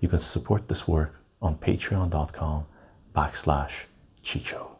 you 0.00 0.08
can 0.08 0.20
support 0.20 0.68
this 0.68 0.86
work 0.86 1.22
on 1.40 1.56
patreon.com 1.56 2.66
backslash 3.14 3.86
Chycho. 4.22 4.72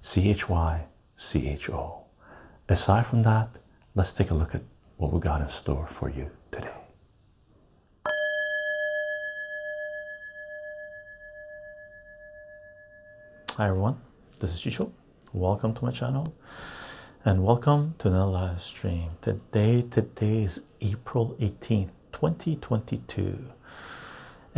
C 0.00 0.30
H 0.30 0.48
Y 0.48 0.86
C 1.16 1.48
H 1.48 1.70
O. 1.70 2.04
Aside 2.68 3.06
from 3.06 3.22
that, 3.24 3.58
let's 3.94 4.12
take 4.12 4.30
a 4.30 4.34
look 4.34 4.54
at 4.54 4.62
what 4.96 5.12
we 5.12 5.20
got 5.20 5.40
in 5.40 5.48
store 5.48 5.86
for 5.86 6.08
you 6.08 6.30
today. 6.50 6.72
Hi 13.56 13.68
everyone, 13.68 14.00
this 14.38 14.54
is 14.54 14.60
Chycho. 14.60 14.92
Welcome 15.32 15.74
to 15.74 15.84
my 15.84 15.90
channel 15.90 16.32
and 17.24 17.44
welcome 17.44 17.96
to 17.98 18.08
another 18.08 18.30
live 18.30 18.62
stream. 18.62 19.10
Today, 19.20 19.82
today 19.82 20.44
is 20.44 20.62
April 20.80 21.36
18th, 21.40 21.90
2022. 22.12 23.57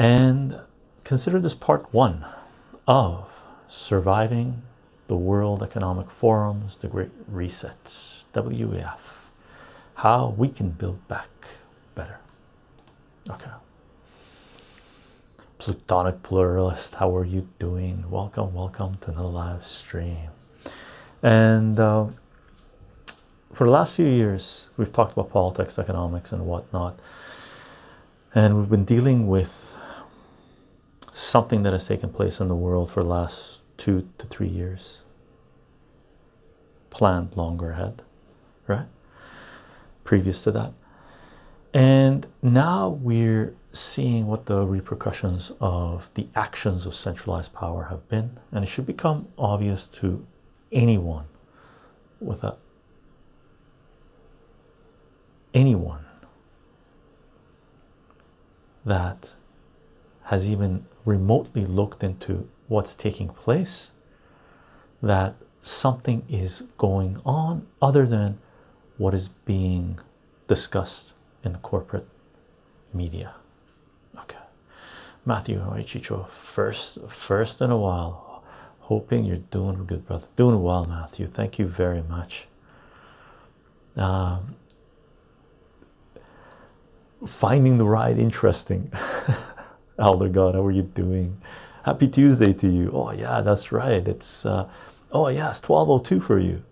And 0.01 0.59
consider 1.05 1.39
this 1.41 1.53
part 1.53 1.93
one 1.93 2.25
of 2.89 3.43
surviving 3.69 4.63
the 5.09 5.15
World 5.15 5.63
Economic 5.63 6.11
Forum's 6.11 6.77
The 6.77 6.89
Great 6.89 7.31
Resets, 7.31 8.25
WEF, 8.33 9.27
how 9.97 10.35
we 10.39 10.49
can 10.49 10.71
build 10.71 11.07
back 11.07 11.29
better. 11.95 12.19
Okay. 13.29 13.51
Plutonic 15.59 16.23
Pluralist, 16.23 16.95
how 16.95 17.15
are 17.15 17.27
you 17.27 17.47
doing? 17.59 18.11
Welcome, 18.11 18.55
welcome 18.55 18.97
to 19.03 19.11
the 19.11 19.25
live 19.25 19.65
stream. 19.67 20.31
And 21.23 21.79
uh, 21.79 22.07
for 23.53 23.65
the 23.65 23.71
last 23.71 23.97
few 23.97 24.07
years, 24.07 24.71
we've 24.79 24.95
talked 24.95 25.13
about 25.13 25.29
politics, 25.29 25.79
economics, 25.79 26.33
and 26.33 26.47
whatnot. 26.47 26.99
And 28.35 28.57
we've 28.57 28.71
been 28.71 28.87
dealing 28.87 29.27
with 29.29 29.77
something 31.21 31.63
that 31.65 31.73
has 31.73 31.87
taken 31.87 32.11
place 32.11 32.41
in 32.41 32.49
the 32.49 32.55
world 32.55 32.91
for 32.91 33.03
the 33.03 33.09
last 33.09 33.61
two 33.77 34.09
to 34.19 34.27
three 34.27 34.49
years, 34.49 35.03
planned 36.89 37.37
longer 37.37 37.73
ahead, 37.73 38.03
right? 38.67 38.87
Previous 40.03 40.43
to 40.43 40.51
that. 40.51 40.73
And 41.75 42.27
now 42.43 42.89
we're 42.89 43.55
seeing 43.71 44.27
what 44.27 44.47
the 44.47 44.67
repercussions 44.67 45.53
of 45.61 46.11
the 46.15 46.27
actions 46.35 46.87
of 46.87 46.95
centralized 46.95 47.53
power 47.53 47.85
have 47.85 48.09
been, 48.09 48.39
and 48.51 48.65
it 48.65 48.69
should 48.69 48.87
become 48.87 49.29
obvious 49.39 49.87
to 49.87 50.27
anyone 50.73 51.27
with 52.19 52.43
a 52.43 52.57
anyone 55.53 56.05
that 58.85 59.35
has 60.25 60.49
even 60.49 60.87
remotely 61.05 61.65
looked 61.65 62.03
into 62.03 62.49
what's 62.69 62.95
taking 62.95 63.29
place 63.29 63.93
that 65.03 65.35
something 65.61 66.25
is 66.29 66.65
going 66.79 67.21
on 67.25 67.67
other 67.81 68.07
than 68.07 68.39
what 68.97 69.15
is 69.15 69.29
being 69.29 69.99
discussed 70.47 71.15
in 71.45 71.53
the 71.53 71.59
corporate 71.59 72.07
media. 72.93 73.35
Okay. 74.19 74.39
Matthew 75.25 75.59
Chycho, 75.59 76.29
first 76.29 77.01
first 77.09 77.61
in 77.61 77.71
a 77.71 77.77
while. 77.79 78.43
Hoping 78.81 79.25
you're 79.25 79.37
doing 79.37 79.87
good 79.87 80.07
brother. 80.07 80.27
Doing 80.35 80.63
well 80.63 80.85
matthew. 80.85 81.27
Thank 81.27 81.59
you 81.59 81.67
very 81.67 82.03
much. 82.03 82.49
Um, 83.97 84.57
finding 87.27 87.79
the 87.79 87.85
ride 87.85 88.19
interesting 88.19 88.93
elder 90.09 90.29
god 90.29 90.55
how 90.55 90.65
are 90.65 90.71
you 90.71 90.83
doing? 90.83 91.41
Happy 91.85 92.09
tuesday 92.09 92.53
to 92.55 92.69
you. 92.69 92.91
Oh 92.93 93.13
yeah 93.13 93.43
that's 93.43 93.71
right. 93.71 94.07
It's 94.07 94.47
uh, 94.47 94.69
oh 95.13 95.29
yeah 95.29 95.51
it's 95.51 95.63
1202 95.63 96.21
for 96.21 96.39
you. 96.39 96.63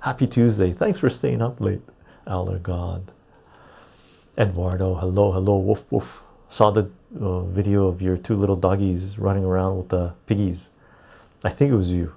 Happy 0.00 0.26
tuesday. 0.26 0.72
Thanks 0.72 0.98
for 0.98 1.08
staying 1.08 1.40
up 1.40 1.60
late 1.60 1.82
elder 2.26 2.58
god. 2.58 3.12
Eduardo 4.36 4.94
hello 4.96 5.32
hello. 5.32 5.58
Woof 5.58 5.84
woof. 5.90 6.22
Saw 6.48 6.70
the 6.70 6.90
uh, 7.18 7.42
video 7.42 7.86
of 7.86 8.02
your 8.02 8.16
two 8.16 8.34
little 8.34 8.56
doggies 8.56 9.18
running 9.18 9.44
around 9.44 9.78
with 9.78 9.88
the 9.88 10.14
piggies. 10.26 10.70
I 11.44 11.50
think 11.50 11.72
it 11.72 11.76
was 11.76 11.92
you. 11.92 12.14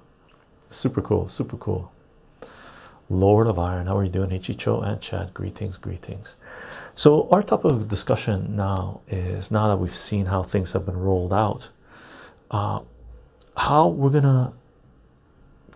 Super 0.68 1.00
cool 1.00 1.28
super 1.28 1.56
cool. 1.56 1.92
Lord 3.08 3.46
of 3.46 3.58
iron 3.58 3.86
how 3.86 3.96
are 3.96 4.04
you 4.04 4.10
doing? 4.10 4.30
Ichicho 4.30 4.84
and 4.84 5.00
chad 5.00 5.32
greetings 5.32 5.76
greetings 5.76 6.36
so 6.96 7.28
our 7.30 7.42
topic 7.42 7.72
of 7.72 7.88
discussion 7.88 8.56
now 8.56 9.02
is 9.06 9.50
now 9.50 9.68
that 9.68 9.76
we've 9.76 9.94
seen 9.94 10.26
how 10.26 10.42
things 10.42 10.72
have 10.72 10.86
been 10.86 10.96
rolled 10.96 11.32
out, 11.32 11.68
uh, 12.50 12.80
how 13.54 13.86
we're 13.88 14.10
gonna 14.10 14.54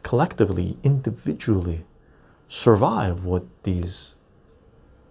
collectively, 0.03 0.78
individually 0.82 1.84
survive 2.48 3.22
what 3.22 3.44
these 3.64 4.14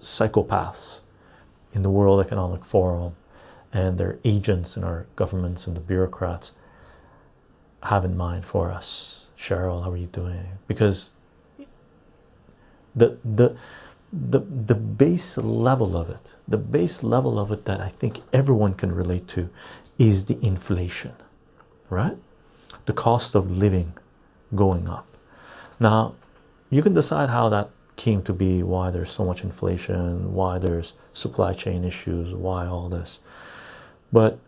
psychopaths 0.01 1.01
in 1.73 1.83
the 1.83 1.91
World 1.91 2.25
Economic 2.25 2.65
Forum 2.65 3.15
and 3.71 3.99
their 3.99 4.17
agents 4.25 4.75
in 4.75 4.83
our 4.83 5.05
governments 5.15 5.67
and 5.67 5.77
the 5.77 5.79
bureaucrats 5.79 6.53
have 7.83 8.03
in 8.03 8.17
mind 8.17 8.45
for 8.45 8.71
us. 8.71 9.27
Cheryl, 9.37 9.83
how 9.83 9.91
are 9.91 9.97
you 9.97 10.07
doing? 10.07 10.57
Because 10.67 11.11
the 12.95 13.19
the 13.23 13.55
the 14.11 14.39
the 14.39 14.75
base 14.75 15.37
level 15.37 15.95
of 15.95 16.09
it 16.09 16.35
the 16.47 16.57
base 16.57 17.03
level 17.03 17.39
of 17.39 17.51
it 17.51 17.65
that 17.65 17.79
i 17.79 17.89
think 17.89 18.21
everyone 18.33 18.73
can 18.73 18.91
relate 18.91 19.27
to 19.27 19.49
is 19.97 20.25
the 20.25 20.43
inflation 20.43 21.13
right? 21.89 22.17
The 22.85 22.93
cost 22.93 23.35
of 23.35 23.51
living 23.51 23.93
going 24.55 24.87
up. 24.87 25.07
Now 25.79 26.15
you 26.69 26.81
can 26.81 26.93
decide 26.93 27.29
how 27.29 27.49
that 27.49 27.69
came 27.95 28.21
to 28.23 28.33
be 28.33 28.63
why 28.63 28.91
there's 28.91 29.09
so 29.09 29.25
much 29.25 29.43
inflation 29.43 30.33
why 30.33 30.57
there's 30.57 30.93
supply 31.11 31.51
chain 31.51 31.83
issues 31.83 32.33
why 32.33 32.65
all 32.65 32.87
this. 32.87 33.19
But 34.11 34.39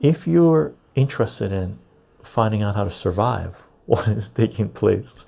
if 0.00 0.26
you're 0.26 0.74
interested 0.94 1.52
in 1.52 1.78
finding 2.22 2.62
out 2.62 2.76
how 2.76 2.84
to 2.84 2.90
survive 2.90 3.62
what 3.86 4.08
is 4.08 4.28
taking 4.28 4.68
place 4.68 5.26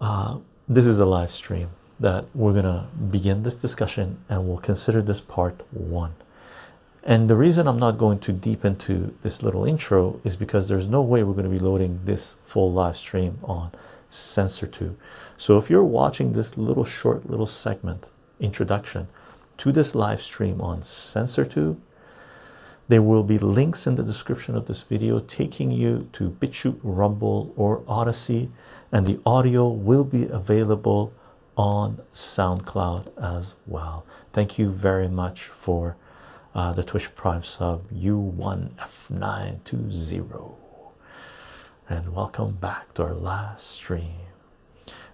uh, 0.00 0.38
this 0.68 0.86
is 0.86 0.98
a 0.98 1.06
live 1.06 1.30
stream 1.30 1.70
that 2.00 2.24
we're 2.34 2.52
going 2.52 2.64
to 2.64 2.86
begin 3.10 3.42
this 3.42 3.54
discussion 3.54 4.18
and 4.28 4.48
we'll 4.48 4.58
consider 4.58 5.02
this 5.02 5.20
part 5.20 5.60
one. 5.70 6.14
And 7.02 7.30
the 7.30 7.36
reason 7.36 7.66
I'm 7.66 7.78
not 7.78 7.98
going 7.98 8.18
too 8.18 8.32
deep 8.32 8.64
into 8.64 9.14
this 9.22 9.42
little 9.42 9.64
intro 9.64 10.20
is 10.24 10.36
because 10.36 10.68
there's 10.68 10.88
no 10.88 11.02
way 11.02 11.22
we're 11.22 11.34
going 11.34 11.44
to 11.44 11.50
be 11.50 11.58
loading 11.58 12.00
this 12.04 12.36
full 12.42 12.72
live 12.72 12.96
stream 12.96 13.38
on 13.44 13.70
CensorTube. 14.10 14.96
So 15.36 15.56
if 15.56 15.70
you're 15.70 15.84
watching 15.84 16.32
this 16.32 16.58
little 16.58 16.84
short 16.84 17.28
little 17.28 17.46
segment 17.46 18.10
introduction 18.38 19.08
to 19.58 19.72
this 19.72 19.94
live 19.94 20.20
stream 20.20 20.60
on 20.60 20.80
CensorTube, 20.80 21.78
there 22.88 23.02
will 23.02 23.22
be 23.22 23.38
links 23.38 23.86
in 23.86 23.94
the 23.94 24.02
description 24.02 24.56
of 24.56 24.66
this 24.66 24.82
video 24.82 25.20
taking 25.20 25.70
you 25.70 26.08
to 26.14 26.30
BitChute, 26.30 26.80
Rumble, 26.82 27.52
or 27.56 27.84
Odysee, 27.86 28.50
and 28.90 29.06
the 29.06 29.20
audio 29.24 29.68
will 29.68 30.02
be 30.02 30.26
available 30.26 31.12
on 31.56 32.00
SoundCloud 32.12 33.12
as 33.20 33.56
well. 33.66 34.06
Thank 34.32 34.58
you 34.58 34.70
very 34.70 35.08
much 35.08 35.42
for 35.42 35.96
uh, 36.54 36.72
the 36.72 36.82
Twitch 36.82 37.14
Prime 37.14 37.44
sub 37.44 37.88
U1F920. 37.90 40.54
And 41.88 42.14
welcome 42.14 42.52
back 42.52 42.94
to 42.94 43.02
our 43.02 43.14
last 43.14 43.68
stream. 43.68 44.14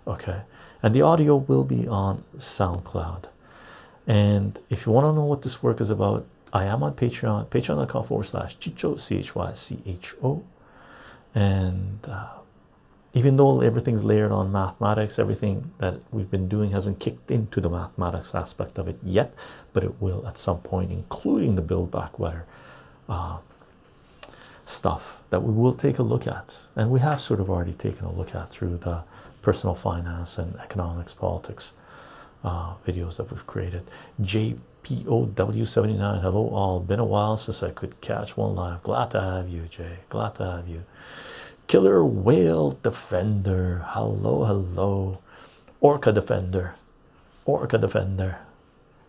Okay, 0.06 0.42
and 0.82 0.94
the 0.94 1.02
audio 1.02 1.36
will 1.36 1.64
be 1.64 1.88
on 1.88 2.24
SoundCloud. 2.36 3.24
And 4.06 4.58
if 4.70 4.86
you 4.86 4.92
want 4.92 5.06
to 5.06 5.12
know 5.12 5.24
what 5.24 5.42
this 5.42 5.62
work 5.62 5.80
is 5.80 5.90
about, 5.90 6.26
I 6.52 6.64
am 6.64 6.82
on 6.82 6.94
Patreon, 6.94 7.48
patreon.com 7.48 8.04
forward 8.04 8.24
slash 8.24 8.58
Chycho, 8.58 8.98
C 9.00 9.18
H 9.18 9.34
Y 9.34 9.52
C 9.52 9.82
H 9.84 10.14
O. 10.22 10.44
And 11.34 11.98
uh, 12.08 12.28
even 13.16 13.38
though 13.38 13.62
everything's 13.62 14.04
layered 14.04 14.30
on 14.30 14.52
mathematics, 14.52 15.18
everything 15.18 15.72
that 15.78 15.98
we've 16.10 16.30
been 16.30 16.48
doing 16.48 16.72
hasn't 16.72 17.00
kicked 17.00 17.30
into 17.30 17.62
the 17.62 17.70
mathematics 17.70 18.34
aspect 18.34 18.76
of 18.76 18.88
it 18.88 18.98
yet, 19.02 19.32
but 19.72 19.82
it 19.82 20.02
will 20.02 20.28
at 20.28 20.36
some 20.36 20.58
point, 20.58 20.92
including 20.92 21.54
the 21.54 21.62
build 21.62 21.90
back 21.90 22.18
better 22.18 22.44
uh, 23.08 23.38
stuff 24.66 25.22
that 25.30 25.42
we 25.42 25.50
will 25.50 25.72
take 25.72 25.98
a 25.98 26.02
look 26.02 26.26
at, 26.26 26.58
and 26.76 26.90
we 26.90 27.00
have 27.00 27.18
sort 27.18 27.40
of 27.40 27.48
already 27.48 27.72
taken 27.72 28.04
a 28.04 28.12
look 28.12 28.34
at 28.34 28.50
through 28.50 28.76
the 28.76 29.02
personal 29.40 29.74
finance 29.74 30.36
and 30.36 30.54
economics, 30.56 31.14
politics 31.14 31.72
uh, 32.44 32.74
videos 32.86 33.16
that 33.16 33.30
we've 33.30 33.46
created. 33.46 33.90
JPOW79, 34.20 36.20
hello 36.20 36.50
all. 36.50 36.80
Been 36.80 37.00
a 37.00 37.04
while 37.04 37.38
since 37.38 37.62
I 37.62 37.70
could 37.70 37.98
catch 38.02 38.36
one 38.36 38.54
live. 38.54 38.82
Glad 38.82 39.10
to 39.12 39.22
have 39.22 39.48
you, 39.48 39.62
Jay. 39.70 40.00
Glad 40.10 40.34
to 40.34 40.44
have 40.44 40.68
you. 40.68 40.84
Killer 41.66 42.04
Whale 42.04 42.78
Defender, 42.82 43.82
hello, 43.86 44.44
hello. 44.44 45.18
Orca 45.80 46.12
Defender, 46.12 46.76
Orca 47.44 47.76
Defender. 47.76 48.38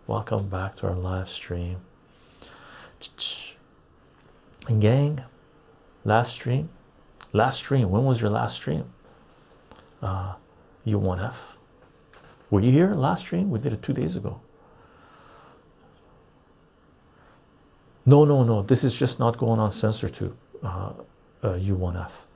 Welcome 0.07 0.49
back 0.49 0.75
to 0.77 0.87
our 0.87 0.95
live 0.95 1.29
stream. 1.29 1.77
And 4.67 4.81
gang, 4.81 5.23
last 6.03 6.33
stream, 6.33 6.69
last 7.31 7.57
stream. 7.59 7.89
When 7.89 8.03
was 8.03 8.21
your 8.21 8.31
last 8.31 8.55
stream? 8.55 8.85
Uh, 10.01 10.33
U1F. 10.85 11.55
Were 12.49 12.59
you 12.59 12.71
here 12.71 12.93
last 12.93 13.21
stream? 13.21 13.49
We 13.49 13.59
did 13.59 13.71
it 13.71 13.81
two 13.81 13.93
days 13.93 14.17
ago. 14.17 14.41
No, 18.05 18.25
no, 18.25 18.43
no. 18.43 18.61
This 18.61 18.83
is 18.83 18.93
just 18.93 19.19
not 19.19 19.37
going 19.37 19.59
on 19.59 19.69
CensorTube, 19.69 20.33
uh, 20.63 20.91
uh, 21.43 21.53
U1F. 21.53 22.26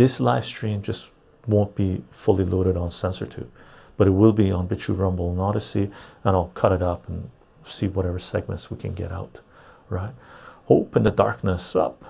This 0.00 0.18
live 0.18 0.46
stream 0.46 0.80
just 0.80 1.10
won't 1.46 1.74
be 1.74 2.02
fully 2.10 2.46
loaded 2.46 2.74
on 2.74 2.88
CensorTube, 2.88 3.48
but 3.98 4.06
it 4.06 4.12
will 4.12 4.32
be 4.32 4.50
on 4.50 4.66
BitChute, 4.66 4.98
Rumble, 4.98 5.30
and 5.30 5.38
Odysee, 5.38 5.90
and 6.24 6.34
I'll 6.34 6.52
cut 6.54 6.72
it 6.72 6.80
up 6.80 7.06
and 7.06 7.28
see 7.64 7.86
whatever 7.86 8.18
segments 8.18 8.70
we 8.70 8.78
can 8.78 8.94
get 8.94 9.12
out. 9.12 9.42
Right? 9.90 10.14
Hope 10.64 10.96
in 10.96 11.02
the 11.02 11.10
darkness 11.10 11.76
up. 11.76 12.02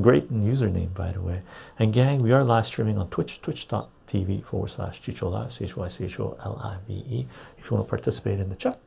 Great 0.00 0.28
username, 0.28 0.92
by 0.92 1.12
the 1.12 1.20
way. 1.20 1.42
And 1.78 1.92
gang, 1.92 2.18
we 2.18 2.32
are 2.32 2.42
live 2.42 2.66
streaming 2.66 2.98
on 2.98 3.10
Twitch, 3.10 3.40
twitch.tv 3.40 4.44
forward 4.44 4.70
slash 4.70 5.00
Chycho 5.00 5.30
Live, 5.30 5.52
C 5.52 5.66
H 5.66 5.76
Y 5.76 5.86
C 5.86 6.04
H 6.06 6.18
O 6.18 6.36
L 6.44 6.60
I 6.60 6.78
V 6.88 6.94
E. 6.94 7.26
If 7.58 7.70
you 7.70 7.76
want 7.76 7.86
to 7.86 7.90
participate 7.90 8.40
in 8.40 8.48
the 8.48 8.56
chat, 8.56 8.80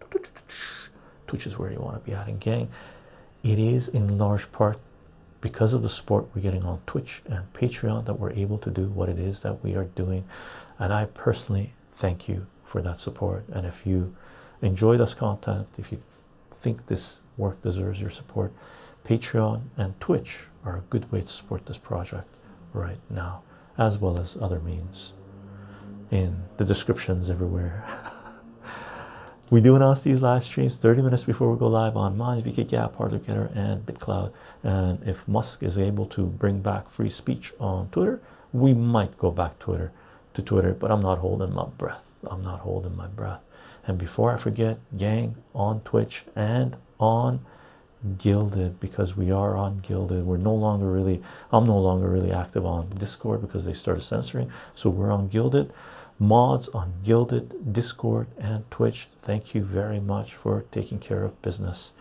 Twitch 1.28 1.48
is 1.48 1.58
where 1.58 1.72
you 1.72 1.80
want 1.80 1.96
to 1.96 2.12
be 2.12 2.14
at. 2.14 2.28
And 2.28 2.42
gang, 2.42 2.68
it 3.42 3.58
is 3.58 3.88
in 3.88 4.18
large 4.18 4.52
part 4.52 4.80
because 5.42 5.74
of 5.74 5.84
the 5.84 5.90
support 5.90 6.28
we're 6.34 6.42
getting 6.42 6.66
on 6.66 6.82
Twitch 6.86 7.22
and 7.26 7.52
Patreon 7.54 8.06
that 8.06 8.20
we're 8.20 8.32
able 8.32 8.58
to 8.60 8.70
do 8.70 8.88
what 8.88 9.10
it 9.10 9.20
is 9.20 9.40
that 9.42 9.64
we 9.64 9.76
are 9.76 9.86
doing. 9.86 10.26
And 10.78 10.94
I 10.94 11.06
personally 11.06 11.74
thank 11.92 12.28
you 12.28 12.48
for 12.66 12.82
that 12.82 13.00
support. 13.00 13.46
And 13.50 13.66
if 13.66 13.86
you 13.86 14.16
enjoy 14.62 14.98
this 14.98 15.14
content, 15.14 15.68
if 15.78 15.92
you 15.92 16.02
think 16.52 16.88
this 16.88 17.22
work 17.38 17.62
deserves 17.62 18.02
your 18.02 18.10
support, 18.10 18.54
Patreon 19.06 19.62
and 19.78 20.00
Twitch 20.00 20.48
are 20.66 20.78
a 20.78 20.84
good 20.90 21.12
way 21.12 21.22
to 21.22 21.28
support 21.28 21.66
this 21.66 21.78
project 21.78 22.28
right 22.74 23.00
now, 23.10 23.42
as 23.78 23.98
well 23.98 24.20
as 24.20 24.38
other 24.40 24.60
means 24.60 25.14
in 26.12 26.44
the 26.58 26.66
descriptions 26.66 27.30
everywhere. 27.30 27.86
we 29.52 29.62
do 29.62 29.76
announce 29.76 30.02
these 30.02 30.22
live 30.22 30.44
streams 30.44 30.78
30 30.78 31.02
minutes 31.02 31.24
before 31.24 31.52
we 31.52 31.58
go 31.58 31.68
live 31.68 31.98
on 31.98 32.18
Minds, 32.18 32.44
VK 32.44 32.68
Gab, 32.68 32.96
Hardly 32.96 33.20
Gettr, 33.20 33.56
and 33.56 33.86
BitClout. 33.86 34.32
And 34.64 35.02
if 35.08 35.28
Musk 35.28 35.64
is 35.64 35.78
able 35.78 36.06
to 36.08 36.26
bring 36.26 36.62
back 36.62 36.90
free 36.90 37.10
speech 37.10 37.54
on 37.60 37.90
Twitter, 37.90 38.22
we 38.52 38.74
might 38.74 39.18
go 39.18 39.32
back 39.32 39.58
Twitter 39.60 39.92
to 40.34 40.42
Twitter, 40.42 40.74
but 40.74 40.92
I'm 40.92 41.02
not 41.02 41.20
holding 41.20 41.54
my 41.54 41.66
breath. 41.66 42.06
I'm 42.30 42.44
not 42.44 42.60
holding 42.60 42.96
my 42.96 43.08
breath. 43.08 43.42
And 43.88 43.98
before 43.98 44.32
I 44.34 44.38
forget, 44.38 44.80
gang 44.96 45.38
on 45.56 45.82
Twitch 45.82 46.26
and 46.36 46.76
on 47.00 47.46
Guilded 48.18 48.80
because 48.80 49.18
we 49.18 49.30
are 49.30 49.58
on 49.58 49.80
Guilded. 49.80 50.26
We're 50.26 50.38
no 50.38 50.54
longer 50.54 50.90
really, 50.90 51.22
I'm 51.52 51.66
no 51.66 51.78
longer 51.78 52.08
really 52.08 52.32
active 52.32 52.66
on 52.66 52.90
Discord 52.90 53.42
because 53.42 53.66
they 53.66 53.74
started 53.74 54.02
censoring. 54.02 54.50
So 54.74 54.90
we're 54.90 55.12
on 55.12 55.28
Guilded. 55.28 55.74
Mods 56.22 56.68
on 56.70 56.96
Guilded, 57.04 57.72
Discord, 57.72 58.28
and 58.38 58.70
Twitch. 58.70 59.08
Thank 59.22 59.56
you 59.56 59.64
very 59.64 60.02
much 60.02 60.36
for 60.36 60.66
taking 60.70 61.00
care 61.00 61.24
of 61.24 61.42
business 61.42 61.94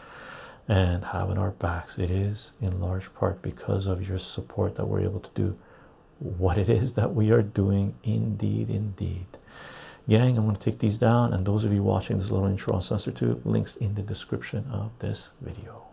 and 0.66 1.04
having 1.04 1.38
our 1.38 1.52
backs. 1.52 1.98
It 1.98 2.10
is 2.10 2.52
in 2.60 2.80
large 2.80 3.14
part 3.14 3.40
because 3.42 3.86
of 3.86 4.08
your 4.08 4.18
support 4.18 4.74
that 4.74 4.86
we're 4.86 5.02
able 5.02 5.20
to 5.20 5.30
do 5.34 5.56
what 6.18 6.58
it 6.58 6.68
is 6.68 6.94
that 6.94 7.14
we 7.14 7.30
are 7.30 7.42
doing. 7.42 7.94
Indeed, 8.02 8.70
indeed. 8.70 9.26
Gang, 10.08 10.36
I'm 10.36 10.44
going 10.44 10.56
to 10.56 10.70
take 10.70 10.80
these 10.80 10.98
down, 10.98 11.32
and 11.32 11.46
those 11.46 11.64
of 11.64 11.72
you 11.72 11.82
watching 11.82 12.18
this 12.18 12.30
little 12.30 12.48
intro 12.48 12.74
on 12.74 12.80
CensorTube, 12.80 13.44
links 13.44 13.76
in 13.76 13.94
the 13.94 14.02
description 14.02 14.66
of 14.72 14.90
this 14.98 15.30
video. 15.40 15.87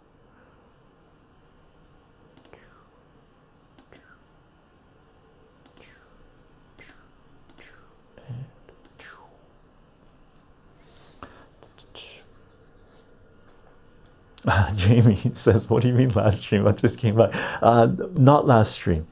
Uh, 14.48 14.74
Jamie 14.76 15.16
says, 15.34 15.70
"What 15.70 15.82
do 15.82 15.88
you 15.88 15.94
mean 15.94 16.10
last 16.10 16.40
stream? 16.40 16.68
I 16.68 16.72
just 16.72 17.00
came 17.00 17.16
back. 17.16 17.32
Uh, 17.62 17.88
not 18.14 18.46
last 18.46 18.74
stream. 18.74 19.08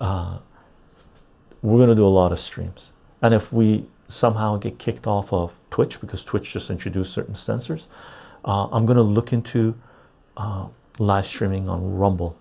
Uh, 0.00 0.38
we're 1.62 1.78
gonna 1.78 1.94
do 1.94 2.06
a 2.06 2.08
lot 2.08 2.32
of 2.32 2.38
streams, 2.38 2.92
and 3.20 3.34
if 3.34 3.52
we 3.52 3.86
somehow 4.08 4.56
get 4.56 4.78
kicked 4.78 5.06
off 5.06 5.32
of 5.32 5.52
Twitch 5.70 6.00
because 6.00 6.24
Twitch 6.24 6.52
just 6.52 6.70
introduced 6.70 7.12
certain 7.12 7.34
censors, 7.34 7.88
uh, 8.44 8.68
I'm 8.72 8.86
gonna 8.86 9.02
look 9.02 9.32
into 9.32 9.76
uh, 10.36 10.68
live 10.98 11.26
streaming 11.26 11.68
on 11.68 11.96
Rumble. 11.96 12.36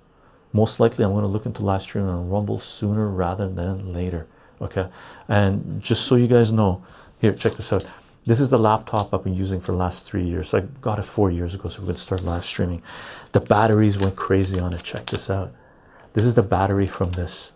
Most 0.54 0.80
likely, 0.80 1.06
I'm 1.06 1.14
gonna 1.14 1.28
look 1.28 1.46
into 1.46 1.64
live 1.64 1.82
streaming 1.82 2.12
on 2.12 2.30
Rumble 2.30 2.60
sooner 2.60 3.08
rather 3.08 3.50
than 3.50 3.94
later. 3.94 4.28
Okay, 4.62 4.90
and 5.28 5.82
just 5.82 6.06
so 6.06 6.16
you 6.16 6.28
guys 6.28 6.52
know, 6.52 6.84
here, 7.20 7.34
check 7.34 7.54
this 7.54 7.74
out." 7.74 7.86
This 8.30 8.40
is 8.40 8.52
the 8.52 8.60
laptop 8.60 9.12
I've 9.12 9.24
been 9.24 9.34
using 9.34 9.60
for 9.60 9.72
the 9.72 9.80
last 9.80 10.06
three 10.06 10.24
years. 10.24 10.54
I 10.54 10.60
got 10.82 11.00
it 11.00 11.06
four 11.06 11.32
years 11.32 11.56
ago, 11.56 11.68
so 11.68 11.80
we're 11.80 11.88
going 11.88 11.96
to 11.96 12.02
start 12.02 12.24
live 12.24 12.46
streaming. 12.46 12.84
The 13.32 13.40
batteries 13.40 13.98
went 13.98 14.16
crazy 14.18 14.60
on 14.60 14.72
it. 14.72 14.84
Check 14.84 15.08
this 15.08 15.32
out. 15.32 15.52
This 16.14 16.26
is 16.26 16.36
the 16.36 16.44
battery 16.44 16.86
from 16.86 17.14
this 17.14 17.54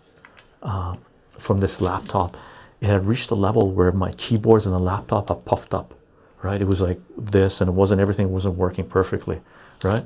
uh, 0.64 0.96
from 1.38 1.60
this 1.60 1.80
laptop. 1.80 2.36
It 2.80 2.86
had 2.86 3.06
reached 3.06 3.30
a 3.30 3.36
level 3.36 3.70
where 3.70 3.92
my 3.92 4.10
keyboards 4.14 4.66
and 4.66 4.74
the 4.74 4.80
laptop 4.80 5.28
had 5.28 5.44
puffed 5.44 5.74
up. 5.74 5.94
Right, 6.42 6.60
it 6.60 6.66
was 6.66 6.80
like 6.80 6.98
this, 7.16 7.60
and 7.60 7.68
it 7.68 7.72
wasn't 7.74 8.00
everything 8.00 8.32
wasn't 8.32 8.56
working 8.56 8.84
perfectly. 8.84 9.42
Right, 9.84 10.04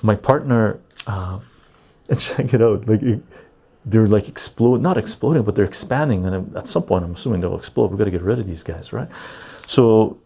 my 0.00 0.14
partner, 0.14 0.80
uh, 1.06 1.40
and 2.08 2.18
check 2.18 2.54
it 2.54 2.62
out. 2.62 2.88
Like 2.88 3.02
it, 3.02 3.20
they're 3.84 4.08
like 4.08 4.30
explode, 4.30 4.80
not 4.80 4.96
exploding, 4.96 5.42
but 5.42 5.56
they're 5.56 5.66
expanding, 5.66 6.24
and 6.24 6.56
at 6.56 6.68
some 6.68 6.84
point, 6.84 7.04
I'm 7.04 7.12
assuming 7.12 7.42
they'll 7.42 7.54
explode. 7.54 7.90
We've 7.90 7.98
got 7.98 8.06
to 8.06 8.10
get 8.10 8.22
rid 8.22 8.38
of 8.38 8.46
these 8.46 8.62
guys, 8.62 8.94
right? 8.94 9.10
So 9.66 10.18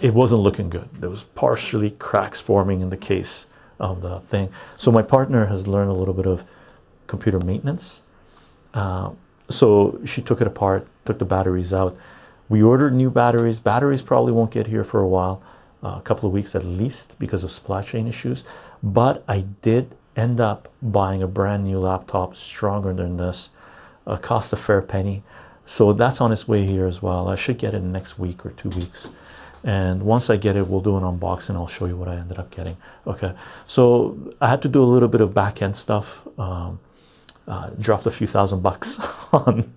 it 0.00 0.14
wasn't 0.14 0.42
looking 0.42 0.70
good. 0.70 0.88
There 0.94 1.10
was 1.10 1.24
partially 1.24 1.90
cracks 1.90 2.40
forming 2.40 2.80
in 2.80 2.90
the 2.90 2.96
case 2.96 3.46
of 3.78 4.00
the 4.00 4.20
thing. 4.20 4.48
So 4.76 4.92
my 4.92 5.02
partner 5.02 5.46
has 5.46 5.66
learned 5.66 5.90
a 5.90 5.94
little 5.94 6.14
bit 6.14 6.26
of 6.26 6.44
computer 7.08 7.40
maintenance. 7.40 8.02
Uh, 8.72 9.10
so 9.48 10.00
she 10.04 10.22
took 10.22 10.40
it 10.40 10.46
apart, 10.46 10.86
took 11.04 11.18
the 11.18 11.24
batteries 11.24 11.72
out. 11.72 11.96
We 12.48 12.62
ordered 12.62 12.94
new 12.94 13.10
batteries. 13.10 13.58
Batteries 13.58 14.02
probably 14.02 14.32
won't 14.32 14.52
get 14.52 14.68
here 14.68 14.84
for 14.84 15.00
a 15.00 15.08
while, 15.08 15.42
uh, 15.82 15.96
a 15.98 16.02
couple 16.02 16.28
of 16.28 16.32
weeks 16.32 16.54
at 16.54 16.64
least, 16.64 17.18
because 17.18 17.42
of 17.44 17.50
supply 17.50 17.82
chain 17.82 18.06
issues. 18.06 18.44
But 18.82 19.24
I 19.26 19.46
did 19.62 19.94
end 20.16 20.40
up 20.40 20.68
buying 20.80 21.22
a 21.22 21.26
brand 21.26 21.64
new 21.64 21.80
laptop, 21.80 22.36
stronger 22.36 22.92
than 22.92 23.16
this, 23.16 23.50
uh, 24.06 24.16
cost 24.16 24.52
a 24.52 24.56
fair 24.56 24.82
penny 24.82 25.22
so 25.72 25.92
that's 25.94 26.20
on 26.20 26.32
its 26.32 26.46
way 26.46 26.66
here 26.66 26.86
as 26.86 27.00
well. 27.00 27.28
I 27.28 27.34
should 27.34 27.58
get 27.58 27.74
it 27.74 27.82
next 27.82 28.18
week 28.18 28.44
or 28.44 28.50
two 28.50 28.68
weeks. 28.70 29.10
And 29.64 30.02
once 30.02 30.28
i 30.28 30.36
get 30.36 30.56
it 30.56 30.66
we'll 30.66 30.80
do 30.80 30.96
an 30.96 31.02
unboxing. 31.02 31.54
I'll 31.54 31.66
show 31.66 31.86
you 31.86 31.96
what 31.96 32.08
i 32.08 32.16
ended 32.16 32.38
up 32.38 32.50
getting. 32.50 32.76
Okay. 33.06 33.32
So 33.64 34.34
i 34.40 34.48
had 34.48 34.60
to 34.62 34.68
do 34.68 34.82
a 34.82 34.90
little 34.94 35.08
bit 35.08 35.20
of 35.20 35.32
back 35.32 35.62
end 35.62 35.76
stuff. 35.76 36.26
Um, 36.38 36.80
uh, 37.48 37.70
dropped 37.80 38.06
a 38.06 38.10
few 38.10 38.26
thousand 38.26 38.62
bucks 38.62 39.00
on 39.32 39.72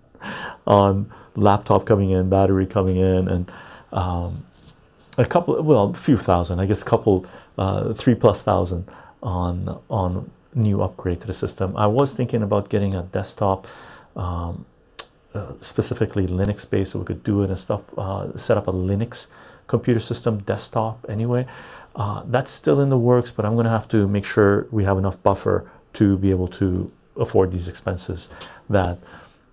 on 0.67 1.11
laptop 1.35 1.85
coming 1.85 2.09
in 2.09 2.29
battery 2.29 2.65
coming 2.65 2.97
in 2.97 3.27
and 3.27 3.51
um, 3.91 4.45
a 5.17 5.25
couple 5.25 5.61
well 5.63 5.85
a 5.85 5.93
few 5.93 6.17
thousand 6.17 6.59
i 6.59 6.65
guess 6.65 6.81
a 6.83 6.85
couple 6.85 7.25
uh, 7.57 7.91
three 7.93 8.15
plus 8.15 8.43
thousand 8.43 8.87
on 9.23 9.79
on 9.89 10.29
new 10.55 10.81
upgrade 10.81 11.21
to 11.21 11.27
the 11.27 11.33
system. 11.33 11.75
I 11.75 11.87
was 11.87 12.15
thinking 12.15 12.41
about 12.41 12.69
getting 12.69 12.95
a 12.95 13.03
desktop 13.03 13.67
um, 14.15 14.65
uh, 15.35 15.53
specifically 15.57 16.27
Linux 16.27 16.69
based, 16.69 16.93
so 16.93 16.99
we 16.99 17.05
could 17.05 17.23
do 17.23 17.43
it 17.43 17.49
and 17.49 17.59
stuff. 17.59 17.81
Uh, 17.97 18.35
set 18.37 18.57
up 18.57 18.67
a 18.67 18.71
Linux 18.71 19.27
computer 19.67 19.99
system 19.99 20.39
desktop 20.39 21.05
anyway. 21.09 21.45
Uh, 21.95 22.23
that's 22.25 22.51
still 22.51 22.79
in 22.79 22.89
the 22.89 22.97
works, 22.97 23.31
but 23.31 23.45
I'm 23.45 23.53
going 23.53 23.65
to 23.65 23.71
have 23.71 23.87
to 23.89 24.07
make 24.07 24.25
sure 24.25 24.67
we 24.71 24.83
have 24.85 24.97
enough 24.97 25.21
buffer 25.23 25.69
to 25.93 26.17
be 26.17 26.31
able 26.31 26.47
to 26.47 26.91
afford 27.17 27.51
these 27.51 27.67
expenses 27.67 28.29
that 28.69 28.97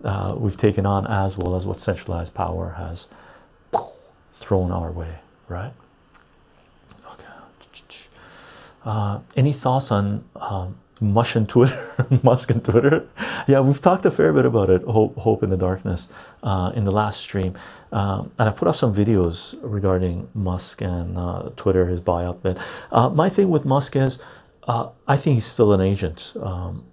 uh, 0.05 0.35
we've 0.37 0.57
taken 0.57 0.85
on, 0.87 1.07
as 1.07 1.39
well 1.39 1.55
as 1.55 1.67
what 1.67 1.79
centralized 1.79 2.35
power 2.35 2.75
has 2.79 3.09
thrown 4.29 4.73
our 4.73 4.91
way, 4.91 5.15
right? 5.49 5.73
Okay. 7.13 7.25
Uh, 8.85 9.21
any 9.37 9.53
thoughts 9.53 9.93
on 9.93 10.25
um, 10.37 10.77
Mush 11.03 11.35
and 11.35 11.49
Twitter, 11.49 12.07
Musk 12.23 12.51
and 12.51 12.65
Twitter? 12.65 13.09
Yeah, 13.49 13.61
we've 13.61 13.81
talked 13.81 14.07
a 14.07 14.11
fair 14.11 14.33
bit 14.33 14.47
about 14.47 14.71
it. 14.71 14.83
Hope, 14.83 15.17
Hope 15.17 15.43
in 15.43 15.51
the 15.51 15.57
Darkness 15.57 16.09
uh, 16.43 16.73
in 16.75 16.85
the 16.85 16.93
last 16.93 17.21
stream, 17.21 17.55
um, 17.91 18.31
and 18.39 18.49
I 18.49 18.53
put 18.53 18.69
up 18.69 18.77
some 18.77 18.95
videos 18.95 19.59
regarding 19.63 20.29
Musk 20.33 20.81
and 20.81 21.19
uh, 21.19 21.51
Twitter, 21.57 21.87
his 21.87 22.01
buyout 22.01 22.41
bid. 22.43 22.59
Uh, 22.93 23.09
my 23.11 23.29
thing 23.29 23.51
with 23.51 23.65
Musk 23.65 23.97
is, 23.97 24.21
uh, 24.69 24.91
I 25.09 25.17
think 25.17 25.35
he's 25.35 25.47
still 25.47 25.73
an 25.73 25.81
agent. 25.81 26.35
Um, 26.41 26.85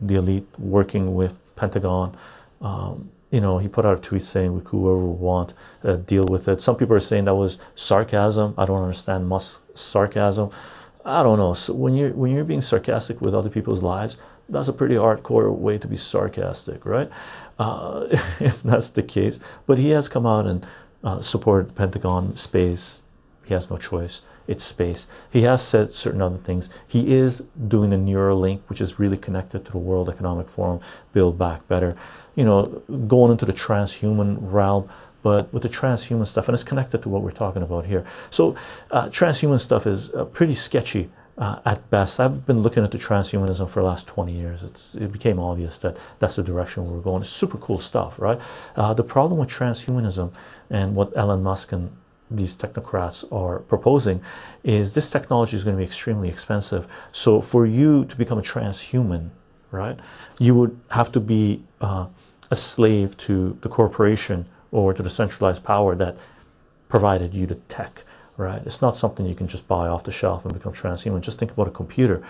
the 0.00 0.16
elite 0.16 0.46
working 0.58 1.14
with 1.14 1.56
Pentagon. 1.56 2.14
Um, 2.60 3.10
you 3.30 3.40
know, 3.40 3.58
he 3.58 3.66
put 3.66 3.84
out 3.84 3.98
a 3.98 4.00
tweet 4.00 4.22
saying 4.22 4.54
we 4.54 4.60
could 4.60 4.78
whoever 4.78 4.98
we 4.98 5.16
want 5.16 5.54
uh, 5.82 5.96
deal 5.96 6.24
with 6.24 6.46
it. 6.46 6.60
Some 6.60 6.76
people 6.76 6.94
are 6.94 7.00
saying 7.00 7.24
that 7.24 7.34
was 7.34 7.58
sarcasm. 7.74 8.54
I 8.58 8.66
don't 8.66 8.82
understand 8.82 9.28
Musk's 9.28 9.62
sarcasm. 9.74 10.50
I 11.04 11.22
don't 11.22 11.38
know. 11.38 11.52
So 11.52 11.74
when 11.74 11.94
you're 11.94 12.10
when 12.10 12.32
you're 12.32 12.44
being 12.44 12.62
sarcastic 12.62 13.20
with 13.20 13.34
other 13.34 13.50
people's 13.50 13.82
lives, 13.82 14.16
that's 14.48 14.68
a 14.68 14.72
pretty 14.72 14.94
hardcore 14.94 15.54
way 15.54 15.78
to 15.78 15.86
be 15.86 15.96
sarcastic, 15.96 16.86
right? 16.86 17.10
Uh, 17.58 18.06
if 18.40 18.62
that's 18.62 18.88
the 18.88 19.02
case, 19.02 19.38
but 19.66 19.78
he 19.78 19.90
has 19.90 20.08
come 20.08 20.26
out 20.26 20.46
and 20.46 20.66
uh, 21.02 21.20
supported 21.20 21.68
the 21.68 21.74
Pentagon 21.74 22.36
space. 22.36 23.02
He 23.44 23.52
has 23.52 23.68
no 23.68 23.76
choice 23.76 24.22
its 24.46 24.64
space. 24.64 25.06
He 25.30 25.42
has 25.42 25.66
said 25.66 25.94
certain 25.94 26.20
other 26.20 26.36
things. 26.36 26.68
He 26.86 27.14
is 27.14 27.42
doing 27.68 27.92
a 27.92 27.96
Neuralink, 27.96 28.60
which 28.66 28.80
is 28.80 28.98
really 28.98 29.16
connected 29.16 29.64
to 29.64 29.72
the 29.72 29.78
World 29.78 30.08
Economic 30.08 30.48
Forum, 30.50 30.80
Build 31.12 31.38
Back 31.38 31.66
Better. 31.66 31.96
You 32.34 32.44
know, 32.44 32.82
going 33.06 33.32
into 33.32 33.46
the 33.46 33.52
transhuman 33.52 34.38
realm, 34.40 34.88
but 35.24 35.50
with 35.54 35.62
the 35.62 35.70
transhuman 35.70 36.26
stuff, 36.26 36.48
and 36.48 36.54
it's 36.54 36.62
connected 36.62 37.02
to 37.02 37.08
what 37.08 37.22
we're 37.22 37.30
talking 37.30 37.62
about 37.62 37.86
here. 37.86 38.04
So, 38.30 38.54
uh, 38.90 39.06
transhuman 39.06 39.58
stuff 39.58 39.86
is 39.86 40.14
uh, 40.14 40.26
pretty 40.26 40.54
sketchy. 40.54 41.10
Uh, 41.36 41.58
at 41.64 41.90
best, 41.90 42.20
I've 42.20 42.46
been 42.46 42.60
looking 42.60 42.84
at 42.84 42.92
the 42.92 42.98
transhumanism 42.98 43.68
for 43.68 43.80
the 43.80 43.86
last 43.86 44.06
20 44.06 44.32
years. 44.32 44.62
It's, 44.62 44.94
it 44.94 45.10
became 45.10 45.40
obvious 45.40 45.78
that 45.78 45.98
that's 46.20 46.36
the 46.36 46.44
direction 46.44 46.88
we're 46.88 47.00
going. 47.00 47.22
It's 47.22 47.30
super 47.30 47.58
cool 47.58 47.78
stuff, 47.78 48.20
right? 48.20 48.38
Uh, 48.76 48.94
the 48.94 49.02
problem 49.02 49.40
with 49.40 49.48
transhumanism 49.48 50.30
and 50.70 50.94
what 50.94 51.16
Elon 51.16 51.42
Musk 51.42 51.72
and 51.72 51.90
these 52.30 52.54
technocrats 52.54 53.24
are 53.32 53.60
proposing 53.60 54.22
is 54.62 54.92
this 54.92 55.10
technology 55.10 55.56
is 55.56 55.64
going 55.64 55.74
to 55.74 55.78
be 55.78 55.84
extremely 55.84 56.28
expensive. 56.28 56.86
So 57.10 57.40
for 57.40 57.66
you 57.66 58.04
to 58.04 58.16
become 58.16 58.38
a 58.38 58.42
transhuman, 58.42 59.30
right, 59.72 59.98
you 60.38 60.54
would 60.54 60.78
have 60.90 61.10
to 61.12 61.20
be 61.20 61.64
uh, 61.80 62.06
a 62.50 62.56
slave 62.56 63.16
to 63.16 63.58
the 63.62 63.68
corporation 63.68 64.46
or 64.74 64.92
to 64.92 65.02
the 65.02 65.10
centralized 65.10 65.64
power 65.64 65.94
that 65.94 66.16
provided 66.88 67.32
you 67.32 67.46
the 67.46 67.54
tech, 67.54 68.04
right? 68.36 68.60
It's 68.66 68.82
not 68.82 68.96
something 68.96 69.24
you 69.24 69.34
can 69.34 69.48
just 69.48 69.66
buy 69.66 69.88
off 69.88 70.04
the 70.04 70.12
shelf 70.12 70.44
and 70.44 70.52
become 70.52 70.72
transhuman. 70.72 71.20
Just 71.20 71.38
think 71.38 71.52
about 71.52 71.68
a 71.68 71.70
computer 71.70 72.22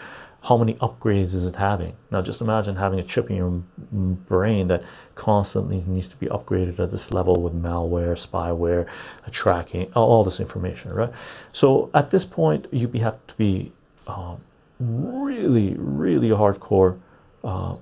how 0.44 0.58
many 0.58 0.74
upgrades 0.74 1.34
is 1.34 1.46
it 1.46 1.56
having 1.56 1.96
now 2.10 2.20
just 2.20 2.42
imagine 2.42 2.76
having 2.76 2.98
a 2.98 3.02
chip 3.02 3.30
in 3.30 3.36
your 3.36 3.50
brain 4.28 4.68
that 4.68 4.82
constantly 5.14 5.82
needs 5.86 6.06
to 6.06 6.16
be 6.18 6.26
upgraded 6.26 6.78
at 6.78 6.90
this 6.90 7.12
level 7.12 7.40
with 7.40 7.54
malware 7.54 8.14
spyware 8.14 8.86
tracking 9.30 9.90
all 9.94 10.22
this 10.22 10.40
information 10.40 10.92
right 10.92 11.10
so 11.50 11.90
at 11.94 12.10
this 12.10 12.24
point 12.24 12.66
you 12.70 12.86
have 13.00 13.16
to 13.26 13.34
be 13.36 13.72
um, 14.06 14.38
really 14.78 15.74
really 15.78 16.28
hardcore 16.28 16.98
uh, 17.42 17.74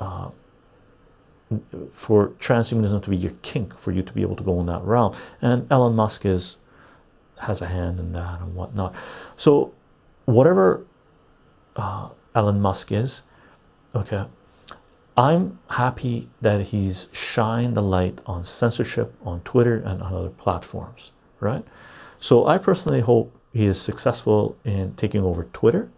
uh, 0.00 0.30
for 1.92 2.28
transhumanism 2.38 3.02
to 3.02 3.10
be 3.10 3.16
your 3.16 3.32
kink 3.42 3.76
for 3.76 3.90
you 3.90 4.02
to 4.02 4.12
be 4.12 4.22
able 4.22 4.36
to 4.36 4.44
go 4.44 4.60
in 4.60 4.66
that 4.66 4.82
realm 4.82 5.14
and 5.42 5.70
Elon 5.70 5.94
Musk 5.94 6.24
is 6.24 6.56
has 7.40 7.60
a 7.60 7.66
hand 7.66 7.98
in 7.98 8.12
that 8.12 8.40
and 8.40 8.54
whatnot 8.54 8.94
so 9.36 9.72
whatever 10.26 10.84
uh, 11.76 12.10
Elon 12.34 12.60
Musk 12.60 12.92
is. 12.92 13.22
Okay, 13.94 14.24
I'm 15.16 15.58
happy 15.70 16.28
that 16.40 16.68
he's 16.68 17.08
shined 17.12 17.76
the 17.76 17.82
light 17.82 18.20
on 18.26 18.44
censorship 18.44 19.14
on 19.24 19.40
Twitter 19.40 19.76
and 19.76 20.02
on 20.02 20.14
other 20.14 20.28
platforms, 20.28 21.12
right? 21.40 21.64
So 22.18 22.46
I 22.46 22.58
personally 22.58 23.00
hope 23.00 23.34
he 23.52 23.66
is 23.66 23.80
successful 23.80 24.56
in 24.64 24.94
taking 24.94 25.24
over 25.24 25.44
Twitter. 25.52 25.90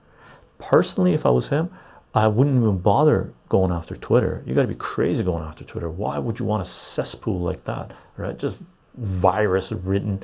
Personally, 0.58 1.12
if 1.12 1.26
I 1.26 1.30
was 1.30 1.48
him, 1.48 1.70
I 2.14 2.28
wouldn't 2.28 2.56
even 2.56 2.78
bother 2.78 3.32
going 3.48 3.72
after 3.72 3.96
Twitter. 3.96 4.42
You 4.46 4.54
got 4.54 4.62
to 4.62 4.68
be 4.68 4.74
crazy 4.74 5.24
going 5.24 5.44
after 5.44 5.64
Twitter. 5.64 5.88
Why 5.88 6.18
would 6.18 6.38
you 6.38 6.44
want 6.44 6.62
a 6.62 6.66
cesspool 6.66 7.40
like 7.40 7.64
that, 7.64 7.92
right? 8.16 8.38
Just 8.38 8.58
virus 8.96 9.72
written 9.72 10.22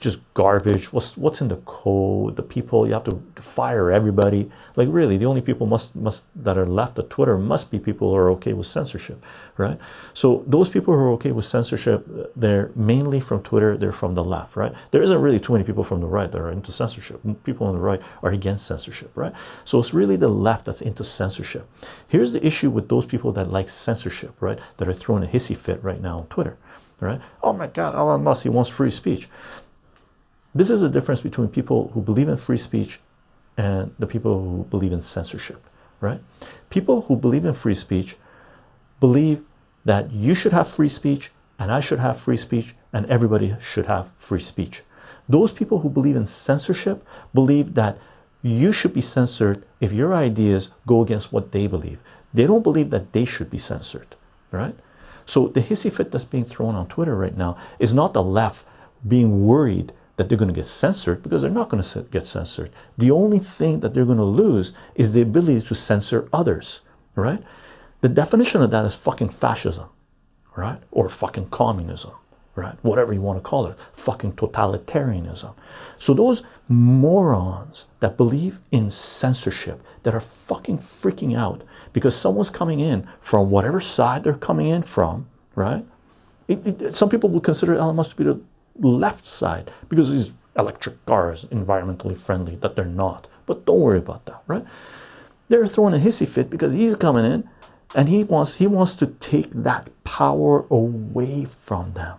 just 0.00 0.20
garbage. 0.34 0.92
What's 0.92 1.16
what's 1.16 1.40
in 1.40 1.48
the 1.48 1.56
code? 1.58 2.36
The 2.36 2.42
people 2.42 2.86
you 2.86 2.92
have 2.92 3.04
to 3.04 3.20
fire 3.36 3.90
everybody. 3.90 4.50
Like 4.76 4.88
really 4.90 5.16
the 5.16 5.26
only 5.26 5.40
people 5.40 5.66
must 5.66 5.96
must 5.96 6.24
that 6.36 6.56
are 6.56 6.66
left 6.66 6.98
at 6.98 7.10
twitter 7.10 7.36
must 7.36 7.70
be 7.70 7.78
people 7.78 8.10
who 8.10 8.16
are 8.16 8.30
okay 8.30 8.52
with 8.52 8.66
censorship 8.66 9.24
right? 9.56 9.78
So 10.14 10.44
those 10.46 10.68
people 10.68 10.94
who 10.94 11.00
are 11.00 11.10
okay 11.12 11.32
with 11.32 11.44
censorship 11.44 12.06
they're 12.36 12.70
mainly 12.74 13.20
from 13.20 13.42
twitter 13.42 13.76
they're 13.76 13.92
from 13.92 14.14
the 14.14 14.24
left 14.24 14.56
right? 14.56 14.72
There 14.90 15.02
isn't 15.02 15.20
really 15.20 15.40
too 15.40 15.52
many 15.52 15.64
people 15.64 15.84
from 15.84 16.00
the 16.00 16.06
right 16.06 16.30
that 16.30 16.40
are 16.40 16.52
into 16.52 16.72
censorship. 16.72 17.20
People 17.44 17.66
on 17.66 17.74
the 17.74 17.80
right 17.80 18.00
are 18.22 18.30
against 18.30 18.66
censorship 18.66 19.10
right? 19.16 19.34
So 19.64 19.78
it's 19.78 19.92
really 19.92 20.16
the 20.16 20.28
left 20.28 20.64
that's 20.64 20.82
into 20.82 21.04
censorship. 21.04 21.68
Here's 22.06 22.32
the 22.32 22.46
issue 22.46 22.70
with 22.70 22.88
those 22.88 23.04
people 23.04 23.32
that 23.32 23.50
like 23.50 23.68
censorship 23.68 24.34
right? 24.40 24.58
That 24.76 24.88
are 24.88 24.94
throwing 24.94 25.24
a 25.24 25.26
hissy 25.26 25.56
fit 25.56 25.82
right 25.82 26.00
now 26.00 26.20
on 26.20 26.26
twitter 26.28 26.56
right? 27.00 27.20
Oh 27.42 27.52
my 27.52 27.66
god 27.66 27.94
Elon 27.94 28.22
Musk 28.22 28.44
he 28.44 28.48
wants 28.48 28.70
free 28.70 28.90
speech 28.90 29.28
this 30.54 30.70
is 30.70 30.80
the 30.80 30.88
difference 30.88 31.20
between 31.20 31.48
people 31.48 31.90
who 31.94 32.00
believe 32.00 32.28
in 32.28 32.36
free 32.36 32.56
speech 32.56 33.00
and 33.56 33.94
the 33.98 34.06
people 34.06 34.40
who 34.40 34.64
believe 34.64 34.92
in 34.92 35.02
censorship, 35.02 35.64
right? 36.00 36.20
People 36.70 37.02
who 37.02 37.16
believe 37.16 37.44
in 37.44 37.54
free 37.54 37.74
speech 37.74 38.16
believe 39.00 39.42
that 39.84 40.12
you 40.12 40.34
should 40.34 40.52
have 40.52 40.68
free 40.68 40.88
speech 40.88 41.30
and 41.58 41.72
I 41.72 41.80
should 41.80 41.98
have 41.98 42.20
free 42.20 42.36
speech 42.36 42.74
and 42.92 43.06
everybody 43.06 43.56
should 43.60 43.86
have 43.86 44.10
free 44.16 44.40
speech. 44.40 44.82
Those 45.28 45.52
people 45.52 45.80
who 45.80 45.90
believe 45.90 46.16
in 46.16 46.24
censorship 46.24 47.06
believe 47.34 47.74
that 47.74 47.98
you 48.42 48.72
should 48.72 48.94
be 48.94 49.00
censored 49.00 49.64
if 49.80 49.92
your 49.92 50.14
ideas 50.14 50.70
go 50.86 51.02
against 51.02 51.32
what 51.32 51.52
they 51.52 51.66
believe. 51.66 51.98
They 52.32 52.46
don't 52.46 52.62
believe 52.62 52.90
that 52.90 53.12
they 53.12 53.24
should 53.24 53.50
be 53.50 53.58
censored, 53.58 54.16
right? 54.50 54.76
So 55.26 55.48
the 55.48 55.60
hissy 55.60 55.92
fit 55.92 56.10
that's 56.10 56.24
being 56.24 56.44
thrown 56.44 56.74
on 56.74 56.86
Twitter 56.86 57.16
right 57.16 57.36
now 57.36 57.58
is 57.78 57.92
not 57.92 58.14
the 58.14 58.22
left 58.22 58.64
being 59.06 59.46
worried 59.46 59.92
that 60.18 60.28
they're 60.28 60.36
going 60.36 60.48
to 60.48 60.54
get 60.54 60.66
censored 60.66 61.22
because 61.22 61.42
they're 61.42 61.50
not 61.50 61.68
going 61.68 61.82
to 61.82 62.02
get 62.10 62.26
censored. 62.26 62.70
The 62.98 63.12
only 63.12 63.38
thing 63.38 63.80
that 63.80 63.94
they're 63.94 64.04
going 64.04 64.18
to 64.18 64.24
lose 64.24 64.72
is 64.96 65.12
the 65.12 65.22
ability 65.22 65.62
to 65.62 65.74
censor 65.76 66.28
others, 66.32 66.80
right? 67.14 67.40
The 68.00 68.08
definition 68.08 68.60
of 68.60 68.72
that 68.72 68.84
is 68.84 68.96
fucking 68.96 69.28
fascism, 69.28 69.88
right? 70.56 70.80
Or 70.90 71.08
fucking 71.08 71.50
communism, 71.50 72.10
right? 72.56 72.76
Whatever 72.82 73.12
you 73.12 73.20
want 73.20 73.38
to 73.38 73.48
call 73.48 73.66
it, 73.66 73.76
fucking 73.92 74.32
totalitarianism. 74.32 75.54
So 75.98 76.14
those 76.14 76.42
morons 76.68 77.86
that 78.00 78.16
believe 78.16 78.58
in 78.72 78.90
censorship 78.90 79.80
that 80.02 80.16
are 80.16 80.20
fucking 80.20 80.78
freaking 80.78 81.38
out 81.38 81.62
because 81.92 82.16
someone's 82.16 82.50
coming 82.50 82.80
in 82.80 83.08
from 83.20 83.50
whatever 83.50 83.78
side 83.78 84.24
they're 84.24 84.34
coming 84.34 84.66
in 84.66 84.82
from, 84.82 85.28
right? 85.54 85.86
It, 86.48 86.82
it, 86.82 86.96
some 86.96 87.08
people 87.08 87.30
would 87.30 87.44
consider 87.44 87.76
Elon 87.76 87.94
Musk 87.94 88.10
to 88.10 88.16
be 88.16 88.24
the 88.24 88.40
left 88.78 89.24
side 89.24 89.70
because 89.88 90.10
these 90.10 90.32
electric 90.58 91.04
cars 91.06 91.44
environmentally 91.46 92.16
friendly 92.16 92.56
that 92.56 92.76
they're 92.76 92.84
not. 92.84 93.28
But 93.46 93.64
don't 93.64 93.80
worry 93.80 93.98
about 93.98 94.26
that 94.26 94.42
right? 94.46 94.64
They're 95.48 95.66
throwing 95.66 95.94
a 95.94 95.98
hissy 95.98 96.28
fit 96.28 96.50
because 96.50 96.72
he's 96.72 96.96
coming 96.96 97.24
in 97.24 97.48
and 97.94 98.08
he 98.08 98.24
wants 98.24 98.56
he 98.56 98.66
wants 98.66 98.96
to 98.96 99.06
take 99.06 99.50
that 99.50 99.90
power 100.04 100.66
away 100.70 101.44
from 101.44 101.94
them. 101.94 102.18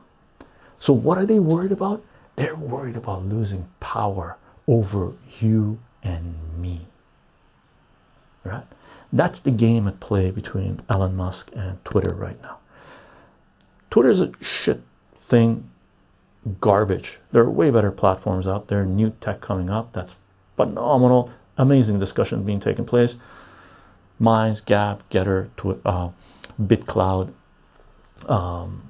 So 0.77 0.93
what 0.93 1.17
are 1.17 1.25
they 1.25 1.39
worried 1.39 1.71
about? 1.71 2.03
They're 2.35 2.55
worried 2.55 2.95
about 2.95 3.25
losing 3.25 3.67
power 3.79 4.37
over 4.67 5.13
you 5.39 5.79
and 6.01 6.35
me 6.57 6.87
right? 8.43 8.65
That's 9.11 9.39
the 9.39 9.51
game 9.51 9.87
at 9.87 9.99
play 9.99 10.31
between 10.31 10.81
Elon 10.89 11.15
Musk 11.15 11.51
and 11.55 11.83
Twitter 11.83 12.13
right 12.13 12.41
now. 12.41 12.59
Twitter's 13.89 14.21
a 14.21 14.31
shit 14.41 14.81
thing 15.15 15.68
garbage. 16.62 17.19
There 17.31 17.43
are 17.43 17.50
way 17.50 17.72
better 17.72 17.91
platforms 17.91 18.48
out 18.48 18.67
there, 18.67 18.86
new 18.86 19.12
tech 19.22 19.41
coming 19.41 19.69
up 19.69 19.93
that's 19.93 20.15
phenomenal, 20.55 21.31
amazing 21.58 22.00
discussion 22.00 22.43
being 22.43 22.60
taken 22.60 22.86
place. 22.86 23.17
Minds, 24.19 24.62
Gab, 24.62 25.08
Gettr, 25.10 25.50
Twi- 25.55 25.79
uh, 25.86 26.10
BitClout, 26.62 27.31
um, 28.27 28.89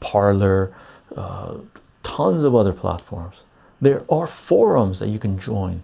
Parler, 0.00 0.72
uh, 1.16 1.58
tons 2.02 2.44
of 2.44 2.54
other 2.54 2.72
platforms. 2.72 3.44
There 3.80 4.04
are 4.08 4.26
forums 4.26 4.98
that 4.98 5.08
you 5.08 5.18
can 5.18 5.38
join 5.38 5.82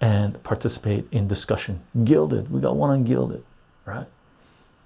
and 0.00 0.42
participate 0.42 1.06
in 1.10 1.28
discussion. 1.28 1.82
Guilded, 2.04 2.50
we 2.50 2.60
got 2.60 2.76
one 2.76 2.90
on 2.90 3.04
Guilded, 3.04 3.44
right? 3.84 4.06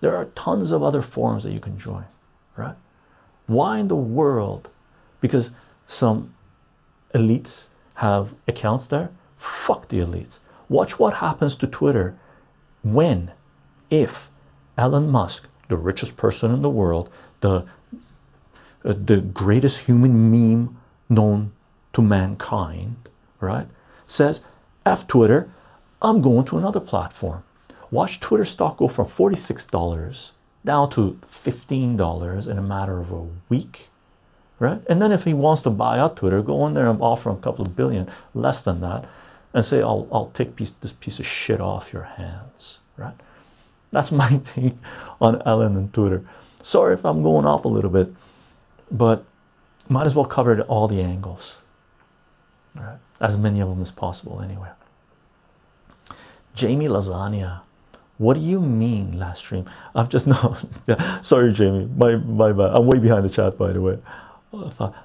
There 0.00 0.14
are 0.14 0.26
tons 0.26 0.70
of 0.72 0.82
other 0.82 1.02
forums 1.02 1.42
that 1.44 1.52
you 1.52 1.60
can 1.60 1.78
join, 1.78 2.04
right? 2.56 2.76
Why 3.46 3.78
in 3.78 3.88
the 3.88 3.96
world 3.96 4.68
because 5.26 5.52
some 5.84 6.34
elites 7.14 7.68
have 7.94 8.34
accounts 8.46 8.86
there 8.86 9.10
Fuck 9.36 9.88
the 9.88 10.00
elites. 10.00 10.40
Watch 10.68 10.98
what 10.98 11.14
happens 11.14 11.54
to 11.56 11.66
Twitter 11.66 12.18
when, 12.82 13.32
if 13.90 14.30
Elon 14.76 15.08
Musk, 15.10 15.48
the 15.68 15.76
richest 15.76 16.16
person 16.16 16.50
in 16.52 16.62
the 16.62 16.70
world, 16.70 17.10
the 17.40 17.66
uh, 18.84 18.94
the 19.04 19.20
greatest 19.20 19.86
human 19.86 20.30
meme 20.30 20.76
known 21.08 21.52
to 21.92 22.02
mankind, 22.02 23.08
right, 23.40 23.66
says, 24.04 24.44
F 24.84 25.06
Twitter, 25.06 25.50
I'm 26.00 26.20
going 26.20 26.44
to 26.46 26.58
another 26.58 26.80
platform. 26.80 27.42
Watch 27.90 28.20
Twitter 28.20 28.44
stock 28.44 28.76
go 28.76 28.86
from 28.86 29.06
$46 29.06 30.32
down 30.64 30.90
to 30.90 31.18
$15 31.26 32.48
in 32.48 32.58
a 32.58 32.62
matter 32.62 33.00
of 33.00 33.10
a 33.10 33.26
week, 33.48 33.88
right? 34.58 34.80
And 34.88 35.00
then 35.00 35.12
if 35.12 35.24
he 35.24 35.34
wants 35.34 35.62
to 35.62 35.70
buy 35.70 35.98
out 35.98 36.16
Twitter, 36.16 36.42
go 36.42 36.66
in 36.66 36.74
there 36.74 36.88
and 36.88 37.00
offer 37.00 37.30
him 37.30 37.36
a 37.36 37.40
couple 37.40 37.64
of 37.64 37.76
billion, 37.76 38.08
less 38.34 38.62
than 38.62 38.80
that, 38.80 39.06
and 39.52 39.64
say, 39.64 39.80
I'll, 39.80 40.08
I'll 40.12 40.30
take 40.30 40.56
piece, 40.56 40.70
this 40.70 40.92
piece 40.92 41.18
of 41.18 41.26
shit 41.26 41.60
off 41.60 41.92
your 41.92 42.04
hands, 42.04 42.80
right? 42.96 43.14
That's 43.90 44.12
my 44.12 44.40
take 44.44 44.74
on 45.20 45.42
Ellen 45.46 45.76
and 45.76 45.92
Twitter. 45.92 46.22
Sorry 46.62 46.94
if 46.94 47.04
I'm 47.04 47.22
going 47.22 47.46
off 47.46 47.64
a 47.64 47.68
little 47.68 47.90
bit, 47.90 48.12
but 48.90 49.24
might 49.88 50.06
as 50.06 50.16
well 50.16 50.24
cover 50.24 50.60
all 50.62 50.88
the 50.88 51.00
angles, 51.00 51.62
right? 52.74 52.98
As 53.20 53.38
many 53.38 53.60
of 53.60 53.68
them 53.68 53.80
as 53.80 53.92
possible, 53.92 54.40
anyway. 54.42 54.68
Jamie 56.54 56.88
Lasagna, 56.88 57.60
what 58.18 58.34
do 58.34 58.40
you 58.40 58.60
mean 58.60 59.18
last 59.18 59.38
stream? 59.38 59.66
I've 59.94 60.08
just 60.08 60.26
no, 60.32 60.56
yeah, 60.86 61.20
sorry, 61.20 61.52
Jamie, 61.52 61.88
my 61.96 62.16
my 62.16 62.52
bad. 62.52 62.70
I'm 62.74 62.86
way 62.86 62.98
behind 62.98 63.24
the 63.24 63.30
chat, 63.30 63.58
by 63.58 63.72
the 63.72 63.80
way. 63.80 63.98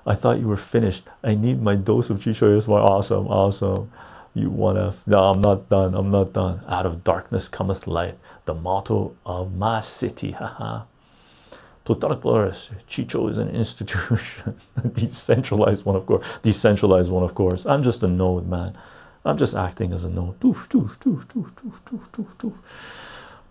I 0.05 0.15
thought, 0.15 0.39
you 0.39 0.48
were 0.48 0.58
finished. 0.58 1.08
I 1.24 1.36
need 1.36 1.62
my 1.62 1.75
dose 1.75 2.10
of 2.10 2.20
Chycho 2.20 2.58
ASMR. 2.58 2.84
Awesome, 2.84 3.27
awesome. 3.27 3.91
You 4.34 4.50
wanna? 4.50 4.93
No, 5.05 5.20
I'm 5.20 5.41
not 5.41 5.67
done. 5.67 5.93
I'm 5.93 6.10
not 6.10 6.34
done. 6.34 6.62
Out 6.67 6.86
of 6.86 7.03
darkness 7.03 7.50
cometh 7.50 7.86
light. 7.86 8.17
The 8.46 8.53
motto 8.53 9.15
of 9.25 9.55
my 9.55 9.81
city. 9.81 10.31
Haha. 10.41 10.84
Plutonic 11.84 12.22
Polaris. 12.22 12.72
Chycho 12.88 13.27
is 13.27 13.38
an 13.38 13.50
institution. 13.50 14.55
Decentralized 14.93 15.84
one, 15.84 15.96
of 15.96 16.05
course. 16.05 16.25
Decentralized 16.43 17.12
one, 17.12 17.24
of 17.24 17.34
course. 17.36 17.65
I'm 17.65 17.84
just 17.84 18.03
a 18.03 18.08
node, 18.08 18.48
man. 18.48 18.77
I'm 19.25 19.38
just 19.38 19.55
acting 19.55 19.91
as 19.91 20.03
a 20.03 20.10
node. 20.10 20.39
Doof, 20.39 20.67
doof, 20.67 20.98
doof, 20.98 21.25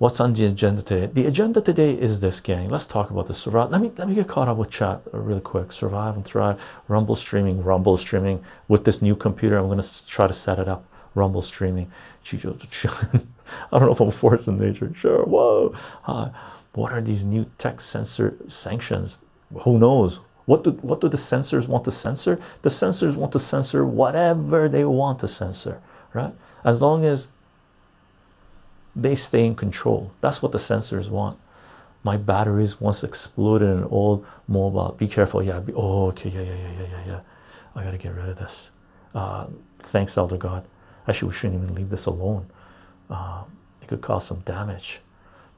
What's 0.01 0.19
on 0.19 0.33
the 0.33 0.47
agenda 0.47 0.81
today? 0.81 1.13
The 1.13 1.27
agenda 1.27 1.61
today 1.61 1.93
is 1.93 2.21
this, 2.21 2.41
gang. 2.41 2.71
Let's 2.71 2.87
talk 2.87 3.11
about 3.11 3.29
this. 3.29 3.47
Let 3.47 3.83
me 3.83 3.93
let 3.99 4.09
me 4.09 4.15
get 4.15 4.29
caught 4.29 4.49
up 4.49 4.57
with 4.57 4.71
chat 4.71 5.03
really 5.13 5.43
quick. 5.43 5.73
Survive 5.73 6.17
and 6.17 6.25
thrive. 6.25 6.59
Rumble 6.89 7.15
streaming. 7.15 7.63
Rumble 7.63 7.99
streaming 7.99 8.43
with 8.67 8.87
this 8.87 9.03
new 9.03 9.15
computer. 9.15 9.59
I'm 9.59 9.69
gonna 9.69 9.85
try 10.07 10.27
to 10.27 10.33
set 10.33 10.59
it 10.59 10.69
up. 10.69 10.87
Rumble 11.15 11.43
streaming. 11.43 11.93
I 12.33 13.79
don't 13.79 13.83
know 13.83 13.93
if 13.93 14.01
I'm 14.01 14.11
forced 14.11 14.49
in 14.49 14.59
nature. 14.59 14.91
Sure. 14.95 15.23
Whoa. 15.27 15.75
What 16.73 16.93
are 16.93 17.03
these 17.03 17.27
new 17.27 17.45
tech 17.59 17.79
censor 17.83 18.39
sanctions? 18.47 19.19
Who 19.65 19.79
knows? 19.79 20.21
What 20.47 20.65
do 20.65 20.71
what 20.81 21.03
do 21.03 21.11
the 21.11 21.19
censors 21.19 21.69
want 21.69 21.85
to 21.85 21.91
censor? 21.91 22.41
The 22.63 22.71
censors 22.71 23.17
want 23.17 23.33
to 23.33 23.39
censor 23.39 23.85
whatever 23.85 24.67
they 24.67 24.87
want 24.87 25.19
to 25.19 25.29
censor, 25.29 25.83
right? 26.15 26.33
As 26.65 26.81
long 26.81 27.05
as 27.05 27.29
they 29.01 29.15
stay 29.15 29.47
in 29.47 29.55
control. 29.55 30.13
That's 30.21 30.43
what 30.43 30.53
the 30.53 30.59
censors 30.59 31.09
want. 31.11 31.39
My 32.03 32.17
batteries 32.17 32.81
once 32.81 33.03
exploded 33.03 33.69
in 33.69 33.79
an 33.79 33.85
old 33.85 34.27
mobile. 34.47 34.95
Be 34.99 35.09
careful. 35.09 35.43
Yeah. 35.43 35.61
Be, 35.61 35.73
oh, 35.75 36.09
okay. 36.09 36.29
Yeah, 36.31 36.43
yeah, 36.43 36.55
yeah, 36.55 36.73
yeah, 36.73 36.87
yeah, 36.91 37.07
yeah. 37.07 37.21
I 37.75 37.85
gotta 37.85 37.99
get 37.99 38.15
rid 38.15 38.29
of 38.29 38.39
this. 38.39 38.71
Uh, 39.15 39.47
thanks, 39.81 40.17
Elder 40.17 40.37
God. 40.37 40.65
Actually, 41.09 41.29
we 41.29 41.35
shouldn't 41.35 41.63
even 41.63 41.75
leave 41.75 41.91
this 41.91 42.07
alone. 42.07 42.47
Uh, 43.09 43.43
it 43.83 43.89
could 43.89 44.01
cause 44.01 44.27
some 44.27 44.41
damage. 44.41 45.01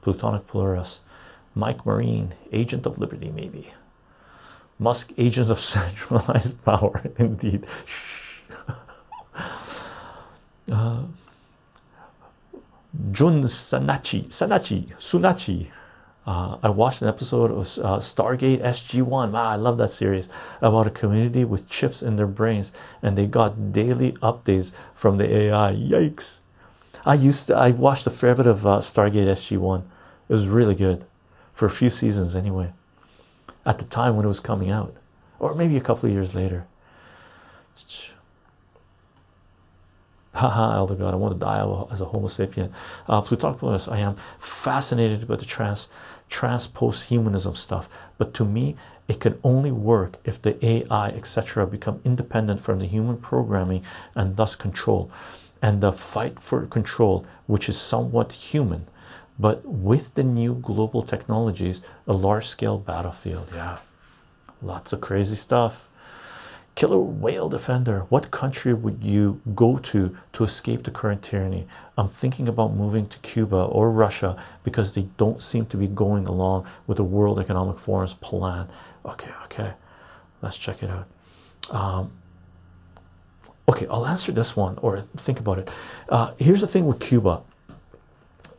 Plutonic 0.01 0.47
Polaris. 0.47 1.01
Mike 1.55 1.85
Marine, 1.85 2.33
agent 2.51 2.85
of 2.85 2.97
liberty, 2.97 3.29
maybe. 3.29 3.73
Musk, 4.79 5.11
agent 5.17 5.51
of 5.51 5.59
centralized 5.73 6.63
power, 6.63 7.11
indeed. 7.17 7.65
uh, 10.71 11.03
Jun 13.11 13.41
Sanachi, 13.43 14.25
Sanachi, 14.27 14.95
Sunachi. 14.97 15.67
Uh, 16.27 16.57
I 16.61 16.69
watched 16.69 17.01
an 17.01 17.07
episode 17.07 17.51
of 17.51 17.57
uh, 17.83 17.97
Stargate 17.97 18.61
SG1. 18.61 19.31
Wow, 19.31 19.49
I 19.49 19.55
love 19.55 19.77
that 19.79 19.89
series 19.89 20.29
about 20.61 20.87
a 20.87 20.91
community 20.91 21.43
with 21.43 21.67
chips 21.67 22.03
in 22.03 22.15
their 22.15 22.27
brains, 22.27 22.71
and 23.01 23.17
they 23.17 23.25
got 23.25 23.73
daily 23.73 24.13
updates 24.13 24.73
from 24.93 25.17
the 25.17 25.25
AI. 25.25 25.73
Yikes! 25.73 26.39
I 27.05 27.15
used 27.15 27.47
to, 27.47 27.55
I 27.55 27.71
watched 27.71 28.07
a 28.07 28.11
fair 28.11 28.35
bit 28.35 28.47
of 28.47 28.65
uh, 28.65 28.77
Stargate 28.77 29.27
SG1. 29.27 29.83
It 30.29 30.33
was 30.33 30.47
really 30.47 30.75
good 30.75 31.05
for 31.51 31.65
a 31.65 31.71
few 31.71 31.89
seasons, 31.89 32.35
anyway. 32.35 32.73
At 33.65 33.79
the 33.79 33.85
time 33.85 34.15
when 34.15 34.25
it 34.25 34.29
was 34.29 34.39
coming 34.39 34.69
out, 34.69 34.95
or 35.39 35.55
maybe 35.55 35.77
a 35.77 35.81
couple 35.81 36.07
of 36.07 36.13
years 36.13 36.35
later. 36.35 36.67
Haha, 40.33 40.75
Elder 40.77 40.95
God, 40.95 41.13
I 41.13 41.17
want 41.17 41.33
to 41.33 41.39
die 41.39 41.59
as 41.91 42.01
a 42.01 42.05
Homo 42.05 42.27
sapien. 42.27 42.71
Uh, 43.07 43.21
Plutarchus, 43.21 43.91
I 43.91 43.99
am 43.99 44.15
fascinated 44.39 45.27
by 45.27 45.35
the 45.35 45.45
trans 45.45 45.89
trans 46.29 46.65
post-humanism 46.65 47.53
stuff, 47.53 47.87
but 48.17 48.33
to 48.33 48.43
me, 48.43 48.75
it 49.07 49.19
can 49.19 49.39
only 49.43 49.71
work 49.71 50.17
if 50.23 50.41
the 50.41 50.57
AI, 50.65 51.09
etc., 51.09 51.67
become 51.67 52.01
independent 52.03 52.61
from 52.61 52.79
the 52.79 52.87
human 52.87 53.17
programming 53.17 53.83
and 54.15 54.35
thus 54.35 54.55
control. 54.55 55.11
And 55.61 55.81
the 55.81 55.91
fight 55.91 56.39
for 56.39 56.65
control, 56.65 57.25
which 57.45 57.69
is 57.69 57.79
somewhat 57.79 58.33
human, 58.33 58.87
but 59.37 59.63
with 59.65 60.15
the 60.15 60.23
new 60.23 60.55
global 60.55 61.03
technologies, 61.03 61.81
a 62.07 62.13
large-scale 62.13 62.79
battlefield. 62.79 63.51
Yeah, 63.53 63.77
lots 64.61 64.93
of 64.93 65.01
crazy 65.01 65.35
stuff. 65.35 65.87
Killer 66.75 66.97
whale 66.97 67.49
defender. 67.49 68.01
What 68.09 68.31
country 68.31 68.73
would 68.73 69.03
you 69.03 69.41
go 69.53 69.77
to 69.77 70.17
to 70.33 70.43
escape 70.43 70.83
the 70.83 70.91
current 70.91 71.21
tyranny? 71.21 71.67
I'm 71.97 72.09
thinking 72.09 72.47
about 72.47 72.73
moving 72.73 73.07
to 73.09 73.19
Cuba 73.19 73.57
or 73.57 73.91
Russia 73.91 74.41
because 74.63 74.93
they 74.93 75.03
don't 75.17 75.43
seem 75.43 75.67
to 75.67 75.77
be 75.77 75.87
going 75.87 76.25
along 76.25 76.65
with 76.87 76.97
the 76.97 77.03
World 77.03 77.39
Economic 77.39 77.77
Forum's 77.77 78.15
plan. 78.15 78.67
Okay, 79.05 79.29
okay, 79.43 79.73
let's 80.41 80.57
check 80.57 80.81
it 80.81 80.89
out. 80.89 81.07
Um, 81.69 82.11
okay, 83.69 83.85
I'll 83.87 84.07
answer 84.07 84.31
this 84.31 84.55
one 84.55 84.79
or 84.79 85.01
think 85.01 85.39
about 85.39 85.59
it. 85.59 85.69
Uh, 86.09 86.33
here's 86.39 86.61
the 86.61 86.67
thing 86.67 86.87
with 86.87 86.99
Cuba 86.99 87.43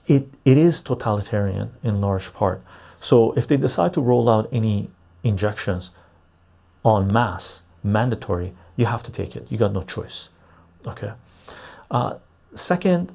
it, 0.07 0.29
it 0.45 0.59
is 0.59 0.81
totalitarian 0.81 1.73
in 1.83 2.01
large 2.01 2.33
part. 2.35 2.63
So 3.01 3.33
if 3.33 3.47
they 3.47 3.57
decide 3.57 3.95
to 3.95 4.01
roll 4.01 4.29
out 4.29 4.49
any 4.53 4.91
injections 5.23 5.91
en 6.85 7.13
masse, 7.13 7.63
mandatory, 7.85 8.53
you 8.77 8.87
have 8.87 9.03
to 9.05 9.13
take 9.13 9.37
it. 9.37 9.47
You 9.51 9.59
got 9.59 9.73
no 9.73 9.83
choice. 9.83 10.31
Okay. 10.87 11.13
Uh, 11.91 12.15
second, 12.55 13.13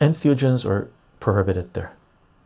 entheogens 0.00 0.64
are 0.64 0.90
prohibited 1.20 1.74
there, 1.74 1.92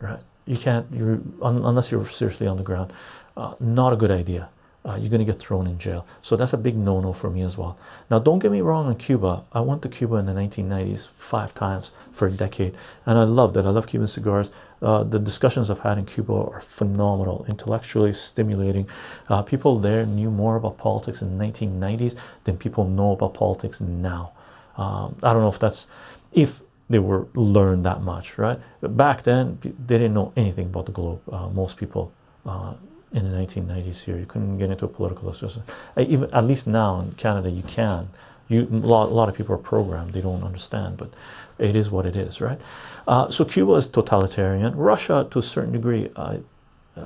right? 0.01 0.21
You 0.47 0.57
can't, 0.57 0.87
you 0.93 1.39
unless 1.43 1.91
you're 1.91 2.07
seriously 2.07 2.47
on 2.47 2.57
the 2.57 2.63
ground. 2.63 2.93
Uh, 3.37 3.55
not 3.61 3.93
a 3.93 3.97
good 3.97 4.11
idea. 4.11 4.49
Uh, 4.87 4.95
you're 4.95 5.11
going 5.11 5.19
to 5.19 5.25
get 5.25 5.41
thrown 5.41 5.67
in 5.67 5.79
jail. 5.79 6.07
So 6.23 6.37
that's 6.37 6.53
a 6.53 6.59
big 6.59 6.77
no 6.77 7.01
no 7.01 7.13
for 7.13 7.29
me 7.29 7.43
as 7.43 7.59
well. 7.59 7.77
Now, 8.11 8.21
don't 8.21 8.39
get 8.39 8.53
me 8.53 8.61
wrong 8.61 8.87
on 8.87 8.97
Cuba. 8.97 9.43
I 9.53 9.61
went 9.61 9.83
to 9.83 9.89
Cuba 9.89 10.17
in 10.17 10.27
the 10.27 10.33
1990s 10.33 11.09
five 11.09 11.55
times 11.55 11.91
for 12.13 12.29
a 12.29 12.31
decade, 12.31 12.75
and 13.05 13.19
I 13.19 13.25
loved 13.25 13.57
it. 13.57 13.65
I 13.65 13.71
love 13.71 13.89
Cuban 13.89 14.07
cigars. 14.07 14.53
Uh, 14.81 15.03
the 15.03 15.19
discussions 15.19 15.71
I've 15.71 15.81
had 15.81 15.99
in 15.99 16.07
Cuba 16.07 16.33
are 16.33 16.61
phenomenal, 16.61 17.45
intellectually 17.49 18.13
stimulating. 18.13 18.89
Uh, 19.29 19.43
people 19.43 19.81
there 19.81 20.07
knew 20.07 20.31
more 20.31 20.57
about 20.57 20.79
politics 20.79 21.21
in 21.21 21.37
the 21.37 21.45
1990s 21.45 22.17
than 22.45 22.57
people 22.57 22.85
know 22.85 23.13
about 23.13 23.35
politics 23.35 23.81
now. 23.81 24.33
Um, 24.77 25.17
I 25.23 25.33
don't 25.33 25.43
know 25.43 25.49
if 25.49 25.59
that's 25.59 25.87
if 26.33 26.61
they 26.89 26.99
were 26.99 27.27
learned 27.35 27.85
that 27.85 28.03
much, 28.03 28.39
right? 28.39 28.61
But 28.81 28.97
back 28.97 29.23
then, 29.23 29.59
they 29.63 29.99
didn't 29.99 30.15
know 30.15 30.33
anything 30.37 30.67
about 30.67 30.87
the 30.87 30.93
globe. 30.93 31.21
Uh, 31.31 31.49
most 31.49 31.77
people 31.77 32.13
uh, 32.45 32.75
in 33.17 33.31
the 33.31 33.37
1990s 33.37 34.05
here. 34.05 34.19
You 34.19 34.27
couldn't 34.27 34.59
get 34.59 34.71
into 34.71 34.85
a 34.85 34.89
political. 34.89 35.31
Uh, 35.31 35.63
even 35.97 36.33
at 36.33 36.45
least 36.45 36.67
now 36.67 37.01
in 37.01 37.13
Canada, 37.13 37.51
you 37.51 37.63
can. 37.63 38.11
You 38.49 38.69
a 38.71 38.87
lot, 38.87 39.09
a 39.09 39.15
lot 39.15 39.29
of 39.29 39.35
people 39.35 39.55
are 39.55 39.65
programmed; 39.73 40.13
they 40.13 40.21
don't 40.21 40.45
understand, 40.45 40.99
but 40.99 41.11
it 41.59 41.75
is 41.75 41.91
what 41.91 42.07
it 42.07 42.15
is, 42.15 42.41
right? 42.41 42.61
Uh, 43.09 43.29
so 43.29 43.45
Cuba 43.45 43.73
is 43.73 43.87
totalitarian. 43.89 44.77
Russia, 44.77 45.27
to 45.31 45.39
a 45.39 45.43
certain 45.43 45.73
degree, 45.73 46.11
I, 46.15 46.41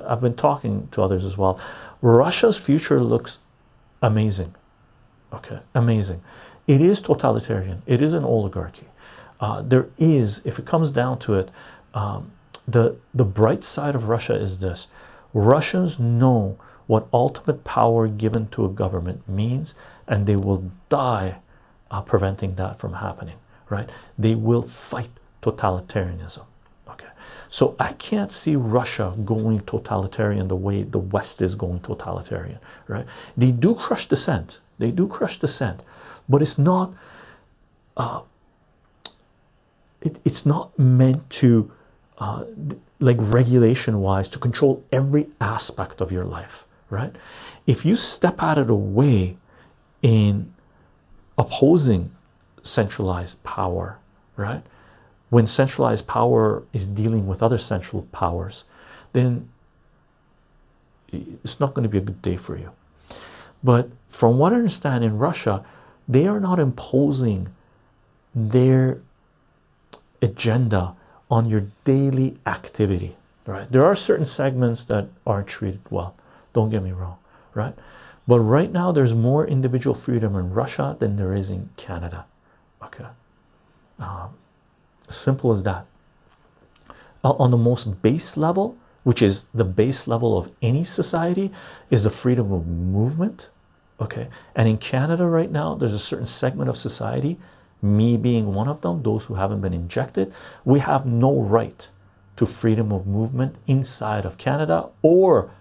I've 0.05 0.21
been 0.21 0.35
talking 0.35 0.89
to 0.91 1.01
others 1.01 1.25
as 1.25 1.37
well. 1.37 1.59
Russia's 2.01 2.57
future 2.57 3.01
looks 3.01 3.39
amazing. 4.01 4.53
Okay, 5.33 5.59
amazing. 5.73 6.21
It 6.67 6.81
is 6.81 7.01
totalitarian. 7.01 7.81
It 7.87 8.01
is 8.01 8.13
an 8.13 8.23
oligarchy. 8.23 8.87
Uh, 9.39 9.61
there 9.63 9.87
is, 9.97 10.41
if 10.45 10.59
it 10.59 10.65
comes 10.65 10.91
down 10.91 11.17
to 11.19 11.35
it, 11.35 11.49
um, 11.93 12.31
the 12.67 12.97
the 13.13 13.25
bright 13.25 13.63
side 13.63 13.95
of 13.95 14.09
Russia 14.09 14.35
is 14.35 14.59
this: 14.59 14.89
Russians 15.33 15.99
know 15.99 16.57
what 16.87 17.07
ultimate 17.13 17.63
power 17.63 18.07
given 18.07 18.47
to 18.49 18.65
a 18.65 18.69
government 18.69 19.27
means, 19.27 19.73
and 20.07 20.25
they 20.25 20.35
will 20.35 20.71
die 20.89 21.39
uh, 21.89 22.01
preventing 22.01 22.55
that 22.55 22.79
from 22.79 22.93
happening, 22.93 23.37
right? 23.69 23.89
They 24.17 24.35
will 24.35 24.63
fight 24.63 25.09
totalitarianism. 25.41 26.45
Okay, 26.89 27.07
so 27.47 27.75
I 27.79 27.93
can't 27.93 28.31
see 28.31 28.55
Russia 28.55 29.15
going 29.23 29.61
totalitarian 29.61 30.49
the 30.49 30.55
way 30.55 30.83
the 30.83 30.99
West 30.99 31.41
is 31.41 31.55
going 31.55 31.79
totalitarian, 31.79 32.59
right? 32.87 33.05
They 33.37 33.51
do 33.51 33.75
crush 33.75 34.07
dissent, 34.07 34.59
they 34.77 34.91
do 34.91 35.07
crush 35.07 35.37
dissent, 35.39 35.83
but 36.27 36.41
it's 36.41 36.57
not. 36.57 36.93
Uh, 37.95 38.21
it, 40.01 40.19
it's 40.25 40.45
not 40.45 40.77
meant 40.79 41.29
to, 41.29 41.71
uh, 42.17 42.45
like 43.01 43.17
regulation 43.19 43.99
wise, 43.99 44.29
to 44.29 44.39
control 44.39 44.85
every 44.91 45.27
aspect 45.41 45.99
of 45.99 46.11
your 46.11 46.23
life, 46.23 46.65
right? 46.89 47.13
If 47.65 47.83
you 47.83 47.95
step 47.95 48.41
out 48.41 48.57
of 48.57 48.67
the 48.67 48.75
way 48.75 49.37
in 50.01 50.53
opposing 51.37 52.11
centralized 52.63 53.43
power, 53.43 53.97
right? 54.37 54.63
When 55.29 55.47
centralized 55.47 56.07
power 56.07 56.63
is 56.73 56.85
dealing 56.85 57.27
with 57.27 57.41
other 57.41 57.57
central 57.57 58.03
powers, 58.11 58.65
then 59.13 59.49
it's 61.11 61.59
not 61.59 61.73
going 61.73 61.83
to 61.83 61.89
be 61.89 61.97
a 61.97 62.01
good 62.01 62.21
day 62.21 62.37
for 62.37 62.55
you. 62.55 62.71
But 63.63 63.89
from 64.07 64.37
what 64.37 64.53
I 64.53 64.57
understand 64.57 65.03
in 65.03 65.17
Russia, 65.17 65.65
they 66.07 66.27
are 66.27 66.39
not 66.39 66.59
imposing 66.59 67.49
their 68.35 69.01
agenda 70.21 70.95
on 71.31 71.47
your 71.47 71.65
daily 71.85 72.37
activity, 72.45 73.15
right? 73.47 73.71
There 73.71 73.85
are 73.85 73.95
certain 73.95 74.25
segments 74.25 74.83
that 74.85 75.07
aren't 75.25 75.47
treated 75.47 75.79
well, 75.89 76.13
don't 76.53 76.69
get 76.69 76.83
me 76.83 76.91
wrong, 76.91 77.17
right? 77.53 77.73
But 78.27 78.41
right 78.41 78.71
now, 78.71 78.91
there's 78.91 79.13
more 79.13 79.47
individual 79.47 79.95
freedom 79.95 80.35
in 80.35 80.53
Russia 80.53 80.95
than 80.99 81.15
there 81.15 81.33
is 81.33 81.49
in 81.49 81.69
Canada. 81.77 82.25
Okay, 82.83 83.05
um, 83.97 84.35
simple 85.07 85.51
as 85.51 85.63
that. 85.63 85.85
Uh, 87.23 87.31
on 87.33 87.51
the 87.51 87.57
most 87.57 88.01
base 88.01 88.35
level, 88.35 88.77
which 89.03 89.21
is 89.21 89.45
the 89.53 89.63
base 89.63 90.07
level 90.07 90.37
of 90.37 90.51
any 90.61 90.83
society, 90.83 91.51
is 91.89 92.03
the 92.03 92.09
freedom 92.09 92.51
of 92.51 92.67
movement. 92.67 93.49
Okay, 93.99 94.27
and 94.55 94.67
in 94.67 94.77
Canada 94.77 95.25
right 95.25 95.51
now, 95.51 95.75
there's 95.75 95.93
a 95.93 95.99
certain 95.99 96.25
segment 96.25 96.69
of 96.69 96.77
society, 96.77 97.39
me 97.81 98.17
being 98.17 98.53
one 98.53 98.67
of 98.67 98.81
them, 98.81 99.03
those 99.03 99.25
who 99.25 99.35
haven't 99.35 99.61
been 99.61 99.73
injected, 99.73 100.33
we 100.63 100.79
have 100.79 101.05
no 101.05 101.41
right 101.41 101.89
to 102.37 102.45
freedom 102.45 102.91
of 102.91 103.07
movement 103.07 103.55
inside 103.67 104.25
of 104.25 104.37
Canada 104.37 104.89
or 105.01 105.51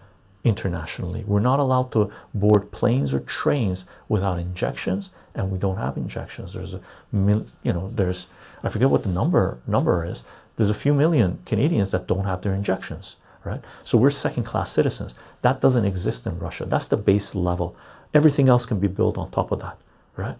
internationally. 0.44 1.24
We're 1.26 1.40
not 1.40 1.60
allowed 1.60 1.92
to 1.92 2.10
board 2.32 2.72
planes 2.72 3.12
or 3.12 3.20
trains 3.20 3.84
without 4.08 4.38
injections, 4.38 5.10
and 5.34 5.50
we 5.50 5.58
don't 5.58 5.76
have 5.76 5.96
injections. 5.96 6.54
There's 6.54 6.74
a 6.74 6.80
mil, 7.12 7.46
you 7.62 7.72
know, 7.72 7.90
there's 7.94 8.26
I 8.62 8.68
forget 8.68 8.90
what 8.90 9.02
the 9.02 9.08
number 9.08 9.58
number 9.66 10.04
is. 10.04 10.24
There's 10.56 10.70
a 10.70 10.74
few 10.74 10.94
million 10.94 11.40
Canadians 11.46 11.90
that 11.90 12.06
don't 12.06 12.24
have 12.24 12.42
their 12.42 12.54
injections, 12.54 13.16
right? 13.44 13.62
So 13.82 13.98
we're 13.98 14.10
second 14.10 14.44
class 14.44 14.70
citizens. 14.70 15.14
That 15.42 15.60
doesn't 15.60 15.84
exist 15.84 16.26
in 16.26 16.38
Russia. 16.38 16.66
That's 16.66 16.88
the 16.88 16.96
base 16.96 17.34
level. 17.34 17.76
Everything 18.12 18.48
else 18.48 18.66
can 18.66 18.80
be 18.80 18.88
built 18.88 19.16
on 19.16 19.30
top 19.30 19.52
of 19.52 19.60
that, 19.60 19.78
right? 20.16 20.36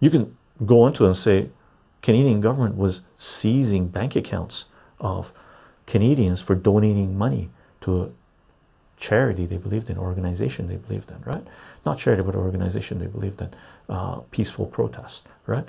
You 0.00 0.10
can 0.10 0.36
go 0.64 0.86
into 0.86 1.06
and 1.06 1.16
say 1.16 1.50
Canadian 2.02 2.40
government 2.40 2.76
was 2.76 3.02
seizing 3.16 3.88
bank 3.88 4.16
accounts 4.16 4.66
of 5.00 5.32
Canadians 5.86 6.40
for 6.40 6.54
donating 6.54 7.16
money 7.16 7.50
to 7.80 8.02
a 8.02 8.10
charity 8.96 9.46
they 9.46 9.56
believed 9.56 9.90
in, 9.90 9.98
organization 9.98 10.68
they 10.68 10.76
believed 10.76 11.10
in, 11.10 11.20
right? 11.24 11.44
Not 11.84 11.98
charity, 11.98 12.22
but 12.22 12.36
organization 12.36 12.98
they 12.98 13.06
believed 13.06 13.40
in, 13.40 13.50
uh, 13.88 14.20
peaceful 14.30 14.66
protest, 14.66 15.26
right? 15.46 15.64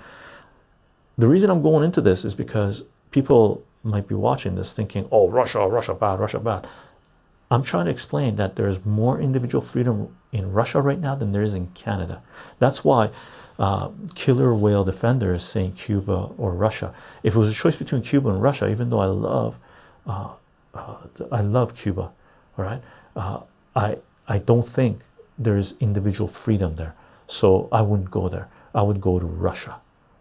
The 1.17 1.27
reason 1.27 1.49
I'm 1.49 1.62
going 1.62 1.84
into 1.84 2.01
this 2.01 2.25
is 2.25 2.36
because 2.36 2.86
people 3.12 3.63
might 3.84 4.08
be 4.08 4.15
watching 4.15 4.56
this 4.56 4.73
thinking, 4.73 5.08
oh, 5.12 5.29
Russia, 5.29 5.67
Russia 5.67 5.93
bad, 5.93 6.19
Russia 6.19 6.39
bad. 6.39 6.67
I'm 7.51 7.63
trying 7.63 7.86
to 7.86 7.91
explain 7.91 8.36
that 8.38 8.56
there's 8.56 8.86
more 8.86 9.19
individual 9.19 9.62
freedom 9.62 10.15
in 10.34 10.52
Russia 10.52 10.82
right 10.82 11.00
now 11.00 11.15
than 11.15 11.32
there 11.32 11.43
is 11.43 11.54
in 11.54 11.67
Canada. 11.67 12.22
That's 12.60 12.84
why 12.84 13.12
uh, 13.60 13.89
killer 14.15 14.54
whale 14.54 14.84
defender 14.84 15.34
is 15.34 15.43
saying 15.43 15.74
Cuba 15.74 16.32
or 16.38 16.54
Russia. 16.54 16.93
If 17.22 17.36
it 17.36 17.39
was 17.39 17.52
a 17.52 17.54
choice 17.54 17.76
between 17.76 18.02
Cuba 18.02 18.30
and 18.30 18.41
Russia, 18.41 18.69
even 18.69 18.89
though 18.89 19.00
I 19.00 19.06
love, 19.06 19.60
uh, 20.08 20.34
uh, 20.74 20.98
I 21.32 21.41
love 21.41 21.76
Cuba, 21.76 22.12
all 22.58 22.65
right, 22.65 22.82
uh, 23.15 23.41
I 23.76 23.98
I 24.28 24.39
don't 24.39 24.67
think 24.67 25.02
there's 25.38 25.76
individual 25.80 26.28
freedom 26.28 26.76
there. 26.76 26.96
So 27.28 27.69
I 27.72 27.82
wouldn't 27.82 28.12
go 28.12 28.30
there. 28.30 28.50
I 28.74 28.82
would 28.82 29.02
go 29.02 29.19
to 29.19 29.26
Russia 29.26 29.80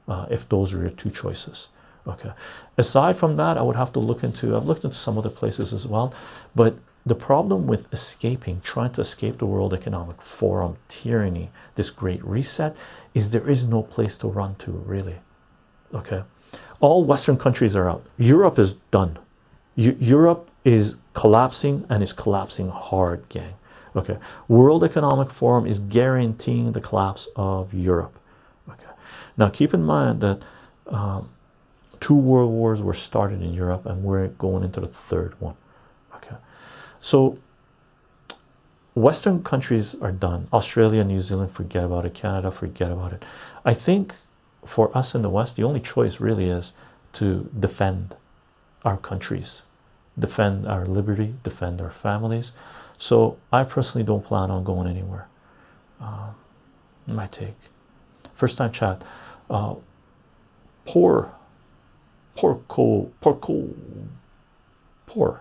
uh, 0.08 0.26
if 0.30 0.48
those 0.48 0.74
are 0.74 0.80
your 0.80 0.90
two 0.90 1.10
choices. 1.10 1.68
Okay. 2.06 2.32
Aside 2.76 3.16
from 3.16 3.36
that, 3.36 3.56
I 3.56 3.62
would 3.62 3.76
have 3.76 3.92
to 3.92 4.00
look 4.00 4.24
into. 4.24 4.56
I've 4.56 4.66
looked 4.66 4.84
into 4.84 4.96
some 4.96 5.18
other 5.18 5.30
places 5.30 5.72
as 5.72 5.86
well, 5.86 6.12
but 6.54 6.76
the 7.04 7.14
problem 7.14 7.66
with 7.66 7.92
escaping, 7.92 8.60
trying 8.62 8.92
to 8.92 9.00
escape 9.00 9.38
the 9.38 9.46
World 9.46 9.74
Economic 9.74 10.22
Forum 10.22 10.76
tyranny, 10.88 11.50
this 11.74 11.90
great 11.90 12.24
reset, 12.24 12.76
is 13.12 13.30
there 13.30 13.48
is 13.48 13.66
no 13.66 13.82
place 13.82 14.16
to 14.18 14.28
run 14.28 14.54
to, 14.56 14.70
really. 14.70 15.16
Okay. 15.92 16.22
All 16.80 17.04
Western 17.04 17.36
countries 17.36 17.74
are 17.74 17.90
out. 17.90 18.04
Europe 18.18 18.58
is 18.58 18.74
done. 18.90 19.18
U 19.74 19.96
Europe 19.98 20.50
is 20.64 20.96
collapsing 21.14 21.86
and 21.88 22.02
is 22.02 22.12
collapsing 22.12 22.68
hard, 22.68 23.28
gang. 23.28 23.54
Okay. 23.96 24.18
World 24.48 24.84
Economic 24.84 25.30
Forum 25.30 25.66
is 25.66 25.78
guaranteeing 25.78 26.72
the 26.72 26.80
collapse 26.80 27.28
of 27.36 27.74
Europe. 27.74 28.18
Okay. 28.68 28.92
Now, 29.36 29.48
keep 29.48 29.74
in 29.74 29.82
mind 29.84 30.20
that 30.20 30.44
um, 30.86 31.30
two 32.00 32.14
world 32.14 32.50
wars 32.50 32.80
were 32.80 32.94
started 32.94 33.42
in 33.42 33.52
Europe 33.52 33.86
and 33.86 34.02
we're 34.02 34.28
going 34.28 34.64
into 34.64 34.80
the 34.80 34.86
third 34.86 35.34
one. 35.40 35.56
So 37.02 37.36
Western 38.94 39.42
countries 39.42 39.96
are 39.96 40.12
done. 40.12 40.46
Australia, 40.52 41.02
New 41.02 41.20
Zealand, 41.20 41.50
forget 41.50 41.84
about 41.84 42.06
it. 42.06 42.14
Canada, 42.14 42.50
forget 42.52 42.92
about 42.92 43.12
it. 43.12 43.24
I 43.64 43.74
think 43.74 44.14
for 44.64 44.96
us 44.96 45.12
in 45.14 45.22
the 45.22 45.28
West, 45.28 45.56
the 45.56 45.64
only 45.64 45.80
choice 45.80 46.20
really 46.20 46.48
is 46.48 46.74
to 47.14 47.50
defend 47.58 48.14
our 48.84 48.96
countries, 48.96 49.64
defend 50.16 50.68
our 50.68 50.86
liberty, 50.86 51.34
defend 51.42 51.80
our 51.80 51.90
families. 51.90 52.52
So 52.96 53.36
I 53.52 53.64
personally 53.64 54.06
don't 54.06 54.24
plan 54.24 54.52
on 54.52 54.62
going 54.62 54.88
anywhere. 54.88 55.26
Uh, 56.00 56.30
my 57.08 57.26
take. 57.26 57.56
First 58.34 58.58
time 58.58 58.70
chat. 58.70 59.02
Uh, 59.50 59.74
poor, 60.86 61.34
poor, 62.36 62.54
poor, 62.68 63.10
poor, 63.20 63.34
poor. 65.06 65.40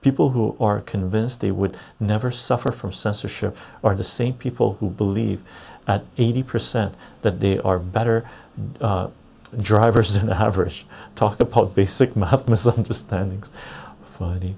People 0.00 0.30
who 0.30 0.56
are 0.58 0.80
convinced 0.80 1.40
they 1.40 1.50
would 1.50 1.76
never 1.98 2.30
suffer 2.30 2.70
from 2.70 2.92
censorship 2.92 3.56
are 3.84 3.94
the 3.94 4.04
same 4.04 4.34
people 4.34 4.74
who 4.80 4.88
believe 4.88 5.42
at 5.86 6.04
80% 6.16 6.94
that 7.22 7.40
they 7.40 7.58
are 7.58 7.78
better 7.78 8.28
uh, 8.80 9.08
drivers 9.58 10.14
than 10.18 10.30
average. 10.30 10.86
Talk 11.16 11.40
about 11.40 11.74
basic 11.74 12.16
math 12.16 12.48
misunderstandings. 12.54 13.50
Funny. 14.04 14.56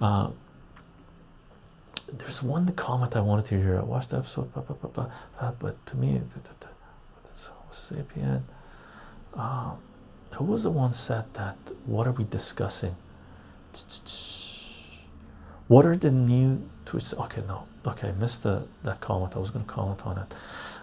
Uh, 0.00 0.30
there's 2.12 2.42
one 2.42 2.66
comment 2.72 3.16
I 3.16 3.20
wanted 3.20 3.46
to 3.46 3.60
hear. 3.60 3.78
I 3.78 3.82
watched 3.82 4.10
the 4.10 4.18
episode, 4.18 4.50
but 4.54 5.86
to 5.86 5.96
me, 5.96 6.20
sapien. 7.78 8.42
Um, 9.34 9.78
who 10.34 10.44
was 10.44 10.64
the 10.64 10.70
one 10.70 10.92
said 10.92 11.32
that? 11.34 11.56
What 11.86 12.06
are 12.06 12.12
we 12.12 12.24
discussing? 12.24 12.96
What 15.68 15.84
are 15.84 15.96
the 15.96 16.10
new 16.10 16.66
twists? 16.86 17.12
Okay, 17.14 17.42
no, 17.46 17.64
okay, 17.86 18.08
I 18.08 18.12
missed 18.12 18.42
the, 18.42 18.66
that 18.84 19.00
comment. 19.00 19.36
I 19.36 19.38
was 19.38 19.50
going 19.50 19.66
to 19.66 19.70
comment 19.70 20.06
on 20.06 20.18
it. 20.18 20.34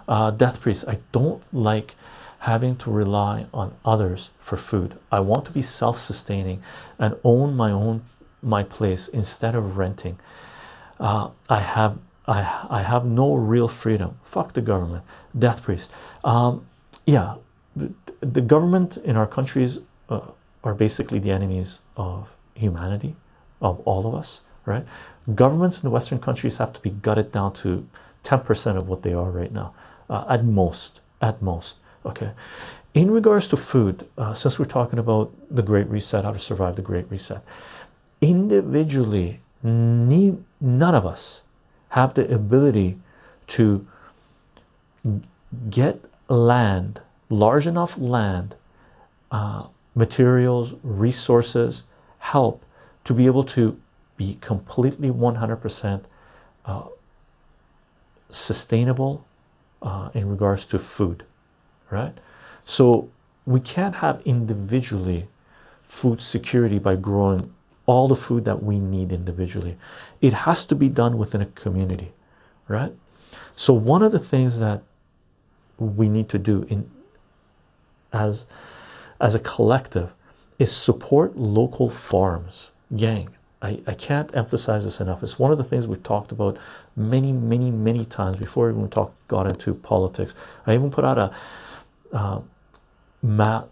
Uh, 0.07 0.29
Death 0.29 0.61
Priest, 0.61 0.85
I 0.87 0.99
don't 1.11 1.41
like 1.51 1.95
having 2.39 2.75
to 2.77 2.91
rely 2.91 3.47
on 3.51 3.73
others 3.83 4.29
for 4.39 4.57
food. 4.57 4.99
I 5.11 5.19
want 5.21 5.45
to 5.47 5.51
be 5.51 5.63
self-sustaining 5.63 6.61
and 6.99 7.15
own 7.23 7.55
my 7.55 7.71
own 7.71 8.03
my 8.43 8.61
place 8.61 9.07
instead 9.07 9.55
of 9.55 9.77
renting. 9.77 10.19
Uh, 10.99 11.29
I 11.49 11.61
have 11.61 11.97
I 12.27 12.67
I 12.69 12.83
have 12.83 13.05
no 13.05 13.33
real 13.33 13.67
freedom. 13.67 14.19
Fuck 14.21 14.53
the 14.53 14.61
government. 14.61 15.03
Death 15.37 15.63
Priest. 15.63 15.91
Um, 16.23 16.67
yeah, 17.07 17.37
the, 17.75 17.91
the, 18.21 18.41
government 18.41 18.97
in 18.97 19.15
our 19.15 19.27
countries 19.27 19.79
uh, 20.09 20.31
are 20.63 20.75
basically 20.75 21.17
the 21.17 21.31
enemies 21.31 21.81
of 21.97 22.35
humanity, 22.53 23.15
of 23.61 23.79
all 23.81 24.07
of 24.07 24.13
us 24.13 24.41
right? 24.65 24.85
Governments 25.33 25.77
in 25.77 25.83
the 25.83 25.89
Western 25.89 26.19
countries 26.19 26.57
have 26.57 26.73
to 26.73 26.81
be 26.81 26.89
gutted 26.89 27.31
down 27.31 27.53
to 27.53 27.87
10% 28.23 28.77
of 28.77 28.87
what 28.87 29.03
they 29.03 29.13
are 29.13 29.29
right 29.29 29.51
now, 29.51 29.73
uh, 30.09 30.25
at 30.29 30.43
most, 30.43 31.01
at 31.21 31.41
most. 31.41 31.77
Okay. 32.05 32.31
In 32.93 33.11
regards 33.11 33.47
to 33.49 33.57
food, 33.57 34.07
uh, 34.17 34.33
since 34.33 34.57
we're 34.57 34.65
talking 34.65 34.99
about 34.99 35.31
the 35.49 35.61
Great 35.61 35.87
Reset, 35.87 36.23
how 36.23 36.31
to 36.31 36.39
survive 36.39 36.75
the 36.75 36.81
Great 36.81 37.09
Reset, 37.09 37.41
individually, 38.21 39.41
need, 39.63 40.43
none 40.61 40.95
of 40.95 41.05
us 41.05 41.43
have 41.89 42.13
the 42.13 42.33
ability 42.33 42.97
to 43.47 43.85
get 45.69 45.99
land, 46.27 47.01
large 47.29 47.67
enough 47.67 47.97
land, 47.97 48.55
uh, 49.31 49.67
materials, 49.93 50.75
resources 50.83 51.83
help 52.19 52.63
to 53.03 53.13
be 53.13 53.25
able 53.25 53.43
to 53.43 53.79
be 54.17 54.35
completely 54.41 55.09
100% 55.09 56.03
uh, 56.65 56.83
sustainable 58.29 59.25
uh, 59.81 60.09
in 60.13 60.29
regards 60.29 60.65
to 60.65 60.79
food, 60.79 61.23
right? 61.91 62.17
So 62.63 63.09
we 63.45 63.59
can't 63.59 63.95
have 63.95 64.21
individually 64.25 65.27
food 65.83 66.21
security 66.21 66.79
by 66.79 66.95
growing 66.95 67.53
all 67.85 68.07
the 68.07 68.15
food 68.15 68.45
that 68.45 68.63
we 68.63 68.79
need 68.79 69.11
individually. 69.11 69.77
It 70.21 70.33
has 70.33 70.65
to 70.65 70.75
be 70.75 70.89
done 70.89 71.17
within 71.17 71.41
a 71.41 71.45
community, 71.45 72.13
right? 72.67 72.93
So 73.55 73.73
one 73.73 74.01
of 74.01 74.11
the 74.11 74.19
things 74.19 74.59
that 74.59 74.81
we 75.77 76.09
need 76.09 76.29
to 76.29 76.39
do 76.39 76.65
in 76.69 76.89
as 78.11 78.45
as 79.19 79.35
a 79.35 79.39
collective 79.39 80.13
is 80.57 80.71
support 80.71 81.37
local 81.37 81.89
farms. 81.89 82.71
Gang, 82.95 83.29
I, 83.65 83.81
I 83.87 83.93
can't 83.95 84.35
emphasize 84.35 84.83
this 84.83 85.01
enough. 85.01 85.23
It's 85.23 85.39
one 85.39 85.51
of 85.51 85.57
the 85.57 85.63
things 85.63 85.87
we've 85.87 86.03
talked 86.03 86.31
about 86.31 86.57
many, 86.95 87.31
many, 87.31 87.71
many 87.71 88.05
times 88.05 88.37
before 88.37 88.67
we 88.67 88.77
even 88.77 88.89
talk 88.89 89.13
got 89.27 89.47
into 89.47 89.73
politics. 89.73 90.35
I 90.67 90.75
even 90.75 90.91
put 90.91 91.03
out 91.03 91.17
a 91.17 91.31
uh, 92.13 92.41
math, 93.23 93.67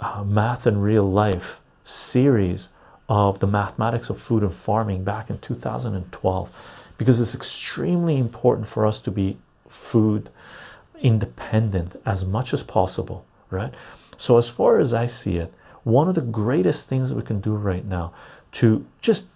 uh, 0.00 0.24
math 0.24 0.66
and 0.66 0.82
real 0.82 1.04
life 1.04 1.60
series 1.82 2.70
of 3.06 3.40
the 3.40 3.46
mathematics 3.46 4.08
of 4.08 4.18
food 4.18 4.42
and 4.42 4.52
farming 4.52 5.04
back 5.04 5.28
in 5.28 5.38
2012 5.38 6.80
because 6.96 7.20
it's 7.20 7.34
extremely 7.34 8.16
important 8.16 8.66
for 8.66 8.86
us 8.86 8.98
to 9.00 9.10
be 9.10 9.36
food 9.68 10.30
independent 11.02 11.96
as 12.06 12.24
much 12.24 12.54
as 12.54 12.62
possible, 12.62 13.26
right? 13.50 13.74
So, 14.16 14.38
as 14.38 14.48
far 14.48 14.78
as 14.78 14.94
I 14.94 15.04
see 15.04 15.36
it, 15.36 15.52
one 15.82 16.08
of 16.08 16.14
the 16.14 16.22
greatest 16.22 16.88
things 16.88 17.10
that 17.10 17.16
we 17.16 17.22
can 17.22 17.40
do 17.40 17.54
right 17.54 17.84
now 17.84 18.14
to 18.52 18.86
just 19.02 19.26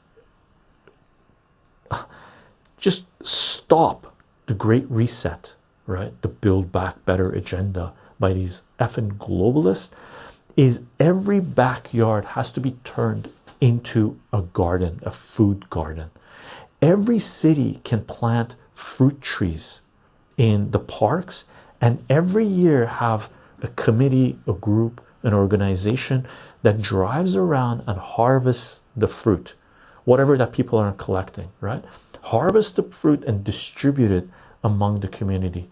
just 2.78 3.06
stop 3.24 4.14
the 4.46 4.54
great 4.54 4.86
reset, 4.88 5.56
right? 5.86 6.20
The 6.22 6.28
build 6.28 6.72
back 6.72 7.04
better 7.04 7.30
agenda 7.30 7.92
by 8.18 8.32
these 8.32 8.62
effing 8.78 9.18
globalists 9.18 9.90
is 10.56 10.82
every 10.98 11.40
backyard 11.40 12.24
has 12.24 12.50
to 12.52 12.60
be 12.60 12.72
turned 12.84 13.30
into 13.60 14.18
a 14.32 14.42
garden, 14.42 15.00
a 15.02 15.10
food 15.10 15.68
garden. 15.70 16.10
Every 16.80 17.18
city 17.18 17.80
can 17.84 18.04
plant 18.04 18.56
fruit 18.72 19.20
trees 19.20 19.82
in 20.36 20.70
the 20.70 20.78
parks 20.78 21.44
and 21.80 22.04
every 22.08 22.44
year 22.44 22.86
have 22.86 23.30
a 23.62 23.68
committee, 23.68 24.38
a 24.46 24.52
group, 24.52 25.00
an 25.22 25.34
organization 25.34 26.26
that 26.62 26.80
drives 26.80 27.36
around 27.36 27.82
and 27.86 27.98
harvests 27.98 28.82
the 28.96 29.08
fruit, 29.08 29.54
whatever 30.04 30.36
that 30.38 30.52
people 30.52 30.78
are 30.78 30.92
collecting, 30.92 31.50
right? 31.60 31.84
Harvest 32.28 32.76
the 32.76 32.82
fruit 32.82 33.24
and 33.24 33.42
distribute 33.42 34.10
it 34.10 34.28
among 34.62 35.00
the 35.00 35.08
community, 35.08 35.70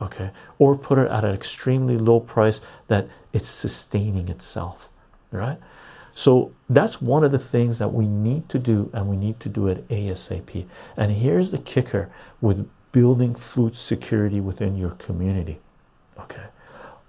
okay? 0.00 0.30
Or 0.58 0.76
put 0.76 0.98
it 0.98 1.10
at 1.10 1.24
an 1.24 1.34
extremely 1.34 1.98
low 1.98 2.20
price 2.20 2.60
that 2.86 3.08
it's 3.32 3.48
sustaining 3.48 4.28
itself, 4.28 4.88
right? 5.32 5.58
So 6.12 6.52
that's 6.70 7.02
one 7.02 7.24
of 7.24 7.32
the 7.32 7.40
things 7.40 7.78
that 7.78 7.92
we 7.92 8.06
need 8.06 8.48
to 8.50 8.58
do, 8.58 8.88
and 8.92 9.08
we 9.08 9.16
need 9.16 9.40
to 9.40 9.48
do 9.48 9.66
it 9.66 9.86
ASAP. 9.88 10.66
And 10.96 11.10
here's 11.10 11.50
the 11.50 11.58
kicker 11.58 12.08
with 12.40 12.68
building 12.92 13.34
food 13.34 13.74
security 13.74 14.40
within 14.40 14.76
your 14.76 14.92
community. 14.92 15.58
Okay, 16.18 16.46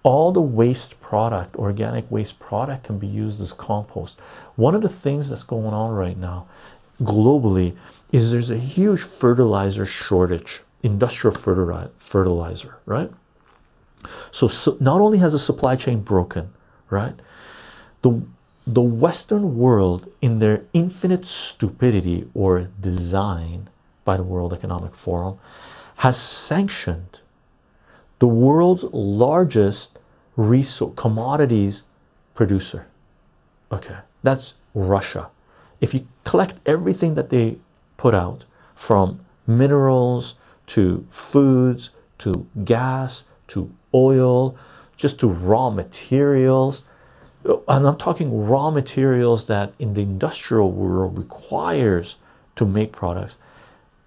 all 0.02 0.32
the 0.32 0.42
waste 0.42 1.00
product, 1.02 1.56
organic 1.56 2.10
waste 2.10 2.40
product, 2.40 2.86
can 2.86 2.98
be 2.98 3.08
used 3.08 3.40
as 3.42 3.54
compost. 3.54 4.20
One 4.56 4.74
of 4.74 4.82
the 4.82 4.90
things 4.90 5.30
that's 5.30 5.44
going 5.44 5.74
on 5.74 5.92
right 5.92 6.18
now 6.18 6.48
globally 7.02 7.76
is 8.12 8.32
there's 8.32 8.50
a 8.50 8.58
huge 8.58 9.02
fertilizer 9.02 9.86
shortage, 9.86 10.62
industrial 10.84 11.36
fertilizer, 11.36 12.78
right? 12.86 13.12
So, 14.32 14.48
so 14.48 14.78
not 14.80 15.02
only 15.02 15.18
has 15.18 15.34
the 15.34 15.40
supply 15.40 15.76
chain 15.76 16.02
broken, 16.02 16.54
right? 16.90 17.16
The 18.02 18.22
the 18.68 18.82
Western 18.82 19.58
world, 19.58 20.12
in 20.22 20.40
their 20.40 20.64
infinite 20.74 21.26
stupidity 21.26 22.28
or 22.34 22.68
design 22.82 23.70
by 24.04 24.18
the 24.18 24.24
World 24.24 24.52
Economic 24.52 24.94
Forum, 24.94 25.40
has 25.98 26.20
sanctioned 26.22 27.22
the 28.20 28.28
world's 28.28 28.84
largest 28.92 29.98
resource 30.36 30.92
commodities 30.98 31.84
producer. 32.36 32.88
Okay, 33.72 33.98
that's 34.22 34.56
Russia. 34.74 35.30
If 35.80 35.94
you 35.94 36.08
collect 36.24 36.56
everything 36.66 37.14
that 37.16 37.30
they 37.30 37.58
put 37.98 38.14
out 38.14 38.46
from 38.76 39.20
minerals 39.46 40.36
to 40.68 41.06
foods 41.10 41.92
to 42.20 42.48
gas 42.66 43.26
to 43.48 43.72
oil, 43.94 44.58
just 44.98 45.20
to 45.20 45.28
raw 45.28 45.70
materials, 45.70 46.84
and 47.46 47.88
I'm 47.88 47.98
talking 47.98 48.48
raw 48.48 48.72
materials 48.72 49.48
that 49.48 49.74
in 49.80 49.94
the 49.94 50.02
industrial 50.02 50.72
world 50.72 51.18
requires 51.18 52.18
to 52.56 52.66
make 52.66 52.92
products. 52.92 53.38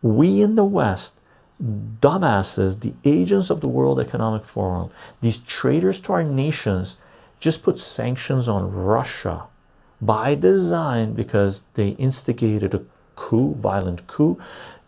We 0.03 0.43
in 0.43 0.57
the 0.57 0.65
West, 0.65 1.19
dumbasses, 1.63 2.81
the 2.81 2.95
agents 3.05 3.51
of 3.51 3.61
the 3.61 3.69
World 3.69 4.01
Economic 4.01 4.45
Forum, 4.45 4.91
these 5.21 5.39
traitors 5.39 6.01
to 6.01 6.13
our 6.13 6.25
nations, 6.25 6.97
just 7.39 7.63
put 7.63 7.79
sanctions 7.79 8.49
on 8.49 8.73
Russia 8.73 9.47
by 10.01 10.35
design 10.35 11.13
because 11.13 11.65
they 11.75 11.91
instigated 11.91 12.75
a 12.75 12.83
coup, 13.17 13.55
violent 13.55 14.07
coup 14.07 14.39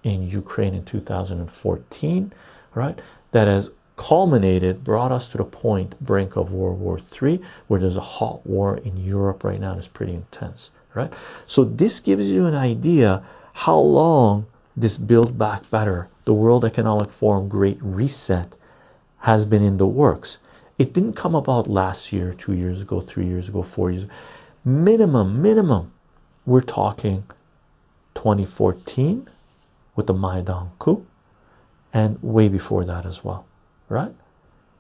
in 0.03 0.29
Ukraine 0.29 0.75
in 0.75 0.85
2014, 0.85 2.33
right? 2.75 2.99
That 3.33 3.47
has 3.47 3.71
culminated, 3.97 4.83
brought 4.83 5.13
us 5.13 5.29
to 5.29 5.39
the 5.39 5.45
point 5.45 6.01
brink 6.01 6.37
of 6.37 6.53
World 6.53 6.81
War 6.81 6.99
III, 6.99 7.41
where 7.69 7.79
there's 7.79 7.97
a 7.97 8.01
hot 8.01 8.45
war 8.47 8.79
in 8.79 8.97
Europe 8.97 9.45
right 9.45 9.61
now. 9.61 9.77
It's 9.77 9.87
pretty 9.87 10.15
intense, 10.15 10.71
right? 10.95 11.13
So 11.47 11.65
this 11.65 12.01
gives 12.01 12.29
you 12.29 12.47
an 12.47 12.55
idea 12.55 13.23
how 13.53 13.79
long 13.79 14.47
this 14.77 14.97
build 14.97 15.39
back 15.39 15.69
better, 15.71 16.09
the 16.25 16.33
World 16.33 16.65
Economic 16.65 17.11
Forum 17.11 17.49
Great 17.49 17.79
Reset, 17.81 18.57
has 19.21 19.45
been 19.45 19.63
in 19.63 19.77
the 19.77 19.87
works. 19.87 20.39
It 20.79 20.95
didn't 20.95 21.13
come 21.13 21.35
about 21.35 21.69
last 21.69 22.13
year, 22.13 22.33
two 22.33 22.55
years 22.55 22.81
ago, 22.81 23.01
three 23.01 23.27
years 23.27 23.49
ago, 23.49 23.63
four 23.63 23.91
years. 23.91 24.05
Ago. 24.05 24.13
Minimum, 24.65 25.43
minimum, 25.43 25.93
we're 26.47 26.61
talking 26.61 27.25
2014 28.15 29.29
with 29.97 30.07
the 30.07 30.15
Maidan 30.15 30.71
coup, 30.79 31.07
and 31.93 32.19
way 32.23 32.49
before 32.49 32.85
that 32.85 33.05
as 33.05 33.25
well 33.25 33.47
right? 33.93 34.15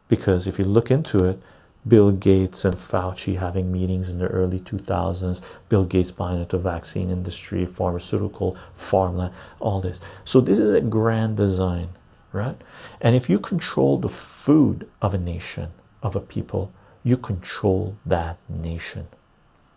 Because 0.08 0.46
if 0.46 0.58
you 0.58 0.64
look 0.64 0.90
into 0.90 1.24
it, 1.24 1.40
Bill 1.86 2.12
Gates 2.12 2.64
and 2.64 2.74
Fauci 2.74 3.38
having 3.38 3.70
meetings 3.70 4.08
in 4.08 4.18
the 4.18 4.26
early 4.28 4.58
2000s, 4.58 5.42
Bill 5.68 5.84
Gates 5.84 6.10
buying 6.10 6.40
into 6.40 6.56
the 6.56 6.62
vaccine 6.62 7.10
industry, 7.10 7.66
pharmaceutical, 7.66 8.56
farmland, 8.74 9.34
all 9.60 9.80
this. 9.80 10.00
So 10.24 10.40
this 10.40 10.58
is 10.58 10.70
a 10.70 10.80
grand 10.80 11.36
design, 11.36 11.88
right? 12.32 12.56
And 13.00 13.14
if 13.14 13.28
you 13.28 13.38
control 13.38 13.98
the 13.98 14.08
food 14.08 14.88
of 15.02 15.12
a 15.12 15.18
nation, 15.18 15.72
of 16.02 16.16
a 16.16 16.20
people, 16.20 16.72
you 17.04 17.16
control 17.16 17.96
that 18.06 18.38
nation, 18.48 19.08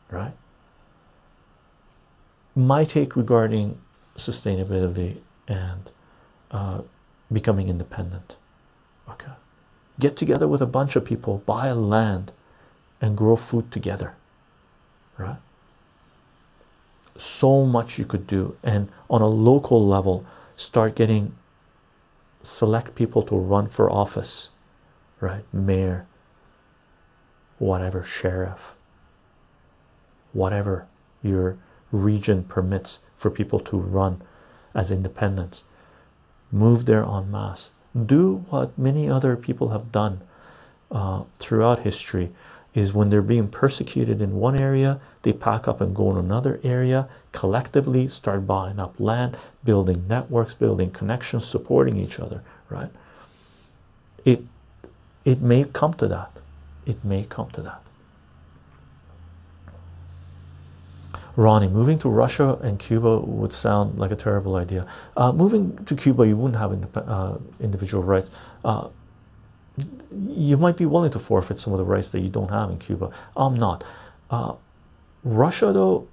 right? 0.10 0.34
My 2.56 2.84
take 2.84 3.16
regarding 3.16 3.78
sustainability 4.18 5.18
and 5.48 5.90
uh, 6.52 6.82
becoming 7.32 7.68
independent 7.68 8.38
Okay. 9.10 9.32
Get 10.00 10.18
together 10.18 10.48
with 10.48 10.62
a 10.62 10.66
bunch 10.66 10.96
of 10.96 11.06
people, 11.06 11.44
buy 11.46 11.72
land, 11.72 12.32
and 13.02 13.18
grow 13.18 13.36
food 13.36 13.72
together. 13.72 14.16
Right? 15.18 15.38
So 17.18 17.66
much 17.66 17.98
you 17.98 18.06
could 18.06 18.28
do, 18.28 18.58
and 18.62 18.90
on 19.10 19.22
a 19.22 19.28
local 19.28 19.86
level, 19.86 20.26
start 20.56 20.96
getting 20.96 21.34
select 22.42 22.96
people 22.96 23.24
to 23.24 23.36
run 23.36 23.68
for 23.68 23.90
office, 23.90 24.50
right? 25.22 25.46
Mayor, 25.54 26.06
whatever, 27.58 28.04
sheriff, 28.04 28.75
whatever 30.36 30.88
your 31.24 31.58
region 31.92 32.44
permits 32.44 33.00
for 33.16 33.32
people 33.32 33.60
to 33.60 33.78
run 33.78 34.22
as 34.74 34.92
independents. 34.92 35.64
Move 36.52 36.86
there 36.86 37.04
en 37.04 37.32
masse 37.32 37.72
do 38.06 38.44
what 38.50 38.78
many 38.78 39.10
other 39.10 39.38
people 39.38 39.70
have 39.70 39.90
done 39.92 40.20
uh, 40.92 41.24
throughout 41.40 41.80
history 41.80 42.30
is 42.74 42.94
when 42.94 43.10
they're 43.10 43.22
being 43.22 43.48
persecuted 43.48 44.22
in 44.22 44.36
one 44.36 44.60
area 44.60 45.00
they 45.22 45.32
pack 45.32 45.66
up 45.66 45.80
and 45.80 45.96
go 45.96 46.12
in 46.12 46.18
another 46.18 46.60
area 46.62 47.08
collectively 47.32 48.06
start 48.06 48.46
buying 48.46 48.80
up 48.80 49.00
land 49.00 49.38
building 49.64 50.06
networks 50.10 50.54
building 50.54 50.92
connections 50.92 51.46
supporting 51.46 51.96
each 51.96 52.20
other 52.20 52.44
right 52.70 52.90
it 54.26 54.44
it 55.26 55.42
may 55.42 55.64
come 55.64 55.94
to 55.96 56.08
that. 56.08 56.32
It 56.86 57.04
may 57.04 57.24
come 57.24 57.50
to 57.52 57.62
that. 57.64 57.82
Ronnie, 61.36 61.68
moving 61.68 62.00
to 62.00 62.10
Russia 62.10 62.58
and 62.62 62.80
Cuba 62.80 63.20
would 63.20 63.52
sound 63.52 64.00
like 64.00 64.12
a 64.12 64.16
terrible 64.16 64.56
idea. 64.56 64.88
Uh, 65.18 65.32
moving 65.32 65.84
to 65.86 65.96
Cuba, 65.96 66.26
you 66.28 66.38
wouldn't 66.38 66.60
have 66.60 66.98
uh, 66.98 67.38
individual 67.60 68.04
rights. 68.04 68.32
Uh, 68.64 68.88
you 70.28 70.56
might 70.58 70.78
be 70.78 70.86
willing 70.86 71.12
to 71.12 71.20
forfeit 71.20 71.60
some 71.60 71.74
of 71.74 71.80
the 71.80 71.86
rights 71.86 72.10
that 72.10 72.22
you 72.22 72.30
don't 72.30 72.52
have 72.52 72.70
in 72.70 72.78
Cuba. 72.78 73.12
I'm 73.36 73.56
not. 73.56 73.84
Uh, 74.30 74.54
Russia, 75.24 75.74
though, 75.74 76.08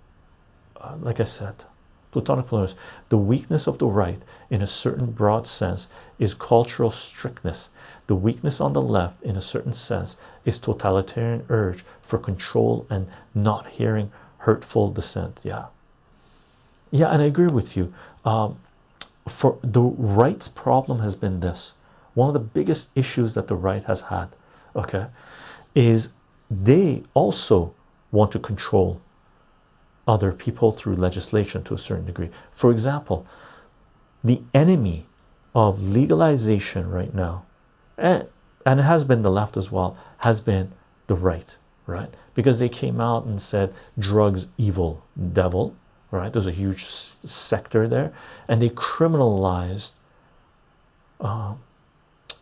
uh, 0.80 0.96
like 1.00 1.20
I 1.20 1.24
said, 1.24 1.64
Platonic 2.10 2.46
Pluralist, 2.46 2.76
the 3.08 3.16
weakness 3.16 3.66
of 3.66 3.78
the 3.78 3.86
right, 3.86 4.20
in 4.50 4.60
a 4.60 4.66
certain 4.66 5.12
broad 5.12 5.46
sense, 5.46 5.88
is 6.18 6.34
cultural 6.34 6.90
strictness. 6.90 7.70
The 8.06 8.16
weakness 8.16 8.60
on 8.60 8.72
the 8.72 8.82
left, 8.82 9.22
in 9.22 9.36
a 9.36 9.40
certain 9.40 9.72
sense, 9.72 10.16
is 10.44 10.58
totalitarian 10.58 11.46
urge 11.48 11.84
for 12.02 12.18
control 12.18 12.86
and 12.90 13.06
not 13.34 13.68
hearing 13.68 14.10
hurtful 14.42 14.90
dissent. 14.90 15.40
Yeah. 15.42 15.66
Yeah, 16.90 17.08
and 17.08 17.22
I 17.22 17.26
agree 17.26 17.46
with 17.46 17.76
you. 17.76 17.92
Um, 18.24 18.58
for 19.28 19.58
the 19.62 19.80
right's 19.80 20.48
problem 20.48 21.00
has 21.00 21.14
been 21.14 21.40
this 21.40 21.74
one 22.14 22.28
of 22.28 22.34
the 22.34 22.40
biggest 22.40 22.90
issues 22.94 23.34
that 23.34 23.48
the 23.48 23.54
right 23.54 23.84
has 23.84 24.02
had, 24.02 24.28
okay, 24.76 25.06
is 25.74 26.12
they 26.50 27.02
also 27.14 27.74
want 28.10 28.30
to 28.32 28.38
control 28.38 29.00
other 30.06 30.32
people 30.32 30.72
through 30.72 30.96
legislation 30.96 31.62
to 31.64 31.74
a 31.74 31.78
certain 31.78 32.04
degree. 32.04 32.28
For 32.52 32.70
example, 32.70 33.26
the 34.22 34.42
enemy 34.52 35.06
of 35.54 35.80
legalization 35.80 36.90
right 36.90 37.14
now, 37.14 37.44
and, 37.96 38.28
and 38.66 38.80
it 38.80 38.82
has 38.82 39.04
been 39.04 39.22
the 39.22 39.30
left 39.30 39.56
as 39.56 39.72
well, 39.72 39.96
has 40.18 40.40
been 40.40 40.72
the 41.06 41.14
right, 41.14 41.56
right? 41.86 42.12
Because 42.34 42.58
they 42.58 42.68
came 42.68 43.00
out 43.00 43.24
and 43.24 43.40
said 43.40 43.74
drugs 43.98 44.46
evil 44.56 45.04
devil, 45.32 45.76
right? 46.10 46.32
There's 46.32 46.46
a 46.46 46.52
huge 46.52 46.84
sector 46.84 47.86
there, 47.86 48.12
and 48.48 48.62
they 48.62 48.70
criminalized 48.70 49.92
um, 51.20 51.60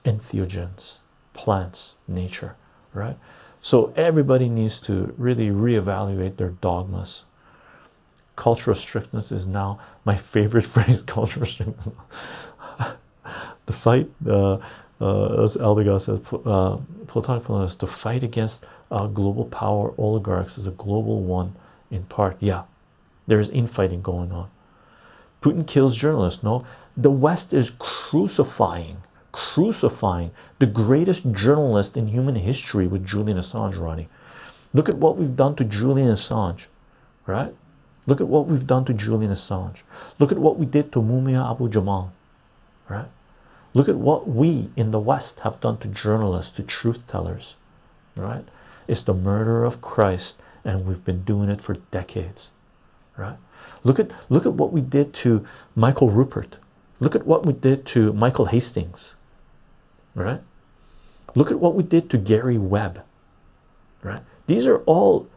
entheogens, 0.04 0.98
plants, 1.32 1.96
nature, 2.08 2.56
right? 2.92 3.16
So 3.60 3.92
everybody 3.94 4.48
needs 4.48 4.80
to 4.82 5.14
really 5.18 5.48
reevaluate 5.48 6.36
their 6.36 6.50
dogmas. 6.50 7.26
Cultural 8.36 8.74
strictness 8.74 9.30
is 9.30 9.46
now 9.46 9.78
my 10.04 10.16
favorite 10.16 10.66
phrase. 10.66 11.02
Cultural 11.02 11.46
strictness. 11.46 11.88
the 13.66 13.72
fight, 13.72 14.10
uh, 14.26 14.58
uh, 15.00 15.42
as 15.42 15.56
Eldegoss 15.56 16.02
says, 16.02 16.20
uh, 16.46 16.78
Platonic 17.06 17.44
Polonus, 17.44 17.76
to 17.78 17.86
fight 17.86 18.22
against 18.22 18.66
uh, 18.90 19.06
global 19.06 19.44
power 19.44 19.92
oligarchs 19.98 20.58
is 20.58 20.66
a 20.66 20.72
global 20.72 21.22
one 21.22 21.54
in 21.90 22.04
part. 22.04 22.36
Yeah, 22.40 22.64
there's 23.26 23.48
infighting 23.48 24.02
going 24.02 24.32
on. 24.32 24.50
Putin 25.40 25.66
kills 25.66 25.96
journalists. 25.96 26.42
No, 26.42 26.64
the 26.96 27.10
West 27.10 27.52
is 27.52 27.72
crucifying 27.78 29.02
crucifying 29.32 30.30
the 30.58 30.66
greatest 30.66 31.30
journalist 31.32 31.96
in 31.96 32.08
human 32.08 32.34
history 32.34 32.86
with 32.86 33.06
Julian 33.06 33.38
Assange, 33.38 33.78
Ronnie. 33.78 34.08
Look 34.72 34.88
at 34.88 34.96
what 34.96 35.16
we've 35.16 35.36
done 35.36 35.56
to 35.56 35.64
Julian 35.64 36.08
Assange, 36.08 36.66
right? 37.26 37.54
Look 38.06 38.20
at 38.20 38.28
what 38.28 38.46
we've 38.46 38.66
done 38.66 38.84
to 38.86 38.94
Julian 38.94 39.32
Assange. 39.32 39.82
Look 40.18 40.32
at 40.32 40.38
what 40.38 40.58
we 40.58 40.66
did 40.66 40.92
to 40.92 41.00
Mumia 41.00 41.48
Abu 41.48 41.68
Jamal, 41.68 42.12
right? 42.88 43.08
Look 43.72 43.88
at 43.88 43.96
what 43.96 44.28
we 44.28 44.70
in 44.76 44.90
the 44.90 45.00
West 45.00 45.40
have 45.40 45.60
done 45.60 45.78
to 45.78 45.88
journalists, 45.88 46.56
to 46.56 46.62
truth 46.62 47.06
tellers, 47.06 47.56
right? 48.16 48.44
It's 48.88 49.02
the 49.02 49.14
murder 49.14 49.64
of 49.64 49.80
Christ, 49.80 50.40
and 50.64 50.86
we've 50.86 51.04
been 51.04 51.22
doing 51.22 51.48
it 51.48 51.62
for 51.62 51.74
decades, 51.90 52.50
right? 53.16 53.36
Look 53.84 53.98
at 53.98 54.10
look 54.28 54.46
at 54.46 54.54
what 54.54 54.72
we 54.72 54.80
did 54.80 55.14
to 55.14 55.44
Michael 55.74 56.10
Ruppert. 56.10 56.54
Look 56.98 57.14
at 57.14 57.26
what 57.26 57.46
we 57.46 57.52
did 57.52 57.86
to 57.86 58.12
Michael 58.12 58.46
Hastings, 58.46 59.16
right? 60.14 60.40
Look 61.34 61.50
at 61.50 61.60
what 61.60 61.74
we 61.74 61.82
did 61.82 62.10
to 62.10 62.18
Gary 62.18 62.58
Webb, 62.58 63.02
right? 64.02 64.22
These 64.46 64.66
are 64.66 64.78
all 64.78 65.28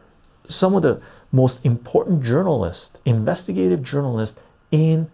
some 0.44 0.74
of 0.74 0.82
the 0.82 1.00
most 1.32 1.64
important 1.64 2.22
journalists, 2.22 2.96
investigative 3.04 3.82
journalists 3.82 4.38
in 4.70 5.10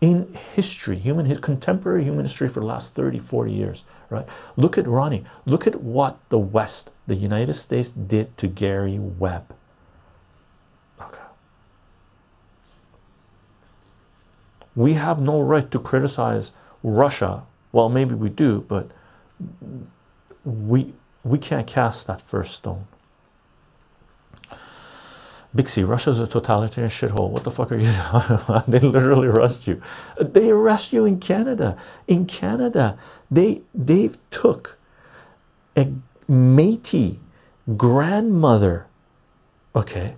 in 0.00 0.32
history, 0.54 0.96
human 0.98 1.34
contemporary 1.36 2.04
human 2.04 2.24
history 2.24 2.48
for 2.48 2.60
the 2.60 2.66
last 2.66 2.94
30, 2.94 3.18
40 3.18 3.52
years, 3.52 3.84
right? 4.10 4.26
Look 4.56 4.78
at 4.78 4.86
Ronnie. 4.86 5.24
Look 5.44 5.66
at 5.66 5.80
what 5.82 6.18
the 6.28 6.38
West, 6.38 6.92
the 7.06 7.14
United 7.14 7.54
States, 7.54 7.90
did 7.90 8.36
to 8.38 8.46
Gary 8.46 8.98
Webb. 8.98 9.54
Okay. 11.00 11.18
We 14.74 14.94
have 14.94 15.20
no 15.20 15.40
right 15.40 15.70
to 15.70 15.78
criticize 15.78 16.52
Russia 16.82 17.44
well, 17.72 17.88
maybe 17.88 18.14
we 18.14 18.28
do, 18.30 18.64
but 18.66 18.90
we 20.44 20.94
we 21.24 21.38
can't 21.38 21.66
cast 21.66 22.06
that 22.06 22.22
first 22.22 22.54
stone. 22.54 22.86
Bixie, 25.54 25.86
Russia's 25.86 26.20
a 26.20 26.26
totalitarian 26.26 26.90
shithole. 26.90 27.30
What 27.30 27.44
the 27.44 27.50
fuck 27.50 27.72
are 27.72 27.76
you? 27.76 27.90
they 28.68 28.78
literally 28.80 29.28
arrest 29.28 29.66
you. 29.66 29.80
They 30.20 30.50
arrest 30.50 30.92
you 30.92 31.04
in 31.04 31.20
Canada. 31.20 31.76
In 32.06 32.26
Canada, 32.26 32.98
they 33.30 33.62
they 33.74 34.10
took 34.30 34.78
a 35.76 35.92
Métis 36.28 37.18
grandmother. 37.76 38.86
Okay, 39.74 40.16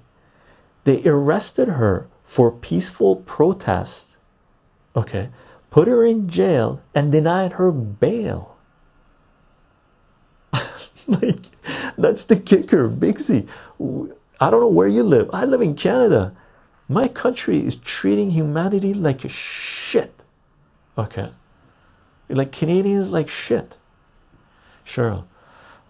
they 0.84 1.02
arrested 1.04 1.68
her 1.68 2.08
for 2.24 2.50
peaceful 2.50 3.16
protest. 3.16 4.16
Okay, 4.96 5.30
put 5.70 5.88
her 5.88 6.04
in 6.04 6.28
jail 6.28 6.80
and 6.94 7.12
denied 7.12 7.54
her 7.54 7.70
bail. 7.72 8.56
like 11.06 11.46
that's 11.98 12.24
the 12.24 12.36
kicker, 12.36 12.88
Bixie. 12.88 13.48
I 14.40 14.50
don't 14.50 14.60
know 14.60 14.68
where 14.68 14.88
you 14.88 15.02
live. 15.02 15.28
I 15.32 15.44
live 15.44 15.60
in 15.60 15.74
Canada. 15.74 16.34
My 16.88 17.06
country 17.06 17.64
is 17.64 17.76
treating 17.76 18.30
humanity 18.30 18.94
like 18.94 19.24
a 19.24 19.28
shit. 19.28 20.12
Okay, 20.98 21.30
like 22.30 22.52
Canadians 22.52 23.10
like 23.10 23.28
shit. 23.28 23.76
Sure, 24.84 25.24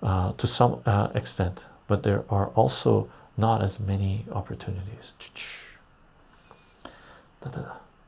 uh, 0.02 0.32
to 0.32 0.46
some 0.46 0.82
uh, 0.84 1.08
extent, 1.14 1.66
but 1.86 2.02
there 2.02 2.24
are 2.28 2.48
also 2.48 3.08
not 3.36 3.62
as 3.62 3.80
many 3.80 4.26
opportunities. 4.32 5.14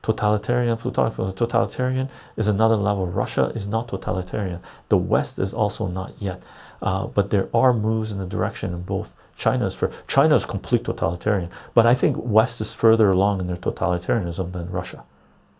Totalitarian 0.02 0.76
plutonic 0.76 1.14
totalitarian 1.36 2.08
is 2.36 2.48
another 2.48 2.76
level. 2.76 3.06
Russia 3.06 3.52
is 3.54 3.66
not 3.66 3.88
totalitarian. 3.88 4.60
The 4.88 4.98
west 4.98 5.38
is 5.38 5.54
also 5.54 5.86
not 5.86 6.20
yet. 6.20 6.42
Uh, 6.82 7.06
but 7.06 7.30
there 7.30 7.48
are 7.54 7.72
moves 7.72 8.10
in 8.10 8.18
the 8.18 8.26
direction 8.26 8.72
in 8.72 8.82
both. 8.82 9.14
China 9.36 9.66
is 9.66 9.76
for 9.76 9.92
china 10.08 10.34
is 10.34 10.44
complete 10.44 10.84
totalitarian. 10.84 11.48
But 11.72 11.86
i 11.86 11.94
think 11.94 12.16
west 12.18 12.60
is 12.60 12.74
further 12.74 13.10
along 13.10 13.40
in 13.40 13.46
their 13.46 13.56
totalitarianism 13.56 14.52
than 14.52 14.70
russia 14.70 15.04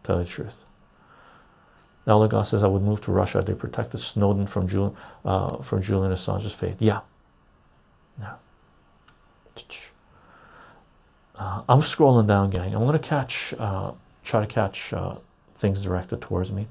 tell 0.03 0.19
you 0.19 0.25
the 0.25 0.31
truth 0.31 0.65
Elagos 2.07 2.47
says 2.47 2.65
I 2.65 2.67
would 2.67 2.83
move 2.83 3.01
to 3.03 3.13
Russia. 3.13 3.43
They 3.43 3.55
protected 3.55 4.01
Snowden 4.01 4.47
from 4.47 4.67
Julian 4.67 4.97
uh, 5.25 5.59
from 5.59 5.81
Julian 5.83 6.13
Assange's 6.13 6.53
fate. 6.53 6.77
Yeah, 6.79 7.01
yeah. 8.19 8.35
Uh, 11.37 11.63
I'm 11.69 11.81
scrolling 11.81 12.27
down, 12.27 12.51
gang. 12.51 12.75
I'm 12.75 12.85
gonna 12.85 12.99
catch 12.99 13.55
uh, 13.59 13.93
try 14.25 14.41
to 14.41 14.47
catch 14.47 14.93
uh, 14.93 15.17
things 15.55 15.83
directed 15.83 16.21
towards 16.21 16.51
me. 16.51 16.67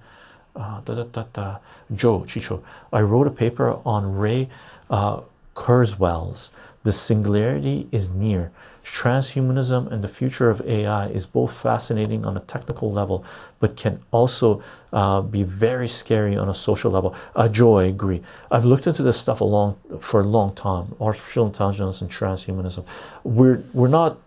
Uh, 0.54 0.82
da, 0.82 1.04
da, 1.04 1.24
da, 1.32 1.58
Joe 1.94 2.26
Chycho, 2.28 2.62
I 2.92 3.02
wrote 3.02 3.26
a 3.26 3.32
paper 3.32 3.80
on 3.86 4.18
Ray 4.18 4.50
uh, 4.90 5.22
Kurzweil's 5.56 6.52
The 6.84 6.92
Singularity 6.92 7.88
is 7.92 8.10
Near. 8.10 8.52
Transhumanism 8.84 9.92
and 9.92 10.04
the 10.04 10.08
future 10.08 10.50
of 10.50 10.62
AI 10.62 11.08
is 11.08 11.26
both 11.26 11.56
fascinating 11.56 12.26
on 12.26 12.36
a 12.36 12.40
technical 12.40 12.92
level, 12.92 13.24
but 13.60 13.78
can 13.78 14.02
also 14.12 14.62
uh, 14.92 15.22
be 15.22 15.44
very 15.44 15.88
scary 15.88 16.36
on 16.36 16.50
a 16.50 16.54
social 16.54 16.92
level. 16.92 17.16
Uh, 17.36 17.48
Joe, 17.48 17.78
I 17.78 17.84
agree. 17.86 18.22
I've 18.50 18.66
looked 18.66 18.88
into 18.88 19.04
this 19.04 19.20
stuff 19.20 19.42
a 19.42 19.46
long 19.46 19.78
for 20.00 20.22
a 20.22 20.24
long 20.24 20.56
time. 20.56 20.96
Artificial 21.00 21.46
intelligence 21.46 22.02
and 22.02 22.10
transhumanism. 22.10 22.86
We're 23.24 23.64
we're 23.74 23.88
not 23.88 24.18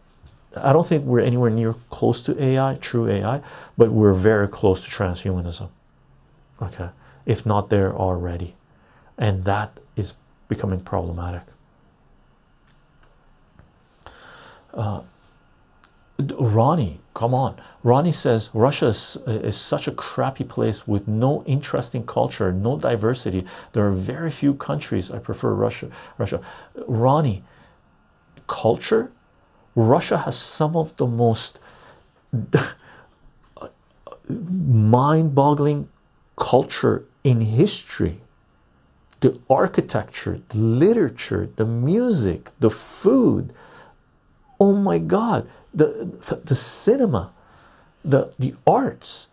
I 0.56 0.72
don't 0.72 0.86
think 0.86 1.04
we're 1.04 1.20
anywhere 1.20 1.50
near 1.50 1.74
close 1.90 2.22
to 2.22 2.42
AI, 2.42 2.76
true 2.80 3.08
AI, 3.08 3.40
but 3.76 3.90
we're 3.90 4.12
very 4.12 4.48
close 4.48 4.84
to 4.84 4.90
transhumanism. 4.90 5.68
Okay, 6.62 6.90
if 7.26 7.44
not 7.44 7.70
there 7.70 7.92
already, 7.92 8.54
and 9.18 9.44
that 9.44 9.80
is 9.96 10.14
becoming 10.48 10.80
problematic. 10.80 11.42
Uh, 14.74 15.02
Ronnie, 16.18 17.00
Come 17.14 17.32
on. 17.32 17.54
Ronnie 17.84 18.10
says 18.10 18.50
Russia 18.52 18.86
is, 18.86 19.16
is, 19.26 19.56
such 19.56 19.86
a 19.86 19.92
crappy 19.92 20.42
place 20.42 20.86
with 20.86 21.06
no 21.06 21.44
interesting 21.44 22.04
culture, 22.04 22.52
no 22.52 22.76
diversity. 22.76 23.46
There 23.72 23.86
are 23.86 23.92
very 23.92 24.32
few 24.32 24.54
countries 24.54 25.12
I 25.12 25.20
prefer 25.20 25.54
Russia. 25.54 25.90
Russia. 26.18 26.40
Ronnie, 26.88 27.44
culture? 28.48 29.12
Russia 29.76 30.18
has 30.18 30.36
some 30.36 30.76
of 30.76 30.96
the 30.96 31.06
most 31.06 31.60
mind-boggling 34.28 35.88
culture 36.36 37.04
in 37.22 37.40
history. 37.42 38.20
The 39.20 39.38
architecture, 39.48 40.40
the 40.48 40.58
literature, 40.58 41.48
the 41.54 41.64
music, 41.64 42.50
the 42.58 42.70
food. 42.70 43.52
Oh 44.60 44.72
my 44.72 44.98
god 44.98 45.48
the 45.74 46.40
the 46.44 46.54
cinema, 46.54 47.32
the 48.04 48.32
the 48.38 48.54
arts, 48.66 49.28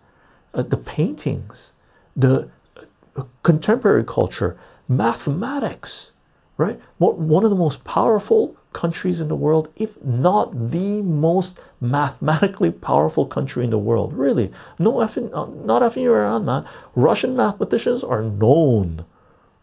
uh, 0.53 0.63
the 0.63 0.77
paintings, 0.77 1.73
the 2.15 2.49
uh, 3.15 3.23
contemporary 3.43 4.03
culture, 4.03 4.57
mathematics, 4.87 6.13
right? 6.57 6.79
One 6.97 7.43
of 7.43 7.49
the 7.49 7.55
most 7.55 7.83
powerful 7.83 8.57
countries 8.73 9.21
in 9.21 9.27
the 9.27 9.35
world, 9.35 9.69
if 9.75 10.01
not 10.03 10.71
the 10.71 11.01
most 11.01 11.61
mathematically 11.79 12.71
powerful 12.71 13.27
country 13.27 13.63
in 13.63 13.69
the 13.69 13.77
world. 13.77 14.13
Really, 14.13 14.51
no 14.79 14.93
effing, 14.93 15.29
uh, 15.33 15.45
not 15.63 15.83
effing 15.83 16.07
around, 16.07 16.45
man. 16.45 16.65
Russian 16.95 17.35
mathematicians 17.35 18.03
are 18.03 18.23
known, 18.23 19.05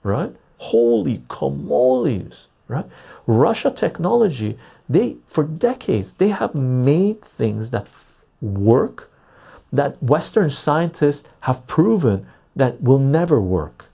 right? 0.04 0.34
Holy 0.58 1.18
camoles, 1.28 2.46
right? 2.68 2.86
Russia 3.26 3.70
technology 3.70 4.58
they 4.88 5.16
for 5.26 5.44
decades 5.44 6.14
they 6.14 6.28
have 6.28 6.54
made 6.54 7.20
things 7.22 7.70
that 7.70 7.90
work 8.40 9.10
that 9.72 10.02
western 10.02 10.50
scientists 10.50 11.28
have 11.42 11.66
proven 11.66 12.26
that 12.56 12.82
will 12.82 12.98
never 12.98 13.40
work. 13.40 13.86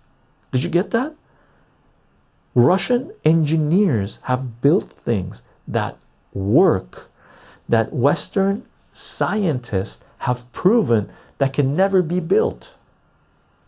Did 0.53 0.65
you 0.65 0.71
get 0.71 0.91
that? 0.93 1.15
Russian 2.55 3.13
engineers 3.25 4.21
have 4.23 4.61
built 4.61 4.91
things 4.93 5.43
that 5.67 5.99
work 6.33 7.11
that 7.69 7.93
western 7.93 8.65
scientists 8.93 10.05
have 10.19 10.51
proven 10.53 11.11
that 11.39 11.53
can 11.53 11.75
never 11.75 12.03
be 12.03 12.21
built. 12.21 12.77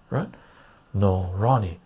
Right? 0.09 0.29
No 0.95 1.33
ronnie. 1.35 1.81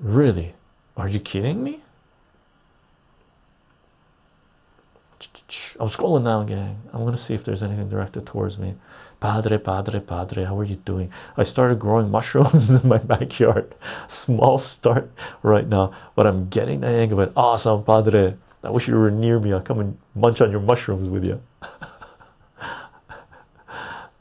Really? 0.00 0.54
Are 0.96 1.08
you 1.08 1.20
kidding 1.20 1.62
me 1.62 1.80
I'm 5.78 5.88
scrolling 5.88 6.24
down, 6.24 6.46
gang. 6.46 6.82
I'm 6.92 7.04
gonna 7.04 7.16
see 7.16 7.34
if 7.34 7.44
there's 7.44 7.62
anything 7.62 7.88
directed 7.88 8.26
towards 8.26 8.58
me. 8.58 8.74
Padre, 9.20 9.58
padre, 9.58 10.00
padre, 10.00 10.44
how 10.44 10.58
are 10.58 10.64
you 10.64 10.76
doing? 10.76 11.12
I 11.36 11.42
started 11.42 11.78
growing 11.78 12.10
mushrooms 12.16 12.70
in 12.70 12.88
my 12.88 12.98
backyard. 12.98 13.74
Small 14.06 14.58
start 14.58 15.10
right 15.42 15.66
now, 15.66 15.92
but 16.14 16.26
I'm 16.26 16.48
getting 16.48 16.80
the 16.80 16.88
hang 16.88 17.12
of 17.12 17.18
it. 17.18 17.32
Awesome, 17.36 17.84
padre. 17.84 18.36
I 18.62 18.70
wish 18.70 18.88
you 18.88 18.96
were 18.96 19.10
near 19.10 19.38
me. 19.38 19.52
I'll 19.52 19.60
come 19.60 19.78
and 19.80 19.98
munch 20.14 20.40
on 20.40 20.50
your 20.50 20.60
mushrooms 20.60 21.08
with 21.08 21.24
you. 21.24 21.40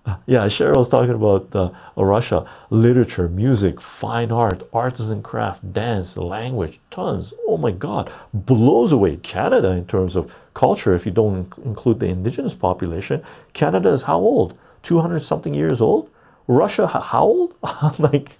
yeah, 0.25 0.45
Cheryl's 0.45 0.89
talking 0.89 1.15
about 1.15 1.55
uh, 1.55 1.71
Russia 1.95 2.47
literature, 2.69 3.27
music, 3.27 3.81
fine 3.81 4.31
art, 4.31 4.67
artisan 4.71 5.23
craft, 5.23 5.73
dance, 5.73 6.17
language, 6.17 6.79
tons. 6.91 7.33
Oh 7.47 7.57
my 7.57 7.71
god, 7.71 8.11
blows 8.33 8.91
away 8.91 9.17
Canada 9.17 9.71
in 9.71 9.85
terms 9.85 10.15
of 10.15 10.35
culture 10.53 10.93
if 10.93 11.05
you 11.05 11.11
don't 11.11 11.51
include 11.63 11.99
the 11.99 12.07
indigenous 12.07 12.53
population. 12.53 13.23
Canada 13.53 13.89
is 13.89 14.03
how 14.03 14.19
old? 14.19 14.57
200 14.83 15.21
something 15.21 15.53
years 15.53 15.81
old. 15.81 16.09
Russia, 16.47 16.87
how 16.87 17.23
old? 17.23 17.55
like 17.99 18.37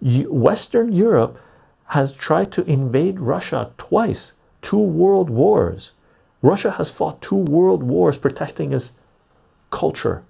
Western 0.00 0.92
Europe 0.92 1.40
has 1.86 2.14
tried 2.14 2.52
to 2.52 2.64
invade 2.70 3.18
Russia 3.18 3.72
twice, 3.76 4.32
two 4.62 4.78
world 4.78 5.28
wars. 5.28 5.92
Russia 6.40 6.70
has 6.72 6.90
fought 6.90 7.20
two 7.20 7.36
world 7.36 7.82
wars 7.82 8.16
protecting 8.16 8.72
its 8.72 8.92
culture. 9.70 10.24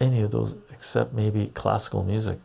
Any 0.00 0.22
of 0.22 0.30
those 0.30 0.56
except 0.70 1.12
maybe 1.12 1.48
classical 1.54 2.02
music. 2.02 2.38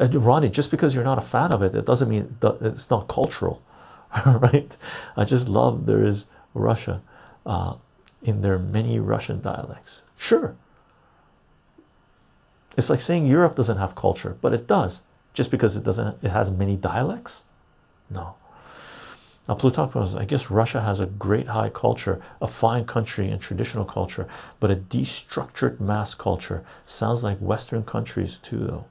Uh, 0.00 0.08
Ronnie, 0.08 0.50
just 0.50 0.70
because 0.70 0.94
you're 0.94 1.04
not 1.04 1.18
a 1.18 1.22
fan 1.22 1.52
of 1.52 1.62
it, 1.62 1.74
it 1.74 1.86
doesn't 1.86 2.08
mean 2.08 2.36
it's 2.60 2.90
not 2.90 3.06
cultural, 3.06 3.62
right? 4.26 4.76
I 5.16 5.24
just 5.24 5.48
love 5.48 5.86
there 5.86 6.04
is 6.04 6.26
Russia 6.52 7.00
uh, 7.46 7.74
in 8.22 8.42
their 8.42 8.58
many 8.58 8.98
Russian 8.98 9.40
dialects. 9.40 10.02
Sure, 10.16 10.56
it's 12.76 12.90
like 12.90 13.00
saying 13.00 13.26
Europe 13.26 13.56
doesn't 13.56 13.78
have 13.78 13.94
culture, 13.94 14.36
but 14.40 14.52
it 14.52 14.66
does. 14.66 15.02
Just 15.32 15.50
because 15.50 15.76
it 15.76 15.84
doesn't, 15.84 16.22
it 16.22 16.30
has 16.30 16.50
many 16.50 16.76
dialects. 16.76 17.44
No. 18.10 18.34
Now, 19.46 19.54
Plutarch 19.54 19.94
was, 19.94 20.14
I 20.14 20.24
guess 20.24 20.50
Russia 20.50 20.80
has 20.80 21.00
a 21.00 21.06
great 21.06 21.48
high 21.48 21.68
culture, 21.68 22.20
a 22.40 22.46
fine 22.46 22.86
country 22.86 23.28
and 23.28 23.40
traditional 23.40 23.84
culture, 23.84 24.26
but 24.58 24.70
a 24.70 24.76
destructured 24.76 25.80
mass 25.80 26.14
culture. 26.14 26.64
Sounds 26.82 27.22
like 27.22 27.38
Western 27.38 27.84
countries 27.84 28.38
too, 28.38 28.58
though. 28.58 28.84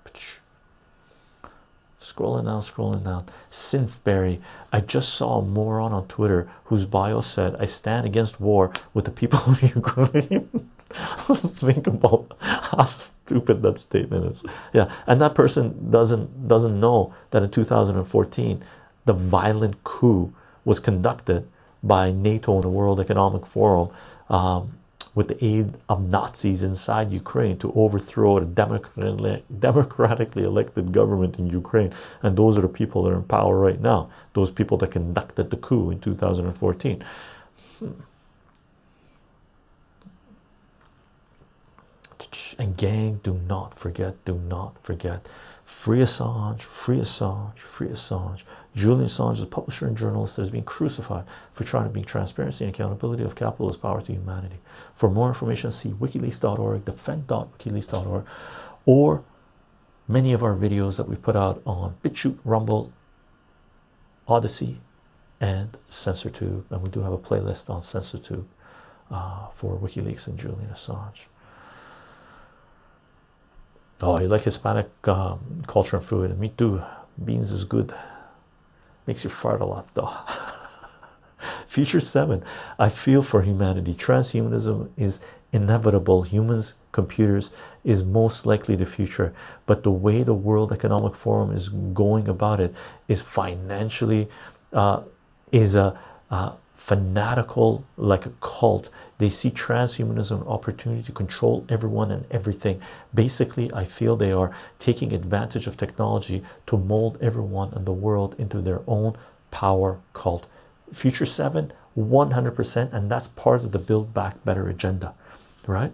Scrolling 2.00 2.46
down, 2.46 2.62
scrolling 2.62 3.04
down. 3.04 3.26
Synthberry. 3.50 4.42
I 4.72 4.82
just 4.82 5.14
saw 5.14 5.40
a 5.40 5.42
moron 5.42 5.94
on 5.94 6.08
Twitter 6.08 6.50
whose 6.66 6.86
bio 6.86 7.22
said, 7.22 7.56
I 7.60 7.66
stand 7.66 8.06
against 8.06 8.42
war 8.42 8.74
with 8.94 9.06
the 9.06 9.12
people 9.12 9.40
of 9.48 9.62
Ukraine. 9.76 10.70
Think 10.94 11.88
about 11.88 12.36
how 12.40 12.84
stupid 12.84 13.64
that 13.64 13.80
statement 13.80 14.26
is. 14.32 14.44
Yeah, 14.74 14.92
and 15.08 15.20
that 15.22 15.34
person 15.34 15.90
doesn't 15.90 16.48
doesn't 16.48 16.80
know 16.80 17.16
that 17.32 17.42
in 17.42 17.50
2014 17.50 18.64
the 19.06 19.14
violent 19.14 19.84
coup 19.84 20.34
was 20.66 20.80
conducted 20.80 21.48
by 21.84 22.12
NATO 22.12 22.56
and 22.56 22.64
the 22.64 22.70
World 22.70 23.00
Economic 23.00 23.46
Forum 23.46 23.90
um, 24.30 24.78
with 25.16 25.28
the 25.28 25.46
aid 25.46 25.74
of 25.90 26.10
Nazis 26.12 26.64
inside 26.64 27.12
Ukraine 27.12 27.58
to 27.60 27.72
overthrow 27.74 28.38
a 28.38 28.46
democratically, 28.46 29.44
democratically 29.60 30.44
elected 30.44 30.92
government 30.92 31.38
in 31.38 31.48
Ukraine. 31.48 31.92
And 32.24 32.36
those 32.36 32.58
are 32.58 32.62
the 32.62 32.70
people 32.70 33.04
that 33.04 33.12
are 33.12 33.18
in 33.18 33.24
power 33.24 33.58
right 33.60 33.80
now, 33.80 34.10
those 34.34 34.50
people 34.50 34.78
that 34.78 34.92
conducted 34.92 35.52
the 35.52 35.58
coup 35.58 35.92
in 35.92 36.00
2014. 36.00 37.04
And 42.58 42.78
gang, 42.78 43.20
do 43.24 43.40
not 43.48 43.78
forget, 43.78 44.24
do 44.26 44.36
not 44.36 44.82
forget 44.82 45.30
Free 45.74 46.00
Assange, 46.00 46.62
free 46.62 47.00
Assange, 47.00 47.58
free 47.58 47.90
Assange. 47.90 48.46
Julian 48.74 49.08
Assange 49.08 49.34
is 49.34 49.44
a 49.44 49.48
publisher 49.48 49.86
and 49.86 49.98
journalist 49.98 50.38
has 50.38 50.50
been 50.50 50.64
crucified 50.64 51.26
for 51.52 51.66
trying 51.66 51.84
to 51.84 51.90
bring 51.90 52.06
transparency 52.06 52.64
and 52.64 52.74
accountability 52.74 53.22
of 53.22 53.36
capitalist 53.36 53.82
power 53.82 54.00
to 54.00 54.14
humanity. 54.14 54.60
For 54.96 55.10
more 55.10 55.28
information, 55.28 55.74
see 55.74 55.90
wikileaks.org, 55.90 56.86
defend.wikileaks.org, 56.86 58.26
or 58.86 59.26
many 60.08 60.32
of 60.32 60.42
our 60.42 60.56
videos 60.56 60.96
that 60.96 61.10
we 61.10 61.18
put 61.18 61.36
out 61.36 61.62
on 61.66 61.96
BitChute, 62.02 62.40
Rumble, 62.46 62.94
Odysee, 64.30 64.78
and 65.42 65.78
CensorTube. 65.90 66.64
And 66.70 66.82
we 66.82 66.92
do 66.92 67.02
have 67.02 67.12
a 67.12 67.18
playlist 67.18 67.70
on 67.70 67.82
CensorTube 67.82 68.46
uh, 69.12 69.48
for 69.48 69.78
WikiLeaks 69.78 70.28
and 70.28 70.40
Julian 70.40 70.70
Assange. 70.70 71.26
Oh, 74.02 74.20
you 74.20 74.28
like 74.28 74.44
Hispanic 74.44 74.90
um, 75.08 75.64
culture 75.68 75.98
and 75.98 76.06
food? 76.06 76.38
Me 76.38 76.50
too. 76.50 76.82
Beans 77.24 77.52
is 77.52 77.64
good. 77.64 77.94
Makes 79.06 79.24
you 79.24 79.30
fart 79.30 79.62
a 79.62 79.66
lot 79.66 79.94
though. 79.94 80.14
Future 81.68 82.00
7. 82.00 82.44
I 82.80 82.90
feel 82.90 83.22
for 83.22 83.42
humanity. 83.42 83.94
Transhumanism 83.94 84.90
is 84.96 85.26
inevitable. 85.52 86.24
Humans, 86.24 86.76
computers 86.92 87.52
is 87.84 88.04
most 88.04 88.46
likely 88.46 88.76
the 88.76 88.86
future. 88.86 89.34
But 89.66 89.84
the 89.84 89.92
way 89.92 90.24
the 90.24 90.34
World 90.34 90.72
Economic 90.72 91.16
Forum 91.16 91.52
is 91.52 91.70
going 91.70 92.28
about 92.28 92.60
it 92.60 92.74
is 93.08 93.22
financially, 93.22 94.30
uh, 94.72 95.02
is 95.52 95.76
a, 95.76 96.00
a 96.30 96.54
fanatical, 96.84 97.86
like 97.96 98.26
a 98.26 98.34
cult. 98.42 98.90
They 99.18 99.30
see 99.30 99.50
transhumanism 99.50 100.42
an 100.42 100.48
opportunity 100.50 101.02
to 101.04 101.14
control 101.14 101.66
everyone 101.70 102.12
and 102.12 102.26
everything. 102.30 102.82
Basically, 103.14 103.72
I 103.74 103.86
feel 103.86 104.18
they 104.18 104.34
are 104.34 104.52
taking 104.80 105.14
advantage 105.14 105.66
of 105.66 105.78
technology 105.78 106.44
to 106.68 106.78
mold 106.78 107.18
everyone 107.22 107.72
and 107.72 107.86
the 107.86 107.94
world 107.94 108.36
into 108.38 108.60
their 108.60 108.82
own 108.86 109.16
power 109.50 110.02
cult. 110.12 110.46
Future 110.92 111.26
7, 111.26 111.72
100%, 111.98 112.92
and 112.92 113.10
that's 113.10 113.28
part 113.28 113.62
of 113.62 113.72
the 113.72 113.80
Build 113.80 114.14
Back 114.14 114.44
Better 114.44 114.68
agenda, 114.68 115.14
right? 115.66 115.94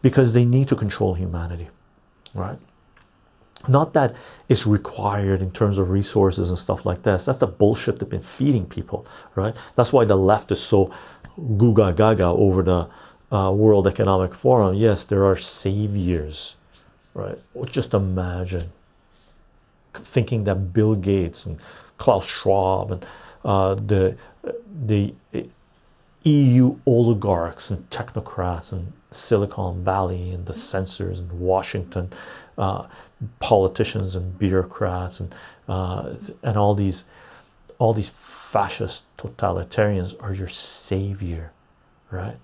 Because 0.00 0.32
they 0.32 0.46
need 0.46 0.68
to 0.68 0.74
control 0.74 1.12
humanity, 1.12 1.68
right? 2.34 2.58
Not 3.68 3.92
that 3.94 4.14
it's 4.48 4.66
required 4.66 5.42
in 5.42 5.50
terms 5.50 5.78
of 5.78 5.90
resources 5.90 6.48
and 6.50 6.58
stuff 6.58 6.86
like 6.86 7.02
this. 7.02 7.24
That's 7.24 7.38
the 7.38 7.46
bullshit 7.46 7.98
they've 7.98 8.08
been 8.08 8.22
feeding 8.22 8.66
people, 8.66 9.06
right? 9.34 9.54
That's 9.76 9.92
why 9.92 10.04
the 10.04 10.16
left 10.16 10.50
is 10.52 10.60
so 10.62 10.90
guga 11.38 11.94
gaga 11.94 12.24
over 12.24 12.62
the 12.62 12.88
uh, 13.34 13.50
World 13.52 13.86
Economic 13.86 14.34
Forum. 14.34 14.74
Yes, 14.74 15.04
there 15.04 15.24
are 15.24 15.36
saviors, 15.36 16.56
right? 17.14 17.38
Just 17.66 17.94
imagine 17.94 18.72
thinking 19.92 20.44
that 20.44 20.72
Bill 20.72 20.94
Gates 20.94 21.46
and 21.46 21.58
Klaus 21.98 22.26
Schwab 22.26 22.92
and 22.92 23.06
uh, 23.44 23.74
the 23.74 24.16
the 24.84 25.14
EU 26.24 26.76
oligarchs 26.86 27.70
and 27.70 27.88
technocrats 27.90 28.72
and 28.72 28.92
Silicon 29.10 29.82
Valley 29.82 30.30
and 30.30 30.46
the 30.46 30.52
censors 30.52 31.18
and 31.18 31.32
Washington 31.32 32.10
uh, 32.58 32.86
politicians 33.38 34.16
and 34.16 34.38
bureaucrats 34.38 35.20
and 35.20 35.34
uh, 35.68 36.14
and 36.42 36.56
all 36.56 36.74
these 36.74 37.04
all 37.78 37.92
these 37.92 38.08
fascist 38.10 39.04
totalitarians 39.16 40.14
are 40.22 40.34
your 40.34 40.48
savior, 40.48 41.52
right? 42.10 42.36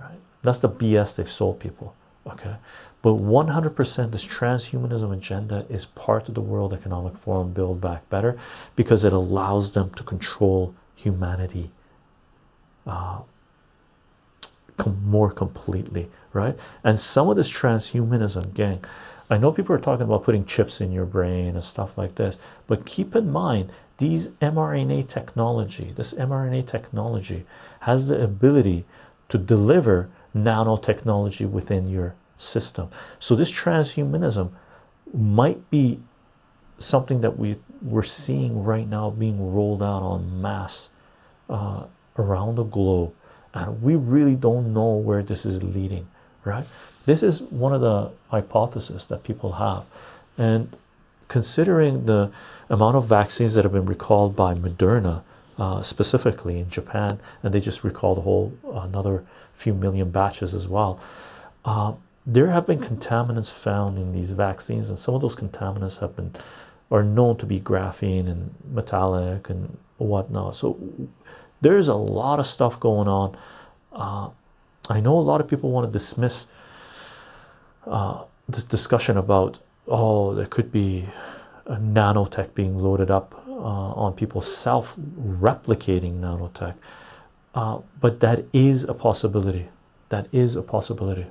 Right. 0.00 0.18
That's 0.42 0.60
the 0.60 0.68
BS 0.68 1.16
they've 1.16 1.28
sold 1.28 1.60
people. 1.60 1.94
Okay, 2.26 2.56
but 3.02 3.12
100% 3.12 4.12
this 4.12 4.26
transhumanism 4.26 5.12
agenda 5.12 5.64
is 5.70 5.86
part 5.86 6.28
of 6.28 6.34
the 6.34 6.42
World 6.42 6.74
Economic 6.74 7.16
Forum 7.16 7.52
Build 7.52 7.80
Back 7.80 8.08
Better 8.10 8.38
because 8.76 9.04
it 9.04 9.12
allows 9.12 9.72
them 9.72 9.90
to 9.90 10.02
control 10.02 10.74
humanity 10.94 11.70
uh, 12.86 13.20
com 14.76 15.02
more 15.04 15.30
completely, 15.30 16.08
right? 16.32 16.58
And 16.82 16.98
some 16.98 17.28
of 17.28 17.36
this 17.36 17.50
transhumanism, 17.50 18.54
gang, 18.54 18.84
I 19.30 19.38
know 19.38 19.52
people 19.52 19.76
are 19.76 19.80
talking 19.80 20.04
about 20.04 20.24
putting 20.24 20.44
chips 20.44 20.80
in 20.80 20.90
your 20.90 21.06
brain 21.06 21.54
and 21.54 21.62
stuff 21.62 21.96
like 21.96 22.16
this, 22.16 22.36
but 22.66 22.84
keep 22.84 23.14
in 23.14 23.30
mind 23.30 23.72
these 23.98 24.28
mRNA 24.42 25.08
technology, 25.08 25.92
this 25.94 26.14
mRNA 26.14 26.66
technology 26.66 27.46
has 27.80 28.08
the 28.08 28.20
ability 28.20 28.84
to 29.28 29.38
deliver 29.38 30.10
nanotechnology 30.34 31.48
within 31.48 31.88
your 31.88 32.16
system. 32.34 32.88
So 33.20 33.36
this 33.36 33.52
transhumanism 33.52 34.50
might 35.14 35.70
be 35.70 36.00
something 36.78 37.20
that 37.20 37.38
we 37.38 37.56
we're 37.82 38.02
seeing 38.02 38.62
right 38.64 38.88
now 38.88 39.10
being 39.10 39.54
rolled 39.54 39.82
out 39.82 40.02
on 40.02 40.42
mass 40.42 40.90
uh, 41.48 41.84
around 42.18 42.56
the 42.56 42.64
globe, 42.64 43.14
and 43.54 43.82
we 43.82 43.96
really 43.96 44.34
don't 44.34 44.72
know 44.74 44.94
where 44.94 45.22
this 45.22 45.46
is 45.46 45.62
leading. 45.62 46.08
Right? 46.44 46.66
This 47.06 47.22
is 47.22 47.42
one 47.42 47.72
of 47.72 47.80
the 47.80 48.12
hypotheses 48.30 49.06
that 49.06 49.24
people 49.24 49.52
have, 49.52 49.84
and 50.36 50.76
considering 51.28 52.06
the 52.06 52.30
amount 52.68 52.96
of 52.96 53.06
vaccines 53.06 53.54
that 53.54 53.64
have 53.64 53.72
been 53.72 53.86
recalled 53.86 54.36
by 54.36 54.54
Moderna. 54.54 55.22
Uh, 55.58 55.82
specifically 55.82 56.58
in 56.58 56.70
Japan, 56.70 57.20
and 57.42 57.52
they 57.52 57.60
just 57.60 57.84
recalled 57.84 58.16
a 58.16 58.22
whole 58.22 58.50
another 58.72 59.26
few 59.52 59.74
million 59.74 60.10
batches 60.10 60.54
as 60.54 60.66
well. 60.66 60.98
Uh, 61.66 61.92
there 62.24 62.46
have 62.46 62.66
been 62.66 62.78
contaminants 62.78 63.50
found 63.50 63.98
in 63.98 64.14
these 64.14 64.32
vaccines, 64.32 64.88
and 64.88 64.98
some 64.98 65.14
of 65.14 65.20
those 65.20 65.36
contaminants 65.36 66.00
have 66.00 66.16
been 66.16 66.32
are 66.90 67.02
known 67.02 67.36
to 67.36 67.44
be 67.44 67.60
graphene 67.60 68.26
and 68.26 68.54
metallic 68.72 69.50
and 69.50 69.76
whatnot. 69.98 70.54
So 70.54 70.78
there's 71.60 71.88
a 71.88 71.94
lot 71.94 72.38
of 72.38 72.46
stuff 72.46 72.80
going 72.80 73.08
on. 73.08 73.36
Uh, 73.92 74.30
I 74.88 75.00
know 75.00 75.18
a 75.18 75.20
lot 75.20 75.42
of 75.42 75.48
people 75.48 75.70
want 75.70 75.86
to 75.86 75.92
dismiss 75.92 76.46
uh, 77.86 78.24
this 78.48 78.64
discussion 78.64 79.16
about 79.16 79.58
oh, 79.88 80.34
there 80.34 80.46
could 80.46 80.70
be 80.70 81.06
a 81.66 81.76
nanotech 81.76 82.54
being 82.54 82.78
loaded 82.78 83.10
up 83.10 83.34
uh, 83.48 83.50
on 83.50 84.12
people 84.12 84.40
self-replicating 84.40 86.20
nanotech, 86.20 86.74
uh, 87.54 87.78
but 88.00 88.20
that 88.20 88.44
is 88.52 88.84
a 88.84 88.94
possibility. 88.94 89.68
That 90.08 90.26
is 90.32 90.56
a 90.56 90.62
possibility. 90.62 91.26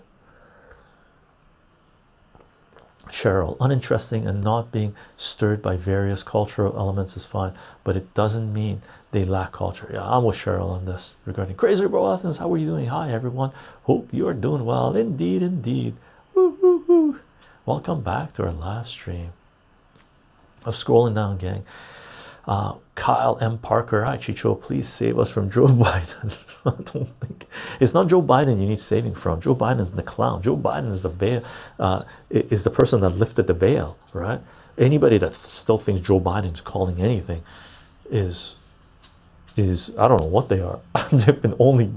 Cheryl, 3.07 3.57
uninteresting 3.59 4.27
and 4.27 4.43
not 4.43 4.71
being 4.71 4.95
stirred 5.17 5.61
by 5.63 5.75
various 5.75 6.21
cultural 6.21 6.77
elements 6.77 7.17
is 7.17 7.25
fine, 7.25 7.53
but 7.83 7.95
it 7.95 8.13
doesn't 8.13 8.53
mean 8.53 8.83
they 9.11 9.25
lack 9.25 9.51
culture. 9.51 9.89
Yeah, 9.91 10.03
I'm 10.03 10.23
with 10.23 10.35
Cheryl 10.35 10.69
on 10.69 10.85
this 10.85 11.15
regarding 11.25 11.55
crazy 11.55 11.87
bro 11.87 12.13
Athens. 12.13 12.37
How 12.37 12.53
are 12.53 12.57
you 12.57 12.67
doing? 12.67 12.85
Hi 12.85 13.11
everyone. 13.11 13.51
Hope 13.83 14.09
you 14.11 14.27
are 14.27 14.33
doing 14.35 14.63
well. 14.63 14.95
Indeed, 14.95 15.41
indeed. 15.41 15.95
Welcome 17.65 18.01
back 18.01 18.33
to 18.33 18.45
our 18.45 18.51
live 18.51 18.87
stream. 18.87 19.33
I'm 20.65 20.71
scrolling 20.71 21.15
down, 21.15 21.37
gang. 21.37 21.65
Uh, 22.47 22.75
Kyle 22.95 23.37
M. 23.41 23.57
Parker, 23.57 24.05
hi 24.05 24.17
Chycho, 24.17 24.55
please 24.55 24.87
save 24.87 25.19
us 25.19 25.29
from 25.29 25.51
Joe 25.51 25.67
Biden. 25.67 26.55
I 26.65 26.81
don't 26.91 27.09
think 27.19 27.45
it's 27.79 27.93
not 27.93 28.07
Joe 28.07 28.21
Biden 28.21 28.59
you 28.59 28.67
need 28.67 28.79
saving 28.79 29.15
from. 29.15 29.41
Joe 29.41 29.53
Biden 29.53 29.79
is 29.81 29.91
the 29.91 30.01
clown. 30.01 30.41
Joe 30.41 30.55
Biden 30.57 30.91
is 30.91 31.03
the 31.03 31.09
veil, 31.09 31.43
uh, 31.77 32.03
is 32.29 32.63
the 32.63 32.69
person 32.69 33.01
that 33.01 33.09
lifted 33.09 33.47
the 33.47 33.53
veil, 33.53 33.97
right? 34.13 34.39
Anybody 34.77 35.17
that 35.17 35.33
still 35.33 35.77
thinks 35.77 36.01
Joe 36.01 36.19
Biden 36.21 36.53
is 36.53 36.61
calling 36.61 37.01
anything 37.01 37.43
is 38.09 38.55
is 39.57 39.91
I 39.97 40.07
don't 40.07 40.21
know 40.21 40.27
what 40.27 40.47
they 40.47 40.61
are. 40.61 40.79
They've 41.11 41.41
been 41.41 41.55
only 41.59 41.91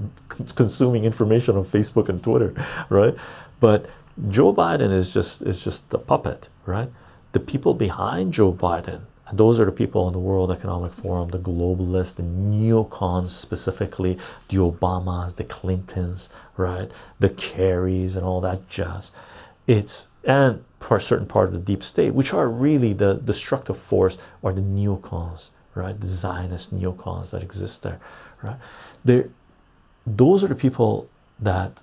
consuming 0.55 1.05
information 1.05 1.55
on 1.55 1.63
Facebook 1.63 2.09
and 2.09 2.21
Twitter, 2.21 2.53
right? 2.89 3.15
But 3.59 3.89
Joe 4.29 4.53
Biden 4.53 4.91
is 4.91 5.13
just 5.13 5.41
is 5.41 5.63
just 5.63 5.89
the 5.89 5.97
puppet, 5.97 6.49
right? 6.65 6.89
The 7.31 7.39
people 7.39 7.73
behind 7.73 8.33
Joe 8.33 8.53
Biden 8.53 9.01
and 9.27 9.39
those 9.39 9.59
are 9.59 9.65
the 9.65 9.71
people 9.71 10.05
in 10.07 10.13
the 10.13 10.19
World 10.19 10.51
Economic 10.51 10.91
Forum, 10.91 11.29
the 11.29 11.39
globalists, 11.39 12.15
the 12.15 12.23
neocons 12.23 13.29
specifically, 13.29 14.17
the 14.49 14.57
Obamas, 14.57 15.35
the 15.35 15.45
Clintons, 15.45 16.29
right, 16.57 16.91
the 17.19 17.29
Kerrys, 17.29 18.15
and 18.15 18.25
all 18.25 18.41
that 18.41 18.67
jazz. 18.67 19.11
It's 19.65 20.07
and 20.25 20.63
for 20.79 20.97
a 20.97 21.01
certain 21.01 21.27
part 21.27 21.47
of 21.47 21.53
the 21.53 21.59
deep 21.59 21.83
state, 21.83 22.13
which 22.13 22.33
are 22.33 22.49
really 22.49 22.93
the 22.93 23.15
destructive 23.15 23.77
force, 23.77 24.17
are 24.43 24.53
the 24.53 24.61
neocons, 24.61 25.51
right, 25.73 25.99
the 25.99 26.07
Zionist 26.07 26.75
neocons 26.75 27.31
that 27.31 27.41
exist 27.41 27.81
there, 27.83 27.99
right. 28.41 28.57
There, 29.05 29.29
those 30.05 30.43
are 30.43 30.47
the 30.47 30.55
people 30.55 31.09
that 31.39 31.81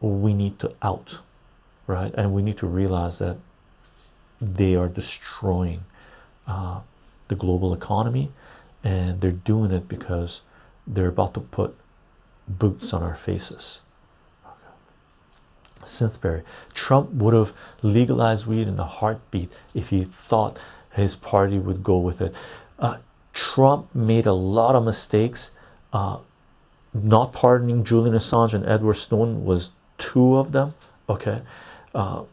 we 0.00 0.32
need 0.32 0.58
to 0.60 0.72
out, 0.80 1.20
right, 1.88 2.14
and 2.14 2.32
we 2.32 2.42
need 2.42 2.58
to 2.58 2.68
realize 2.68 3.18
that 3.18 3.38
they 4.40 4.76
are 4.76 4.88
destroying 4.88 5.80
uh, 6.46 6.80
the 7.26 7.34
global 7.34 7.74
economy, 7.74 8.30
and 8.84 9.20
they're 9.20 9.32
doing 9.32 9.72
it 9.72 9.88
because 9.88 10.42
they're 10.86 11.08
about 11.08 11.34
to 11.34 11.40
put 11.40 11.74
boots 12.46 12.92
on 12.92 13.02
our 13.02 13.16
faces. 13.16 13.80
Okay. 14.46 15.84
Synthberry, 15.84 16.44
Trump 16.72 17.10
would 17.10 17.34
have 17.34 17.52
legalized 17.82 18.46
weed 18.46 18.68
in 18.68 18.78
a 18.78 18.84
heartbeat 18.84 19.50
if 19.74 19.90
he 19.90 20.04
thought 20.04 20.58
his 20.92 21.16
party 21.16 21.58
would 21.58 21.82
go 21.82 21.98
with 21.98 22.20
it. 22.20 22.34
Uh, 22.78 22.98
Trump 23.32 23.94
made 23.94 24.26
a 24.26 24.32
lot 24.32 24.76
of 24.76 24.84
mistakes. 24.84 25.50
Uh, 25.92 26.18
not 26.94 27.32
pardoning 27.32 27.84
Julian 27.84 28.14
Assange 28.14 28.54
and 28.54 28.66
Edward 28.66 28.94
Snowden 28.94 29.44
was 29.44 29.70
two 29.98 30.36
of 30.36 30.52
them. 30.52 30.74
Okay, 31.08 31.42
uh, 31.94 32.24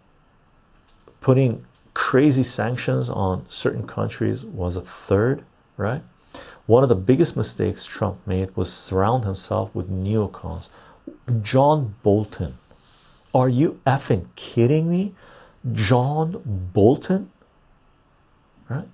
putting 1.21 1.65
crazy 1.93 2.43
sanctions 2.43 3.09
on 3.09 3.45
certain 3.47 3.87
countries 3.87 4.45
was 4.45 4.75
a 4.75 4.81
third, 4.81 5.43
right? 5.77 6.03
One 6.65 6.83
of 6.83 6.89
the 6.89 6.95
biggest 6.95 7.37
mistakes 7.37 7.85
Trump 7.85 8.17
made 8.25 8.55
was 8.55 8.71
surround 8.71 9.23
himself 9.23 9.73
with 9.73 9.89
neocons. 9.89 10.69
John 11.41 11.95
Bolton. 12.03 12.55
Are 13.33 13.49
you 13.49 13.79
effing 13.85 14.27
kidding 14.35 14.89
me? 14.89 15.13
John 15.71 16.41
Bolton? 16.73 17.31
Right? 18.69 18.87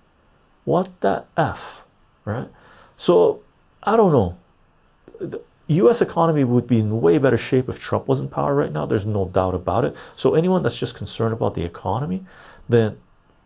What 0.66 0.90
the 1.02 1.26
F? 1.38 1.84
Right? 2.26 2.50
So, 2.98 3.42
I 3.84 3.96
don't 3.96 4.12
know. 4.12 5.42
US 5.72 6.02
economy 6.02 6.44
would 6.44 6.68
be 6.68 6.80
in 6.80 7.02
way 7.02 7.18
better 7.18 7.38
shape 7.38 7.70
if 7.70 7.80
Trump 7.80 8.08
was 8.08 8.20
in 8.20 8.28
power 8.28 8.56
right 8.56 8.72
now. 8.72 8.86
There's 8.86 9.06
no 9.06 9.26
doubt 9.26 9.56
about 9.56 9.86
it. 9.86 9.96
So, 10.16 10.36
anyone 10.36 10.64
that's 10.64 10.78
just 10.78 10.96
concerned 10.96 11.34
about 11.34 11.54
the 11.54 11.64
economy, 11.64 12.26
then 12.68 12.98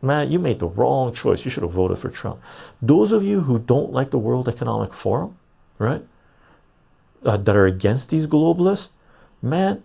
man, 0.02 0.32
you 0.32 0.40
made 0.40 0.60
the 0.60 0.68
wrong 0.68 1.14
choice. 1.14 1.46
You 1.46 1.52
should 1.52 1.64
have 1.64 1.72
voted 1.72 2.00
for 2.00 2.10
Trump. 2.10 2.40
Those 2.82 3.12
of 3.12 3.24
you 3.24 3.42
who 3.42 3.60
don't 3.60 3.92
like 3.92 4.12
the 4.12 4.18
World 4.18 4.48
Economic 4.48 4.94
Forum, 4.94 5.38
right, 5.78 6.04
uh, 7.26 7.38
that 7.38 7.56
are 7.56 7.66
against 7.66 8.10
these 8.10 8.28
globalists, 8.28 8.92
man, 9.42 9.84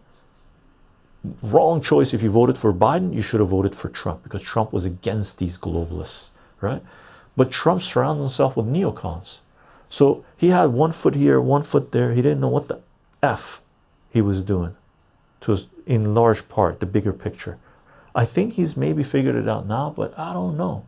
wrong 1.42 1.80
choice. 1.80 2.14
If 2.14 2.22
you 2.22 2.30
voted 2.30 2.58
for 2.58 2.72
Biden, 2.72 3.14
you 3.14 3.22
should 3.22 3.40
have 3.40 3.48
voted 3.48 3.74
for 3.74 3.88
Trump 3.88 4.22
because 4.22 4.42
Trump 4.42 4.72
was 4.72 4.84
against 4.84 5.38
these 5.38 5.58
globalists, 5.58 6.30
right? 6.60 6.82
But 7.36 7.50
Trump 7.50 7.82
surrounded 7.82 8.20
himself 8.20 8.56
with 8.56 8.66
neocons. 8.66 9.40
So 9.90 10.24
he 10.38 10.48
had 10.48 10.72
one 10.72 10.92
foot 10.92 11.14
here, 11.14 11.38
one 11.40 11.62
foot 11.62 11.92
there. 11.92 12.12
He 12.12 12.22
didn't 12.22 12.40
know 12.40 12.48
what 12.48 12.68
the 12.68 12.80
F 13.22 13.60
he 14.08 14.22
was 14.22 14.40
doing 14.40 14.74
to 15.42 15.58
in 15.86 16.14
large 16.14 16.48
part 16.48 16.80
the 16.80 16.86
bigger 16.86 17.12
picture 17.12 17.58
I 18.14 18.24
think 18.24 18.54
he's 18.54 18.76
maybe 18.76 19.02
figured 19.02 19.36
it 19.36 19.48
out 19.48 19.66
now, 19.66 19.92
but 19.96 20.18
I 20.18 20.32
don't 20.32 20.56
know. 20.56 20.84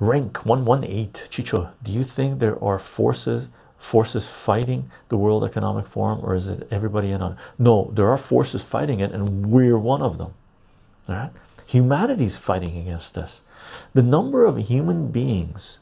Rank 0.00 0.44
118 0.46 1.28
Chycho, 1.28 1.70
do 1.82 1.92
you 1.92 2.02
think 2.02 2.38
there 2.38 2.62
are 2.62 2.78
forces 2.78 3.50
forces 3.76 4.30
fighting 4.30 4.90
the 5.08 5.16
World 5.16 5.42
Economic 5.42 5.86
Forum 5.86 6.20
or 6.22 6.34
is 6.34 6.48
it 6.48 6.68
everybody 6.70 7.10
in 7.10 7.22
on? 7.22 7.32
it? 7.32 7.38
No, 7.58 7.90
there 7.94 8.08
are 8.10 8.18
forces 8.18 8.62
fighting 8.62 9.00
it 9.00 9.10
and 9.12 9.46
we're 9.46 9.78
one 9.78 10.02
of 10.02 10.18
them. 10.18 10.34
All 11.08 11.14
right? 11.14 11.30
Humanity's 11.70 12.36
fighting 12.36 12.76
against 12.76 13.14
this. 13.14 13.44
The 13.94 14.02
number 14.02 14.44
of 14.44 14.56
human 14.56 15.12
beings, 15.12 15.78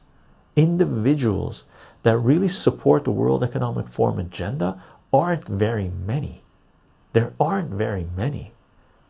individuals 0.55 1.64
that 2.03 2.18
really 2.18 2.49
support 2.49 3.05
the 3.05 3.11
World 3.11 3.43
Economic 3.43 3.89
Forum 3.89 4.18
agenda 4.18 4.82
aren't 5.12 5.47
very 5.47 5.89
many. 5.89 6.43
There 7.14 7.32
aren't 7.41 7.70
very 7.70 8.07
many, 8.14 8.53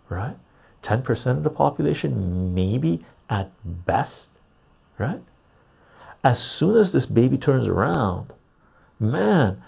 right? 0.08 0.36
10% 0.82 1.30
of 1.32 1.42
the 1.42 1.50
population, 1.50 2.54
maybe 2.54 3.04
at 3.28 3.50
best, 3.64 4.40
right? 4.98 5.22
As 6.22 6.40
soon 6.40 6.76
as 6.76 6.92
this 6.92 7.06
baby 7.06 7.38
turns 7.38 7.66
around, 7.66 8.32
man, 9.00 9.60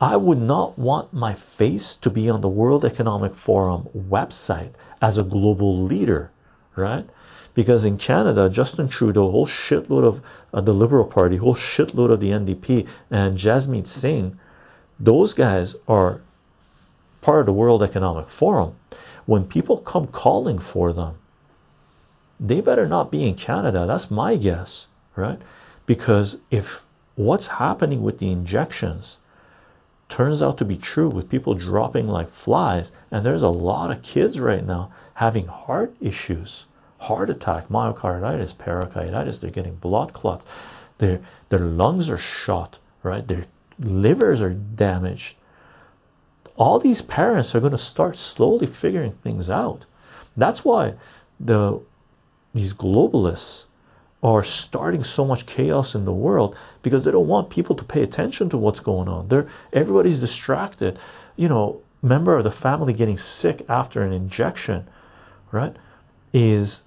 I 0.00 0.16
would 0.16 0.40
not 0.40 0.78
want 0.78 1.12
my 1.12 1.34
face 1.34 1.94
to 1.96 2.08
be 2.08 2.30
on 2.30 2.40
the 2.40 2.48
World 2.48 2.82
Economic 2.82 3.34
Forum 3.34 3.88
website 3.94 4.72
as 5.02 5.18
a 5.18 5.22
global 5.22 5.82
leader, 5.82 6.30
right? 6.76 7.08
Because 7.54 7.84
in 7.84 7.96
Canada, 7.96 8.48
Justin 8.50 8.86
Trudeau, 8.88 9.30
whole 9.30 9.46
shitload 9.46 10.04
of 10.04 10.22
uh, 10.52 10.60
the 10.60 10.74
Liberal 10.74 11.06
Party, 11.06 11.36
whole 11.38 11.54
shitload 11.54 12.10
of 12.10 12.20
the 12.20 12.30
NDP, 12.30 12.86
and 13.10 13.38
Jagmeet 13.38 13.86
Singh, 13.86 14.38
those 15.00 15.34
guys 15.34 15.74
are 15.88 16.20
part 17.22 17.40
of 17.40 17.46
the 17.46 17.52
World 17.52 17.82
Economic 17.82 18.28
Forum. 18.28 18.76
When 19.24 19.46
people 19.46 19.78
come 19.78 20.06
calling 20.06 20.58
for 20.58 20.92
them, 20.92 21.16
they 22.38 22.60
better 22.60 22.86
not 22.86 23.10
be 23.10 23.26
in 23.26 23.34
Canada. 23.34 23.86
That's 23.86 24.10
my 24.10 24.36
guess, 24.36 24.86
right? 25.16 25.40
Because 25.86 26.38
if 26.50 26.84
what's 27.14 27.48
happening 27.48 28.02
with 28.02 28.18
the 28.18 28.30
injections 28.30 29.18
turns 30.08 30.42
out 30.42 30.58
to 30.58 30.64
be 30.64 30.76
true 30.76 31.08
with 31.08 31.30
people 31.30 31.54
dropping 31.54 32.06
like 32.06 32.28
flies, 32.28 32.92
and 33.10 33.24
there's 33.24 33.42
a 33.42 33.48
lot 33.48 33.90
of 33.90 34.02
kids 34.02 34.38
right 34.38 34.64
now 34.64 34.92
having 35.16 35.46
heart 35.46 35.94
issues, 36.00 36.66
heart 36.98 37.30
attack, 37.30 37.68
myocarditis, 37.68 38.56
pericarditis, 38.56 39.38
they're 39.38 39.50
getting 39.50 39.76
blood 39.76 40.12
clots, 40.12 40.44
their 40.98 41.20
their 41.48 41.58
lungs 41.60 42.08
are 42.10 42.18
shot, 42.18 42.78
right? 43.02 43.26
Their 43.26 43.44
livers 43.78 44.42
are 44.42 44.54
damaged. 44.54 45.36
All 46.56 46.78
these 46.78 47.02
parents 47.02 47.54
are 47.54 47.60
going 47.60 47.72
to 47.72 47.78
start 47.78 48.16
slowly 48.16 48.66
figuring 48.66 49.12
things 49.12 49.50
out. 49.50 49.84
That's 50.36 50.64
why 50.64 50.94
the 51.38 51.80
these 52.54 52.72
globalists 52.74 53.66
are 54.22 54.42
starting 54.42 55.04
so 55.04 55.24
much 55.24 55.46
chaos 55.46 55.94
in 55.94 56.04
the 56.04 56.12
world 56.12 56.56
because 56.82 57.04
they 57.04 57.10
don't 57.10 57.28
want 57.28 57.50
people 57.50 57.76
to 57.76 57.84
pay 57.84 58.02
attention 58.02 58.48
to 58.50 58.56
what's 58.56 58.80
going 58.80 59.08
on. 59.08 59.28
They're 59.28 59.48
everybody's 59.72 60.20
distracted. 60.20 60.98
You 61.36 61.48
know, 61.48 61.80
member 62.02 62.36
of 62.36 62.44
the 62.44 62.50
family 62.50 62.92
getting 62.92 63.18
sick 63.18 63.64
after 63.68 64.02
an 64.02 64.12
injection, 64.12 64.88
right? 65.52 65.76
Is 66.32 66.84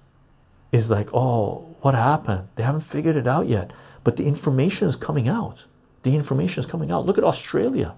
is 0.72 0.90
like, 0.90 1.10
oh, 1.12 1.76
what 1.80 1.94
happened? 1.94 2.48
They 2.54 2.62
haven't 2.62 2.82
figured 2.82 3.16
it 3.16 3.26
out 3.26 3.48
yet. 3.48 3.72
But 4.04 4.16
the 4.16 4.26
information 4.26 4.88
is 4.88 4.96
coming 4.96 5.28
out. 5.28 5.66
The 6.02 6.14
information 6.14 6.60
is 6.60 6.66
coming 6.66 6.90
out. 6.90 7.06
Look 7.06 7.18
at 7.18 7.24
Australia. 7.24 7.96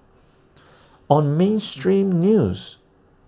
On 1.09 1.37
mainstream 1.37 2.19
news, 2.19 2.77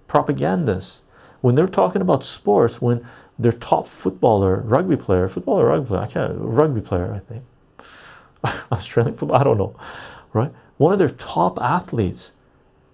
propagandists, 0.07 1.03
when 1.41 1.55
they're 1.55 1.67
talking 1.67 2.01
about 2.01 2.23
sports, 2.23 2.81
when 2.81 3.05
their 3.38 3.51
top 3.51 3.86
footballer, 3.86 4.61
rugby 4.61 4.95
player, 4.95 5.27
footballer, 5.27 5.65
rugby 5.65 5.88
player, 5.88 6.01
I 6.01 6.07
can't, 6.07 6.33
rugby 6.38 6.81
player, 6.81 7.13
I 7.13 7.19
think, 7.19 7.43
Australian 8.71 9.15
football, 9.15 9.38
I 9.38 9.43
don't 9.43 9.57
know, 9.57 9.75
right? 10.33 10.51
One 10.77 10.91
of 10.91 10.99
their 10.99 11.09
top 11.09 11.61
athletes 11.61 12.31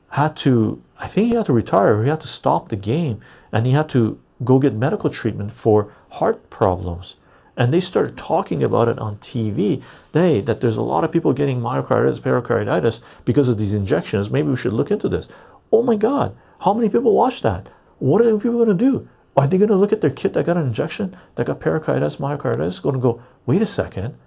had 0.10 0.36
to, 0.38 0.82
I 1.00 1.08
think 1.08 1.30
he 1.30 1.36
had 1.36 1.46
to 1.46 1.54
retire, 1.54 2.04
he 2.04 2.10
had 2.10 2.22
to 2.22 2.28
stop 2.28 2.70
the 2.70 2.76
game, 2.76 3.22
and 3.52 3.66
he 3.66 3.72
had 3.72 3.88
to 3.89 4.20
go 4.44 4.60
get 4.60 4.74
medical 4.74 5.10
treatment 5.10 5.52
for 5.52 5.94
heart 6.12 6.50
problems. 6.50 7.16
And 7.58 7.74
they 7.74 7.80
started 7.80 8.18
talking 8.18 8.64
about 8.64 8.88
it 8.88 8.98
on 8.98 9.18
TV. 9.18 9.84
They 10.14 10.42
that 10.42 10.62
there's 10.62 10.78
a 10.78 10.82
lot 10.82 11.04
of 11.04 11.12
people 11.12 11.34
getting 11.34 11.60
myocarditis, 11.60 12.22
pericarditis 12.22 13.02
because 13.26 13.50
of 13.50 13.58
these 13.58 13.74
injections. 13.74 14.30
Maybe 14.30 14.50
we 14.50 14.56
should 14.56 14.74
look 14.74 14.92
into 14.92 15.10
this. 15.10 15.28
Oh 15.72 15.84
my 15.84 15.96
God, 15.96 16.36
how 16.62 16.74
many 16.74 16.89
people 16.89 17.14
watch 17.14 17.42
that? 17.42 17.70
What 18.00 18.22
are 18.22 18.38
people 18.38 18.66
going 18.66 18.78
to 18.78 18.92
do? 18.92 19.08
Are 19.38 19.48
they 19.48 19.58
going 19.58 19.70
to 19.70 19.76
look 19.76 19.94
at 19.94 20.02
their 20.02 20.10
kid 20.10 20.34
that 20.34 20.46
got 20.46 20.58
an 20.58 20.68
injection, 20.68 21.16
that 21.36 21.48
got 21.48 21.60
pericarditis, 21.60 22.18
myocarditis, 22.18 22.82
going 22.82 22.96
to 22.96 23.02
go, 23.02 23.22
wait 23.46 23.62
a 23.62 23.66
second, 23.66 24.18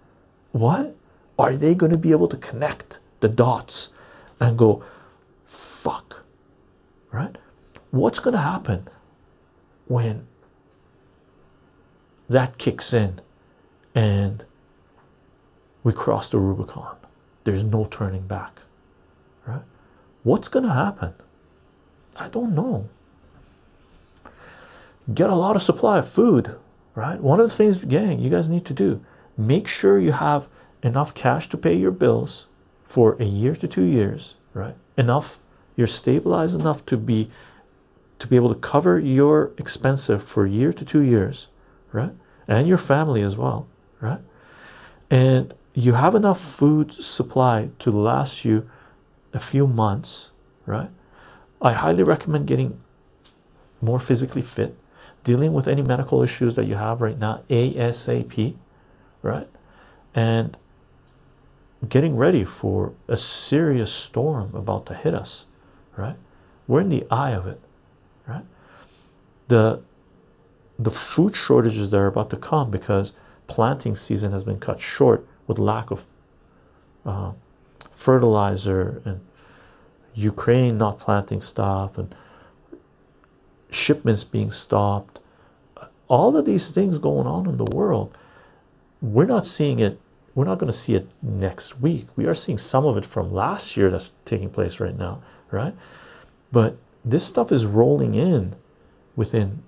what? 0.53 0.97
Are 1.39 1.57
they 1.57 1.75
going 1.75 1.93
to 1.93 1.99
be 1.99 2.12
able 2.12 2.29
to 2.29 2.37
connect 2.37 3.01
the 3.21 3.29
dots 3.29 3.91
and 4.41 4.57
go, 4.57 4.83
fuck, 5.43 6.25
right? 7.11 7.37
What's 7.91 8.21
going 8.21 8.35
to 8.35 8.41
happen 8.41 8.89
when 9.87 10.26
that 12.28 12.59
kicks 12.59 12.93
in 12.93 13.20
and 13.95 14.45
we 15.82 15.93
cross 15.93 16.28
the 16.30 16.39
Rubicon? 16.39 16.97
There's 17.45 17.62
no 17.64 17.87
turning 17.87 18.26
back, 18.26 18.61
right? 19.47 19.62
What's 20.22 20.49
going 20.49 20.64
to 20.64 20.72
happen? 20.72 21.14
I 22.16 22.28
don't 22.28 22.55
know 22.55 22.89
get 25.12 25.28
a 25.28 25.35
lot 25.35 25.57
of 25.57 25.62
supply 25.62 25.99
of 25.99 26.09
food, 26.09 26.57
right? 26.95 27.20
One 27.20 27.41
of 27.41 27.49
the 27.49 27.55
things, 27.55 27.76
gang, 27.76 28.20
you 28.20 28.30
guys 28.30 28.49
need 28.49 28.64
to 28.66 28.74
do 28.74 29.05
make 29.37 29.66
sure 29.66 29.99
you 29.99 30.12
have 30.12 30.49
enough 30.85 31.12
cash 31.12 31.49
to 31.49 31.57
pay 31.57 31.74
your 31.74 31.91
bills 31.91 32.47
for 32.85 33.16
a 33.18 33.24
year 33.24 33.57
to 33.57 33.66
two 33.66 33.82
years, 33.82 34.37
right? 34.53 34.76
Enough, 34.97 35.41
you're 35.74 35.89
stabilized 35.89 36.59
enough 36.59 36.87
to 36.87 36.97
be 36.97 37.28
to 38.25 38.29
be 38.29 38.37
able 38.37 38.53
to 38.53 38.61
cover 38.61 38.99
your 38.99 39.53
expensive 39.59 40.22
for 40.22 40.45
a 40.47 40.51
year 40.51 40.72
to 40.72 40.85
two 40.85 41.03
years, 41.03 41.49
right? 41.93 42.12
And 42.49 42.66
your 42.66 42.79
family 42.79 43.22
as 43.22 43.37
well, 43.37 43.68
right? 44.01 44.20
And 45.11 45.55
you 45.75 45.93
have 45.93 46.14
enough 46.14 46.41
food 46.41 46.93
supply 46.93 47.70
to 47.81 47.91
last 47.91 48.45
you 48.45 48.68
a 49.33 49.39
few 49.39 49.66
months, 49.66 50.33
right? 50.66 50.91
I 51.61 51.72
highly 51.72 52.03
recommend 52.03 52.47
getting 52.47 52.81
more 53.81 53.99
physically 53.99 54.43
fit 54.43 54.77
dealing 55.25 55.53
with 55.53 55.66
any 55.66 55.83
medical 55.83 56.22
issues 56.22 56.55
that 56.55 56.66
you 56.66 56.77
have 56.77 57.01
right 57.01 57.18
now 57.18 57.43
ASAP, 57.49 58.57
right? 59.22 59.49
And 60.14 60.57
getting 61.89 62.16
ready 62.16 62.45
for 62.45 62.93
a 63.09 63.16
serious 63.16 63.93
storm 63.93 64.55
about 64.55 64.87
to 64.87 64.95
hit 64.95 65.14
us, 65.14 65.47
right? 65.97 66.16
We're 66.66 66.83
in 66.83 66.91
the 66.91 67.07
eye 67.11 67.33
of 67.33 67.47
it, 67.47 67.61
right? 68.27 68.45
The 69.49 69.83
the 70.79 70.91
food 70.91 71.37
shortages 71.37 71.91
that 71.91 71.99
are 71.99 72.09
about 72.09 72.31
to 72.31 72.37
come 72.37 72.70
because 72.70 73.12
planting 73.47 73.95
season 73.95 74.33
has 74.33 74.43
been 74.43 74.59
cut 74.59 74.81
short 74.81 75.27
with 75.47 75.59
lack 75.59 75.91
of 75.93 76.05
uh, 77.07 77.33
fertilizer 77.93 79.01
and 79.05 79.20
Ukraine 80.14 80.79
not 80.79 80.99
planting 80.99 81.41
stuff 81.41 81.99
and 81.99 82.14
shipments 83.70 84.25
being 84.25 84.51
stopped, 84.51 85.20
all 86.09 86.37
of 86.37 86.45
these 86.45 86.70
things 86.70 86.99
going 86.99 87.27
on 87.27 87.47
in 87.49 87.57
the 87.57 87.64
world, 87.64 88.16
we're 89.01 89.27
not 89.27 89.47
seeing 89.47 89.81
it. 89.81 90.01
We're 90.35 90.45
not 90.45 90.59
going 90.59 90.70
to 90.70 90.77
see 90.77 90.95
it 90.95 91.09
next 91.22 91.81
week. 91.81 92.07
We 92.16 92.27
are 92.27 92.35
seeing 92.35 92.59
some 92.59 92.85
of 92.85 92.97
it 92.97 93.07
from 93.07 93.33
last 93.33 93.77
year 93.77 93.91
that's 93.91 94.14
taking 94.25 94.51
place 94.51 94.81
right 94.81 94.97
now, 94.97 95.22
right? 95.51 95.75
But 96.51 96.77
this 97.05 97.25
stuff 97.25 97.53
is 97.53 97.67
rolling 97.67 98.15
in 98.15 98.57
within 99.17 99.63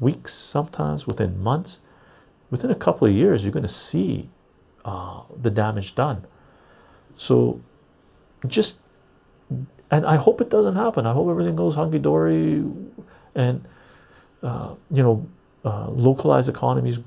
weeks, 0.00 0.34
sometimes 0.34 1.06
within 1.06 1.42
months. 1.42 1.80
Within 2.50 2.70
a 2.70 2.74
couple 2.74 3.06
of 3.06 3.12
years, 3.12 3.44
you're 3.44 3.52
going 3.52 3.62
to 3.62 3.68
see 3.68 4.30
uh, 4.84 5.22
the 5.40 5.50
damage 5.50 5.94
done. 5.94 6.24
So 7.16 7.60
just, 8.46 8.78
and 9.90 10.06
I 10.06 10.16
hope 10.16 10.40
it 10.40 10.48
doesn't 10.48 10.76
happen. 10.76 11.06
I 11.06 11.12
hope 11.12 11.28
everything 11.28 11.56
goes 11.56 11.74
hunky 11.74 11.98
dory 11.98 12.64
and 13.34 13.66
uh, 14.42 14.74
you 14.90 15.02
know 15.02 15.26
uh, 15.64 15.88
localized 15.88 16.48
economies 16.48 16.98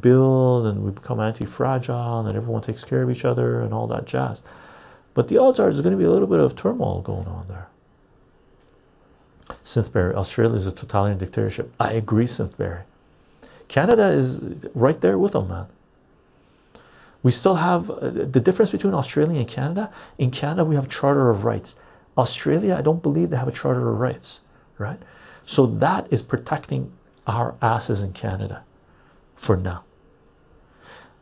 build 0.00 0.66
and 0.66 0.84
we 0.84 0.90
become 0.90 1.20
anti-fragile 1.20 2.26
and 2.26 2.36
everyone 2.36 2.62
takes 2.62 2.84
care 2.84 3.02
of 3.02 3.10
each 3.10 3.24
other 3.24 3.60
and 3.60 3.74
all 3.74 3.88
that 3.88 4.06
jazz 4.06 4.42
but 5.12 5.26
the 5.26 5.36
odds 5.36 5.58
are 5.58 5.64
there's 5.64 5.80
going 5.80 5.92
to 5.92 5.98
be 5.98 6.04
a 6.04 6.10
little 6.10 6.28
bit 6.28 6.38
of 6.38 6.54
turmoil 6.54 7.02
going 7.02 7.26
on 7.26 7.44
there 7.48 7.68
Synthberry, 9.64 10.14
Australia 10.14 10.56
is 10.56 10.66
a 10.66 10.72
totalitarian 10.72 11.18
dictatorship. 11.18 11.72
I 11.78 11.92
agree, 11.92 12.24
Synthberry. 12.24 12.82
Canada 13.68 14.08
is 14.08 14.66
right 14.74 15.00
there 15.00 15.18
with 15.18 15.32
them, 15.32 15.48
man. 15.48 15.66
We 17.22 17.30
still 17.30 17.56
have 17.56 17.90
uh, 17.90 18.10
the 18.10 18.40
difference 18.40 18.70
between 18.70 18.94
Australia 18.94 19.38
and 19.38 19.48
Canada. 19.48 19.90
In 20.18 20.30
Canada, 20.30 20.64
we 20.64 20.74
have 20.74 20.88
Charter 20.88 21.30
of 21.30 21.44
Rights. 21.44 21.76
Australia, 22.18 22.74
I 22.74 22.82
don't 22.82 23.02
believe 23.02 23.30
they 23.30 23.36
have 23.36 23.48
a 23.48 23.52
Charter 23.52 23.88
of 23.88 23.98
Rights, 23.98 24.42
right? 24.76 25.00
So 25.46 25.66
that 25.66 26.06
is 26.10 26.22
protecting 26.22 26.92
our 27.26 27.54
asses 27.62 28.02
in 28.02 28.12
Canada 28.12 28.64
for 29.34 29.56
now. 29.56 29.84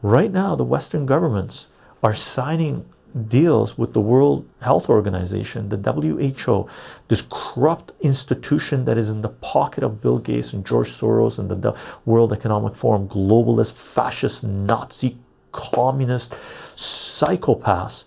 Right 0.02 0.32
now, 0.32 0.56
the 0.56 0.64
Western 0.64 1.06
governments 1.06 1.68
are 2.02 2.14
signing 2.14 2.86
deals 3.28 3.76
with 3.76 3.92
the 3.92 4.00
World 4.00 4.48
Health 4.62 4.88
Organization, 4.88 5.68
the 5.68 5.76
WHO, 5.76 6.68
this 7.08 7.26
corrupt 7.30 7.92
institution 8.00 8.84
that 8.84 8.98
is 8.98 9.10
in 9.10 9.22
the 9.22 9.28
pocket 9.28 9.84
of 9.84 10.00
Bill 10.00 10.18
Gates 10.18 10.52
and 10.52 10.64
George 10.64 10.88
Soros 10.88 11.38
and 11.38 11.50
the 11.50 11.78
World 12.04 12.32
Economic 12.32 12.74
Forum, 12.74 13.08
globalist, 13.08 13.74
fascist, 13.74 14.44
Nazi, 14.44 15.16
communist, 15.52 16.32
psychopaths. 16.76 18.04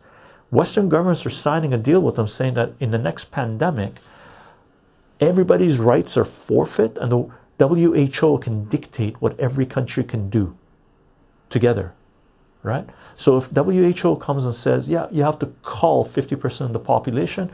Western 0.52 0.88
governments 0.88 1.26
are 1.26 1.32
signing 1.32 1.74
a 1.74 1.78
deal 1.78 2.02
with 2.02 2.16
them 2.16 2.28
saying 2.28 2.54
that 2.54 2.74
in 2.80 2.92
the 2.92 2.98
next 2.98 3.32
pandemic, 3.32 3.96
everybody's 5.20 5.80
rights 5.80 6.16
are 6.18 6.26
forfeit 6.26 6.98
and 6.98 7.12
the 7.58 7.68
WHO 7.68 8.38
can 8.38 8.66
dictate 8.66 9.22
what 9.22 9.40
every 9.40 9.66
country 9.66 10.04
can 10.04 10.30
do 10.30 10.56
together 11.50 11.94
right? 12.64 12.90
So 13.16 13.38
if 13.38 13.48
WHO 13.48 14.16
comes 14.16 14.46
and 14.46 14.56
says, 14.56 14.90
yeah, 14.90 15.08
you 15.12 15.24
have 15.24 15.38
to 15.40 15.48
call 15.62 16.06
50% 16.06 16.62
of 16.62 16.74
the 16.74 16.80
population, 16.80 17.52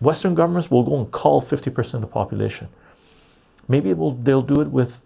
Western 0.00 0.34
governments 0.34 0.70
will 0.70 0.84
go 0.84 0.98
and 0.98 1.10
call 1.10 1.42
50% 1.42 1.94
of 1.94 2.00
the 2.00 2.06
population. 2.06 2.68
Maybe 3.68 3.92
will, 3.94 4.12
they'll 4.12 4.42
do 4.42 4.60
it 4.60 4.68
with 4.68 5.00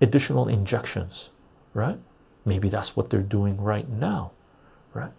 additional 0.00 0.48
injections, 0.48 1.30
right? 1.74 1.98
Maybe 2.44 2.68
that's 2.68 2.96
what 2.96 3.10
they're 3.10 3.20
doing 3.20 3.60
right 3.60 3.88
now, 3.88 4.32
right? 4.92 5.12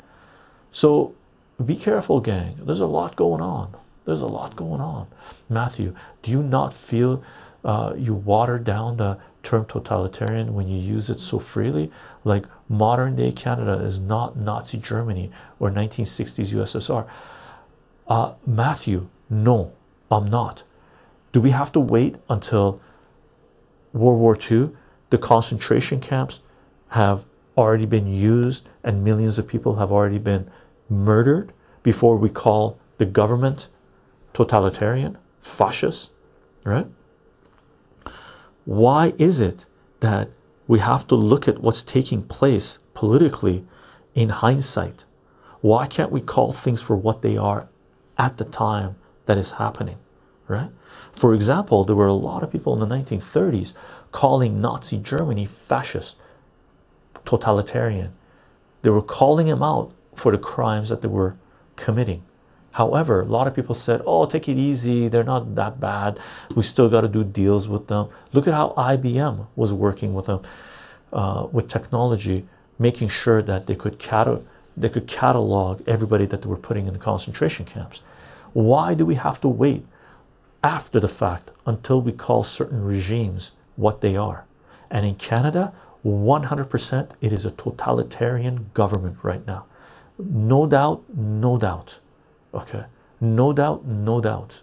So 0.72 1.16
be 1.64 1.76
careful, 1.76 2.20
gang. 2.20 2.60
There's 2.60 2.82
a 2.82 2.86
lot 2.86 3.16
going 3.16 3.42
on. 3.42 3.76
There's 4.06 4.22
a 4.22 4.28
lot 4.28 4.56
going 4.56 4.82
on. 4.82 5.08
Matthew, 5.50 5.96
do 6.22 6.32
you 6.32 6.44
not 6.44 6.74
feel 6.74 7.24
uh, 7.64 7.94
you 7.98 8.14
water 8.14 8.60
down 8.60 8.98
the 8.98 9.18
term 9.44 9.66
totalitarian 9.66 10.54
when 10.54 10.68
you 10.68 10.80
use 10.80 11.10
it 11.10 11.20
so 11.20 11.38
freely. 11.38 11.92
Like 12.24 12.46
modern 12.68 13.16
day 13.16 13.32
Canada 13.32 13.74
is 13.84 14.00
not 14.00 14.38
Nazi 14.38 14.78
Germany 14.78 15.32
or 15.60 15.70
1960s 15.70 16.54
USSR. 16.54 17.08
Uh, 18.08 18.34
Matthew, 18.48 19.10
no, 19.30 19.74
I'm 20.10 20.26
not. 20.26 20.64
Do 21.32 21.42
we 21.42 21.52
have 21.52 21.72
to 21.74 21.80
wait 21.80 22.16
until 22.30 22.82
World 23.92 24.20
War 24.20 24.38
II? 24.50 24.72
The 25.10 25.18
concentration 25.18 26.00
camps 26.00 26.42
have 26.90 27.26
already 27.58 27.86
been 27.86 28.08
used 28.08 28.70
and 28.84 29.04
millions 29.04 29.38
of 29.38 29.48
people 29.48 29.76
have 29.76 29.92
already 29.92 30.18
been 30.18 30.50
murdered 30.90 31.54
before 31.84 32.18
we 32.18 32.30
call 32.30 32.80
the 32.98 33.06
government 33.06 33.68
totalitarian, 34.34 35.18
fascist, 35.40 36.12
right? 36.64 36.88
Why 38.66 39.14
is 39.18 39.40
it 39.40 39.66
that 40.00 40.30
we 40.68 40.80
have 40.80 41.08
to 41.08 41.16
look 41.16 41.48
at 41.48 41.60
what's 41.60 41.84
taking 41.84 42.24
place 42.24 42.80
politically 42.94 43.66
in 44.14 44.30
hindsight? 44.30 45.06
Why 45.62 45.88
can't 45.88 46.12
we 46.12 46.22
call 46.22 46.52
things 46.52 46.82
for 46.82 46.96
what 46.96 47.22
they 47.22 47.38
are 47.38 47.70
at 48.18 48.38
the 48.38 48.46
time 48.46 48.96
that 49.26 49.38
is 49.38 49.54
happening, 49.54 49.98
right? 50.48 50.70
For 51.12 51.34
example, 51.34 51.84
there 51.84 51.96
were 51.96 52.08
a 52.08 52.14
lot 52.14 52.44
of 52.44 52.52
people 52.52 52.74
in 52.74 52.88
the 52.88 52.96
1930s 52.96 53.74
calling 54.12 54.62
Nazi 54.62 54.98
Germany 54.98 55.46
fascist, 55.46 56.18
totalitarian. 57.26 58.14
They 58.82 58.90
were 58.90 59.02
calling 59.02 59.48
him 59.48 59.64
out 59.64 59.94
for 60.16 60.32
the 60.32 60.38
crimes 60.38 60.90
that 60.90 61.02
they 61.02 61.08
were 61.08 61.38
committing. 61.76 62.24
However, 62.74 63.22
a 63.22 63.26
lot 63.26 63.48
of 63.48 63.56
people 63.56 63.76
said, 63.76 64.02
"Oh, 64.06 64.26
take 64.26 64.50
it 64.50 64.58
easy. 64.58 65.08
They're 65.08 65.24
not 65.24 65.56
that 65.56 65.80
bad. 65.80 66.20
We 66.56 66.64
still 66.64 66.90
got 66.90 67.02
to 67.02 67.08
do 67.08 67.24
deals 67.24 67.70
with 67.70 67.88
them." 67.88 68.08
Look 68.34 68.48
at 68.48 68.54
how 68.54 68.74
IBM 68.78 69.48
was 69.56 69.72
working 69.72 70.14
with 70.14 70.26
them 70.26 70.42
uh, 71.14 71.48
with 71.52 71.68
technology, 71.68 72.46
making 72.80 73.10
sure 73.10 73.42
that 73.42 73.68
they 73.68 73.76
could 73.76 74.00
they 74.76 74.90
could 74.90 75.08
catalog 75.08 75.88
everybody 75.88 76.26
that 76.26 76.42
they 76.42 76.50
were 76.50 76.58
putting 76.58 76.88
in 76.88 76.94
the 76.94 77.00
concentration 77.00 77.66
camps. 77.66 78.02
Why 78.54 78.96
do 78.96 79.06
we 79.06 79.16
have 79.16 79.40
to 79.42 79.48
wait 79.48 79.86
after 80.64 81.00
the 81.00 81.08
fact 81.08 81.52
until 81.66 82.02
we 82.02 82.12
call 82.12 82.44
certain 82.44 82.84
regimes 82.84 83.52
what 83.76 84.02
they 84.02 84.16
are? 84.16 84.46
And 84.90 85.06
in 85.06 85.16
Canada, 85.16 85.74
100% 86.04 87.12
it 87.22 87.32
is 87.32 87.46
a 87.46 87.52
totalitarian 87.52 88.72
government 88.74 89.18
right 89.22 89.46
now. 89.46 89.66
No 90.18 90.66
doubt, 90.66 91.04
no 91.16 91.58
doubt. 91.58 92.00
Okay, 92.54 92.86
no 93.20 93.54
doubt, 93.54 93.86
no 93.86 94.22
doubt. 94.22 94.62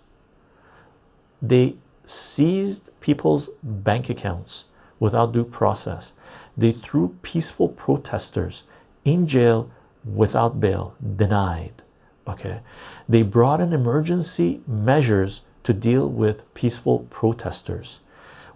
They 1.42 1.76
seized 2.04 2.90
people's 3.00 3.48
bank 3.62 4.08
accounts 4.08 4.66
without 4.98 5.32
due 5.32 5.44
process. 5.44 6.12
They 6.56 6.72
threw 6.72 7.16
peaceful 7.22 7.68
protesters 7.68 8.64
in 9.04 9.26
jail 9.26 9.70
without 10.04 10.60
bail, 10.60 10.94
denied. 11.16 11.82
Okay, 12.28 12.60
they 13.08 13.22
brought 13.22 13.60
in 13.60 13.72
emergency 13.72 14.60
measures 14.66 15.40
to 15.64 15.72
deal 15.72 16.08
with 16.08 16.52
peaceful 16.54 17.00
protesters. 17.10 18.00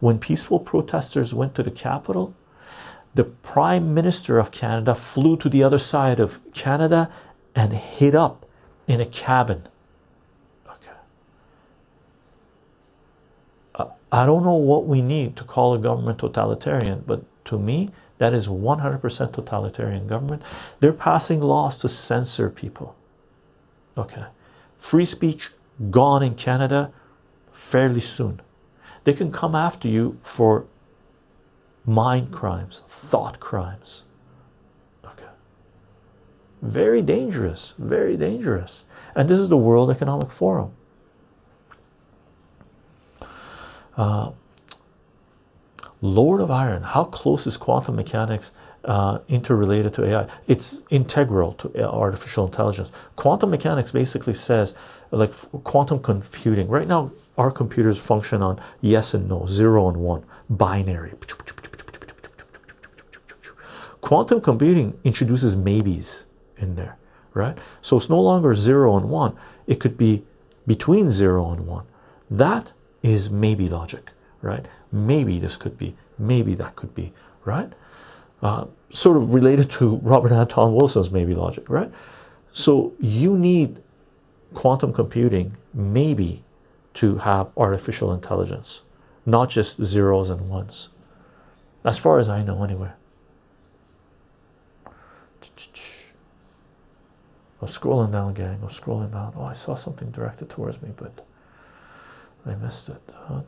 When 0.01 0.19
peaceful 0.19 0.61
protesters 0.61 1.35
went 1.35 1.55
to 1.55 1.63
the 1.63 1.71
capital, 1.71 2.35
the 3.15 3.25
Prime 3.25 3.95
Minister 3.95 4.39
of 4.39 4.51
Canada 4.51 4.95
flew 4.95 5.37
to 5.39 5.49
the 5.49 5.63
other 5.63 5.79
side 5.79 6.21
of 6.21 6.41
Canada 6.53 7.11
and 7.55 7.73
hid 7.73 8.15
up 8.15 8.44
in 8.87 9.01
a 9.01 9.07
cabin. 9.07 9.67
Okay. 10.69 10.93
I 14.13 14.27
don't 14.27 14.45
know 14.45 14.55
what 14.55 14.87
we 14.87 15.03
need 15.03 15.37
to 15.37 15.45
call 15.45 15.75
a 15.75 15.79
government 15.79 16.19
totalitarian, 16.19 17.03
but 17.07 17.25
to 17.47 17.59
me, 17.59 17.91
that 18.19 18.33
is 18.33 18.47
100% 18.47 19.33
totalitarian 19.33 20.07
government. 20.07 20.43
They're 20.81 20.93
passing 20.93 21.41
laws 21.41 21.79
to 21.79 21.89
censor 21.89 22.49
people. 22.49 22.95
Okay. 23.99 24.27
Free 24.79 25.05
speech 25.05 25.51
gone 25.91 26.23
in 26.23 26.35
Canada 26.35 26.93
fairly 27.53 28.01
soon. 28.01 28.41
They 29.05 29.13
can 29.13 29.33
come 29.33 29.55
after 29.55 29.89
you 29.89 30.19
for 30.23 30.67
mind 31.85 32.33
crimes, 32.33 32.83
thought 32.87 33.41
crimes. 33.41 34.05
Very 36.65 37.03
dangerous, 37.03 37.75
very 37.77 38.17
dangerous. 38.17 38.87
And 39.15 39.29
this 39.29 39.39
is 39.39 39.51
the 39.51 39.57
World 39.57 39.91
Economic 39.91 40.33
Forum. 40.33 40.73
Uh, 43.99 44.31
Lord 46.01 46.41
of 46.41 46.51
Iron, 46.51 46.83
how 46.83 47.05
close 47.05 47.47
is 47.47 47.59
quantum 47.59 47.97
mechanics 47.97 48.53
uh, 48.83 49.19
interrelated 49.29 49.93
to 49.95 50.07
AI? 50.07 50.27
It's 50.47 50.83
integral 50.89 51.53
to 51.53 51.87
artificial 51.87 52.47
intelligence. 52.47 52.91
Quantum 53.15 53.51
mechanics 53.51 53.93
basically 53.93 54.33
says, 54.33 54.75
like 55.11 55.35
quantum 55.65 55.99
computing. 55.99 56.69
Right 56.69 56.89
now, 56.89 57.13
our 57.37 57.51
computers 57.51 57.99
function 57.99 58.41
on 58.41 58.59
yes 58.81 59.13
and 59.13 59.29
no, 59.29 59.47
zero 59.47 59.87
and 59.89 59.99
one, 59.99 60.25
binary. 60.49 61.13
Quantum 64.01 64.41
computing 64.41 64.99
introduces 65.05 65.57
maybes 65.57 66.25
in 66.59 66.77
there, 66.77 66.97
right? 67.33 67.59
So 67.83 67.97
it's 67.97 68.09
no 68.09 68.21
longer 68.21 68.55
zero 68.55 68.97
and 68.97 69.09
one, 69.09 69.37
it 69.67 69.81
could 69.81 69.97
be 69.97 70.25
between 70.67 71.11
zero 71.11 71.51
and 71.51 71.67
one. 71.67 71.85
That 72.31 72.73
is 73.03 73.31
maybe 73.31 73.69
logic, 73.69 74.13
right? 74.41 74.67
Maybe 74.91 75.39
this 75.39 75.57
could 75.57 75.77
be, 75.77 75.97
maybe 76.19 76.55
that 76.55 76.77
could 76.77 76.95
be, 76.95 77.13
right? 77.45 77.73
Uh, 78.43 78.67
sort 78.91 79.17
of 79.17 79.33
related 79.33 79.71
to 79.71 79.97
Robert 80.03 80.33
Anton 80.33 80.75
Wilson's 80.75 81.11
maybe 81.11 81.35
logic, 81.35 81.69
right? 81.69 81.91
So 82.51 82.95
you 83.01 83.37
need 83.37 83.83
quantum 84.55 84.93
computing 84.93 85.57
maybe 85.73 86.45
to 86.95 87.19
have 87.19 87.51
artificial 87.57 88.13
intelligence, 88.13 88.83
not 89.27 89.51
just 89.51 89.83
zeros 89.85 90.31
and 90.31 90.49
ones. 90.49 90.89
As 91.85 91.99
far 91.99 92.19
as 92.19 92.31
I 92.31 92.43
know, 92.43 92.63
anyway. 92.63 92.91
I'm 97.65 97.71
scrolling 97.71 98.13
down, 98.13 98.35
gang. 98.35 98.59
I'm 98.63 98.69
scrolling 98.69 99.11
down. 99.11 99.33
Oh, 99.39 99.45
I 99.45 99.55
saw 99.55 99.75
something 99.75 100.11
directed 100.11 100.51
towards 100.51 100.83
me, 100.83 100.91
but 100.95 101.25
I 102.45 102.55
missed 102.57 102.91
it. 102.91 103.01
Oh, 103.31 103.43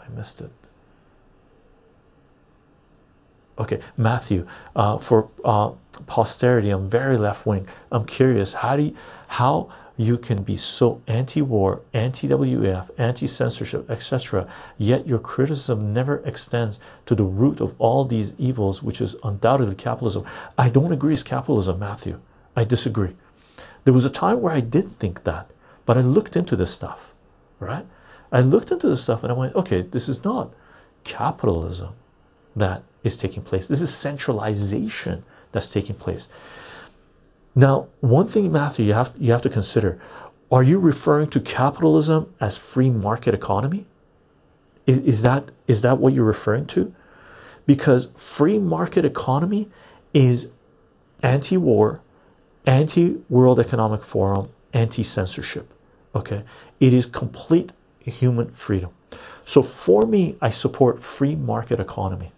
I 0.00 0.08
missed 0.16 0.40
it. 0.40 0.52
Okay, 3.58 3.80
Matthew. 3.96 4.46
Uh, 4.76 4.98
for 4.98 5.28
uh, 5.44 5.72
posterity, 6.06 6.70
I'm 6.70 6.88
very 6.88 7.18
left 7.18 7.44
wing. 7.44 7.66
I'm 7.90 8.04
curious. 8.06 8.54
How 8.54 8.76
do 8.76 8.84
you, 8.84 8.96
how 9.26 9.68
you 9.96 10.18
can 10.18 10.42
be 10.42 10.56
so 10.56 11.00
anti-war, 11.06 11.80
anti-WEF, 11.92 12.90
anti-censorship, 12.98 13.90
etc. 13.90 14.46
Yet 14.76 15.06
your 15.06 15.18
criticism 15.18 15.92
never 15.92 16.18
extends 16.18 16.78
to 17.06 17.14
the 17.14 17.24
root 17.24 17.60
of 17.60 17.74
all 17.78 18.04
these 18.04 18.34
evils, 18.38 18.82
which 18.82 19.00
is 19.00 19.16
undoubtedly 19.24 19.74
capitalism. 19.74 20.24
I 20.58 20.68
don't 20.68 20.92
agree 20.92 21.14
with 21.14 21.24
capitalism, 21.24 21.78
Matthew. 21.78 22.20
I 22.54 22.64
disagree. 22.64 23.16
There 23.84 23.94
was 23.94 24.04
a 24.04 24.10
time 24.10 24.40
where 24.40 24.52
I 24.52 24.60
did 24.60 24.92
think 24.92 25.24
that, 25.24 25.50
but 25.86 25.96
I 25.96 26.00
looked 26.00 26.36
into 26.36 26.56
this 26.56 26.72
stuff, 26.72 27.14
right? 27.60 27.86
I 28.32 28.40
looked 28.40 28.70
into 28.70 28.88
this 28.88 29.02
stuff 29.02 29.22
and 29.22 29.32
I 29.32 29.36
went, 29.36 29.54
okay, 29.54 29.82
this 29.82 30.08
is 30.08 30.24
not 30.24 30.52
capitalism 31.04 31.94
that 32.54 32.82
is 33.04 33.16
taking 33.16 33.42
place. 33.42 33.68
This 33.68 33.80
is 33.80 33.94
centralization 33.94 35.24
that's 35.52 35.70
taking 35.70 35.96
place. 35.96 36.28
Now, 37.58 37.88
one 38.00 38.26
thing, 38.26 38.52
Matthew, 38.52 38.84
you 38.84 38.92
have 38.92 39.14
you 39.18 39.32
have 39.32 39.42
to 39.42 39.48
consider: 39.48 39.98
Are 40.52 40.62
you 40.62 40.78
referring 40.78 41.30
to 41.30 41.40
capitalism 41.40 42.32
as 42.38 42.58
free 42.58 42.90
market 42.90 43.34
economy? 43.34 43.86
Is, 44.86 44.98
is 44.98 45.22
that 45.22 45.50
is 45.66 45.80
that 45.80 45.98
what 45.98 46.12
you're 46.12 46.24
referring 46.24 46.66
to? 46.66 46.94
Because 47.64 48.10
free 48.14 48.58
market 48.58 49.04
economy 49.06 49.68
is 50.12 50.52
anti-war, 51.22 52.02
anti-World 52.66 53.58
Economic 53.58 54.04
Forum, 54.04 54.50
anti-censorship. 54.72 55.72
Okay, 56.14 56.44
it 56.78 56.92
is 56.92 57.06
complete 57.06 57.72
human 57.98 58.50
freedom. 58.50 58.90
So 59.44 59.62
for 59.62 60.06
me, 60.06 60.36
I 60.40 60.50
support 60.50 61.02
free 61.02 61.34
market 61.34 61.80
economy. 61.80 62.32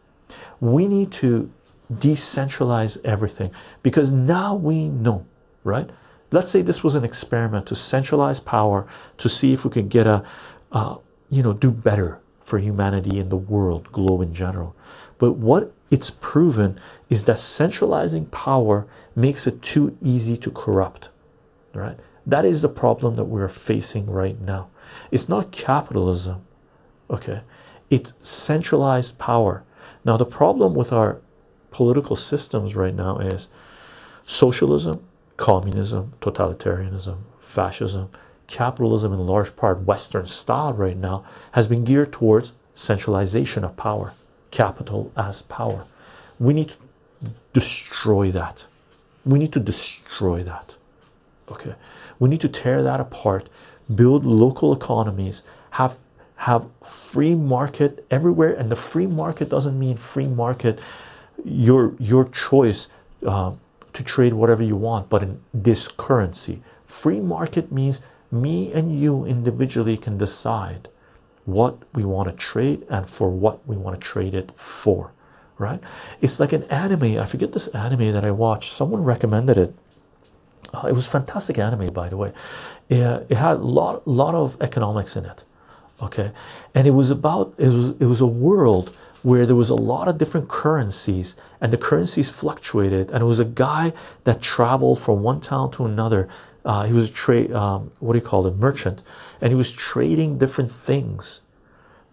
We 0.61 0.87
need 0.87 1.11
to 1.13 1.51
decentralize 1.93 2.99
everything 3.05 3.51
because 3.83 4.11
now 4.11 4.55
we 4.55 4.89
know, 4.89 5.27
right? 5.65 5.89
Let's 6.31 6.51
say 6.51 6.63
this 6.63 6.85
was 6.85 6.95
an 6.95 7.05
experiment 7.05 7.67
to 7.67 7.75
centralize 7.75 8.41
power 8.41 8.87
to 9.17 9.29
see 9.29 9.53
if 9.53 9.65
we 9.65 9.71
could 9.71 9.89
get 9.89 10.07
a, 10.07 10.25
uh, 10.73 10.97
you 11.31 11.43
know, 11.43 11.55
do 11.55 11.71
better 11.71 12.21
for 12.41 12.59
humanity 12.59 13.19
in 13.19 13.29
the 13.29 13.37
world, 13.37 13.91
globe 13.93 14.23
in 14.23 14.35
general. 14.35 14.77
But 15.19 15.33
what 15.35 15.73
it's 15.91 16.11
proven 16.11 16.79
is 17.09 17.25
that 17.25 17.39
centralizing 17.39 18.27
power 18.27 18.87
makes 19.17 19.47
it 19.47 19.63
too 19.63 19.97
easy 20.03 20.37
to 20.39 20.51
corrupt, 20.51 21.11
right? 21.75 21.99
That 22.27 22.45
is 22.45 22.61
the 22.61 22.69
problem 22.69 23.15
that 23.15 23.25
we're 23.25 23.49
facing 23.49 24.07
right 24.07 24.39
now. 24.39 24.69
It's 25.11 25.29
not 25.29 25.51
capitalism, 25.51 26.45
okay? 27.11 27.41
It's 27.89 28.13
centralized 28.19 29.19
power. 29.19 29.65
Now, 30.05 30.19
the 30.19 30.27
problem 30.27 30.75
with 30.75 30.93
our 30.93 31.23
political 31.71 32.17
systems 32.17 32.75
right 32.75 32.95
now 32.95 33.19
is 33.19 33.49
socialism, 34.25 35.03
communism, 35.37 36.15
totalitarianism, 36.21 37.19
fascism, 37.41 38.11
capitalism, 38.47 39.13
in 39.13 39.27
large 39.27 39.55
part, 39.57 39.83
Western 39.83 40.27
style 40.27 40.73
right 40.73 40.97
now, 40.97 41.25
has 41.53 41.67
been 41.67 41.85
geared 41.85 42.13
towards 42.13 42.55
centralization 42.73 43.65
of 43.65 43.77
power, 43.77 44.15
capital 44.51 45.13
as 45.17 45.43
power. 45.43 45.85
We 46.39 46.55
need 46.55 46.71
to 46.71 46.77
destroy 47.53 48.31
that. 48.33 48.67
We 49.25 49.39
need 49.39 49.53
to 49.53 49.61
destroy 49.61 50.43
that. 50.45 50.77
Okay, 51.51 51.75
we 52.19 52.29
need 52.29 52.41
to 52.43 52.49
tear 52.49 52.83
that 52.83 53.01
apart, 53.01 53.49
build 53.95 54.25
local 54.25 54.73
economies, 54.73 55.43
have 55.73 55.97
have 56.43 56.69
free 56.85 57.35
market 57.35 58.07
everywhere, 58.13 58.53
and 58.53 58.71
the 58.71 58.77
free 58.77 59.09
market 59.09 59.49
doesn't 59.49 59.77
mean 59.77 59.97
free 59.97 60.29
market 60.29 60.81
your 61.45 61.95
your 61.99 62.29
choice 62.29 62.89
uh, 63.27 63.53
to 63.93 64.05
trade 64.05 64.33
whatever 64.33 64.63
you 64.63 64.77
want, 64.77 65.09
but 65.09 65.23
in 65.23 65.41
this 65.53 65.89
currency. 65.89 66.63
Free 66.85 67.21
market 67.21 67.71
means 67.71 68.03
me 68.31 68.73
and 68.73 68.99
you 68.99 69.25
individually 69.25 69.97
can 69.97 70.19
decide 70.19 70.89
what 71.45 71.79
we 71.95 72.05
want 72.05 72.29
to 72.29 72.35
trade 72.35 72.87
and 72.91 73.09
for 73.09 73.31
what 73.31 73.67
we 73.67 73.77
want 73.77 73.99
to 74.01 74.07
trade 74.07 74.35
it 74.35 74.53
for 74.57 75.13
right? 75.61 75.81
It's 76.21 76.39
like 76.39 76.53
an 76.53 76.63
anime. 76.71 77.19
I 77.19 77.27
forget 77.27 77.53
this 77.53 77.67
anime 77.69 78.13
that 78.13 78.25
i 78.25 78.31
watched. 78.31 78.71
Someone 78.73 79.03
recommended 79.03 79.59
it. 79.59 79.75
Uh, 80.73 80.87
it 80.87 80.93
was 80.93 81.05
fantastic 81.05 81.59
anime 81.59 81.93
by 81.93 82.09
the 82.09 82.17
way. 82.17 82.33
It, 82.89 83.27
it 83.29 83.37
had 83.37 83.57
a 83.57 83.65
lot 83.65 84.07
lot 84.07 84.37
of 84.37 84.57
economics 84.61 85.17
in 85.17 85.25
it 85.25 85.45
okay? 86.01 86.33
And 86.75 86.87
it 86.87 86.93
was 86.93 87.11
about 87.11 87.55
it 87.59 87.69
was 87.69 87.91
it 87.91 88.07
was 88.07 88.21
a 88.21 88.27
world 88.27 88.95
where 89.23 89.47
there 89.47 89.57
was 89.57 89.71
a 89.71 89.75
lot 89.75 90.09
of 90.09 90.19
different 90.19 90.49
currencies 90.49 91.37
and 91.61 91.73
the 91.73 91.79
currencies 91.79 92.31
fluctuated 92.31 93.11
and 93.11 93.23
it 93.23 93.27
was 93.27 93.41
a 93.41 93.45
guy 93.45 93.93
that 94.25 94.41
traveled 94.41 94.99
from 94.99 95.23
one 95.23 95.41
town 95.41 95.71
to 95.73 95.85
another. 95.85 96.29
Uh, 96.65 96.85
he 96.85 96.93
was 96.93 97.11
a 97.11 97.13
trade 97.13 97.53
um, 97.53 97.91
what 97.99 98.13
do 98.13 98.19
you 98.19 98.25
call 98.25 98.47
it 98.47 98.57
merchant 98.57 99.03
and 99.41 99.51
he 99.51 99.57
was 99.57 99.73
trading 99.73 100.39
different 100.39 100.71
things 100.71 101.43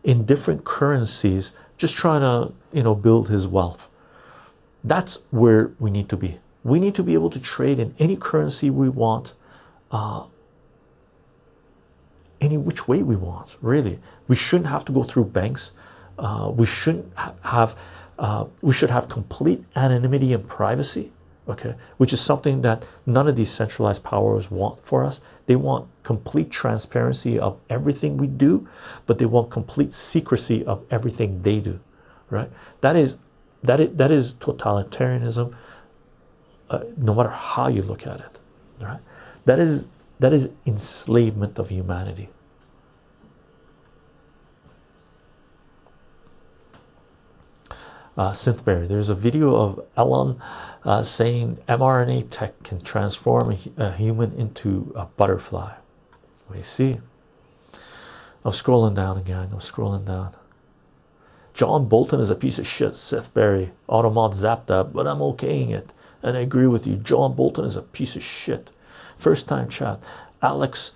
in 0.03 0.25
different 0.25 0.63
currencies 0.63 1.53
just 1.77 1.95
trying 1.95 2.21
to 2.21 2.53
you 2.71 2.83
know 2.83 2.95
build 2.95 3.29
his 3.29 3.47
wealth. 3.47 3.89
That's 4.83 5.23
where 5.31 5.73
we 5.79 5.89
need 5.89 6.09
to 6.09 6.17
be. 6.17 6.39
We 6.63 6.79
need 6.79 6.95
to 6.95 7.03
be 7.03 7.13
able 7.13 7.29
to 7.31 7.39
trade 7.39 7.79
in 7.79 7.93
any 7.99 8.15
currency 8.15 8.69
we 8.69 8.89
want 8.89 9.33
uh, 9.91 10.27
any 12.41 12.57
which 12.57 12.87
way 12.87 13.03
we 13.03 13.15
want 13.15 13.57
really. 13.61 13.99
We 14.27 14.35
shouldn't 14.35 14.69
have 14.69 14.85
to 14.85 14.91
go 14.91 15.03
through 15.03 15.25
banks 15.25 15.71
uh, 16.17 16.51
we 16.55 16.65
shouldn't 16.65 17.11
ha 17.17 17.33
have 17.43 17.77
uh, 18.19 18.45
we 18.61 18.73
should 18.73 18.89
have 18.89 19.09
complete 19.09 19.63
anonymity 19.75 20.33
and 20.33 20.47
privacy 20.47 21.11
okay? 21.47 21.75
Which 21.97 22.13
is 22.13 22.21
something 22.21 22.61
that 22.61 22.87
none 23.05 23.27
of 23.27 23.35
these 23.35 23.51
centralized 23.51 24.03
powers 24.03 24.49
want 24.49 24.83
for 24.83 25.03
us. 25.03 25.21
They 25.45 25.55
want 25.55 25.87
complete 26.03 26.49
transparency 26.49 27.39
of 27.39 27.59
everything 27.69 28.17
we 28.17 28.27
do 28.27 28.67
but 29.05 29.17
they 29.17 29.25
want 29.25 29.51
complete 29.51 29.93
secrecy 29.93 30.65
of 30.65 30.83
everything 30.91 31.41
they 31.41 31.59
do 31.59 31.79
right? 32.29 32.49
That 32.81 32.95
is 32.95 33.17
that 33.63 33.79
is, 33.79 33.89
that 33.95 34.11
is 34.11 34.33
totalitarianism 34.35 35.55
uh, 36.69 36.83
no 36.97 37.13
matter 37.13 37.29
how 37.29 37.67
you 37.67 37.81
look 37.81 38.07
at 38.07 38.19
it 38.19 38.39
right? 38.79 38.99
That 39.45 39.59
is 39.59 39.87
that 40.19 40.33
is 40.33 40.51
enslavement 40.65 41.59
of 41.59 41.69
humanity 41.69 42.29
uh. 48.17 48.87
There's 48.87 49.09
a 49.09 49.15
video 49.15 49.55
of 49.55 49.85
Elon 49.97 50.41
uh, 50.83 51.01
saying 51.01 51.57
mRNA 51.67 52.27
tech 52.29 52.63
can 52.63 52.81
transform 52.81 53.57
a, 53.77 53.91
human 53.91 54.33
into 54.33 54.91
a 54.95 55.05
butterfly. 55.05 55.73
We 56.49 56.61
see. 56.61 56.99
I'm 58.43 58.51
scrolling 58.51 58.95
down 58.95 59.17
again. 59.17 59.49
I'm 59.51 59.59
scrolling 59.59 60.05
down. 60.05 60.35
John 61.53 61.87
Bolton 61.87 62.19
is 62.19 62.29
a 62.29 62.35
piece 62.35 62.59
of 62.59 62.67
shit, 62.67 62.93
Sithberry. 62.93 63.71
Automod 63.89 64.33
zapped 64.33 64.67
that, 64.67 64.93
but 64.93 65.07
I'm 65.07 65.19
okaying 65.19 65.71
it. 65.71 65.93
And 66.21 66.37
I 66.37 66.41
agree 66.41 66.67
with 66.67 66.85
you. 66.85 66.97
John 66.97 67.33
Bolton 67.33 67.65
is 67.65 67.75
a 67.75 67.81
piece 67.81 68.15
of 68.15 68.23
shit. 68.23 68.71
First 69.17 69.47
time 69.47 69.69
chat. 69.69 70.03
Alex 70.41 70.91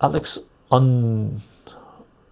Alex 0.00 0.38
Un 0.70 1.42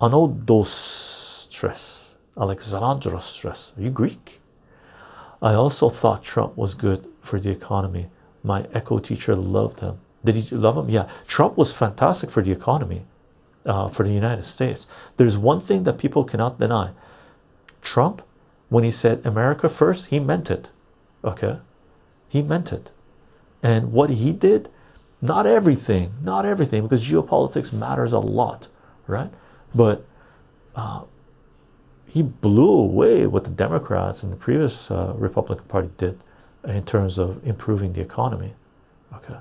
Anodostres 0.00 1.99
Alexandros 2.36 3.76
Are 3.76 3.82
you 3.82 3.90
Greek? 3.90 4.40
I 5.42 5.54
also 5.54 5.88
thought 5.88 6.22
Trump 6.22 6.56
was 6.56 6.74
good 6.74 7.06
for 7.20 7.40
the 7.40 7.50
economy. 7.50 8.08
My 8.42 8.66
echo 8.72 8.98
teacher 8.98 9.34
loved 9.34 9.80
him. 9.80 10.00
Did 10.24 10.36
he 10.36 10.54
love 10.54 10.76
him? 10.76 10.90
Yeah. 10.90 11.08
Trump 11.26 11.56
was 11.56 11.72
fantastic 11.72 12.30
for 12.30 12.42
the 12.42 12.52
economy, 12.52 13.06
uh, 13.64 13.88
for 13.88 14.04
the 14.04 14.12
United 14.12 14.44
States. 14.44 14.86
There's 15.16 15.38
one 15.38 15.60
thing 15.60 15.84
that 15.84 15.98
people 15.98 16.24
cannot 16.24 16.58
deny. 16.58 16.90
Trump, 17.80 18.22
when 18.68 18.84
he 18.84 18.90
said 18.90 19.24
America 19.24 19.68
first, 19.68 20.06
he 20.06 20.20
meant 20.20 20.50
it. 20.50 20.70
Okay? 21.24 21.58
He 22.28 22.42
meant 22.42 22.72
it. 22.72 22.90
And 23.62 23.92
what 23.92 24.10
he 24.10 24.32
did, 24.32 24.68
not 25.20 25.46
everything, 25.46 26.14
not 26.22 26.44
everything, 26.44 26.82
because 26.82 27.06
geopolitics 27.06 27.72
matters 27.72 28.12
a 28.12 28.18
lot, 28.18 28.68
right? 29.06 29.30
But 29.74 30.04
uh, 30.74 31.02
he 32.10 32.22
blew 32.22 32.70
away 32.70 33.24
what 33.26 33.44
the 33.44 33.50
Democrats 33.50 34.24
and 34.24 34.32
the 34.32 34.36
previous 34.36 34.90
uh, 34.90 35.14
Republican 35.16 35.66
Party 35.66 35.90
did 35.96 36.18
in 36.64 36.84
terms 36.84 37.18
of 37.18 37.46
improving 37.46 37.92
the 37.92 38.00
economy. 38.00 38.54
Okay. 39.14 39.36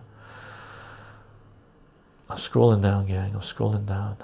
I'm 2.30 2.38
scrolling 2.38 2.84
down, 2.84 3.08
gang. 3.08 3.34
I'm 3.34 3.42
scrolling 3.42 3.88
down. 3.88 4.18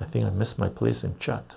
I 0.00 0.04
think 0.04 0.24
I 0.24 0.30
missed 0.30 0.56
my 0.56 0.68
place 0.68 1.02
in 1.02 1.18
chat. 1.18 1.56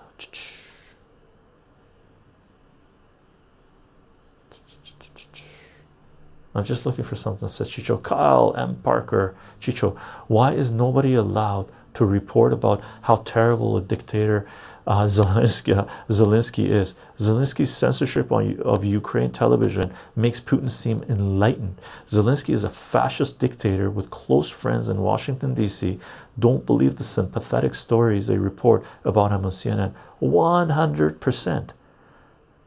I'm 6.55 6.63
just 6.63 6.85
looking 6.85 7.03
for 7.03 7.15
something 7.15 7.45
that 7.45 7.53
says 7.53 7.69
Chycho. 7.69 7.97
Kyle 8.01 8.55
M. 8.57 8.77
Parker. 8.81 9.35
Chycho, 9.59 9.95
why 10.27 10.53
is 10.53 10.71
nobody 10.71 11.13
allowed 11.13 11.69
to 11.93 12.05
report 12.05 12.53
about 12.53 12.81
how 13.03 13.17
terrible 13.17 13.77
a 13.77 13.81
dictator 13.81 14.47
uh, 14.87 15.03
Zelensky, 15.05 15.89
Zelensky 16.09 16.69
is. 16.69 16.95
Zelensky's 17.17 17.75
censorship 17.75 18.31
on, 18.31 18.59
of 18.61 18.85
Ukraine 18.85 19.31
television 19.31 19.91
makes 20.15 20.39
Putin 20.39 20.69
seem 20.69 21.03
enlightened. 21.09 21.79
Zelensky 22.07 22.53
is 22.53 22.63
a 22.63 22.69
fascist 22.69 23.39
dictator 23.39 23.89
with 23.89 24.09
close 24.09 24.49
friends 24.49 24.87
in 24.87 25.01
Washington, 25.01 25.53
D.C. 25.53 25.99
Don't 26.37 26.65
believe 26.65 26.95
the 26.95 27.03
sympathetic 27.03 27.75
stories 27.75 28.27
they 28.27 28.37
report 28.37 28.83
about 29.03 29.31
him 29.31 29.45
on 29.45 29.51
CNN. 29.51 29.93
100%. 30.21 31.69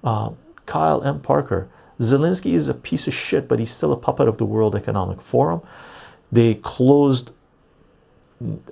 Uh, 0.05 0.31
Kyle 0.67 1.03
M. 1.03 1.21
Parker, 1.21 1.69
Zelensky 1.99 2.53
is 2.53 2.69
a 2.69 2.75
piece 2.75 3.09
of 3.09 3.15
shit, 3.15 3.49
but 3.49 3.59
he's 3.59 3.71
still 3.71 3.93
a 3.93 3.97
puppet 3.97 4.29
of 4.29 4.39
the 4.39 4.45
World 4.45 4.77
Economic 4.77 5.21
Forum. 5.21 5.63
They 6.31 6.55
closed 6.55 7.33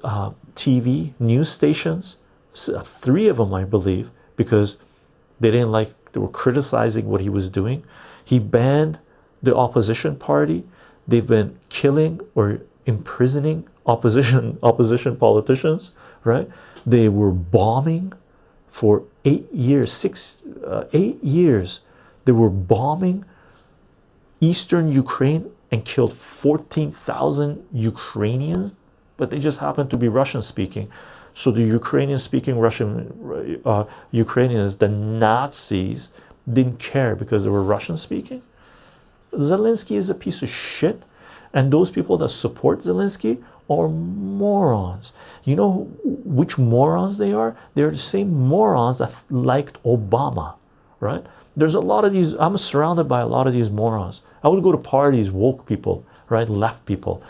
uh, 0.05 0.33
TV 0.55 1.15
news 1.19 1.49
stations, 1.49 2.19
uh, 2.19 2.26
three 2.57 3.29
of 3.29 3.37
them, 3.37 3.53
I 3.55 3.65
believe, 3.65 4.11
because 4.37 4.79
they 5.41 5.51
didn't 5.51 5.73
like, 5.73 5.91
they 6.13 6.21
were 6.21 6.29
criticizing 6.29 7.07
what 7.07 7.21
he 7.21 7.29
was 7.29 7.49
doing. 7.49 7.85
He 8.25 8.39
banned 8.39 9.01
the 9.43 9.55
opposition 9.55 10.17
party. 10.17 10.65
They've 11.07 11.27
been 11.27 11.59
killing 11.69 12.21
or 12.35 12.61
imprisoning 12.87 13.69
opposition 13.85 14.59
opposition 14.63 15.17
politicians, 15.17 15.93
right? 16.25 16.49
They 16.85 17.09
were 17.09 17.31
bombing 17.31 18.13
for 18.69 19.05
eight 19.25 19.53
years, 19.53 19.93
six, 19.93 20.43
uh, 20.65 20.85
eight 20.93 21.23
years. 21.23 21.81
They 22.25 22.33
were 22.33 22.51
bombing 22.51 23.25
eastern 24.41 24.91
Ukraine 24.91 25.51
and 25.71 25.85
killed 25.85 26.13
14,000 26.13 27.67
Ukrainians, 27.73 28.75
but 29.17 29.31
they 29.31 29.39
just 29.39 29.59
happened 29.61 29.91
to 29.91 29.97
be 29.97 30.09
Russian 30.09 30.43
speaking. 30.43 30.91
So 31.37 31.51
the 31.51 31.63
Ukrainian 31.63 32.19
speaking 32.19 32.59
Russian 32.59 33.61
uh, 33.67 33.85
Ukrainians, 34.11 34.77
the 34.77 34.89
Nazis, 34.89 36.09
didn't 36.51 36.79
care 36.79 37.15
because 37.15 37.45
they 37.45 37.51
were 37.51 37.63
Russian 37.63 37.99
speaking. 37.99 38.41
Zelensky 39.35 39.97
is 39.97 40.09
a 40.09 40.15
piece 40.15 40.43
of 40.43 40.49
shit, 40.49 41.03
and 41.53 41.71
those 41.71 41.91
people 41.91 42.17
that 42.23 42.31
support 42.31 42.79
Zelensky 42.79 43.45
are 43.69 43.87
morons. 43.87 45.13
You 45.45 45.57
know 45.57 45.73
which 46.39 46.57
morons 46.57 47.19
they 47.19 47.35
are? 47.35 47.55
They're 47.75 47.91
the 47.91 47.99
same 48.15 48.33
morons 48.33 48.97
that 48.97 49.13
liked 49.29 49.77
Obama, 49.83 50.55
right? 51.01 51.27
There's 51.55 51.75
a 51.75 51.81
lot 51.93 52.07
of 52.07 52.15
these. 52.15 52.33
I'm 52.33 52.57
surrounded 52.57 53.05
by 53.05 53.21
a 53.21 53.27
lot 53.27 53.47
of 53.47 53.53
these 53.53 53.71
morons. 53.71 54.23
I 54.43 54.49
would 54.49 54.63
go 54.63 54.73
to 54.73 54.79
parties, 54.79 55.31
woke 55.31 55.67
people, 55.67 56.03
right? 56.31 56.49
Left 56.49 56.87
people. 56.87 57.23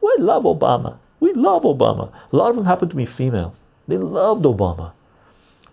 We 0.00 0.12
love 0.18 0.42
Obama. 0.42 0.98
We 1.24 1.32
love 1.32 1.62
Obama. 1.62 2.12
A 2.30 2.36
lot 2.36 2.50
of 2.50 2.56
them 2.56 2.66
happen 2.66 2.90
to 2.90 2.96
be 2.96 3.06
female. 3.06 3.54
They 3.88 3.96
loved 3.96 4.44
Obama. 4.44 4.92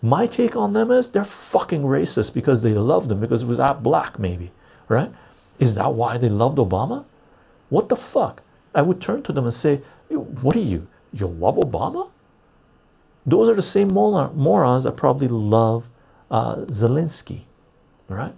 My 0.02 0.26
take 0.26 0.56
on 0.56 0.72
them 0.72 0.89
is 0.91 1.10
they're 1.10 1.26
fucking 1.26 1.82
racist 1.82 2.34
because 2.34 2.62
they 2.62 2.74
loved 2.74 3.12
him 3.12 3.20
because 3.20 3.43
it 3.43 3.47
was 3.47 3.58
that 3.58 3.84
black, 3.84 4.18
maybe, 4.18 4.52
right? 4.88 5.12
Is 5.60 5.76
that 5.76 5.93
why 5.93 6.18
they 6.18 6.30
loved 6.30 6.58
Obama? 6.58 7.04
What 7.68 7.89
the 7.89 7.97
fuck? 7.97 8.41
I 8.74 8.82
would 8.82 9.02
turn 9.02 9.24
to 9.24 9.34
them 9.34 9.43
and 9.43 9.54
say, 9.54 9.82
What 10.08 10.56
are 10.56 10.68
you? 10.74 10.88
You 11.12 11.28
love 11.28 11.58
Obama? 11.58 12.10
Those 13.26 13.49
are 13.49 13.54
the 13.54 13.62
same 13.62 13.89
morons 13.89 14.84
that 14.86 14.95
probably 14.95 15.28
love 15.28 15.84
uh, 16.32 16.56
Zelensky, 16.80 17.41
right? 18.08 18.36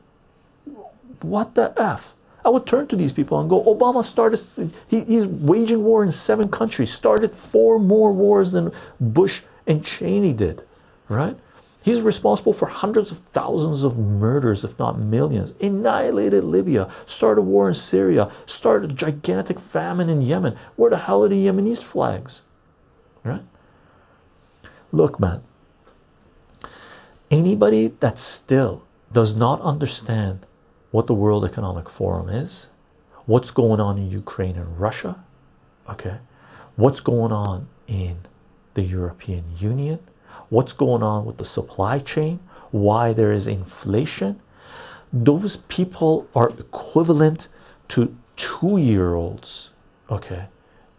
What 1.22 1.53
the 1.53 1.76
F? 1.78 2.16
I 2.45 2.49
would 2.49 2.65
turn 2.65 2.87
to 2.87 2.95
these 2.95 3.13
people 3.13 3.39
and 3.39 3.49
go, 3.49 3.63
Obama 3.63 4.03
started, 4.03 4.39
he, 4.87 5.01
he's 5.01 5.25
waging 5.25 5.83
war 5.83 6.03
in 6.03 6.11
seven 6.11 6.49
countries, 6.49 6.91
started 6.91 7.35
four 7.35 7.79
more 7.79 8.11
wars 8.11 8.51
than 8.51 8.71
Bush 8.99 9.41
and 9.65 9.83
Cheney 9.83 10.33
did, 10.33 10.63
right? 11.07 11.37
He's 11.83 12.01
responsible 12.01 12.53
for 12.53 12.67
hundreds 12.67 13.11
of 13.11 13.19
thousands 13.19 13.83
of 13.83 13.97
murders, 13.97 14.63
if 14.63 14.79
not 14.79 14.99
millions, 14.99 15.53
annihilated 15.59 16.43
Libya, 16.43 16.89
started 17.05 17.41
a 17.41 17.43
war 17.43 17.67
in 17.67 17.73
Syria, 17.73 18.31
started 18.45 18.91
a 18.91 18.93
gigantic 18.93 19.59
famine 19.59 20.09
in 20.09 20.21
Yemen. 20.21 20.55
Where 20.77 20.89
the 20.89 20.97
hell 20.97 21.23
are 21.23 21.27
the 21.27 21.45
Yemenis 21.45 21.83
flags? 21.83 22.43
Right? 23.23 23.43
Look, 24.93 25.19
man, 25.19 25.43
anybody 27.29 27.87
that 27.99 28.17
still 28.17 28.83
does 29.11 29.35
not 29.35 29.59
understand 29.61 30.45
what 30.93 31.07
the 31.07 31.13
World 31.15 31.43
Economic 31.43 31.89
Forum 31.89 32.29
is, 32.29 32.69
what's 33.25 33.49
going 33.49 33.79
on 33.79 33.97
in 33.97 34.11
Ukraine 34.11 34.55
and 34.55 34.79
Russia, 34.79 35.23
okay, 35.89 36.19
what's 36.75 36.99
going 36.99 37.31
on 37.31 37.67
in 37.87 38.17
the 38.75 38.83
European 38.83 39.43
Union, 39.57 39.97
what's 40.49 40.71
going 40.71 41.01
on 41.01 41.25
with 41.25 41.39
the 41.39 41.45
supply 41.45 41.97
chain, 41.97 42.39
why 42.69 43.11
there 43.11 43.33
is 43.33 43.47
inflation. 43.47 44.39
Those 45.11 45.57
people 45.57 46.27
are 46.35 46.49
equivalent 46.49 47.47
to 47.87 48.15
two 48.35 48.77
year 48.77 49.15
olds, 49.15 49.71
okay, 50.11 50.45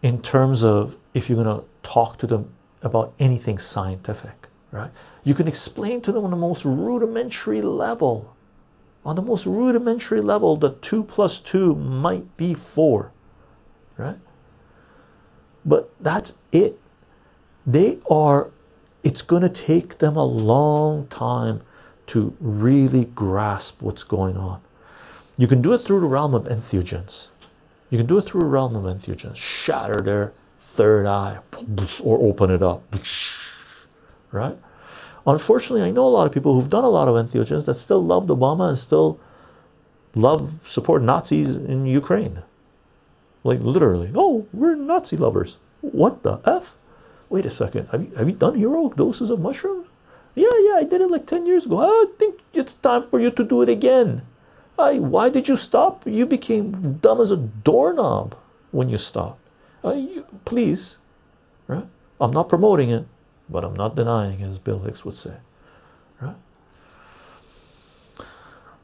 in 0.01 0.21
terms 0.21 0.61
of 0.61 0.97
if 1.13 1.29
you're 1.29 1.41
going 1.41 1.57
to 1.57 1.65
talk 1.83 2.17
to 2.17 2.27
them 2.27 2.53
about 2.81 3.13
anything 3.17 3.57
scientific, 3.57 4.49
right? 4.71 4.91
You 5.23 5.33
can 5.33 5.47
explain 5.47 6.01
to 6.01 6.11
them 6.11 6.25
on 6.25 6.31
the 6.31 6.37
most 6.37 6.65
rudimentary 6.65 7.61
level. 7.61 8.34
On 9.05 9.15
the 9.15 9.21
most 9.21 9.45
rudimentary 9.45 10.19
level, 10.19 10.57
the 10.57 10.71
two 10.71 11.03
plus 11.03 11.39
two 11.39 11.75
might 11.75 12.35
be 12.37 12.53
four, 12.53 13.11
right? 13.97 14.17
But 15.63 15.91
that's 16.01 16.37
it. 16.51 16.79
They 17.65 17.99
are 18.09 18.51
it's 19.05 19.21
going 19.21 19.43
to 19.43 19.49
take 19.49 19.99
them 19.99 20.15
a 20.15 20.25
long 20.25 21.05
time 21.07 21.61
to 22.07 22.35
really 22.39 23.05
grasp 23.05 23.81
what's 23.81 24.03
going 24.03 24.35
on. 24.35 24.61
You 25.37 25.45
can 25.45 25.61
do 25.61 25.73
it 25.73 25.79
through 25.79 25.99
the 25.99 26.07
realm 26.07 26.33
of 26.33 26.45
entheogens. 26.45 27.29
You 27.91 27.99
can 27.99 28.07
do 28.07 28.17
it 28.17 28.23
through 28.23 28.41
the 28.41 28.47
realm 28.47 28.75
of 28.75 28.83
entheogens. 28.83 29.35
Shatter 29.35 30.01
their 30.01 30.33
third 30.57 31.05
eye 31.05 31.37
or 32.03 32.19
open 32.19 32.49
it 32.49 32.63
up. 32.63 32.81
Right? 34.31 34.57
Unfortunately, 35.27 35.81
I 35.81 35.91
know 35.91 36.07
a 36.07 36.09
lot 36.09 36.27
of 36.27 36.33
people 36.33 36.53
who've 36.53 36.69
done 36.69 36.83
a 36.83 36.89
lot 36.89 37.07
of 37.07 37.15
entheogens 37.15 37.65
that 37.65 37.73
still 37.73 38.03
loved 38.03 38.29
Obama 38.29 38.69
and 38.69 38.77
still 38.77 39.19
love 40.13 40.53
support 40.63 41.01
Nazis 41.01 41.55
in 41.55 41.85
Ukraine. 41.85 42.43
Like 43.43 43.59
literally, 43.59 44.11
oh, 44.15 44.47
we're 44.53 44.75
Nazi 44.75 45.17
lovers. 45.17 45.57
What 45.81 46.23
the 46.23 46.41
F? 46.45 46.75
wait 47.29 47.45
a 47.45 47.49
second. 47.49 47.87
Have 47.91 48.01
you, 48.01 48.11
have 48.15 48.29
you 48.29 48.35
done 48.35 48.55
heroic 48.55 48.95
doses 48.95 49.29
of 49.29 49.39
mushroom? 49.39 49.85
yeah 50.35 50.57
yeah 50.67 50.75
i 50.75 50.83
did 50.83 50.99
it 50.99 51.09
like 51.09 51.25
10 51.25 51.45
years 51.45 51.65
ago. 51.65 51.79
I 51.79 52.05
think 52.19 52.41
it's 52.53 52.73
time 52.73 53.03
for 53.03 53.19
you 53.19 53.31
to 53.31 53.43
do 53.43 53.61
it 53.61 53.69
again. 53.69 54.21
I, 54.77 54.99
why 54.99 55.29
did 55.29 55.47
you 55.47 55.55
stop? 55.55 56.05
You 56.05 56.25
became 56.25 56.97
dumb 57.01 57.21
as 57.21 57.31
a 57.31 57.37
doorknob 57.37 58.35
when 58.71 58.89
you 58.89 58.97
stopped. 58.97 59.39
Uh, 59.83 59.93
you, 59.93 60.25
please. 60.43 60.99
Right? 61.67 61.87
I'm 62.19 62.31
not 62.31 62.49
promoting 62.49 62.89
it 62.89 63.05
but 63.49 63.63
i'm 63.63 63.75
not 63.75 63.95
denying 63.95 64.41
as 64.41 64.59
bill 64.59 64.79
hicks 64.79 65.05
would 65.05 65.15
say 65.15 65.37
right? 66.21 66.35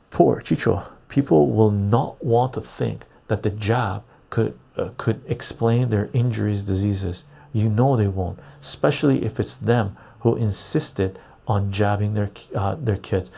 Poor 0.10 0.42
Chycho. 0.42 0.84
People 1.08 1.52
will 1.52 1.72
not 1.72 2.24
want 2.24 2.54
to 2.54 2.62
think 2.62 3.06
that 3.28 3.44
the 3.44 3.50
jab 3.50 4.04
could 4.30 4.58
uh, 4.78 4.90
could 4.98 5.22
explain 5.28 5.90
their 5.90 6.10
injuries 6.14 6.64
diseases. 6.64 7.24
You 7.54 7.70
know 7.70 7.96
they 7.96 8.08
won't 8.08 8.40
especially 8.62 9.26
if 9.26 9.40
it's 9.40 9.56
them 9.58 9.98
who 10.20 10.36
insisted 10.36 11.20
on 11.48 11.72
jabbing 11.72 12.14
their 12.14 12.32
uh, 12.56 12.76
their 12.76 12.96
kids. 12.98 13.32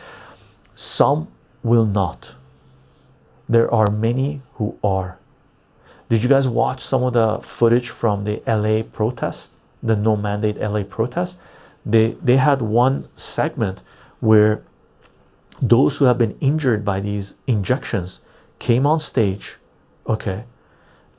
Some 0.75 1.29
will 1.63 1.85
not. 1.85 2.35
There 3.47 3.73
are 3.73 3.89
many 3.89 4.41
who 4.55 4.77
are. 4.83 5.17
Did 6.09 6.21
you 6.21 6.29
guys 6.29 6.47
watch 6.47 6.81
some 6.81 7.03
of 7.03 7.13
the 7.13 7.39
footage 7.39 7.89
from 7.89 8.25
the 8.25 8.41
LA 8.45 8.83
protest 8.83 9.53
the 9.83 9.95
no 9.95 10.15
mandate 10.15 10.57
LA 10.57 10.83
protest 10.83 11.37
they 11.85 12.11
they 12.21 12.37
had 12.37 12.61
one 12.61 13.07
segment 13.13 13.83
where 14.19 14.63
those 15.61 15.97
who 15.97 16.05
have 16.05 16.17
been 16.17 16.37
injured 16.39 16.83
by 16.83 16.99
these 16.99 17.35
injections 17.45 18.21
came 18.59 18.87
on 18.87 18.99
stage 18.99 19.57
okay 20.07 20.45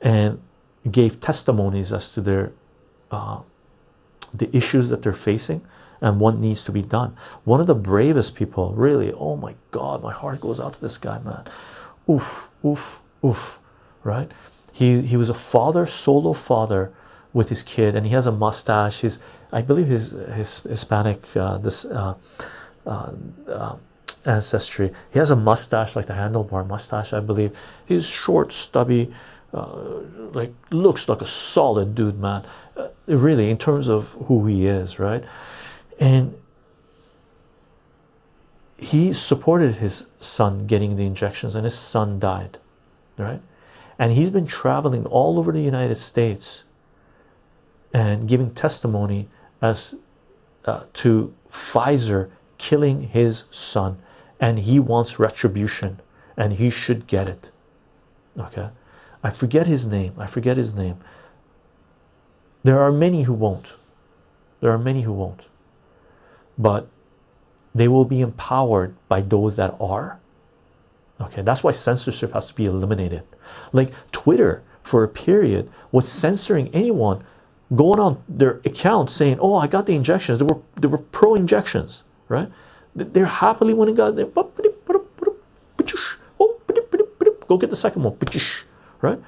and 0.01 0.41
gave 0.89 1.19
testimonies 1.19 1.91
as 1.91 2.09
to 2.09 2.21
their 2.21 2.51
uh, 3.11 3.39
the 4.33 4.55
issues 4.55 4.89
that 4.89 5.01
they're 5.01 5.13
facing 5.13 5.65
and 6.01 6.19
what 6.19 6.37
needs 6.37 6.61
to 6.63 6.71
be 6.71 6.81
done. 6.81 7.15
One 7.43 7.61
of 7.61 7.67
the 7.67 7.75
bravest 7.75 8.35
people, 8.35 8.73
really, 8.73 9.13
oh 9.13 9.35
my 9.35 9.55
god, 9.71 10.03
my 10.03 10.11
heart 10.11 10.41
goes 10.41 10.59
out 10.59 10.73
to 10.73 10.81
this 10.81 10.97
guy, 10.97 11.19
man. 11.19 11.45
Oof, 12.09 12.49
oof, 12.63 13.01
oof, 13.23 13.59
right? 14.03 14.31
He 14.71 15.01
he 15.01 15.17
was 15.17 15.29
a 15.29 15.33
father, 15.33 15.85
solo 15.85 16.33
father 16.33 16.93
with 17.35 17.49
his 17.49 17.61
kid, 17.61 17.95
and 17.95 18.07
he 18.07 18.13
has 18.13 18.25
a 18.25 18.31
mustache. 18.31 19.01
He's, 19.01 19.19
I 19.51 19.61
believe, 19.61 19.87
his 19.87 20.11
his 20.11 20.59
Hispanic 20.59 21.21
uh, 21.35 21.57
this 21.57 21.83
uh, 21.83 22.15
uh, 22.87 23.11
uh, 23.47 23.75
ancestry. 24.23 24.91
He 25.11 25.19
has 25.19 25.31
a 25.31 25.35
mustache 25.35 25.95
like 25.97 26.05
the 26.05 26.13
handlebar 26.13 26.65
mustache, 26.65 27.11
I 27.11 27.19
believe. 27.19 27.51
He's 27.85 28.07
short, 28.07 28.53
stubby, 28.53 29.13
uh, 29.53 29.67
like 30.33 30.53
looks 30.71 31.09
like 31.09 31.21
a 31.21 31.27
solid 31.27 31.93
dude, 31.93 32.19
man. 32.19 32.43
Uh, 32.77 32.87
really, 33.05 33.49
in 33.49 33.57
terms 33.57 33.89
of 33.89 34.11
who 34.27 34.47
he 34.47 34.65
is, 34.65 34.97
right? 34.97 35.23
And 35.99 36.35
he 38.77 39.11
supported 39.11 39.75
his 39.75 40.07
son 40.17 40.67
getting 40.67 40.95
the 40.95 41.05
injections, 41.05 41.53
and 41.53 41.65
his 41.65 41.77
son 41.77 42.17
died, 42.17 42.59
right? 43.17 43.41
And 43.99 44.13
he's 44.13 44.29
been 44.29 44.47
traveling 44.47 45.05
all 45.05 45.37
over 45.37 45.51
the 45.51 45.61
United 45.61 45.95
States 45.95 46.63
and 47.95 48.27
giving 48.27 48.53
testimony 48.53 49.29
as 49.61 49.95
uh, 50.65 50.83
to 50.91 51.33
Pfizer 51.49 52.29
killing 52.57 53.03
his 53.07 53.45
son, 53.49 53.99
and 54.37 54.59
he 54.59 54.81
wants 54.81 55.17
retribution 55.17 56.01
and 56.35 56.53
he 56.53 56.69
should 56.69 57.07
get 57.07 57.29
it. 57.29 57.51
Okay, 58.37 58.67
I 59.23 59.29
forget 59.29 59.65
his 59.65 59.85
name. 59.85 60.13
I 60.17 60.25
forget 60.25 60.57
his 60.57 60.75
name. 60.75 60.97
There 62.63 62.81
are 62.81 62.91
many 62.91 63.23
who 63.23 63.33
won't. 63.33 63.77
There 64.59 64.71
are 64.71 64.77
many 64.77 65.03
who 65.03 65.13
won't. 65.13 65.43
But 66.57 66.89
they 67.73 67.87
will 67.87 68.03
be 68.03 68.19
empowered 68.19 68.93
by 69.07 69.21
those 69.21 69.55
that 69.55 69.73
are. 69.79 70.19
Okay, 71.21 71.43
that's 71.43 71.63
why 71.63 71.71
censorship 71.71 72.33
has 72.33 72.47
to 72.47 72.53
be 72.53 72.65
eliminated. 72.65 73.23
Like 73.71 73.91
Twitter, 74.11 74.63
for 74.83 75.05
a 75.05 75.07
period, 75.07 75.71
was 75.93 76.11
censoring 76.11 76.69
anyone 76.73 77.23
going 77.73 77.99
on 77.99 78.21
their 78.27 78.61
account 78.65 79.09
saying, 79.09 79.39
"Oh, 79.39 79.55
I 79.55 79.67
got 79.67 79.85
the 79.85 79.95
injections." 79.95 80.37
They 80.37 80.45
were 80.45 80.59
they 80.79 80.87
were 80.87 80.99
pro 80.99 81.35
injections, 81.35 82.03
right? 82.27 82.49
They're 82.95 83.25
happily 83.25 83.73
when 83.73 83.89
it 83.89 83.95
got 83.95 84.15
there. 84.15 84.27
Go 87.47 87.57
get 87.57 87.69
the 87.69 87.75
second 87.75 88.03
one, 88.03 88.17
right? 89.01 89.19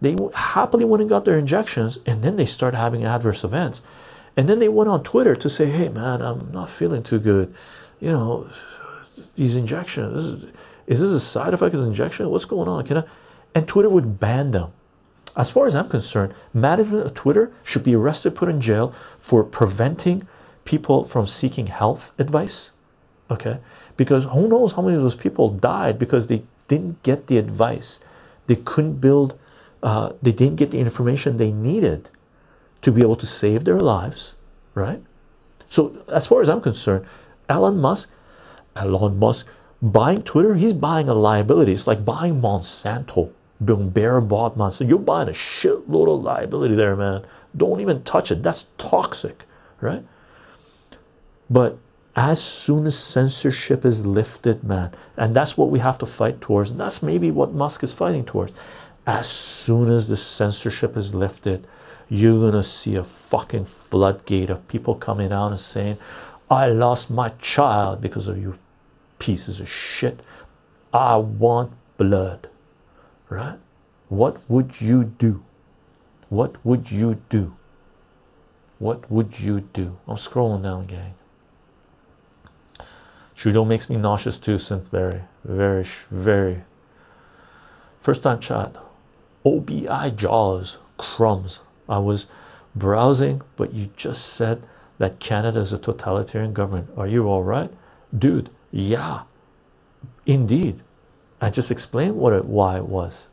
They 0.00 0.16
happily 0.34 0.84
went 0.84 1.00
and 1.00 1.08
got 1.08 1.24
their 1.24 1.38
injections, 1.38 1.98
and 2.06 2.22
then 2.22 2.36
they 2.36 2.46
started 2.46 2.76
having 2.76 3.04
adverse 3.04 3.44
events, 3.44 3.82
and 4.36 4.48
then 4.48 4.58
they 4.58 4.68
went 4.68 4.90
on 4.90 5.02
Twitter 5.02 5.36
to 5.36 5.48
say, 5.48 5.66
"Hey, 5.66 5.88
man, 5.88 6.22
I'm 6.22 6.50
not 6.52 6.68
feeling 6.68 7.02
too 7.02 7.20
good. 7.20 7.54
You 8.00 8.12
know, 8.12 8.46
these 9.36 9.54
injections. 9.54 10.24
Is, 10.24 10.44
is 10.86 11.00
this 11.00 11.10
a 11.10 11.20
side 11.20 11.54
effect 11.54 11.74
of 11.74 11.80
the 11.80 11.86
injection? 11.86 12.28
What's 12.30 12.44
going 12.46 12.68
on? 12.68 12.84
Can 12.84 12.98
I?" 12.98 13.04
And 13.54 13.68
Twitter 13.68 13.90
would 13.90 14.18
ban 14.18 14.50
them. 14.50 14.72
As 15.36 15.50
far 15.50 15.66
as 15.66 15.74
I'm 15.74 15.88
concerned, 15.88 16.34
management 16.52 17.06
of 17.06 17.14
Twitter 17.14 17.52
should 17.62 17.82
be 17.82 17.94
arrested, 17.94 18.34
put 18.34 18.48
in 18.48 18.60
jail 18.60 18.94
for 19.18 19.42
preventing 19.44 20.26
people 20.64 21.04
from 21.04 21.26
seeking 21.26 21.68
health 21.68 22.12
advice. 22.18 22.72
Okay, 23.30 23.60
because 23.96 24.24
who 24.24 24.46
knows 24.48 24.74
how 24.74 24.82
many 24.82 24.96
of 24.96 25.02
those 25.02 25.14
people 25.14 25.48
died 25.48 25.98
because 25.98 26.26
they 26.26 26.42
didn't 26.68 27.02
get 27.02 27.28
the 27.28 27.38
advice, 27.38 28.00
they 28.46 28.56
couldn't 28.56 29.00
build, 29.00 29.38
uh, 29.82 30.12
they 30.20 30.32
didn't 30.32 30.56
get 30.56 30.70
the 30.70 30.80
information 30.80 31.36
they 31.36 31.52
needed 31.52 32.10
to 32.82 32.92
be 32.92 33.00
able 33.00 33.16
to 33.16 33.26
save 33.26 33.64
their 33.64 33.80
lives, 33.80 34.36
right? 34.74 35.02
So, 35.66 36.04
as 36.08 36.26
far 36.26 36.42
as 36.42 36.48
I'm 36.50 36.60
concerned, 36.60 37.06
Elon 37.48 37.78
Musk, 37.78 38.10
Elon 38.76 39.18
Musk 39.18 39.46
buying 39.80 40.22
Twitter, 40.22 40.54
he's 40.54 40.72
buying 40.72 41.08
a 41.08 41.14
liability. 41.14 41.72
It's 41.72 41.86
like 41.86 42.04
buying 42.04 42.40
Monsanto. 42.40 43.32
Bayer 43.64 44.20
bought 44.20 44.56
Monsanto. 44.56 44.88
You're 44.88 44.98
buying 44.98 45.28
a 45.28 45.32
shitload 45.32 46.14
of 46.14 46.22
liability 46.22 46.74
there, 46.74 46.96
man. 46.96 47.24
Don't 47.56 47.80
even 47.80 48.02
touch 48.02 48.30
it. 48.30 48.42
That's 48.42 48.66
toxic, 48.78 49.44
right? 49.80 50.04
But 51.50 51.78
as 52.16 52.42
soon 52.42 52.86
as 52.86 52.98
censorship 52.98 53.84
is 53.84 54.06
lifted, 54.06 54.64
man, 54.64 54.92
and 55.16 55.34
that's 55.34 55.56
what 55.56 55.70
we 55.70 55.78
have 55.78 55.98
to 55.98 56.06
fight 56.06 56.40
towards, 56.40 56.70
and 56.70 56.80
that's 56.80 57.02
maybe 57.02 57.30
what 57.30 57.52
Musk 57.52 57.82
is 57.82 57.92
fighting 57.92 58.24
towards. 58.24 58.52
As 59.06 59.28
soon 59.28 59.88
as 59.88 60.08
the 60.08 60.16
censorship 60.16 60.96
is 60.96 61.14
lifted, 61.14 61.66
you're 62.08 62.50
gonna 62.50 62.62
see 62.62 62.96
a 62.96 63.04
fucking 63.04 63.64
floodgate 63.64 64.50
of 64.50 64.68
people 64.68 64.94
coming 64.94 65.32
out 65.32 65.48
and 65.48 65.60
saying, 65.60 65.98
I 66.50 66.66
lost 66.66 67.10
my 67.10 67.30
child 67.40 68.00
because 68.02 68.28
of 68.28 68.36
you 68.38 68.58
pieces 69.18 69.60
of 69.60 69.68
shit. 69.68 70.20
I 70.92 71.16
want 71.16 71.72
blood, 71.96 72.48
right? 73.32 73.58
What 74.08 74.38
would 74.48 74.80
you 74.80 75.04
do? 75.04 75.42
What 76.28 76.64
would 76.64 76.90
you 76.90 77.20
do? 77.28 77.56
What 78.78 79.10
would 79.10 79.40
you 79.40 79.60
do? 79.60 79.98
I'm 80.06 80.16
scrolling 80.16 80.62
down, 80.62 80.86
gang. 80.86 81.14
Trudeau 83.34 83.64
makes 83.64 83.88
me 83.88 83.96
nauseous 83.96 84.36
too, 84.36 84.56
Synthberry. 84.56 85.22
Very, 85.44 85.84
very. 86.10 86.64
First 88.00 88.22
time 88.22 88.40
chat. 88.40 88.76
OBI 89.44 90.10
Jaws 90.14 90.78
crumbs. 90.98 91.62
I 91.88 91.98
was 91.98 92.26
browsing, 92.74 93.42
but 93.56 93.74
you 93.74 93.90
just 93.96 94.26
said 94.26 94.66
that 94.98 95.20
Canada 95.20 95.60
is 95.60 95.72
a 95.72 95.78
totalitarian 95.78 96.52
government. 96.52 96.90
Are 96.96 97.06
you 97.06 97.26
all 97.26 97.42
right? 97.42 97.70
Dude, 98.16 98.50
yeah, 98.70 99.22
indeed. 100.26 100.82
I 101.42 101.50
just 101.50 101.70
explained 101.70 102.16
what 102.16 102.32
it, 102.32 102.46
why 102.46 102.78
it 102.78 102.86
was. 102.86 103.28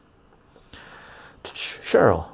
Cheryl, 1.43 2.27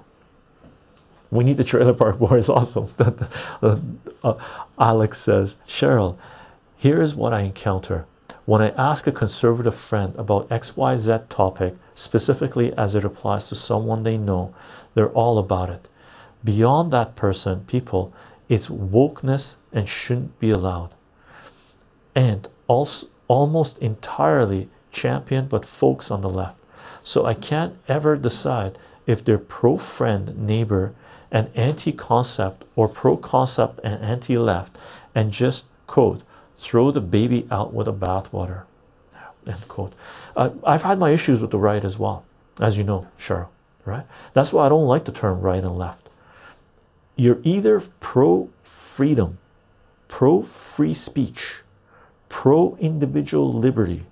we 1.29 1.43
need 1.43 1.57
the 1.57 1.63
trailer 1.63 1.93
park 2.01 2.17
boys 2.17 2.49
also. 2.49 2.89
uh, 4.23 4.35
Alex 4.79 5.19
says, 5.19 5.57
Cheryl, 5.67 6.17
here 6.75 6.99
is 7.01 7.13
what 7.13 7.33
I 7.33 7.41
encounter 7.41 8.07
when 8.45 8.61
I 8.61 8.69
ask 8.69 9.07
a 9.07 9.11
conservative 9.11 9.75
friend 9.75 10.13
about 10.17 10.49
XYZ 10.49 11.29
topic, 11.29 11.75
specifically 11.93 12.71
as 12.73 12.93
it 12.93 13.03
applies 13.03 13.49
to 13.49 13.55
someone 13.55 14.03
they 14.03 14.17
know, 14.17 14.53
they're 14.93 15.09
all 15.09 15.39
about 15.39 15.71
it. 15.71 15.87
Beyond 16.43 16.93
that 16.93 17.15
person, 17.15 17.65
people, 17.65 18.13
it's 18.47 18.67
wokeness 18.67 19.57
and 19.73 19.89
shouldn't 19.89 20.39
be 20.39 20.51
allowed. 20.51 20.91
And 22.13 22.47
also 22.67 23.07
almost 23.27 23.79
entirely 23.79 24.69
champion 24.95 25.47
but 25.47 25.65
folks 25.65 26.09
on 26.09 26.21
the 26.21 26.29
left. 26.29 26.59
So 27.03 27.25
I 27.25 27.35
can't 27.35 27.77
ever 27.87 28.15
decide 28.15 28.79
if 29.05 29.23
they're 29.23 29.37
pro 29.37 29.77
friend, 29.77 30.35
neighbor, 30.35 30.93
and 31.31 31.49
anti 31.53 31.91
concept 31.91 32.63
or 32.75 32.87
pro 32.87 33.17
concept 33.17 33.79
and 33.83 34.03
anti 34.03 34.37
left, 34.37 34.75
and 35.13 35.31
just 35.31 35.67
quote 35.85 36.23
throw 36.57 36.89
the 36.89 37.01
baby 37.01 37.47
out 37.51 37.73
with 37.73 37.85
the 37.85 37.93
bathwater. 37.93 38.63
End 39.45 39.67
quote. 39.67 39.93
Uh, 40.35 40.51
I've 40.63 40.81
had 40.83 40.97
my 40.97 41.11
issues 41.11 41.41
with 41.41 41.51
the 41.51 41.59
right 41.59 41.83
as 41.83 41.99
well, 41.99 42.23
as 42.59 42.77
you 42.77 42.83
know, 42.83 43.07
Cheryl. 43.19 43.49
Right? 43.83 44.05
That's 44.33 44.51
why 44.51 44.65
I 44.65 44.69
don't 44.69 44.87
like 44.87 45.05
the 45.05 45.11
term 45.11 45.41
right 45.41 45.63
and 45.63 45.77
left. 45.77 46.09
You're 47.15 47.39
either 47.43 47.83
pro 47.99 48.49
freedom, 48.63 49.37
pro 50.07 50.41
free 50.41 50.93
speech, 50.93 51.61
pro 52.29 52.75
individual 52.79 53.53
liberty, 53.53 54.05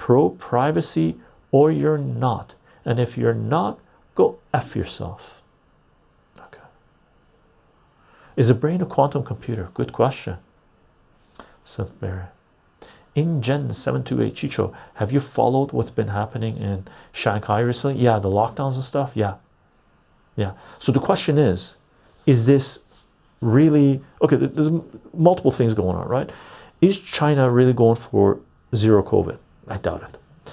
pro 0.00 0.30
privacy, 0.30 1.16
or 1.52 1.70
you're 1.70 1.98
not. 1.98 2.54
And 2.86 2.98
if 2.98 3.18
you're 3.18 3.34
not, 3.34 3.78
go 4.14 4.38
F 4.54 4.74
yourself. 4.74 5.42
Okay. 6.38 6.66
Is 8.34 8.48
a 8.48 8.54
brain 8.54 8.80
a 8.80 8.86
quantum 8.86 9.22
computer? 9.22 9.68
Good 9.74 9.92
question. 9.92 10.38
Seth 11.62 12.00
Barry. 12.00 12.28
In 13.14 13.42
Gen 13.42 13.74
728 13.74 14.34
Chycho, 14.34 14.74
have 14.94 15.12
you 15.12 15.20
followed 15.20 15.72
what's 15.72 15.90
been 15.90 16.08
happening 16.08 16.56
in 16.56 16.86
Shanghai 17.12 17.60
recently? 17.60 18.02
Yeah, 18.02 18.18
the 18.18 18.30
lockdowns 18.30 18.76
and 18.76 18.84
stuff. 18.84 19.12
Yeah. 19.14 19.34
Yeah. 20.34 20.52
So 20.78 20.92
the 20.92 21.00
question 21.00 21.36
is, 21.36 21.76
is 22.24 22.46
this 22.46 22.78
really 23.42 24.00
okay? 24.22 24.36
There's 24.36 24.70
multiple 25.12 25.50
things 25.50 25.74
going 25.74 25.96
on, 25.96 26.08
right? 26.08 26.30
Is 26.80 26.98
China 26.98 27.50
really 27.50 27.74
going 27.74 27.96
for 27.96 28.40
zero 28.74 29.02
COVID? 29.02 29.38
I 29.70 29.78
doubt 29.78 30.02
it. 30.02 30.52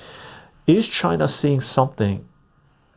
Is 0.68 0.88
China 0.88 1.28
seeing 1.28 1.60
something 1.60 2.28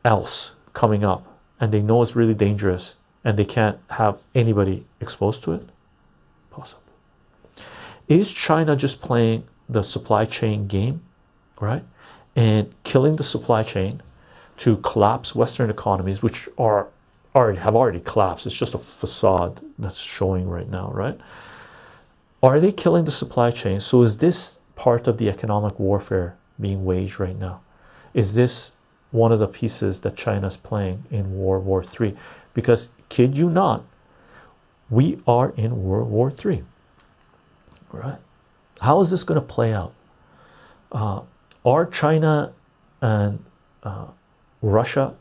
else 0.04 0.54
coming 0.74 1.02
up 1.02 1.26
and 1.58 1.72
they 1.72 1.82
know 1.82 2.02
it's 2.02 2.14
really 2.14 2.34
dangerous 2.34 2.96
and 3.24 3.38
they 3.38 3.44
can't 3.44 3.78
have 3.90 4.20
anybody 4.34 4.86
exposed 5.00 5.42
to 5.44 5.52
it? 5.52 5.68
Possible. 6.50 6.82
Is 8.06 8.32
China 8.32 8.76
just 8.76 9.00
playing 9.00 9.44
the 9.68 9.82
supply 9.82 10.24
chain 10.24 10.66
game, 10.66 11.02
right? 11.60 11.84
And 12.36 12.74
killing 12.84 13.16
the 13.16 13.24
supply 13.24 13.62
chain 13.62 14.02
to 14.58 14.76
collapse 14.78 15.34
Western 15.34 15.70
economies, 15.70 16.22
which 16.22 16.48
are 16.58 16.88
already 17.34 17.58
have 17.58 17.76
already 17.76 18.00
collapsed. 18.00 18.46
It's 18.46 18.56
just 18.56 18.74
a 18.74 18.78
facade 18.78 19.60
that's 19.78 20.00
showing 20.00 20.48
right 20.48 20.68
now, 20.68 20.90
right? 20.92 21.18
Are 22.42 22.58
they 22.58 22.72
killing 22.72 23.04
the 23.04 23.10
supply 23.10 23.50
chain? 23.50 23.80
So 23.80 24.02
is 24.02 24.18
this 24.18 24.59
part 24.80 25.06
of 25.06 25.18
the 25.18 25.28
economic 25.28 25.78
warfare 25.78 26.34
being 26.58 26.86
waged 26.86 27.20
right 27.20 27.38
now? 27.38 27.60
Is 28.14 28.34
this 28.34 28.72
one 29.10 29.30
of 29.30 29.38
the 29.38 29.46
pieces 29.46 30.00
that 30.00 30.16
China's 30.16 30.56
playing 30.56 31.04
in 31.10 31.36
World 31.36 31.66
War 31.66 31.84
III? 31.84 32.16
Because 32.54 32.88
kid 33.10 33.36
you 33.36 33.50
not, 33.50 33.84
we 34.88 35.20
are 35.26 35.50
in 35.50 35.84
World 35.84 36.08
War 36.08 36.32
III. 36.32 36.64
Right? 37.92 38.20
How 38.80 39.00
is 39.00 39.10
this 39.10 39.22
going 39.22 39.38
to 39.38 39.46
play 39.46 39.74
out? 39.74 39.92
Uh, 40.90 41.20
are 41.62 41.84
China 41.84 42.54
and 43.02 43.44
uh, 43.82 44.06
Russia 44.62 45.14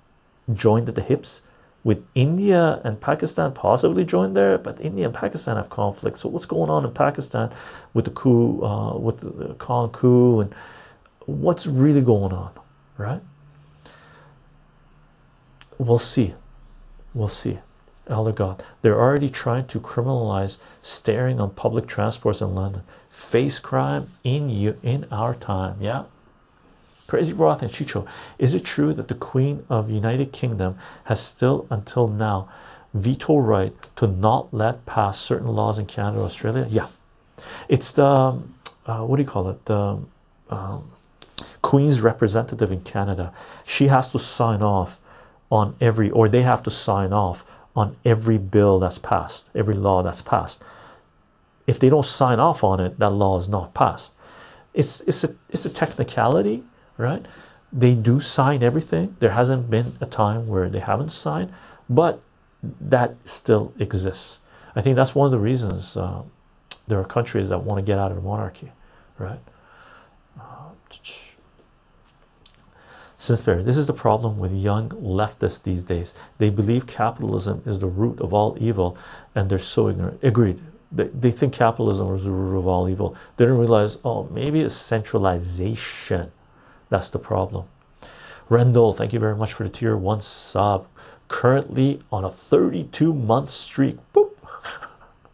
joined 0.54 0.88
at 0.88 0.96
the 0.96 1.02
hips? 1.02 1.42
With 1.90 2.06
India 2.14 2.80
and 2.84 3.02
Pakistan 3.02 3.52
possibly 3.52 4.06
joined 4.06 4.38
there, 4.38 4.60
but 4.60 4.80
India 4.80 5.06
and 5.06 5.16
Pakistan 5.16 5.56
have 5.56 5.72
conflict. 5.72 6.20
So 6.20 6.30
what's 6.30 6.46
going 6.46 6.70
on 6.70 6.86
in 6.86 6.92
Pakistan 6.92 7.52
with 7.96 8.06
the 8.06 8.12
coup, 8.12 8.64
uh, 8.64 8.96
with 8.96 9.22
the 9.22 9.56
Khan 9.56 9.90
coup, 9.90 10.42
and 10.42 10.54
what's 11.26 11.66
really 11.66 12.02
going 12.02 12.32
on, 12.32 12.52
right? 12.96 13.22
We'll 15.80 15.98
see. 15.98 16.36
We'll 17.16 17.28
see. 17.28 17.58
Elder 18.06 18.34
God, 18.34 18.64
they're 18.84 19.00
already 19.00 19.32
trying 19.32 19.66
to 19.66 19.80
criminalize 19.80 20.60
staring 20.80 21.42
on 21.42 21.50
public 21.56 21.88
transports 21.88 22.40
in 22.40 22.54
London. 22.54 22.84
Face 23.10 23.58
crime 23.58 24.12
in 24.24 24.52
you 24.52 24.78
in 24.84 25.08
our 25.12 25.34
time, 25.34 25.78
yeah. 25.82 26.04
Crazy 27.10 27.34
Broth 27.34 27.64
and 27.64 27.72
Chycho, 27.72 28.06
is 28.38 28.54
it 28.54 28.64
true 28.64 28.94
that 28.94 29.08
the 29.08 29.16
Queen 29.16 29.66
of 29.68 29.90
United 29.90 30.32
Kingdom 30.32 30.78
has 31.06 31.20
still 31.20 31.66
until 31.72 32.08
now 32.08 32.48
veto 32.94 33.38
right 33.38 33.74
to 33.96 34.06
not 34.06 34.54
let 34.54 34.86
pass 34.86 35.20
certain 35.20 35.48
laws 35.48 35.80
in 35.80 35.88
Canada, 35.88 36.20
or 36.20 36.26
Australia? 36.26 36.68
Yeah, 36.70 36.88
it's 37.68 37.94
the 37.94 38.40
uh, 38.86 39.04
what 39.06 39.16
do 39.18 39.24
you 39.24 39.28
call 39.28 39.50
it? 39.50 39.66
The 39.66 40.00
um, 40.52 40.92
Queen's 41.64 42.02
representative 42.02 42.72
in 42.72 42.82
Canada. 42.82 43.34
She 43.66 43.88
has 43.88 44.12
to 44.12 44.20
sign 44.20 44.62
off 44.62 45.00
on 45.52 45.76
every, 45.82 46.12
or 46.12 46.30
they 46.30 46.44
have 46.44 46.62
to 46.64 46.72
sign 46.72 47.12
off 47.12 47.44
on 47.76 47.96
every 48.06 48.38
bill 48.38 48.78
that's 48.78 49.00
passed, 49.00 49.50
every 49.56 49.74
law 49.74 50.04
that's 50.04 50.22
passed. 50.22 50.64
If 51.66 51.80
they 51.80 51.90
don't 51.90 52.06
sign 52.06 52.40
off 52.40 52.64
on 52.64 52.80
it, 52.80 53.00
that 53.00 53.12
law 53.12 53.40
is 53.40 53.50
not 53.50 53.74
passed. 53.74 54.14
It's 54.76 55.02
it's 55.02 55.24
a 55.24 55.36
it's 55.50 55.66
a 55.66 55.70
technicality 55.70 56.64
right? 57.00 57.26
They 57.72 57.96
do 57.96 58.20
sign 58.20 58.62
everything. 58.62 59.16
There 59.20 59.32
hasn't 59.32 59.70
been 59.70 59.94
a 60.02 60.06
time 60.06 60.48
where 60.48 60.70
they 60.70 60.80
haven't 60.80 61.12
signed, 61.12 61.52
but 61.90 62.22
that 62.62 63.16
still 63.24 63.74
exists. 63.80 64.42
I 64.76 64.82
think 64.82 64.96
that's 64.96 65.16
one 65.16 65.26
of 65.26 65.32
the 65.32 65.40
reasons 65.40 65.96
uh, 65.96 66.24
there 66.88 67.00
are 67.00 67.06
countries 67.06 67.50
that 67.50 67.60
want 67.60 67.80
to 67.80 67.86
get 67.86 67.98
out 67.98 68.12
of 68.12 68.18
the 68.18 68.24
monarchy, 68.24 68.72
right? 69.18 69.40
Uh, 70.40 70.70
Sinclair, 73.16 73.64
this 73.64 73.78
is 73.78 73.88
the 73.88 73.94
problem 73.94 74.40
with 74.40 74.52
young 74.52 74.90
leftists 74.90 75.64
these 75.64 75.84
days. 75.84 76.14
They 76.38 76.50
believe 76.50 76.86
capitalism 76.88 77.64
is 77.66 77.80
the 77.80 77.88
root 77.88 78.20
of 78.22 78.34
all 78.34 78.58
evil, 78.60 78.98
and 79.36 79.50
they're 79.50 79.60
so 79.60 79.90
ignorant. 79.90 80.20
Agreed. 80.24 80.62
They, 80.92 81.08
they 81.08 81.32
think 81.32 81.54
capitalism 81.54 82.14
is 82.16 82.24
the 82.24 82.32
root 82.32 82.58
of 82.58 82.68
all 82.68 82.90
evil. 82.90 83.16
They 83.38 83.46
don't 83.46 83.58
realize, 83.58 83.98
oh, 84.04 84.28
maybe 84.32 84.62
it's 84.62 84.74
centralization 84.74 86.32
that's 86.90 87.10
the 87.10 87.20
problem. 87.20 87.66
Rendell, 88.50 88.94
thank 88.94 89.14
you 89.14 89.20
very 89.20 89.36
much 89.36 89.54
for 89.54 89.64
the 89.64 89.70
tier 89.70 89.96
one 89.96 90.22
sub. 90.22 90.88
Currently 91.28 92.02
on 92.12 92.24
a 92.24 92.32
32 92.32 93.14
month 93.14 93.50
streak. 93.50 93.98
Boop. 94.14 94.32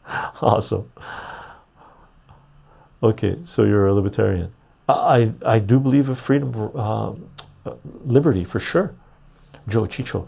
awesome. 0.41 0.91
Okay, 3.02 3.38
so 3.44 3.64
you're 3.64 3.88
a 3.88 3.94
libertarian. 3.94 4.52
I 4.90 5.34
I 5.45 5.60
do 5.60 5.80
believe 5.80 6.10
in 6.10 6.15
freedom, 6.15 6.72
uh, 6.76 7.14
liberty 8.03 8.44
for 8.44 8.60
sure. 8.60 8.94
Joe 9.68 9.88
Chycho, 9.88 10.27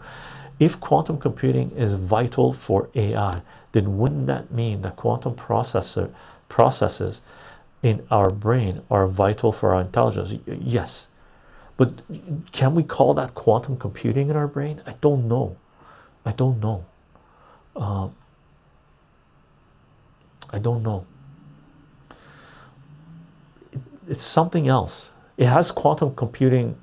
if 0.58 0.80
quantum 0.80 1.18
computing 1.18 1.70
is 1.72 1.94
vital 1.94 2.52
for 2.52 2.88
AI, 2.94 3.42
then 3.72 3.98
wouldn't 3.98 4.26
that 4.26 4.50
mean 4.50 4.82
that 4.82 4.96
quantum 4.96 5.34
processor 5.34 6.10
processes 6.48 7.20
in 7.82 8.04
our 8.10 8.30
brain 8.30 8.82
are 8.90 9.06
vital 9.06 9.52
for 9.52 9.74
our 9.74 9.82
intelligence? 9.82 10.34
Yes, 10.46 11.08
but 11.78 12.02
can 12.50 12.74
we 12.74 12.82
call 12.82 13.14
that 13.14 13.34
quantum 13.34 13.76
computing 13.76 14.28
in 14.28 14.36
our 14.36 14.48
brain? 14.48 14.82
I 14.84 14.96
don't 15.00 15.28
know. 15.28 15.56
I 16.26 16.32
don't 16.32 16.58
know. 16.60 16.84
Uh, 17.74 18.08
I 20.50 20.58
don't 20.58 20.82
know. 20.82 21.06
It, 23.72 23.80
it's 24.08 24.24
something 24.24 24.66
else. 24.66 25.12
It 25.36 25.46
has 25.46 25.70
quantum 25.70 26.16
computing 26.16 26.76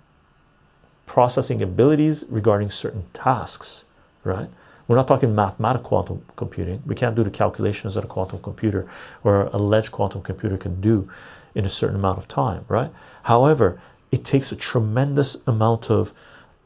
processing 1.05 1.61
abilities 1.61 2.23
regarding 2.29 2.69
certain 2.69 3.05
tasks, 3.13 3.83
right? 4.23 4.49
We're 4.87 4.95
not 4.95 5.09
talking 5.09 5.35
mathematical 5.35 5.89
quantum 5.89 6.25
computing. 6.37 6.81
We 6.85 6.95
can't 6.95 7.15
do 7.15 7.23
the 7.23 7.31
calculations 7.31 7.95
that 7.95 8.05
a 8.05 8.07
quantum 8.07 8.39
computer 8.39 8.87
or 9.25 9.47
alleged 9.47 9.91
quantum 9.91 10.21
computer 10.21 10.57
can 10.57 10.79
do 10.79 11.09
in 11.53 11.65
a 11.65 11.69
certain 11.69 11.97
amount 11.97 12.17
of 12.17 12.29
time, 12.29 12.63
right? 12.69 12.91
However, 13.23 13.81
it 14.15 14.23
takes 14.23 14.49
a 14.49 14.55
tremendous 14.55 15.35
amount 15.45 15.91
of 15.91 16.13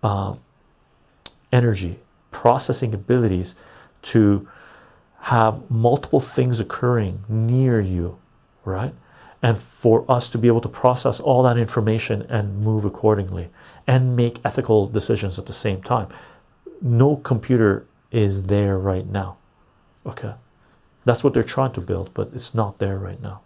uh, 0.04 0.36
energy, 1.52 2.00
processing 2.30 2.94
abilities 2.94 3.56
to 4.04 4.48
have 5.22 5.70
multiple 5.70 6.20
things 6.20 6.60
occurring 6.60 7.24
near 7.28 7.82
you, 7.82 8.20
right? 8.64 8.94
And 9.42 9.58
for 9.58 10.06
us 10.08 10.30
to 10.30 10.38
be 10.38 10.48
able 10.48 10.62
to 10.62 10.70
process 10.70 11.20
all 11.20 11.42
that 11.42 11.58
information 11.58 12.22
and 12.30 12.62
move 12.62 12.86
accordingly 12.86 13.50
and 13.88 14.16
make 14.16 14.40
ethical 14.46 14.88
decisions 14.88 15.40
at 15.40 15.48
the 15.48 15.54
same 15.54 15.82
time. 15.82 16.08
No 16.82 17.16
computer 17.16 17.88
is 18.12 18.44
there 18.44 18.78
right 18.78 19.08
now. 19.08 19.38
Okay. 20.06 20.36
That's 21.04 21.24
what 21.24 21.34
they're 21.34 21.44
trying 21.58 21.74
to 21.74 21.82
build, 21.82 22.14
but 22.14 22.30
it's 22.34 22.54
not 22.54 22.78
there 22.78 23.00
right 23.00 23.22
now. 23.22 23.42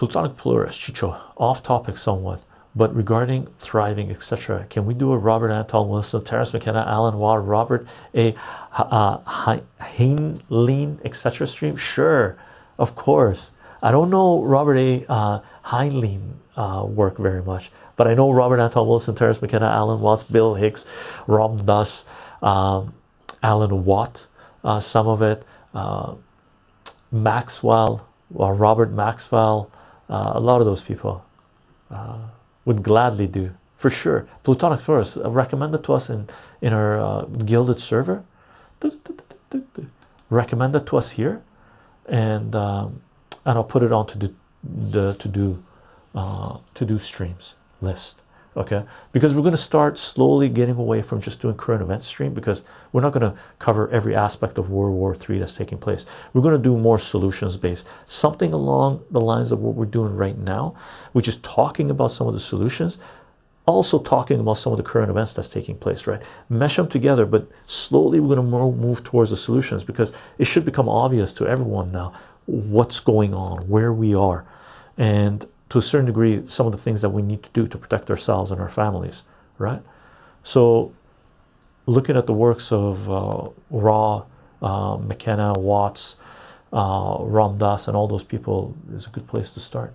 Plutonic 0.00 0.34
plurist, 0.38 0.80
Chycho, 0.80 1.14
off 1.36 1.62
topic 1.62 1.98
somewhat, 1.98 2.42
but 2.74 2.96
regarding 2.96 3.48
thriving, 3.58 4.10
etc., 4.10 4.64
can 4.70 4.86
we 4.86 4.94
do 4.94 5.12
a 5.12 5.18
Robert 5.18 5.50
Anton 5.50 5.90
Wilson, 5.90 6.24
Terence 6.24 6.54
McKenna, 6.54 6.86
Alan 6.88 7.18
Watt, 7.18 7.46
Robert 7.46 7.86
A. 8.14 8.34
Uh, 8.72 9.18
Heinlein, 9.18 11.04
etc. 11.04 11.46
stream? 11.46 11.76
Sure, 11.76 12.38
of 12.78 12.94
course. 12.94 13.50
I 13.82 13.90
don't 13.90 14.08
know 14.08 14.42
Robert 14.42 14.78
A. 14.78 15.04
Uh, 15.06 15.40
Heinlein 15.66 16.32
uh, 16.56 16.82
work 16.86 17.18
very 17.18 17.42
much, 17.42 17.70
but 17.96 18.08
I 18.08 18.14
know 18.14 18.30
Robert 18.30 18.58
Anton 18.58 18.88
Wilson, 18.88 19.14
Terence 19.14 19.42
McKenna, 19.42 19.66
Alan 19.66 20.00
Watts, 20.00 20.22
Bill 20.22 20.54
Hicks, 20.54 20.86
Ram 21.26 21.66
Dass, 21.66 22.06
um, 22.40 22.94
Alan 23.42 23.84
Watt, 23.84 24.28
uh, 24.64 24.80
some 24.80 25.08
of 25.08 25.20
it, 25.20 25.44
uh, 25.74 26.14
Maxwell, 27.12 28.08
or 28.34 28.54
Robert 28.54 28.92
Maxwell 28.92 29.70
uh, 30.10 30.32
a 30.34 30.40
lot 30.40 30.60
of 30.60 30.66
those 30.66 30.82
people 30.82 31.24
uh, 31.90 32.18
would 32.64 32.82
gladly 32.82 33.26
do 33.26 33.54
for 33.76 33.90
sure. 33.90 34.28
Plutonic 34.42 34.80
Forest 34.80 35.18
uh, 35.18 35.30
recommended 35.30 35.82
to 35.84 35.94
us 35.94 36.10
in 36.10 36.28
in 36.60 36.72
our 36.72 37.00
uh, 37.00 37.24
Guilded 37.44 37.80
server. 37.80 38.24
Recommended 40.28 40.86
to 40.86 40.96
us 40.96 41.10
here, 41.12 41.42
and 42.06 42.54
um, 42.54 43.02
and 43.44 43.58
I'll 43.58 43.64
put 43.64 43.82
it 43.82 43.92
on 43.92 44.06
to 44.06 44.18
do 44.18 44.34
the 44.62 45.14
to 45.14 45.28
do 45.28 45.62
uh, 46.14 46.58
to 46.74 46.84
do 46.84 46.98
streams 46.98 47.56
list 47.80 48.19
okay? 48.56 48.84
Because 49.12 49.34
we're 49.34 49.42
going 49.42 49.52
to 49.52 49.58
start 49.58 49.98
slowly 49.98 50.48
getting 50.48 50.76
away 50.76 51.02
from 51.02 51.20
just 51.20 51.40
doing 51.40 51.56
current 51.56 51.82
event 51.82 52.02
stream 52.02 52.34
because 52.34 52.64
we're 52.92 53.00
not 53.00 53.12
going 53.12 53.32
to 53.32 53.38
cover 53.58 53.88
every 53.90 54.14
aspect 54.14 54.58
of 54.58 54.70
world 54.70 54.94
war 54.94 55.14
Three 55.14 55.38
that's 55.38 55.54
taking 55.54 55.78
place. 55.78 56.06
We're 56.32 56.42
going 56.42 56.56
to 56.56 56.62
do 56.62 56.76
more 56.76 56.98
solutions 56.98 57.56
based 57.56 57.88
something 58.04 58.52
along 58.52 59.04
the 59.10 59.20
lines 59.20 59.52
of 59.52 59.60
what 59.60 59.74
we're 59.74 59.86
doing 59.86 60.14
right 60.16 60.38
now 60.38 60.74
which 61.12 61.28
is 61.28 61.36
talking 61.36 61.90
about 61.90 62.12
some 62.12 62.26
of 62.26 62.34
the 62.34 62.40
solutions 62.40 62.98
also 63.66 63.98
talking 63.98 64.40
about 64.40 64.54
some 64.54 64.72
of 64.72 64.78
the 64.78 64.82
current 64.82 65.10
events 65.10 65.32
that's 65.32 65.48
taking 65.48 65.76
place 65.76 66.06
right? 66.06 66.22
Mesh 66.48 66.76
them 66.76 66.88
together 66.88 67.26
but 67.26 67.48
slowly 67.64 68.18
we're 68.20 68.34
going 68.34 68.50
to 68.50 68.76
move 68.76 69.04
towards 69.04 69.30
the 69.30 69.36
solutions 69.36 69.84
because 69.84 70.12
it 70.38 70.44
should 70.44 70.64
become 70.64 70.88
obvious 70.88 71.32
to 71.34 71.46
everyone 71.46 71.92
now 71.92 72.12
what's 72.46 73.00
going 73.00 73.34
on 73.34 73.68
where 73.68 73.92
we 73.92 74.14
are. 74.14 74.44
And 74.96 75.46
to 75.70 75.78
a 75.78 75.82
certain 75.82 76.06
degree 76.06 76.44
some 76.46 76.66
of 76.66 76.72
the 76.72 76.78
things 76.78 77.00
that 77.00 77.10
we 77.10 77.22
need 77.22 77.42
to 77.42 77.50
do 77.50 77.66
to 77.66 77.78
protect 77.78 78.10
ourselves 78.10 78.50
and 78.50 78.60
our 78.60 78.68
families 78.68 79.24
right 79.58 79.82
so 80.42 80.92
looking 81.90 82.16
at 82.16 82.26
the 82.26 82.32
works 82.32 82.72
of 82.72 83.10
uh, 83.10 83.48
Ra, 83.70 84.24
uh, 84.62 84.96
McKenna, 84.96 85.54
Watts, 85.58 86.16
uh, 86.72 87.16
Ram 87.20 87.58
Dass, 87.58 87.88
and 87.88 87.96
all 87.96 88.06
those 88.06 88.24
people 88.24 88.76
is 88.92 89.06
a 89.06 89.10
good 89.10 89.26
place 89.26 89.50
to 89.54 89.60
start. 89.60 89.94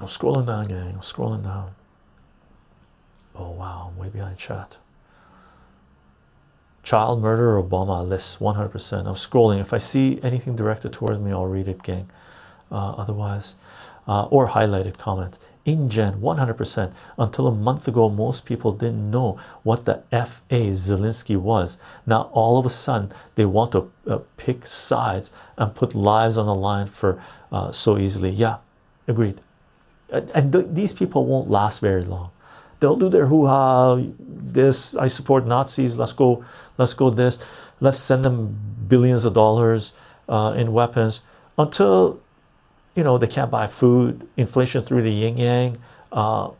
I'm 0.00 0.08
scrolling 0.08 0.46
down, 0.46 0.66
gang. 0.66 0.94
I'm 0.94 1.00
scrolling 1.00 1.44
down. 1.44 1.74
Oh 3.34 3.50
wow, 3.50 3.92
way 3.96 4.08
behind 4.08 4.36
chat. 4.36 4.78
Child 6.82 7.22
murder 7.22 7.62
Obama 7.62 8.06
list 8.06 8.40
100%. 8.40 9.06
I'm 9.06 9.14
scrolling. 9.14 9.60
If 9.60 9.72
I 9.72 9.78
see 9.78 10.18
anything 10.22 10.56
directed 10.56 10.92
towards 10.92 11.20
me, 11.20 11.30
I'll 11.30 11.46
read 11.46 11.68
it, 11.68 11.82
gang. 11.82 12.10
Uh, 12.70 12.90
otherwise, 12.92 13.54
uh, 14.08 14.24
or 14.24 14.48
highlighted 14.48 14.98
comments. 14.98 15.38
InGen 15.64 16.20
100%. 16.20 16.92
Until 17.16 17.46
a 17.46 17.52
month 17.52 17.86
ago, 17.86 18.08
most 18.08 18.44
people 18.44 18.72
didn't 18.72 19.10
know 19.10 19.38
what 19.62 19.84
the 19.84 20.02
F.A. 20.10 20.70
Zelensky 20.72 21.36
was. 21.36 21.78
Now, 22.04 22.22
all 22.32 22.58
of 22.58 22.66
a 22.66 22.70
sudden, 22.70 23.12
they 23.36 23.44
want 23.44 23.72
to 23.72 23.92
uh, 24.08 24.18
pick 24.36 24.66
sides 24.66 25.30
and 25.56 25.74
put 25.74 25.94
lives 25.94 26.36
on 26.36 26.46
the 26.46 26.54
line 26.54 26.86
for 26.88 27.22
uh, 27.52 27.70
so 27.70 27.96
easily. 27.96 28.30
Yeah, 28.30 28.56
agreed. 29.06 29.40
And, 30.10 30.30
and 30.30 30.52
th 30.52 30.66
these 30.70 30.92
people 30.92 31.24
won't 31.26 31.48
last 31.48 31.80
very 31.80 32.04
long 32.04 32.30
they'll 32.82 32.96
do 32.96 33.08
their 33.08 33.28
hoo-ha 33.28 33.96
this 34.18 34.96
i 34.96 35.08
support 35.08 35.46
nazis 35.46 35.96
let's 35.96 36.12
go 36.12 36.44
let's 36.76 36.94
go 36.94 37.08
this 37.08 37.38
let's 37.80 37.96
send 37.96 38.24
them 38.24 38.58
billions 38.88 39.24
of 39.24 39.32
dollars 39.32 39.92
uh, 40.28 40.52
in 40.56 40.72
weapons 40.72 41.22
until 41.56 42.20
you 42.94 43.04
know 43.04 43.16
they 43.16 43.26
can't 43.26 43.50
buy 43.50 43.66
food 43.66 44.28
inflation 44.36 44.84
through 44.84 45.02
the 45.02 45.12
yin 45.12 45.38
yang 45.38 45.78
uh, 46.10 46.50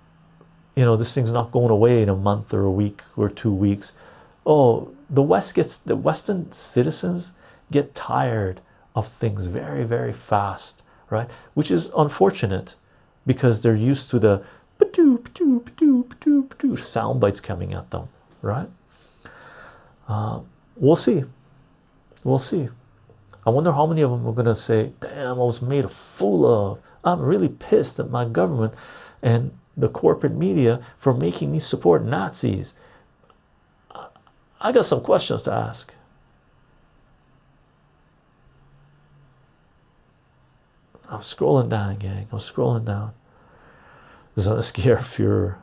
you 0.77 0.85
know 0.85 0.97
this 0.97 1.13
thing's 1.13 1.33
not 1.33 1.51
going 1.51 1.71
away 1.71 2.01
in 2.01 2.09
a 2.09 2.17
month 2.17 2.55
or 2.55 2.63
a 2.63 2.71
week 2.71 3.03
or 3.17 3.29
two 3.29 3.53
weeks 3.53 3.93
oh 4.47 4.89
the 5.11 5.23
west 5.23 5.55
gets 5.55 5.77
the 5.77 5.97
western 5.97 6.51
citizens 6.53 7.33
get 7.71 7.95
tired 7.95 8.63
of 8.95 9.09
things 9.09 9.47
very, 9.47 9.85
very 9.85 10.13
fast, 10.13 10.83
right? 11.11 11.29
Which 11.55 11.71
is 11.71 11.91
unfortunate 11.97 12.77
because 13.27 13.63
they're 13.63 13.75
used 13.75 14.11
to 14.11 14.19
the 14.19 14.43
sound 16.77 17.21
bites 17.21 17.41
coming 17.41 17.75
at 17.75 17.91
them, 17.91 18.09
right? 18.41 18.69
Uh, 20.09 20.41
we'll 20.77 20.97
see. 20.97 21.25
We'll 22.25 22.39
see. 22.39 22.69
I 23.45 23.51
wonder 23.51 23.73
how 23.73 23.87
many 23.87 24.03
of 24.03 24.11
them 24.11 24.27
are 24.27 24.33
going 24.33 24.47
to 24.47 24.55
say, 24.55 24.93
Damn, 25.01 25.37
I 25.37 25.45
was 25.45 25.63
made 25.63 25.85
a 25.85 25.89
fool 25.89 26.47
of. 26.47 26.81
I'm 27.05 27.21
really 27.21 27.49
pissed 27.49 27.99
at 27.99 28.11
my 28.11 28.25
government 28.25 28.75
and 29.23 29.57
the 29.77 29.89
corporate 29.89 30.35
media 30.35 30.81
for 30.97 31.13
making 31.13 31.51
me 31.51 31.59
support 31.59 32.05
Nazis. 32.05 32.75
I 34.61 34.71
got 34.71 34.85
some 34.85 35.01
questions 35.01 35.43
to 35.43 35.53
ask. 35.53 35.93
I'm 41.09 41.21
scrolling 41.21 41.69
down, 41.69 41.97
gang. 41.97 42.29
I'm 42.31 42.39
scrolling 42.39 42.85
down. 42.85 43.13
Zelensky 44.37 44.83
Führer. 44.99 45.57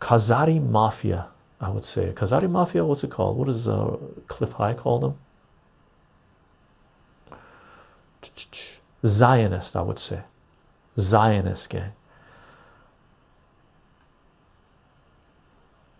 Khazari 0.00 0.60
Mafia, 0.60 1.28
I 1.60 1.68
would 1.68 1.84
say. 1.84 2.12
Khazari 2.12 2.50
Mafia, 2.50 2.84
what's 2.84 3.04
it 3.04 3.10
called? 3.10 3.36
What 3.36 3.46
does 3.46 3.68
uh, 3.68 3.96
Cliff 4.26 4.52
High 4.52 4.74
call 4.74 4.98
them? 4.98 5.18
Zionist, 9.06 9.76
I 9.76 9.82
would 9.82 9.98
say. 9.98 10.22
Zionist 10.98 11.70
gang. 11.70 11.92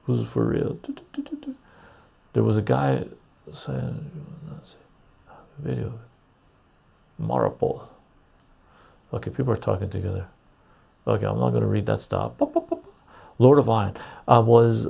Who's 0.05 0.27
for 0.27 0.45
real? 0.45 0.79
There 2.33 2.43
was 2.43 2.57
a 2.57 2.63
guy 2.63 3.07
saying, 3.53 4.11
video, 5.61 5.99
Mariupol. 7.21 7.83
Okay, 9.13 9.31
people 9.31 9.53
are 9.53 9.57
talking 9.57 9.91
together. 9.91 10.27
Okay, 11.07 11.27
I'm 11.27 11.39
not 11.39 11.51
going 11.51 11.63
to 11.63 11.69
read 11.69 11.87
that 11.87 12.01
stuff. 12.01 12.33
Lord 13.39 13.59
of 13.59 13.69
Iron 13.69 13.97
uh, 14.29 14.43
was 14.45 14.89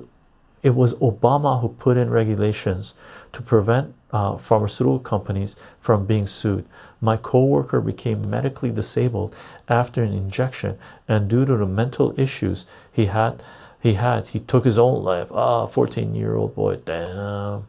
it 0.63 0.75
was 0.75 0.93
Obama 0.95 1.61
who 1.61 1.71
put 1.71 1.97
in 1.97 2.11
regulations 2.11 2.95
to 3.33 3.41
prevent 3.41 3.95
uh, 4.11 4.37
pharmaceutical 4.37 4.99
companies 4.99 5.57
from 5.79 6.05
being 6.05 6.27
sued. 6.27 6.67
My 7.01 7.17
coworker 7.17 7.81
became 7.81 8.29
medically 8.29 8.71
disabled 8.71 9.35
after 9.69 10.03
an 10.03 10.13
injection, 10.13 10.79
and 11.09 11.29
due 11.29 11.47
to 11.47 11.57
the 11.57 11.67
mental 11.67 12.13
issues 12.21 12.67
he 12.93 13.07
had, 13.07 13.43
he 13.81 13.95
had 13.95 14.29
he 14.29 14.41
took 14.41 14.65
his 14.65 14.79
own 14.79 15.03
life. 15.03 15.33
Ah, 15.33 15.67
14 15.67 16.15
year 16.15 16.35
old 16.37 16.55
boy, 16.55 16.77
damn. 16.77 17.67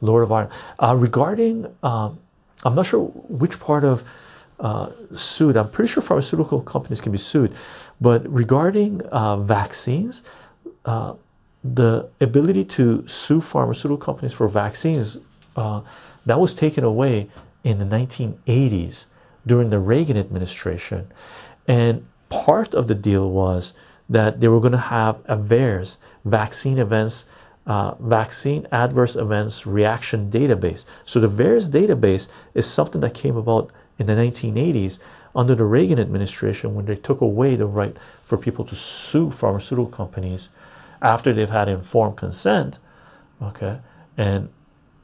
Lord 0.00 0.24
of 0.24 0.32
Iron. 0.32 0.50
Uh, 0.78 0.94
regarding, 0.96 1.74
um, 1.82 2.18
I'm 2.64 2.74
not 2.74 2.86
sure 2.86 3.04
which 3.28 3.60
part 3.60 3.84
of 3.84 4.04
uh, 4.60 4.90
sued. 5.12 5.56
I'm 5.56 5.70
pretty 5.70 5.90
sure 5.90 6.02
pharmaceutical 6.02 6.60
companies 6.62 7.00
can 7.00 7.12
be 7.12 7.18
sued, 7.18 7.52
but 8.00 8.26
regarding 8.32 9.02
uh, 9.06 9.36
vaccines, 9.36 10.22
uh, 10.84 11.14
the 11.62 12.08
ability 12.20 12.64
to 12.64 13.06
sue 13.08 13.40
pharmaceutical 13.40 13.96
companies 13.96 14.32
for 14.32 14.46
vaccines 14.48 15.18
uh, 15.56 15.80
that 16.26 16.38
was 16.38 16.54
taken 16.54 16.84
away 16.84 17.28
in 17.62 17.78
the 17.78 17.84
1980s 17.84 19.06
during 19.46 19.70
the 19.70 19.78
Reagan 19.78 20.16
administration, 20.16 21.10
and 21.66 22.06
part 22.28 22.74
of 22.74 22.88
the 22.88 22.94
deal 22.94 23.30
was 23.30 23.74
that 24.08 24.40
they 24.40 24.48
were 24.48 24.60
going 24.60 24.72
to 24.72 24.78
have 24.78 25.20
a 25.24 25.36
VAERS 25.36 25.98
vaccine 26.24 26.78
events. 26.78 27.24
Uh, 27.66 27.94
vaccine 27.94 28.66
adverse 28.72 29.16
events 29.16 29.66
reaction 29.66 30.30
database. 30.30 30.84
So 31.04 31.18
the 31.18 31.28
VAERS 31.28 31.70
database 31.70 32.30
is 32.52 32.70
something 32.70 33.00
that 33.00 33.14
came 33.14 33.36
about 33.38 33.72
in 33.98 34.04
the 34.04 34.12
1980s 34.12 34.98
under 35.34 35.54
the 35.54 35.64
Reagan 35.64 35.98
administration 35.98 36.74
when 36.74 36.84
they 36.84 36.96
took 36.96 37.20
away 37.20 37.56
the 37.56 37.66
right 37.66 37.96
for 38.22 38.36
people 38.36 38.64
to 38.66 38.74
sue 38.74 39.30
pharmaceutical 39.30 39.90
companies 39.90 40.50
after 41.02 41.32
they've 41.32 41.50
had 41.50 41.68
informed 41.68 42.16
consent, 42.16 42.78
okay, 43.42 43.78
and 44.16 44.48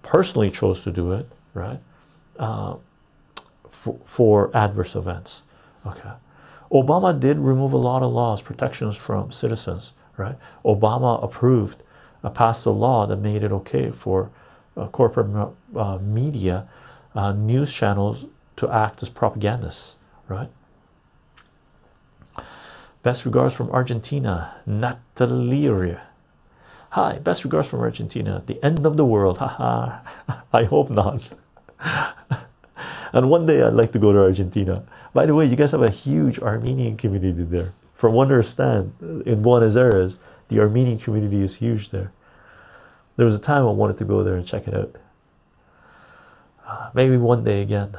personally 0.02 0.50
chose 0.50 0.82
to 0.82 0.90
do 0.90 1.12
it, 1.12 1.26
right, 1.52 1.78
uh, 2.38 2.76
for, 3.68 3.98
for 4.04 4.56
adverse 4.56 4.94
events, 4.94 5.42
okay. 5.86 6.12
Obama 6.72 7.18
did 7.18 7.38
remove 7.38 7.72
a 7.72 7.76
lot 7.76 8.02
of 8.02 8.12
laws, 8.12 8.40
protections 8.40 8.96
from 8.96 9.32
citizens, 9.32 9.92
right? 10.16 10.36
Obama 10.64 11.22
approved, 11.22 11.82
uh, 12.22 12.30
passed 12.30 12.66
a 12.66 12.70
law 12.70 13.06
that 13.06 13.16
made 13.16 13.42
it 13.42 13.52
okay 13.52 13.90
for 13.90 14.30
uh, 14.76 14.86
corporate 14.88 15.52
uh, 15.76 15.98
media, 15.98 16.68
uh, 17.14 17.32
news 17.32 17.72
channels 17.72 18.26
to 18.56 18.70
act 18.70 19.02
as 19.02 19.08
propagandists, 19.08 19.96
right? 20.28 20.50
Best 23.02 23.24
regards 23.24 23.54
from 23.54 23.70
Argentina, 23.70 24.54
Natalia. 24.66 26.02
Hi, 26.90 27.18
best 27.18 27.44
regards 27.44 27.68
from 27.68 27.80
Argentina. 27.80 28.42
The 28.44 28.62
end 28.64 28.84
of 28.84 28.96
the 28.96 29.04
world. 29.04 29.38
Haha. 29.38 30.00
I 30.52 30.64
hope 30.64 30.90
not. 30.90 31.26
and 33.12 33.30
one 33.30 33.46
day 33.46 33.62
I'd 33.62 33.74
like 33.74 33.92
to 33.92 33.98
go 33.98 34.12
to 34.12 34.18
Argentina. 34.18 34.82
By 35.14 35.26
the 35.26 35.34
way, 35.34 35.46
you 35.46 35.56
guys 35.56 35.72
have 35.72 35.82
a 35.82 35.90
huge 35.90 36.40
Armenian 36.40 36.96
community 36.96 37.44
there. 37.44 37.72
From 37.94 38.12
what 38.14 38.28
I 38.28 38.32
understand, 38.32 38.92
in 39.24 39.40
Buenos 39.42 39.76
Aires, 39.76 40.18
the 40.50 40.60
Armenian 40.60 40.98
community 40.98 41.40
is 41.40 41.56
huge 41.56 41.90
there. 41.90 42.12
There 43.16 43.24
was 43.24 43.34
a 43.34 43.38
time 43.38 43.66
I 43.66 43.70
wanted 43.70 43.98
to 43.98 44.04
go 44.04 44.22
there 44.22 44.34
and 44.34 44.44
check 44.44 44.66
it 44.68 44.74
out. 44.74 44.96
Uh, 46.66 46.90
maybe 46.92 47.16
one 47.16 47.44
day 47.44 47.62
again. 47.62 47.96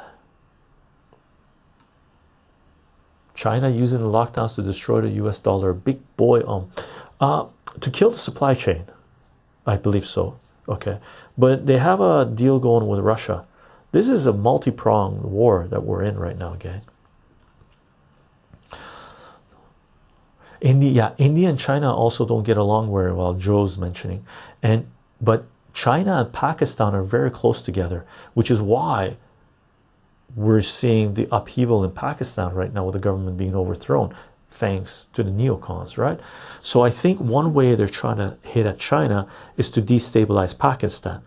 China 3.33 3.69
using 3.69 4.01
lockdowns 4.01 4.55
to 4.55 4.61
destroy 4.61 5.01
the 5.01 5.09
US 5.25 5.39
dollar. 5.39 5.73
Big 5.73 5.99
boy 6.17 6.41
um 6.47 6.69
uh 7.19 7.47
to 7.79 7.89
kill 7.89 8.11
the 8.11 8.17
supply 8.17 8.53
chain. 8.53 8.85
I 9.65 9.77
believe 9.77 10.05
so. 10.05 10.37
Okay. 10.67 10.99
But 11.37 11.65
they 11.65 11.77
have 11.77 12.01
a 12.01 12.25
deal 12.25 12.59
going 12.59 12.87
with 12.87 12.99
Russia. 12.99 13.45
This 13.91 14.09
is 14.09 14.25
a 14.25 14.33
multi-pronged 14.33 15.23
war 15.23 15.67
that 15.69 15.83
we're 15.83 16.03
in 16.03 16.17
right 16.17 16.37
now, 16.37 16.55
gang. 16.55 16.81
India, 20.61 20.91
yeah, 20.91 21.11
India 21.17 21.49
and 21.49 21.59
China 21.59 21.93
also 21.93 22.25
don't 22.25 22.43
get 22.43 22.57
along 22.57 22.91
very 22.93 23.13
well. 23.13 23.33
Joe's 23.33 23.77
mentioning, 23.77 24.25
and 24.61 24.89
but 25.19 25.45
China 25.73 26.21
and 26.21 26.31
Pakistan 26.31 26.93
are 26.93 27.03
very 27.03 27.31
close 27.31 27.61
together, 27.61 28.05
which 28.33 28.51
is 28.51 28.61
why 28.61 29.17
we're 30.35 30.61
seeing 30.61 31.15
the 31.15 31.27
upheaval 31.31 31.83
in 31.83 31.91
Pakistan 31.91 32.53
right 32.53 32.73
now 32.73 32.85
with 32.85 32.93
the 32.93 32.99
government 32.99 33.37
being 33.37 33.55
overthrown 33.55 34.13
thanks 34.47 35.07
to 35.13 35.23
the 35.23 35.31
neocons, 35.31 35.97
right? 35.97 36.19
So 36.61 36.83
I 36.83 36.89
think 36.89 37.19
one 37.19 37.53
way 37.53 37.73
they're 37.73 37.87
trying 37.87 38.17
to 38.17 38.37
hit 38.43 38.65
at 38.65 38.77
China 38.77 39.27
is 39.55 39.71
to 39.71 39.81
destabilize 39.81 40.57
Pakistan. 40.57 41.21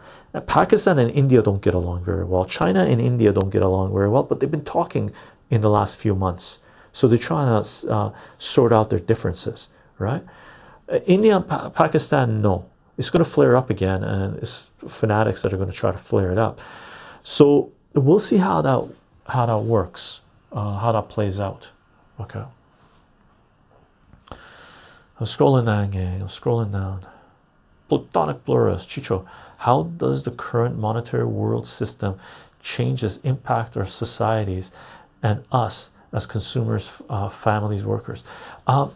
Pakistan 0.47 0.99
and 0.99 1.11
India 1.11 1.43
don't 1.43 1.63
get 1.63 1.75
along 1.75 2.05
very 2.05 2.25
well. 2.25 2.45
China 2.45 2.85
and 2.85 3.01
India 3.01 3.33
don't 3.33 3.51
get 3.51 3.63
along 3.63 3.95
very 3.95 4.09
well, 4.09 4.23
but 4.23 4.41
they've 4.41 4.51
been 4.51 4.65
talking 4.65 5.11
in 5.51 5.63
the 5.63 5.71
last 5.71 5.97
few 5.97 6.15
months. 6.15 6.59
So 6.95 7.09
they're 7.09 7.19
trying 7.19 7.63
to 7.63 7.91
uh, 7.91 8.13
sort 8.39 8.73
out 8.73 8.89
their 8.89 9.01
differences, 9.01 9.69
right? 9.99 10.23
Uh, 10.89 11.01
India 11.07 11.37
and 11.37 11.47
pa 11.47 11.69
Pakistan, 11.69 12.41
no. 12.41 12.71
It's 12.97 13.11
going 13.11 13.25
to 13.25 13.31
flare 13.31 13.57
up 13.57 13.69
again, 13.69 14.05
and 14.05 14.39
it's 14.39 14.71
fanatics 14.87 15.43
that 15.43 15.53
are 15.53 15.57
going 15.57 15.71
to 15.71 15.77
try 15.77 15.91
to 15.91 15.99
flare 15.99 16.31
it 16.31 16.39
up. 16.39 16.61
So 17.25 17.73
we'll 17.93 18.21
see 18.21 18.37
how 18.37 18.63
that 18.63 18.89
how 19.27 19.47
that 19.47 19.59
works, 19.59 20.21
uh, 20.53 20.79
how 20.79 20.93
that 20.93 21.09
plays 21.09 21.41
out. 21.41 21.73
Okay. 22.21 22.45
I'm 24.31 25.27
scrolling 25.27 25.67
down, 25.67 25.91
gang. 25.91 26.21
I'm 26.21 26.29
scrolling 26.29 26.71
down. 26.71 27.07
Plutonic 27.89 28.45
Plurus, 28.45 28.87
Chycho. 28.87 29.27
How 29.59 29.85
does 29.85 30.23
the 30.23 30.31
current 30.31 30.79
monetary 30.79 31.25
world 31.27 31.67
system 31.67 32.19
changes 32.61 33.19
impact 33.25 33.77
our 33.77 33.85
societies 33.85 34.71
and 35.23 35.45
us 35.51 35.91
as 36.15 36.25
consumers, 36.25 37.03
uh, 37.11 37.29
families, 37.29 37.85
workers? 37.85 38.25
Um, 38.67 38.93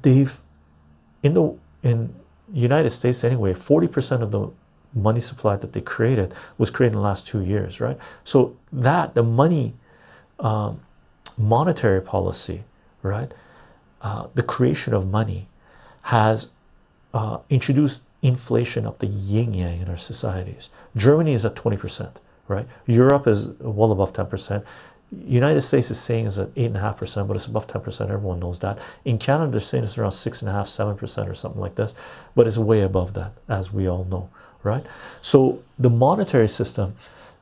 they've 0.00 0.40
in 1.22 1.34
the 1.34 1.54
in 1.82 2.14
United 2.52 2.90
States 2.90 3.24
anyway, 3.24 3.52
40% 3.54 4.22
of 4.22 4.30
the 4.30 4.50
money 4.94 5.20
supply 5.20 5.56
that 5.56 5.72
they 5.72 5.80
created 5.80 6.34
was 6.58 6.70
created 6.70 6.94
in 6.94 6.98
the 6.98 7.04
last 7.04 7.26
two 7.26 7.42
years, 7.42 7.80
right? 7.80 7.98
So 8.24 8.56
that 8.72 9.14
the 9.14 9.22
money, 9.22 9.74
um, 10.38 10.80
monetary 11.38 12.02
policy, 12.02 12.64
right, 13.02 13.32
uh, 14.02 14.26
the 14.34 14.42
creation 14.42 14.94
of 14.94 15.08
money 15.08 15.48
has 16.02 16.50
uh, 17.14 17.38
introduced 17.48 18.02
inflation 18.22 18.86
of 18.86 18.98
the 18.98 19.06
yin 19.06 19.54
yang 19.54 19.80
in 19.80 19.88
our 19.88 19.96
societies. 19.96 20.70
Germany 20.96 21.32
is 21.32 21.44
at 21.44 21.56
twenty 21.56 21.76
percent, 21.76 22.18
right? 22.48 22.66
Europe 22.86 23.26
is 23.26 23.48
well 23.60 23.92
above 23.92 24.12
ten 24.12 24.26
percent. 24.26 24.64
United 25.12 25.60
States 25.62 25.90
is 25.90 25.98
saying 25.98 26.26
is 26.26 26.38
at 26.38 26.50
eight 26.54 26.66
and 26.66 26.76
a 26.76 26.80
half 26.80 26.96
percent, 26.96 27.26
but 27.26 27.36
it's 27.36 27.46
above 27.46 27.66
ten 27.66 27.80
percent. 27.80 28.10
Everyone 28.10 28.38
knows 28.38 28.60
that. 28.60 28.78
In 29.04 29.18
Canada, 29.18 29.50
they're 29.50 29.60
saying 29.60 29.84
it's 29.84 29.98
around 29.98 30.12
six 30.12 30.40
and 30.40 30.48
a 30.48 30.52
half, 30.52 30.68
seven 30.68 30.96
percent, 30.96 31.28
or 31.28 31.34
something 31.34 31.60
like 31.60 31.74
this, 31.74 31.94
but 32.36 32.46
it's 32.46 32.58
way 32.58 32.82
above 32.82 33.14
that, 33.14 33.32
as 33.48 33.72
we 33.72 33.88
all 33.88 34.04
know, 34.04 34.30
right? 34.62 34.84
So 35.20 35.62
the 35.78 35.90
monetary 35.90 36.48
system, 36.48 36.94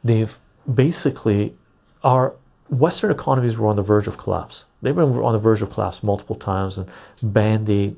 they've 0.03 0.39
basically 0.73 1.55
our 2.03 2.35
Western 2.71 3.11
economies 3.11 3.59
were 3.59 3.69
on 3.69 3.77
the 3.77 3.83
verge 3.83 4.07
of 4.07 4.19
collapse. 4.19 4.65
They've 4.81 4.95
been 4.95 5.17
on 5.17 5.33
the 5.33 5.39
verge 5.39 5.63
of 5.63 5.71
collapse 5.71 6.03
multiple 6.03 6.37
times, 6.37 6.79
and 6.79 6.89
band-aid 7.23 7.97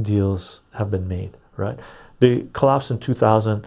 deals 0.00 0.60
have 0.74 0.90
been 0.90 1.06
made, 1.06 1.36
right? 1.56 1.78
The 2.20 2.46
collapse 2.52 2.90
in 2.90 2.98
2000. 2.98 3.66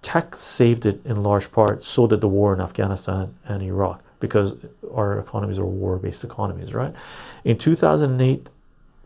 Tech 0.00 0.34
saved 0.34 0.84
it 0.84 1.00
in 1.04 1.22
large 1.22 1.52
part. 1.52 1.84
So 1.84 2.08
did 2.08 2.20
the 2.20 2.28
war 2.28 2.52
in 2.52 2.60
Afghanistan 2.60 3.34
and 3.44 3.62
Iraq 3.62 4.02
because 4.22 4.54
our 4.94 5.18
economies 5.18 5.58
are 5.58 5.66
war-based 5.66 6.22
economies, 6.22 6.72
right? 6.72 6.94
In 7.44 7.58
2008 7.58 8.48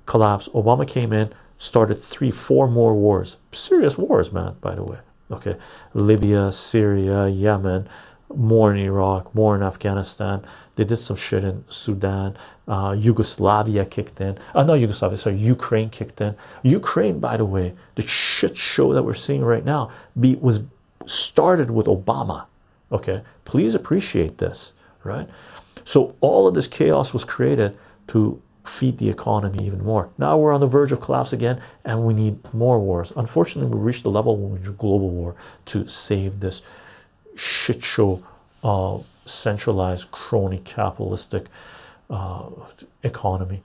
collapse, 0.05 0.47
Obama 0.51 0.87
came 0.87 1.11
in, 1.13 1.33
started 1.57 1.97
three, 1.97 2.31
four 2.31 2.69
more 2.69 2.95
wars, 2.95 3.39
serious 3.51 3.97
wars, 3.97 4.31
man. 4.31 4.57
By 4.61 4.75
the 4.75 4.85
way, 4.85 4.99
okay, 5.31 5.57
Libya, 5.95 6.53
Syria, 6.53 7.29
Yemen, 7.29 7.89
more 8.35 8.75
in 8.75 8.79
Iraq, 8.79 9.35
more 9.35 9.57
in 9.57 9.63
Afghanistan. 9.63 10.45
They 10.75 10.85
did 10.85 10.99
some 10.99 11.17
shit 11.17 11.45
in 11.45 11.65
Sudan. 11.67 12.37
Uh, 12.69 12.95
Yugoslavia 12.99 13.87
kicked 13.87 14.21
in. 14.21 14.37
Uh, 14.55 14.65
not 14.65 14.75
Yugoslavia, 14.75 15.17
sorry, 15.17 15.37
Ukraine 15.37 15.89
kicked 15.89 16.21
in. 16.21 16.37
Ukraine, 16.63 17.21
by 17.21 17.39
the 17.39 17.47
way, 17.47 17.75
the 17.95 18.07
shit 18.07 18.55
show 18.55 18.93
that 18.93 19.03
we're 19.03 19.15
seeing 19.15 19.43
right 19.43 19.65
now 19.65 19.91
be, 20.21 20.35
was 20.37 20.65
started 21.07 21.71
with 21.71 21.87
Obama. 21.87 22.45
Okay, 22.93 23.23
please 23.47 23.75
appreciate 23.75 24.39
this, 24.39 24.73
right? 25.07 25.29
So 25.85 26.17
all 26.21 26.47
of 26.47 26.55
this 26.55 26.67
chaos 26.67 27.13
was 27.13 27.25
created 27.25 27.77
to 28.09 28.43
feed 28.65 28.99
the 28.99 29.09
economy 29.09 29.65
even 29.65 29.85
more. 29.85 30.11
Now 30.19 30.37
we're 30.37 30.53
on 30.53 30.61
the 30.61 30.67
verge 30.67 30.91
of 30.93 31.01
collapse 31.01 31.33
again, 31.33 31.61
and 31.85 32.05
we 32.05 32.13
need 32.13 32.53
more 32.53 32.81
wars. 32.81 33.13
Unfortunately, 33.17 33.71
we 33.71 33.83
reached 33.83 34.03
the 34.03 34.11
level 34.11 34.37
when 34.37 34.53
we 34.53 34.59
need 34.59 34.69
a 34.69 34.73
global 34.73 35.11
war 35.11 35.37
to 35.67 35.87
save 35.87 36.41
this 36.41 36.63
shit 37.37 37.83
show 37.83 38.23
uh, 38.65 38.99
centralized 39.27 40.11
crony 40.11 40.61
capitalistic 40.65 41.47
uh, 42.11 42.49
economy 43.03 43.63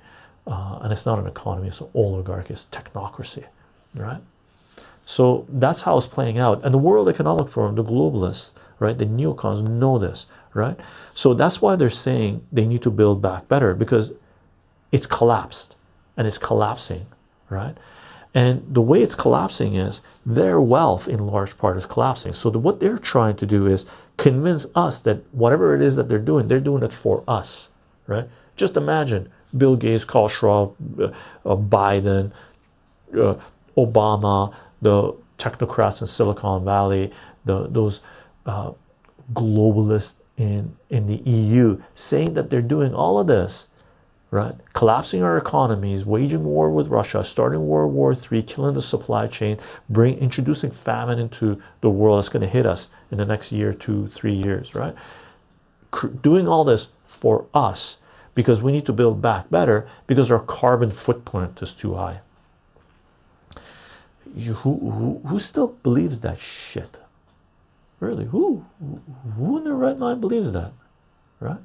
uh, 0.48 0.80
and 0.82 0.92
it's 0.92 1.06
not 1.06 1.20
an 1.20 1.28
economy 1.28 1.68
it's 1.68 1.82
an 1.82 1.90
oligarchy 1.94 2.54
it's 2.54 2.66
technocracy 2.66 3.46
right 3.96 4.22
so 5.12 5.46
that's 5.50 5.82
how 5.82 5.98
it's 5.98 6.08
playing 6.08 6.40
out 6.40 6.64
and 6.64 6.74
the 6.74 6.84
world 6.88 7.10
economic 7.10 7.50
forum 7.50 7.76
the 7.76 7.84
globalists 7.84 8.54
right 8.80 8.98
the 8.98 9.06
neocons 9.06 9.62
know 9.68 9.98
this 9.98 10.28
right 10.54 10.80
so 11.14 11.34
that's 11.34 11.62
why 11.62 11.76
they're 11.76 11.90
saying 11.90 12.46
they 12.52 12.66
need 12.66 12.82
to 12.82 12.92
build 12.92 13.22
back 13.22 13.48
better 13.48 13.74
because 13.74 14.14
it's 14.92 15.06
collapsed 15.06 15.76
and 16.16 16.28
it's 16.28 16.38
collapsing 16.38 17.06
right 17.50 17.78
and 18.34 18.64
the 18.74 18.82
way 18.82 19.02
it's 19.02 19.16
collapsing 19.16 19.76
is 19.76 20.00
their 20.26 20.62
wealth, 20.62 21.10
in 21.10 21.28
large 21.28 21.58
part, 21.58 21.76
is 21.78 21.86
collapsing. 21.86 22.32
So, 22.32 22.50
the, 22.50 22.60
what 22.60 22.80
they're 22.80 22.98
trying 22.98 23.36
to 23.36 23.46
do 23.46 23.68
is 23.68 23.86
convince 24.16 24.66
us 24.74 25.02
that 25.02 25.22
whatever 25.34 25.76
it 25.76 25.82
is 25.82 25.98
that 25.98 26.08
they're 26.08 26.18
doing, 26.18 26.48
they're 26.48 26.62
doing 26.62 26.82
it 26.82 26.94
for 26.94 27.26
us, 27.28 27.70
right? 28.08 28.30
Just 28.56 28.78
imagine 28.78 29.30
Bill 29.56 29.76
Gates, 29.76 30.06
Karl 30.06 30.30
Schwab, 30.30 30.76
uh, 31.00 31.12
uh, 31.46 31.58
Biden, 31.58 32.32
uh, 33.14 33.36
Obama, 33.76 34.54
the 34.82 35.14
technocrats 35.38 36.02
in 36.02 36.08
Silicon 36.08 36.64
Valley, 36.66 37.12
the, 37.46 37.68
those 37.68 38.02
uh, 38.46 38.72
globalists 39.34 40.16
in, 40.38 40.76
in 40.90 41.08
the 41.08 41.18
EU 41.30 41.82
saying 41.96 42.34
that 42.34 42.50
they're 42.50 42.62
doing 42.62 42.94
all 42.94 43.20
of 43.20 43.28
this 43.28 43.68
right? 44.32 44.56
Collapsing 44.72 45.22
our 45.22 45.38
economies, 45.38 46.06
waging 46.06 46.46
war 46.46 46.72
with 46.72 46.88
Russia, 46.88 47.22
starting 47.22 47.68
World 47.68 47.94
War 47.94 48.14
III, 48.14 48.42
killing 48.44 48.74
the 48.74 48.82
supply 48.82 49.28
chain, 49.28 49.60
bring 49.90 50.18
introducing 50.20 50.72
famine 50.72 51.20
into 51.20 51.62
the 51.82 51.90
world 51.90 52.18
that's 52.18 52.30
going 52.30 52.42
to 52.42 52.48
hit 52.48 52.66
us 52.66 52.90
in 53.12 53.18
the 53.18 53.26
next 53.26 53.52
year, 53.52 53.74
two, 53.74 54.08
three 54.08 54.34
years, 54.34 54.74
right? 54.74 54.96
doing 56.22 56.48
all 56.48 56.64
this 56.64 56.90
for 57.06 57.46
us 57.54 57.98
because 58.34 58.62
we 58.62 58.72
need 58.72 58.86
to 58.86 58.94
build 58.94 59.22
back 59.22 59.50
better 59.50 59.88
because 60.08 60.32
our 60.32 60.40
carbon 60.40 60.90
footprint 60.90 61.62
is 61.62 61.74
too 61.74 61.96
high. 61.96 62.22
You, 64.36 64.54
who, 64.54 64.78
who, 64.92 65.22
who 65.28 65.40
still 65.40 65.68
believes 65.84 66.20
that 66.22 66.38
shit? 66.38 67.00
Really, 68.00 68.26
who, 68.26 68.66
who 69.36 69.58
in 69.58 69.64
their 69.64 69.76
right 69.76 69.98
mind 69.98 70.22
believes 70.22 70.52
that, 70.54 70.72
right? 71.40 71.60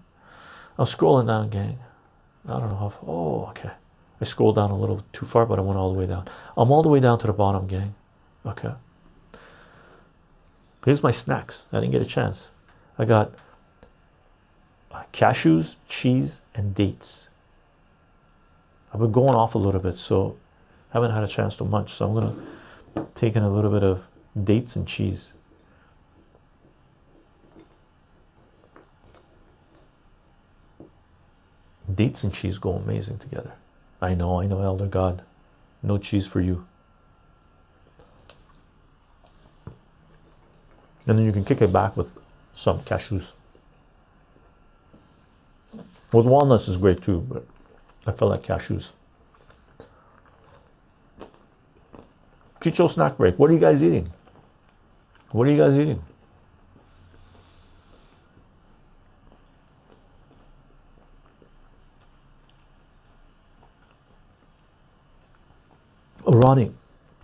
I'm 0.78 0.84
scrolling 0.84 1.26
down, 1.26 1.48
gang. 1.48 1.78
I 2.47 2.60
don't 2.60 2.68
know 2.68 2.76
how. 2.76 2.93
Oh, 3.06 3.47
okay. 3.51 3.70
I 4.20 4.24
scrolled 4.24 4.56
down 4.56 4.70
a 4.70 4.76
little 4.76 5.05
too 5.12 5.26
far, 5.26 5.47
but 5.47 5.59
I 5.59 5.62
went 5.62 5.78
all 5.78 5.93
the 5.93 5.98
way 5.98 6.06
down. 6.06 6.28
I'm 6.56 6.70
all 6.70 6.82
the 6.82 6.88
way 6.88 7.01
down 7.01 7.18
to 7.20 7.26
the 7.26 7.32
bottom, 7.32 7.66
gang. 7.66 7.94
Okay. 8.44 8.72
Here's 10.84 11.02
my 11.02 11.10
snacks. 11.10 11.66
I 11.72 11.80
didn't 11.80 11.93
get 11.93 12.02
a 12.02 12.06
chance. 12.06 12.52
I 12.98 13.05
got 13.05 13.34
uh, 14.93 15.02
cashews, 15.12 15.76
cheese, 15.88 16.43
and 16.55 16.74
dates. 16.74 17.28
I've 18.93 19.01
been 19.01 19.12
going 19.12 19.34
off 19.34 19.55
a 19.55 19.59
little 19.59 19.80
bit, 19.80 19.97
so 19.97 20.36
haven't 20.90 21.10
had 21.10 21.24
a 21.24 21.28
chance 21.28 21.56
to 21.56 21.64
munch. 21.64 21.90
So 21.90 22.06
I'm 22.06 22.14
gonna 22.14 22.36
take 23.14 23.36
in 23.36 23.43
a 23.43 23.51
little 23.51 23.70
bit 23.70 23.82
of 23.82 24.05
dates 24.43 24.77
and 24.77 24.86
cheese. 24.86 25.32
Dates 31.93 32.24
and 32.24 32.32
cheese 32.32 32.59
go 32.59 32.73
amazing 32.74 33.18
together. 33.18 33.52
I 34.01 34.14
know, 34.14 34.40
I 34.40 34.47
know, 34.47 34.60
Elder 34.60 34.86
God. 34.86 35.23
No 35.82 35.98
cheese 35.98 36.27
for 36.27 36.40
you. 36.40 36.66
And 41.09 41.18
then 41.18 41.24
you 41.24 41.32
can 41.32 41.44
kick 41.44 41.62
it 41.62 41.73
back 41.73 41.97
with 41.97 42.18
some 42.55 42.81
cashews. 42.81 43.32
With 46.12 46.27
walnuts 46.27 46.68
is 46.68 46.77
great 46.77 47.02
too, 47.02 47.20
but 47.20 47.47
I 48.06 48.12
feel 48.12 48.28
like 48.28 48.43
cashews. 48.43 48.93
Chycho 52.66 52.88
snack 52.88 53.16
break. 53.16 53.38
What 53.38 53.48
are 53.48 53.52
you 53.52 53.60
guys 53.60 53.80
eating? 53.80 54.12
What 55.30 55.47
are 55.47 55.52
you 55.52 55.56
guys 55.56 55.74
eating? 55.76 56.02
Ronnie, 66.26 66.72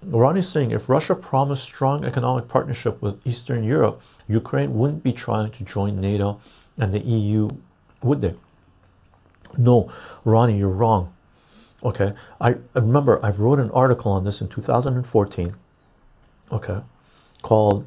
Ronnie's 0.04 0.48
saying 0.48 0.70
if 0.70 0.88
Russia 0.88 1.16
promised 1.16 1.64
strong 1.64 2.04
economic 2.04 2.46
partnership 2.46 3.02
with 3.02 3.20
Eastern 3.26 3.64
Europe, 3.64 4.00
Ukraine 4.28 4.74
wouldn't 4.74 5.02
be 5.02 5.12
trying 5.12 5.50
to 5.50 5.64
join 5.64 6.00
NATO 6.00 6.40
and 6.78 6.92
the 6.92 7.00
EU, 7.00 7.50
would 8.00 8.20
they? 8.20 8.34
No, 9.58 9.90
Ronnie, 10.24 10.58
you're 10.58 10.68
wrong. 10.68 11.12
Okay, 11.84 12.12
I, 12.40 12.56
remember 12.74 13.24
I 13.24 13.30
wrote 13.30 13.58
an 13.58 13.70
article 13.72 14.12
on 14.12 14.24
this 14.24 14.40
in 14.40 14.48
2014. 14.48 15.52
Okay, 16.52 16.80
called 17.42 17.86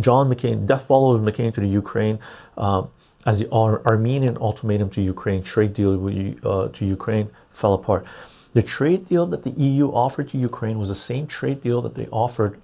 John 0.00 0.28
McCain, 0.28 0.66
Death 0.66 0.86
followed 0.86 1.22
McCain 1.22 1.54
to 1.54 1.60
the 1.60 1.68
Ukraine 1.68 2.18
uh, 2.56 2.84
as 3.24 3.38
the 3.38 3.48
Ar 3.50 3.84
Armenian 3.86 4.36
ultimatum 4.38 4.90
to 4.90 5.00
Ukraine 5.00 5.42
trade 5.42 5.74
deal 5.74 5.96
with, 5.96 6.44
uh, 6.44 6.68
to 6.68 6.84
Ukraine 6.84 7.30
fell 7.50 7.74
apart. 7.74 8.06
The 8.54 8.62
trade 8.62 9.06
deal 9.06 9.26
that 9.26 9.42
the 9.44 9.50
EU 9.50 9.88
offered 9.88 10.28
to 10.30 10.38
Ukraine 10.38 10.78
was 10.78 10.88
the 10.88 10.94
same 10.94 11.26
trade 11.26 11.62
deal 11.62 11.80
that 11.82 11.94
they 11.94 12.06
offered 12.08 12.60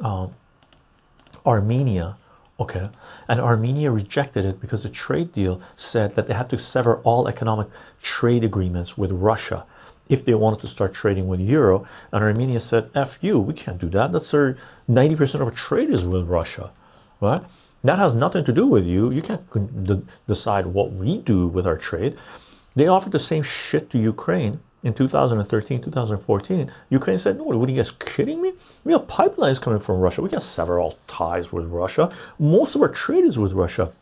um, 0.00 0.34
Armenia. 1.44 2.16
Okay, 2.60 2.88
and 3.28 3.40
Armenia 3.40 3.92
rejected 3.92 4.44
it 4.44 4.60
because 4.60 4.82
the 4.82 4.88
trade 4.88 5.32
deal 5.32 5.60
said 5.76 6.16
that 6.16 6.26
they 6.26 6.34
had 6.34 6.50
to 6.50 6.58
sever 6.58 6.98
all 7.04 7.28
economic 7.28 7.68
trade 8.02 8.42
agreements 8.42 8.98
with 8.98 9.12
Russia 9.12 9.64
if 10.08 10.24
they 10.24 10.34
wanted 10.34 10.60
to 10.60 10.66
start 10.66 10.92
trading 10.92 11.28
with 11.28 11.38
euro. 11.38 11.86
And 12.10 12.24
Armenia 12.24 12.58
said, 12.58 12.90
"F 12.96 13.18
you, 13.20 13.38
we 13.38 13.54
can't 13.54 13.78
do 13.78 13.88
that. 13.90 14.10
That's 14.10 14.34
our 14.34 14.56
ninety 14.88 15.14
percent 15.14 15.42
of 15.42 15.48
our 15.48 15.54
trade 15.54 15.90
is 15.90 16.04
with 16.04 16.26
Russia, 16.26 16.72
right? 17.20 17.42
That 17.84 17.98
has 17.98 18.14
nothing 18.14 18.44
to 18.44 18.52
do 18.52 18.66
with 18.66 18.84
you. 18.84 19.12
You 19.12 19.22
can't 19.22 19.46
decide 20.26 20.66
what 20.66 20.92
we 20.92 21.18
do 21.18 21.46
with 21.46 21.64
our 21.64 21.76
trade." 21.76 22.16
They 22.74 22.88
offered 22.88 23.12
the 23.12 23.18
same 23.20 23.42
shit 23.42 23.88
to 23.90 23.98
Ukraine 23.98 24.60
in 24.82 24.94
2013, 24.94 25.82
2014, 25.82 26.70
Ukraine 26.90 27.18
said, 27.18 27.38
No, 27.38 27.44
what 27.44 27.68
are 27.68 27.72
you 27.72 27.76
guys 27.76 27.90
kidding 27.90 28.40
me? 28.40 28.52
We 28.84 28.92
have 28.92 29.06
pipelines 29.06 29.60
coming 29.60 29.80
from 29.80 30.00
Russia. 30.00 30.22
We 30.22 30.28
can 30.28 30.40
several 30.40 30.98
ties 31.06 31.52
with 31.52 31.66
Russia. 31.66 32.12
Most 32.38 32.76
of 32.76 32.82
our 32.82 32.88
trade 32.88 33.24
is 33.24 33.38
with 33.38 33.52
Russia. 33.52 33.92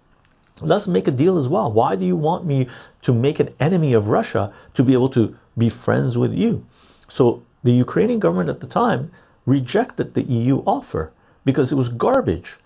Let's 0.60 0.86
make 0.86 1.08
a 1.08 1.10
deal 1.10 1.36
as 1.36 1.48
well. 1.48 1.70
Why 1.70 1.96
do 1.96 2.04
you 2.04 2.16
want 2.16 2.46
me 2.46 2.68
to 3.02 3.14
make 3.14 3.40
an 3.40 3.54
enemy 3.60 3.92
of 3.92 4.08
Russia 4.08 4.52
to 4.74 4.82
be 4.82 4.92
able 4.92 5.10
to 5.10 5.36
be 5.56 5.68
friends 5.68 6.16
with 6.16 6.32
you? 6.32 6.64
So 7.08 7.42
the 7.62 7.72
Ukrainian 7.72 8.20
government 8.20 8.48
at 8.48 8.60
the 8.60 8.66
time 8.66 9.10
rejected 9.44 10.14
the 10.14 10.22
EU 10.22 10.58
offer 10.66 11.12
because 11.44 11.72
it 11.72 11.76
was 11.76 11.88
garbage. 11.88 12.56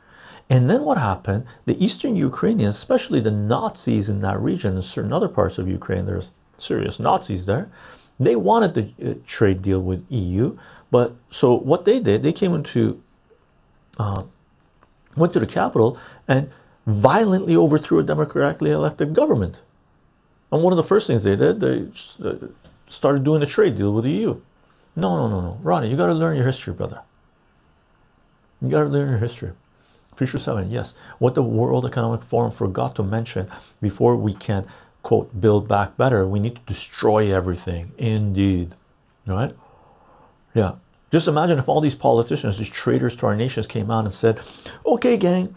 And 0.48 0.68
then 0.68 0.82
what 0.82 0.98
happened? 0.98 1.46
The 1.64 1.82
Eastern 1.84 2.16
Ukrainians, 2.16 2.76
especially 2.76 3.20
the 3.20 3.30
Nazis 3.30 4.08
in 4.08 4.20
that 4.22 4.40
region 4.40 4.74
and 4.74 4.84
certain 4.84 5.12
other 5.12 5.28
parts 5.28 5.58
of 5.58 5.68
Ukraine, 5.68 6.06
there's 6.06 6.32
serious 6.62 6.98
Nazis 6.98 7.46
there. 7.46 7.70
They 8.18 8.36
wanted 8.36 8.74
the 8.74 9.10
uh, 9.10 9.14
trade 9.26 9.62
deal 9.62 9.80
with 9.80 10.04
EU, 10.10 10.58
but 10.90 11.16
so 11.30 11.54
what 11.54 11.84
they 11.84 12.00
did, 12.00 12.22
they 12.22 12.32
came 12.32 12.54
into, 12.54 13.02
uh, 13.98 14.24
went 15.16 15.32
to 15.32 15.40
the 15.40 15.46
capital 15.46 15.96
and 16.28 16.50
violently 16.86 17.56
overthrew 17.56 17.98
a 18.00 18.02
democratically 18.02 18.70
elected 18.70 19.14
government. 19.14 19.62
And 20.52 20.62
one 20.62 20.72
of 20.72 20.76
the 20.76 20.84
first 20.84 21.06
things 21.06 21.22
they 21.22 21.36
did, 21.36 21.60
they 21.60 21.86
uh, 22.24 22.34
started 22.86 23.24
doing 23.24 23.42
a 23.42 23.46
trade 23.46 23.76
deal 23.76 23.92
with 23.92 24.04
the 24.04 24.10
EU. 24.10 24.40
No, 24.96 25.16
no, 25.16 25.28
no, 25.28 25.40
no, 25.40 25.58
Ronnie, 25.62 25.88
you 25.88 25.96
got 25.96 26.08
to 26.08 26.14
learn 26.14 26.36
your 26.36 26.44
history, 26.44 26.74
brother. 26.74 27.02
You 28.60 28.68
got 28.68 28.82
to 28.82 28.88
learn 28.88 29.08
your 29.08 29.18
history. 29.18 29.52
Future 30.16 30.38
7, 30.38 30.70
yes. 30.70 30.94
What 31.18 31.34
the 31.34 31.42
World 31.42 31.86
Economic 31.86 32.22
Forum 32.22 32.50
forgot 32.50 32.94
to 32.96 33.02
mention 33.02 33.48
before 33.80 34.16
we 34.16 34.34
can, 34.34 34.66
quote, 35.02 35.40
build 35.40 35.68
back 35.68 35.96
better, 35.96 36.26
we 36.26 36.40
need 36.40 36.56
to 36.56 36.62
destroy 36.66 37.34
everything. 37.34 37.92
Indeed. 37.98 38.74
Right? 39.26 39.54
Yeah. 40.54 40.74
Just 41.10 41.28
imagine 41.28 41.58
if 41.58 41.68
all 41.68 41.80
these 41.80 41.94
politicians, 41.94 42.58
these 42.58 42.70
traitors 42.70 43.16
to 43.16 43.26
our 43.26 43.36
nations 43.36 43.66
came 43.66 43.90
out 43.90 44.04
and 44.04 44.14
said, 44.14 44.40
okay, 44.86 45.16
gang, 45.16 45.56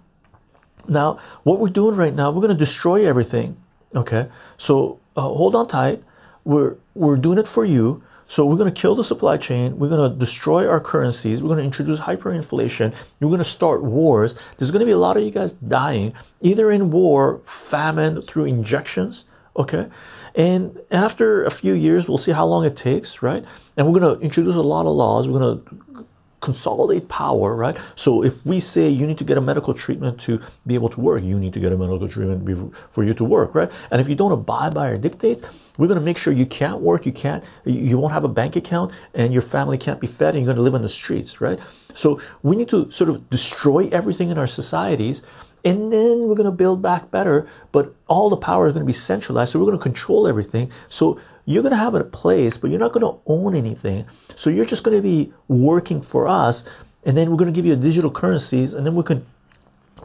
now 0.87 1.19
what 1.43 1.59
we're 1.59 1.69
doing 1.69 1.95
right 1.95 2.13
now, 2.13 2.31
we're 2.31 2.41
going 2.41 2.49
to 2.49 2.57
destroy 2.57 3.05
everything. 3.05 3.57
Okay. 3.95 4.29
So 4.57 4.99
uh, 5.15 5.21
hold 5.21 5.55
on 5.55 5.67
tight. 5.67 6.03
We're, 6.43 6.77
we're 6.95 7.17
doing 7.17 7.37
it 7.37 7.47
for 7.47 7.65
you 7.65 8.03
so 8.33 8.45
we're 8.45 8.57
going 8.57 8.73
to 8.73 8.81
kill 8.81 8.95
the 8.95 9.03
supply 9.03 9.37
chain. 9.37 9.77
We're 9.77 9.89
going 9.89 10.11
to 10.11 10.17
destroy 10.17 10.67
our 10.67 10.79
currencies. 10.79 11.43
We're 11.43 11.49
going 11.49 11.59
to 11.59 11.65
introduce 11.65 11.99
hyperinflation. 11.99 12.95
We're 13.19 13.27
going 13.27 13.37
to 13.37 13.43
start 13.43 13.83
wars. 13.83 14.35
There's 14.57 14.71
going 14.71 14.79
to 14.79 14.85
be 14.85 14.91
a 14.91 14.97
lot 14.97 15.17
of 15.17 15.23
you 15.23 15.31
guys 15.31 15.51
dying, 15.51 16.13
either 16.41 16.71
in 16.71 16.89
war, 16.89 17.41
famine, 17.45 18.21
through 18.23 18.45
injections. 18.45 19.25
Okay. 19.55 19.87
And 20.35 20.79
after 20.89 21.45
a 21.45 21.51
few 21.51 21.73
years, 21.73 22.09
we'll 22.09 22.17
see 22.17 22.31
how 22.31 22.45
long 22.45 22.65
it 22.65 22.75
takes, 22.75 23.21
right? 23.21 23.45
And 23.77 23.87
we're 23.87 23.99
going 23.99 24.17
to 24.17 24.23
introduce 24.23 24.55
a 24.55 24.61
lot 24.61 24.87
of 24.87 24.93
laws. 24.93 25.27
We're 25.27 25.39
going 25.39 25.63
to 25.63 26.05
consolidate 26.43 27.07
power, 27.07 27.55
right? 27.55 27.77
So 27.95 28.23
if 28.23 28.45
we 28.45 28.59
say 28.59 28.89
you 28.89 29.07
need 29.07 29.17
to 29.19 29.23
get 29.23 29.37
a 29.37 29.41
medical 29.41 29.73
treatment 29.73 30.19
to 30.21 30.41
be 30.67 30.75
able 30.75 30.89
to 30.89 30.99
work, 30.99 31.23
you 31.23 31.39
need 31.39 31.53
to 31.53 31.59
get 31.59 31.71
a 31.71 31.77
medical 31.77 32.07
treatment 32.09 32.75
for 32.89 33.03
you 33.03 33.13
to 33.13 33.23
work, 33.23 33.55
right? 33.55 33.71
And 33.91 34.01
if 34.01 34.09
you 34.09 34.15
don't 34.15 34.33
abide 34.33 34.73
by 34.73 34.87
our 34.87 34.97
dictates, 34.97 35.41
we're 35.77 35.87
going 35.87 35.99
to 35.99 36.05
make 36.05 36.17
sure 36.17 36.33
you 36.33 36.45
can't 36.45 36.81
work, 36.81 37.05
you 37.05 37.13
can't, 37.13 37.43
you 37.63 37.97
won't 37.97 38.13
have 38.13 38.25
a 38.25 38.27
bank 38.27 38.55
account, 38.55 38.91
and 39.13 39.31
your 39.31 39.41
family 39.41 39.77
can't 39.77 40.01
be 40.01 40.07
fed, 40.07 40.35
and 40.35 40.43
you're 40.43 40.53
going 40.53 40.57
to 40.57 40.61
live 40.61 40.75
on 40.75 40.81
the 40.81 40.89
streets, 40.89 41.39
right? 41.39 41.59
So 41.93 42.19
we 42.43 42.55
need 42.55 42.69
to 42.69 42.91
sort 42.91 43.09
of 43.09 43.29
destroy 43.29 43.87
everything 43.91 44.29
in 44.29 44.37
our 44.37 44.47
societies 44.47 45.23
and 45.65 45.93
then 45.93 46.27
we're 46.27 46.35
going 46.35 46.45
to 46.45 46.51
build 46.51 46.81
back 46.81 47.09
better 47.11 47.47
but 47.71 47.95
all 48.07 48.29
the 48.29 48.37
power 48.37 48.67
is 48.67 48.73
going 48.73 48.83
to 48.83 48.87
be 48.87 48.93
centralized 48.93 49.51
so 49.51 49.59
we're 49.59 49.65
going 49.65 49.77
to 49.77 49.83
control 49.83 50.27
everything 50.27 50.71
so 50.87 51.19
you're 51.45 51.63
going 51.63 51.71
to 51.71 51.77
have 51.77 51.95
a 51.95 52.03
place, 52.03 52.57
but 52.57 52.69
you're 52.69 52.79
not 52.79 52.93
going 52.93 53.05
to 53.05 53.19
own 53.25 53.55
anything. 53.55 54.05
So 54.35 54.49
you're 54.49 54.65
just 54.65 54.83
going 54.83 54.97
to 54.97 55.01
be 55.01 55.33
working 55.47 56.01
for 56.01 56.27
us, 56.27 56.63
and 57.03 57.17
then 57.17 57.29
we're 57.29 57.37
going 57.37 57.51
to 57.51 57.55
give 57.55 57.65
you 57.65 57.75
digital 57.75 58.11
currencies, 58.11 58.73
and 58.73 58.85
then 58.85 58.95
we 58.95 59.03
can, 59.03 59.25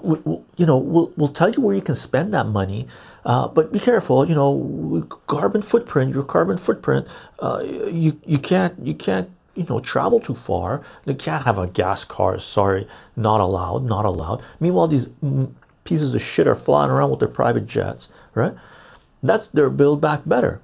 we, 0.03 0.19
you 0.57 0.67
know, 0.67 0.79
we'll, 0.79 1.13
we'll 1.17 1.29
tell 1.29 1.51
you 1.51 1.63
where 1.63 1.75
you 1.75 1.83
can 1.83 1.95
spend 1.95 2.35
that 2.35 2.47
money. 2.47 2.87
Uh, 3.25 3.47
but 3.47 3.73
be 3.73 3.79
careful, 3.79 4.27
you 4.27 4.35
know, 4.35 5.07
carbon 5.27 5.63
footprint, 5.63 6.13
your 6.15 6.25
carbon 6.25 6.57
footprint, 6.57 7.07
uh, 7.41 7.63
you 7.63 8.19
you 8.25 8.39
can't 8.39 8.75
you 8.83 8.95
can't 8.95 9.29
you 9.59 9.67
know 9.69 9.81
travel 9.81 10.21
too 10.21 10.35
far. 10.35 10.83
They 11.05 11.15
can't 11.15 11.45
have 11.45 11.59
a 11.59 11.67
gas 11.67 12.05
car. 12.05 12.39
Sorry, 12.39 12.87
not 13.17 13.41
allowed, 13.41 13.85
not 13.85 14.05
allowed. 14.05 14.43
Meanwhile, 14.61 14.89
these 14.89 15.11
pieces 15.85 16.15
of 16.15 16.23
shit 16.23 16.47
are 16.47 16.55
flying 16.55 16.91
around 16.91 17.11
with 17.11 17.21
their 17.21 17.29
private 17.29 17.67
jets, 17.67 18.09
right? 18.35 18.55
That's 19.23 19.49
their 19.49 19.71
build 19.71 20.01
back 20.01 20.23
better 20.25 20.63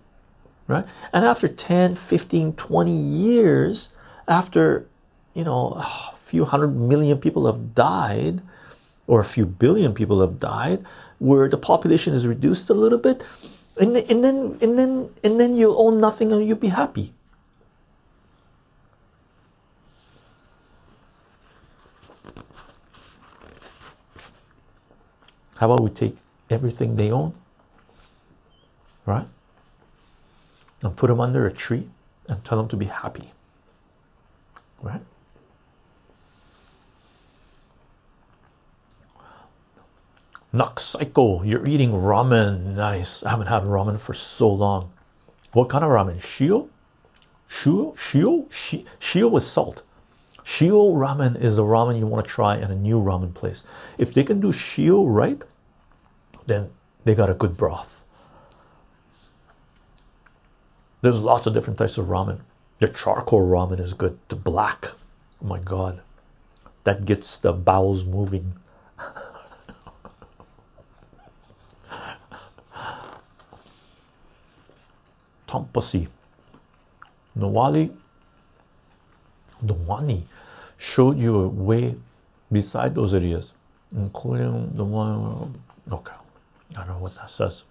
right? 0.66 0.84
And 1.12 1.24
after 1.24 1.48
10, 1.48 1.94
15, 1.94 2.54
20 2.54 2.90
years, 2.90 3.90
after, 4.28 4.86
you 5.34 5.44
know, 5.44 5.72
a 5.76 6.16
few 6.16 6.44
hundred 6.44 6.76
million 6.76 7.18
people 7.18 7.46
have 7.46 7.74
died, 7.74 8.42
or 9.06 9.20
a 9.20 9.24
few 9.24 9.44
billion 9.44 9.92
people 9.92 10.20
have 10.20 10.40
died, 10.40 10.84
where 11.18 11.48
the 11.48 11.58
population 11.58 12.14
is 12.14 12.26
reduced 12.26 12.70
a 12.70 12.74
little 12.74 12.98
bit, 12.98 13.22
and, 13.76 13.96
and 13.96 14.24
then 14.24 14.56
and 14.62 14.78
then 14.78 15.10
and 15.22 15.40
then 15.40 15.56
you'll 15.56 15.80
own 15.80 16.00
nothing 16.00 16.32
and 16.32 16.46
you'll 16.46 16.56
be 16.56 16.68
happy. 16.68 17.12
How 25.64 25.72
about 25.72 25.82
we 25.82 25.88
take 25.88 26.18
everything 26.50 26.96
they 26.96 27.10
own, 27.10 27.32
right? 29.06 29.26
and 30.84 30.94
put 30.94 31.08
them 31.08 31.20
under 31.20 31.46
a 31.46 31.52
tree 31.52 31.88
and 32.28 32.44
tell 32.44 32.58
them 32.58 32.68
to 32.68 32.76
be 32.76 32.84
happy. 32.84 33.30
Right? 34.82 35.00
Nux 40.52 40.82
Psycho, 40.82 41.42
you're 41.42 41.66
eating 41.66 41.92
ramen. 41.92 42.74
Nice. 42.74 43.24
I 43.24 43.30
haven't 43.30 43.46
had 43.46 43.62
ramen 43.62 43.98
for 43.98 44.12
so 44.12 44.50
long. 44.50 44.92
What 45.52 45.70
kind 45.70 45.82
of 45.82 45.90
ramen? 45.90 46.16
Shio? 46.20 46.68
Shio? 47.48 47.96
Shio? 47.96 48.46
Shio 49.00 49.30
with 49.30 49.42
salt. 49.42 49.82
Shio 50.44 50.92
ramen 50.94 51.40
is 51.40 51.56
the 51.56 51.62
ramen 51.62 51.98
you 51.98 52.06
want 52.06 52.26
to 52.26 52.30
try 52.30 52.56
in 52.56 52.70
a 52.70 52.76
new 52.76 53.00
ramen 53.00 53.32
place. 53.32 53.64
If 53.96 54.12
they 54.12 54.22
can 54.22 54.40
do 54.40 54.48
Shio 54.48 55.04
right, 55.08 55.42
then 56.46 56.70
they 57.04 57.14
got 57.14 57.30
a 57.30 57.34
good 57.34 57.56
broth. 57.56 58.04
There's 61.02 61.20
lots 61.20 61.46
of 61.46 61.52
different 61.54 61.78
types 61.78 61.98
of 61.98 62.06
ramen. 62.06 62.40
The 62.78 62.88
charcoal 62.88 63.46
ramen 63.46 63.78
is 63.78 63.92
good. 63.94 64.18
The 64.28 64.36
black, 64.36 64.86
oh 65.42 65.46
my 65.46 65.58
god, 65.58 66.00
that 66.84 67.04
gets 67.04 67.36
the 67.36 67.52
bowels 67.52 68.04
moving. 68.04 68.54
Tompasi, 75.46 76.08
Nawali, 77.38 77.94
Nawani 79.62 80.22
showed 80.78 81.18
you 81.18 81.36
a 81.36 81.48
way 81.48 81.96
beside 82.50 82.94
those 82.94 83.14
areas, 83.14 83.52
including 83.94 84.74
the 84.74 84.84
one. 84.84 85.60
Okay, 85.92 86.14
I 86.76 86.84
don't 86.84 86.88
know 86.88 86.98
what 86.98 87.14
that 87.16 87.30
says. 87.30 87.64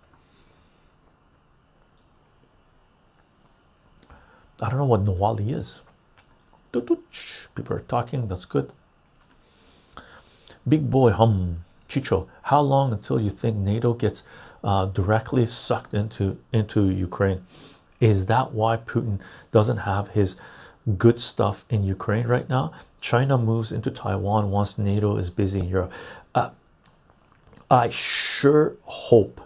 I 4.61 4.69
don't 4.69 4.79
know 4.79 4.85
what 4.85 5.03
Nawali 5.03 5.53
is. 5.53 5.81
People 6.71 6.97
are 7.69 7.79
talking, 7.81 8.27
that's 8.27 8.45
good. 8.45 8.71
Big 10.67 10.89
boy 10.89 11.11
hum 11.11 11.65
Chycho, 11.87 12.27
how 12.43 12.61
long 12.61 12.91
until 12.91 13.19
you 13.19 13.29
think 13.29 13.57
NATO 13.57 13.93
gets 13.93 14.23
uh, 14.63 14.85
directly 14.85 15.45
sucked 15.45 15.93
into 15.93 16.37
into 16.51 16.89
Ukraine? 16.89 17.45
Is 17.99 18.25
that 18.27 18.53
why 18.53 18.77
Putin 18.77 19.19
doesn't 19.51 19.77
have 19.77 20.09
his 20.09 20.35
good 20.97 21.21
stuff 21.21 21.65
in 21.69 21.83
Ukraine 21.83 22.27
right 22.27 22.49
now? 22.49 22.73
China 22.99 23.37
moves 23.37 23.71
into 23.71 23.91
Taiwan 23.91 24.49
once 24.49 24.77
NATO 24.77 25.17
is 25.17 25.29
busy 25.29 25.59
in 25.59 25.67
Europe. 25.67 25.91
I 27.73 27.89
sure 27.89 28.75
hope, 28.83 29.41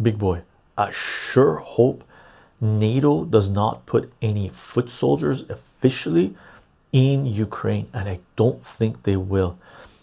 big 0.00 0.18
boy, 0.18 0.42
I 0.76 0.90
sure 0.90 1.56
hope 1.56 2.04
NATO 2.60 3.24
does 3.24 3.48
not 3.48 3.86
put 3.86 4.12
any 4.20 4.50
foot 4.50 4.90
soldiers 4.90 5.48
officially 5.48 6.34
in 6.92 7.24
Ukraine, 7.24 7.88
and 7.94 8.06
I 8.06 8.20
don't 8.36 8.62
think 8.62 9.04
they 9.04 9.16
will, 9.16 9.58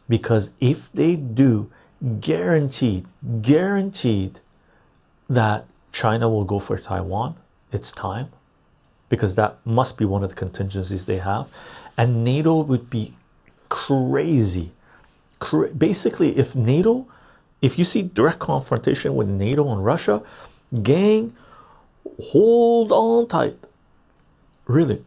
because 0.10 0.50
if 0.60 0.92
they 0.92 1.16
do, 1.16 1.70
guaranteed, 2.20 3.06
guaranteed 3.44 4.40
that 5.30 5.68
China 5.92 6.28
will 6.30 6.46
go 6.46 6.58
for 6.58 6.80
Taiwan. 6.80 7.36
It's 7.72 7.92
time 7.92 8.30
because 9.08 9.36
that 9.36 9.60
must 9.64 10.00
be 10.00 10.06
one 10.06 10.24
of 10.24 10.30
the 10.30 10.36
contingencies 10.36 11.06
they 11.06 11.20
have, 11.20 11.48
and 11.96 12.24
NATO 12.24 12.60
would 12.62 12.90
be 12.90 13.14
crazy. 13.70 14.72
Basically, 15.78 16.36
if 16.40 16.56
NATO, 16.56 17.06
if 17.62 17.78
you 17.78 17.86
see 17.86 18.04
direct 18.04 18.40
confrontation 18.40 19.16
with 19.16 19.28
NATO 19.28 19.72
and 19.72 19.86
Russia, 19.86 20.24
gang 20.82 21.34
hold 22.22 22.92
on 22.92 23.28
tight. 23.28 23.58
Really. 24.66 25.04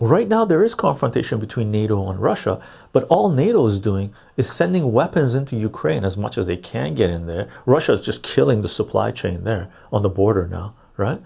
Right 0.00 0.28
now, 0.28 0.44
there 0.44 0.62
is 0.62 0.74
confrontation 0.74 1.38
between 1.38 1.70
NATO 1.70 2.10
and 2.10 2.20
Russia, 2.20 2.60
but 2.92 3.04
all 3.04 3.30
NATO 3.30 3.66
is 3.66 3.78
doing 3.78 4.12
is 4.36 4.50
sending 4.50 4.92
weapons 4.92 5.34
into 5.34 5.56
Ukraine 5.56 6.04
as 6.04 6.16
much 6.16 6.36
as 6.36 6.46
they 6.46 6.56
can 6.56 6.94
get 6.94 7.10
in 7.10 7.26
there. 7.26 7.48
Russia 7.64 7.92
is 7.92 8.04
just 8.04 8.22
killing 8.22 8.62
the 8.62 8.68
supply 8.68 9.12
chain 9.12 9.44
there 9.44 9.70
on 9.92 10.02
the 10.02 10.08
border 10.08 10.48
now, 10.48 10.74
right? 10.96 11.20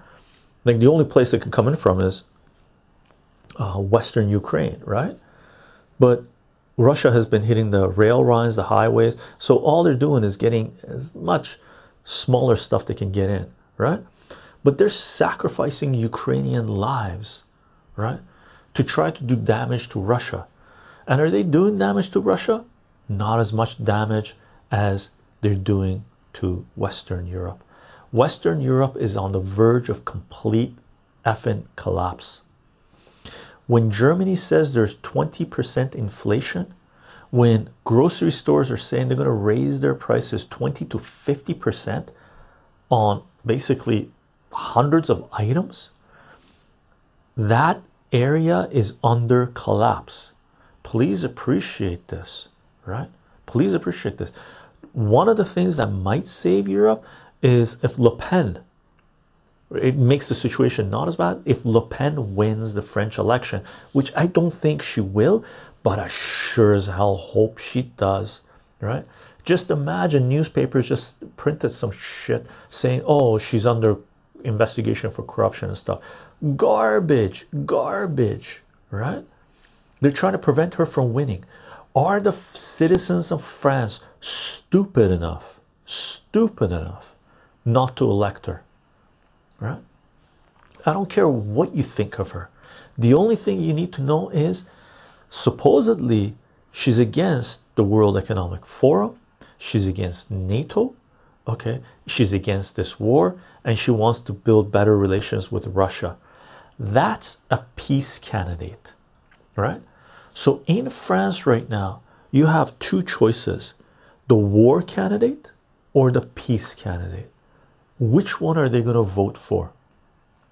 Like 0.65 0.81
the 0.81 0.87
only 0.87 1.07
place 1.07 1.33
it 1.33 1.41
can 1.41 1.51
come 1.51 1.67
in 1.67 1.77
from 1.77 2.01
is 2.01 2.25
uh, 3.57 3.79
Western 3.79 4.29
Ukraine, 4.29 4.81
right? 4.85 5.17
But 5.99 6.25
Russia 6.79 7.11
has 7.11 7.27
been 7.27 7.43
hitting 7.43 7.71
the 7.71 7.89
rail 7.89 8.25
lines, 8.25 8.57
the 8.57 8.63
highways. 8.65 9.17
So 9.37 9.59
all 9.59 9.83
they're 9.83 9.95
doing 9.95 10.23
is 10.23 10.37
getting 10.37 10.79
as 10.85 11.13
much 11.15 11.59
smaller 12.05 12.55
stuff 12.57 12.87
they 12.87 12.95
can 12.95 13.11
get 13.11 13.29
in, 13.29 13.53
right? 13.77 14.01
But 14.63 14.79
they're 14.79 14.89
sacrificing 14.89 15.93
Ukrainian 15.93 16.69
lives, 16.69 17.43
right, 17.97 18.21
to 18.75 18.85
try 18.85 19.11
to 19.11 19.25
do 19.25 19.35
damage 19.35 19.89
to 19.91 20.01
Russia. 20.01 20.47
And 21.07 21.21
are 21.21 21.31
they 21.31 21.43
doing 21.43 21.79
damage 21.79 22.11
to 22.11 22.21
Russia? 22.21 22.65
Not 23.09 23.41
as 23.41 23.53
much 23.53 23.83
damage 23.85 24.37
as 24.71 25.11
they're 25.41 25.55
doing 25.57 26.05
to 26.35 26.65
Western 26.77 27.27
Europe. 27.27 27.63
Western 28.13 28.61
Europe 28.61 28.97
is 28.97 29.17
on 29.17 29.33
the 29.33 29.41
verge 29.41 29.89
of 29.89 30.05
complete 30.05 30.77
effing 31.27 31.65
collapse. 31.75 32.43
When 33.69 33.91
Germany 33.91 34.35
says 34.35 34.73
there's 34.73 34.97
20% 34.97 35.95
inflation, 35.95 36.75
when 37.31 37.69
grocery 37.85 38.31
stores 38.31 38.71
are 38.71 38.79
saying 38.79 39.09
they're 39.09 39.17
going 39.17 39.27
to 39.27 39.33
raise 39.33 39.81
their 39.81 39.95
prices 39.95 40.47
20 40.47 40.87
to 40.87 40.97
50% 40.97 42.09
on 42.89 43.23
basically 43.45 44.11
hundreds 44.51 45.11
of 45.11 45.29
items, 45.33 45.91
that 47.37 47.83
area 48.11 48.69
is 48.73 48.97
under 49.05 49.49
collapse. 49.49 50.33
Please 50.83 51.23
appreciate 51.23 52.09
this, 52.09 52.49
right? 52.87 53.11
Please 53.45 53.75
appreciate 53.75 54.17
this. 54.17 54.33
One 54.93 55.29
of 55.29 55.37
the 55.37 55.45
things 55.45 55.77
that 55.77 55.89
might 55.89 56.27
save 56.27 56.67
Europe 56.67 57.05
is 57.43 57.77
if 57.83 57.99
Le 57.99 58.17
Pen 58.17 58.61
it 59.75 59.97
makes 59.97 60.29
the 60.29 60.35
situation 60.35 60.91
not 60.91 61.09
as 61.09 61.17
bad 61.17 61.43
if 61.45 61.65
Le 61.65 61.83
Pen 61.83 62.35
wins 62.35 62.75
the 62.75 62.83
French 62.83 63.19
election, 63.19 63.63
which 63.93 64.13
I 64.17 64.27
don't 64.27 64.53
think 64.53 64.83
she 64.83 65.01
will, 65.01 65.45
but 65.83 65.99
I 65.99 66.09
sure 66.09 66.73
as 66.73 66.87
hell 66.87 67.17
hope 67.17 67.59
she 67.59 67.83
does, 67.97 68.43
right? 68.81 69.05
Just 69.45 69.71
imagine 69.71 70.29
newspapers 70.29 70.89
just 70.89 71.37
printed 71.37 71.73
some 71.73 71.91
shit 71.91 72.47
saying, 72.69 73.03
oh, 73.05 73.39
she's 73.39 73.67
under 73.67 73.97
investigation 74.45 75.11
for 75.11 75.23
corruption 75.23 75.69
and 75.69 75.79
stuff. 75.79 76.01
Garbage, 76.57 77.47
garbage, 77.67 78.63
right? 78.91 79.25
They're 80.01 80.11
trying 80.11 80.33
to 80.33 80.39
prevent 80.39 80.75
her 80.75 80.87
from 80.87 81.13
winning. 81.13 81.45
Are 81.95 82.21
the 82.21 82.33
citizens 82.33 83.33
of 83.33 83.43
France 83.43 84.01
stupid 84.21 85.11
enough, 85.11 85.61
stupid 85.85 86.71
enough 86.71 87.15
not 87.65 87.97
to 87.97 88.05
elect 88.05 88.47
her? 88.47 88.63
Right? 89.61 89.83
I 90.87 90.93
don't 90.93 91.11
care 91.11 91.29
what 91.29 91.75
you 91.75 91.83
think 91.83 92.19
of 92.19 92.31
her. 92.33 92.51
The 92.97 93.15
only 93.15 93.37
thing 93.37 93.61
you 93.61 93.73
need 93.73 93.93
to 93.95 94.03
know 94.03 94.29
is 94.31 94.65
supposedly 95.29 96.35
she's 96.73 96.99
against 96.99 97.63
the 97.75 97.85
World 97.85 98.17
Economic 98.17 98.65
Forum, 98.67 99.19
she's 99.59 99.87
against 99.87 100.31
NATO, 100.31 100.95
okay? 101.47 101.81
She's 102.07 102.33
against 102.33 102.77
this 102.77 102.99
war 102.99 103.39
and 103.65 103.79
she 103.79 103.91
wants 103.91 104.21
to 104.23 104.33
build 104.33 104.73
better 104.73 104.97
relations 104.97 105.51
with 105.51 105.67
Russia. 105.69 106.17
That's 106.79 107.39
a 107.51 107.65
peace 107.77 108.19
candidate, 108.19 108.95
right? 109.57 109.83
So 110.33 110.63
in 110.67 110.91
France 110.91 111.47
right 111.47 111.69
now, 111.69 112.03
you 112.31 112.47
have 112.47 112.79
two 112.79 113.03
choices 113.03 113.75
the 114.29 114.37
war 114.37 114.83
candidate 114.83 115.53
or 115.95 116.13
the 116.13 116.21
peace 116.21 116.75
candidate 116.75 117.33
which 117.99 118.41
one 118.41 118.57
are 118.57 118.69
they 118.69 118.83
going 118.83 118.97
to 118.97 119.03
vote 119.03 119.37
for? 119.37 119.73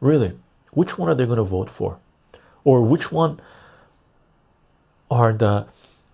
Really, 0.00 0.38
which 0.72 0.98
one 0.98 1.08
are 1.08 1.14
they 1.14 1.26
going 1.26 1.38
to 1.38 1.44
vote 1.44 1.70
for? 1.70 1.98
Or 2.64 2.82
which 2.82 3.12
one 3.12 3.40
are 5.10 5.32
the 5.32 5.66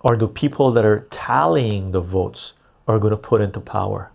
are 0.03 0.17
the 0.17 0.29
people 0.29 0.73
that 0.73 0.85
are 0.85 1.07
tallying 1.11 1.93
the 1.93 2.01
votes 2.01 2.55
are 2.87 2.99
going 2.99 3.13
to 3.13 3.17
put 3.17 3.41
into 3.41 3.61
power? 3.61 4.11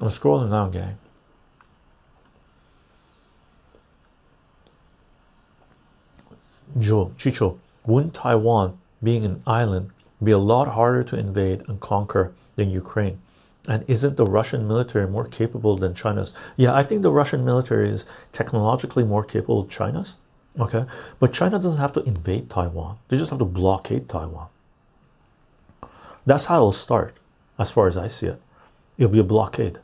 I'm 0.00 0.08
scrolling 0.08 0.50
down, 0.50 0.72
gang. 0.72 0.98
Joe 6.78 7.12
Chycho, 7.18 7.58
wouldn't 7.86 8.14
Taiwan, 8.14 8.78
being 9.02 9.24
an 9.24 9.42
island, 9.46 9.90
be 10.22 10.30
a 10.30 10.38
lot 10.38 10.68
harder 10.68 11.02
to 11.04 11.18
invade 11.18 11.62
and 11.68 11.80
conquer 11.80 12.32
than 12.56 12.70
Ukraine? 12.70 13.20
And 13.68 13.84
isn't 13.86 14.16
the 14.16 14.26
Russian 14.26 14.66
military 14.66 15.08
more 15.08 15.26
capable 15.26 15.76
than 15.76 15.94
China's? 15.94 16.34
Yeah, 16.56 16.74
I 16.74 16.82
think 16.82 17.02
the 17.02 17.12
Russian 17.12 17.44
military 17.44 17.90
is 17.90 18.06
technologically 18.32 19.04
more 19.04 19.24
capable 19.24 19.62
than 19.62 19.70
China's. 19.70 20.16
Okay, 20.58 20.84
but 21.18 21.32
China 21.32 21.58
doesn't 21.58 21.80
have 21.80 21.94
to 21.94 22.02
invade 22.02 22.50
Taiwan, 22.50 22.98
they 23.08 23.16
just 23.16 23.30
have 23.30 23.38
to 23.38 23.44
blockade 23.44 24.08
Taiwan. 24.08 24.48
That's 26.26 26.44
how 26.46 26.56
it'll 26.56 26.72
start, 26.72 27.14
as 27.58 27.70
far 27.70 27.88
as 27.88 27.96
I 27.96 28.06
see 28.06 28.26
it. 28.26 28.40
It'll 28.98 29.10
be 29.10 29.18
a 29.18 29.24
blockade. 29.24 29.78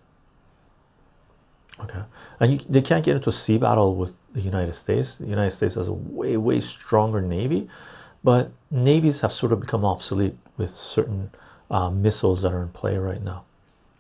Okay, 1.80 2.02
and 2.38 2.52
you, 2.52 2.58
they 2.68 2.82
can't 2.82 3.04
get 3.04 3.16
into 3.16 3.30
a 3.30 3.32
sea 3.32 3.56
battle 3.56 3.94
with 3.94 4.12
the 4.34 4.40
United 4.40 4.74
States. 4.74 5.16
The 5.16 5.26
United 5.26 5.50
States 5.52 5.74
has 5.74 5.88
a 5.88 5.92
way, 5.92 6.36
way 6.36 6.60
stronger 6.60 7.20
navy, 7.20 7.68
but 8.22 8.50
navies 8.70 9.20
have 9.20 9.32
sort 9.32 9.52
of 9.52 9.60
become 9.60 9.84
obsolete 9.84 10.36
with 10.56 10.70
certain 10.70 11.30
uh, 11.70 11.90
missiles 11.90 12.42
that 12.42 12.52
are 12.52 12.62
in 12.62 12.68
play 12.68 12.98
right 12.98 13.22
now. 13.22 13.44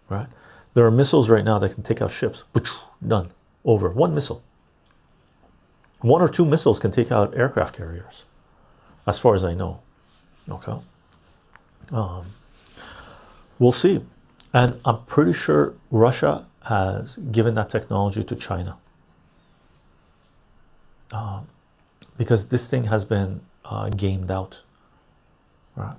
Right? 0.08 0.26
There 0.74 0.86
are 0.86 0.90
missiles 0.90 1.28
right 1.28 1.44
now 1.44 1.58
that 1.58 1.74
can 1.74 1.82
take 1.82 2.00
out 2.00 2.10
ships. 2.10 2.44
Done. 3.06 3.30
Over. 3.64 3.90
One 3.90 4.14
missile. 4.14 4.42
One 6.00 6.22
or 6.22 6.28
two 6.28 6.44
missiles 6.44 6.78
can 6.78 6.92
take 6.92 7.10
out 7.10 7.36
aircraft 7.36 7.76
carriers, 7.76 8.24
as 9.06 9.18
far 9.18 9.34
as 9.34 9.44
I 9.44 9.54
know. 9.54 9.80
Okay. 10.48 10.78
Um, 11.90 12.26
we'll 13.58 13.72
see. 13.72 14.04
And 14.54 14.80
I'm 14.84 15.04
pretty 15.04 15.32
sure 15.32 15.74
Russia 15.90 16.46
has 16.64 17.16
given 17.16 17.54
that 17.54 17.70
technology 17.70 18.22
to 18.22 18.36
China 18.36 18.76
um, 21.12 21.46
because 22.16 22.48
this 22.48 22.68
thing 22.68 22.84
has 22.84 23.04
been 23.04 23.40
uh, 23.64 23.88
gamed 23.90 24.30
out. 24.30 24.62
Right. 25.76 25.96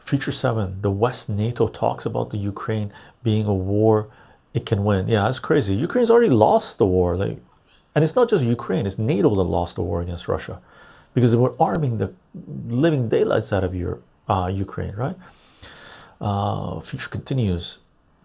Future 0.00 0.32
7 0.32 0.82
the 0.82 0.90
West 0.90 1.28
NATO 1.28 1.68
talks 1.68 2.04
about 2.04 2.30
the 2.30 2.36
Ukraine 2.36 2.92
being 3.22 3.46
a 3.46 3.54
war 3.54 4.08
it 4.54 4.64
can 4.64 4.84
win. 4.84 5.08
Yeah, 5.08 5.22
that's 5.22 5.40
crazy. 5.40 5.74
Ukraine's 5.74 6.10
already 6.10 6.30
lost 6.30 6.78
the 6.78 6.86
war. 6.86 7.16
Like, 7.16 7.38
and 7.94 8.04
it's 8.04 8.14
not 8.14 8.30
just 8.30 8.44
Ukraine, 8.44 8.86
it's 8.86 8.98
NATO 8.98 9.34
that 9.34 9.42
lost 9.42 9.74
the 9.76 9.82
war 9.82 10.00
against 10.00 10.28
Russia 10.28 10.60
because 11.12 11.32
they 11.32 11.36
were 11.36 11.54
arming 11.60 11.98
the 11.98 12.12
living 12.68 13.08
daylights 13.08 13.52
out 13.52 13.64
of 13.64 13.74
your 13.74 14.00
uh, 14.28 14.50
Ukraine, 14.52 14.94
right? 14.94 15.16
Uh, 16.20 16.80
future 16.80 17.08
continues. 17.08 17.78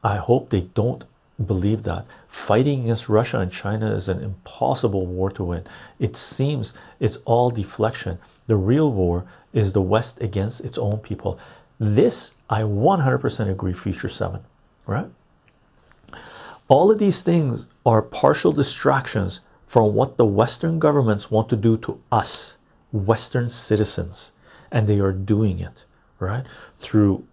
I 0.03 0.15
hope 0.17 0.49
they 0.49 0.61
don't 0.61 1.03
believe 1.45 1.83
that 1.83 2.05
fighting 2.27 2.83
against 2.83 3.09
Russia 3.09 3.39
and 3.39 3.51
China 3.51 3.93
is 3.93 4.09
an 4.09 4.21
impossible 4.21 5.05
war 5.05 5.31
to 5.31 5.43
win. 5.43 5.63
It 5.99 6.17
seems 6.17 6.73
it's 6.99 7.17
all 7.25 7.49
deflection. 7.49 8.19
The 8.47 8.55
real 8.55 8.91
war 8.91 9.25
is 9.53 9.73
the 9.73 9.81
West 9.81 10.21
against 10.21 10.61
its 10.61 10.77
own 10.77 10.97
people. 10.97 11.39
This 11.79 12.33
I 12.49 12.61
100% 12.61 13.49
agree, 13.49 13.73
Future 13.73 14.09
7, 14.09 14.41
right? 14.85 15.09
All 16.67 16.91
of 16.91 16.99
these 16.99 17.21
things 17.21 17.67
are 17.85 18.01
partial 18.01 18.51
distractions 18.51 19.39
from 19.65 19.93
what 19.93 20.17
the 20.17 20.25
Western 20.25 20.79
governments 20.79 21.31
want 21.31 21.49
to 21.49 21.55
do 21.55 21.77
to 21.77 22.01
us, 22.11 22.57
Western 22.91 23.49
citizens, 23.49 24.33
and 24.71 24.87
they 24.87 24.99
are 24.99 25.13
doing 25.13 25.59
it, 25.59 25.85
right? 26.19 26.45
Through 26.75 27.25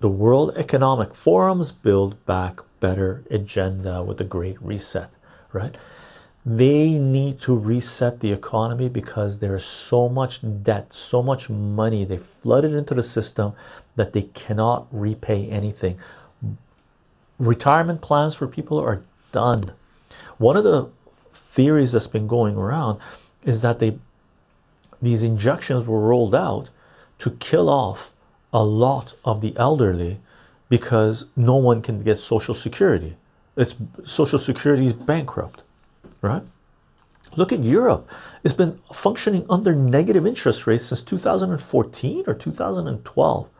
the 0.00 0.08
World 0.08 0.52
Economic 0.56 1.14
Forum's 1.14 1.72
Build 1.72 2.24
Back 2.26 2.60
better 2.80 3.22
agenda 3.30 4.02
with 4.02 4.18
the 4.18 4.24
great 4.24 4.60
reset 4.60 5.14
right? 5.52 5.76
They 6.44 6.98
need 6.98 7.40
to 7.40 7.56
reset 7.56 8.20
the 8.20 8.32
economy 8.32 8.88
because 8.88 9.38
there's 9.38 9.64
so 9.64 10.08
much 10.08 10.40
debt 10.62 10.92
so 10.92 11.22
much 11.22 11.50
money. 11.50 12.04
They 12.04 12.16
flooded 12.16 12.72
into 12.72 12.94
the 12.94 13.02
system 13.02 13.52
that 13.96 14.12
they 14.12 14.22
cannot 14.22 14.86
repay 14.90 15.48
anything. 15.48 15.98
Retirement 17.38 18.00
plans 18.00 18.34
for 18.34 18.46
people 18.46 18.78
are 18.78 19.02
done. 19.32 19.72
One 20.38 20.56
of 20.56 20.64
the 20.64 20.90
theories 21.32 21.92
that's 21.92 22.06
been 22.06 22.26
going 22.26 22.56
around 22.56 23.00
is 23.44 23.60
that 23.62 23.78
they 23.78 23.98
these 25.02 25.22
injections 25.22 25.86
were 25.86 26.00
rolled 26.00 26.34
out 26.34 26.68
to 27.18 27.30
kill 27.32 27.70
off 27.70 28.12
a 28.52 28.64
lot 28.64 29.14
of 29.24 29.40
the 29.40 29.56
elderly 29.56 30.18
because 30.68 31.26
no 31.36 31.56
one 31.56 31.82
can 31.82 32.02
get 32.02 32.18
social 32.18 32.54
security 32.54 33.16
it's 33.56 33.74
social 34.04 34.38
security 34.38 34.86
is 34.86 34.92
bankrupt 34.92 35.62
right 36.20 36.42
look 37.36 37.52
at 37.52 37.60
europe 37.60 38.08
it's 38.44 38.54
been 38.54 38.78
functioning 38.92 39.44
under 39.48 39.74
negative 39.74 40.26
interest 40.26 40.66
rates 40.66 40.84
since 40.86 41.02
2014 41.02 42.24
or 42.26 42.34
2012 42.34 43.50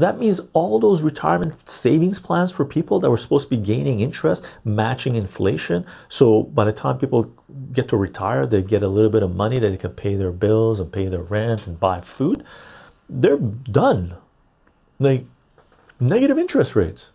That 0.00 0.18
means 0.18 0.40
all 0.54 0.78
those 0.78 1.02
retirement 1.02 1.68
savings 1.68 2.18
plans 2.18 2.50
for 2.50 2.64
people 2.64 3.00
that 3.00 3.10
were 3.10 3.18
supposed 3.18 3.50
to 3.50 3.56
be 3.56 3.62
gaining 3.62 4.00
interest, 4.00 4.50
matching 4.64 5.14
inflation. 5.14 5.84
So 6.08 6.44
by 6.44 6.64
the 6.64 6.72
time 6.72 6.96
people 6.96 7.30
get 7.70 7.88
to 7.88 7.98
retire, 7.98 8.46
they 8.46 8.62
get 8.62 8.82
a 8.82 8.88
little 8.88 9.10
bit 9.10 9.22
of 9.22 9.36
money 9.36 9.58
that 9.58 9.68
they 9.68 9.76
can 9.76 9.90
pay 9.90 10.14
their 10.14 10.32
bills 10.32 10.80
and 10.80 10.90
pay 10.90 11.08
their 11.08 11.22
rent 11.22 11.66
and 11.66 11.78
buy 11.78 12.00
food. 12.00 12.44
They're 13.10 13.38
done. 13.38 14.14
Like 14.98 15.24
negative 15.98 16.38
interest 16.38 16.76
rates. 16.76 17.10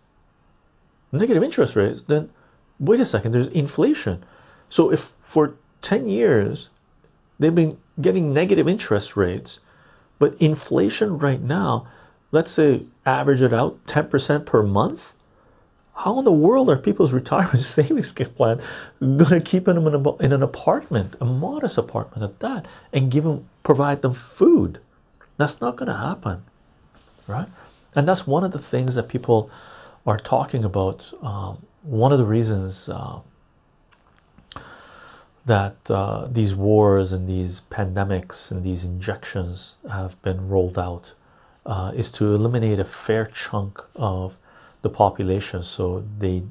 Negative 1.10 1.42
interest 1.42 1.74
rates, 1.74 2.02
then 2.02 2.30
wait 2.78 3.00
a 3.00 3.04
second, 3.04 3.32
there's 3.32 3.46
inflation. 3.48 4.24
So 4.68 4.92
if 4.92 5.12
for 5.22 5.54
10 5.80 6.08
years 6.08 6.70
they've 7.38 7.54
been 7.54 7.78
getting 8.00 8.34
negative 8.34 8.68
interest 8.68 9.16
rates, 9.16 9.60
but 10.18 10.34
inflation 10.40 11.18
right 11.18 11.40
now, 11.40 11.86
let's 12.32 12.50
say 12.50 12.84
average 13.06 13.42
it 13.42 13.52
out 13.52 13.84
10% 13.86 14.44
per 14.44 14.62
month. 14.62 15.14
How 15.94 16.18
in 16.18 16.26
the 16.26 16.32
world 16.32 16.68
are 16.68 16.76
people's 16.76 17.12
retirement 17.20 17.60
savings 17.60 18.12
plan 18.12 18.60
going 19.00 19.30
to 19.30 19.40
keep 19.40 19.64
them 19.64 19.86
in, 19.86 20.06
in 20.20 20.32
an 20.32 20.42
apartment, 20.42 21.14
a 21.20 21.24
modest 21.24 21.78
apartment 21.78 22.22
at 22.22 22.40
that, 22.40 22.66
and 22.92 23.10
give 23.10 23.24
them 23.24 23.48
provide 23.62 24.02
them 24.02 24.12
food? 24.12 24.80
That's 25.36 25.60
not 25.60 25.76
going 25.76 25.88
to 25.88 25.96
happen, 25.96 26.44
right? 27.26 27.48
And 27.94 28.06
that's 28.08 28.26
one 28.26 28.44
of 28.44 28.52
the 28.52 28.58
things 28.58 28.94
that 28.94 29.08
people 29.08 29.50
are 30.06 30.18
talking 30.18 30.64
about. 30.64 31.12
Um, 31.22 31.66
one 31.82 32.12
of 32.12 32.18
the 32.18 32.24
reasons 32.24 32.88
uh, 32.88 33.20
that 35.46 35.76
uh, 35.88 36.26
these 36.30 36.54
wars 36.54 37.12
and 37.12 37.28
these 37.28 37.62
pandemics 37.70 38.50
and 38.50 38.64
these 38.64 38.84
injections 38.84 39.76
have 39.90 40.20
been 40.22 40.48
rolled 40.48 40.78
out 40.78 41.14
uh, 41.64 41.92
is 41.94 42.10
to 42.10 42.34
eliminate 42.34 42.78
a 42.78 42.84
fair 42.84 43.24
chunk 43.24 43.80
of 43.94 44.38
the 44.82 44.90
population 44.90 45.62
so 45.62 46.04
the 46.18 46.42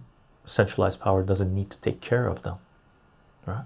centralized 0.45 0.99
power 0.99 1.23
doesn't 1.23 1.53
need 1.53 1.69
to 1.69 1.77
take 1.77 2.01
care 2.01 2.27
of 2.27 2.41
them 2.43 2.55
right 3.45 3.65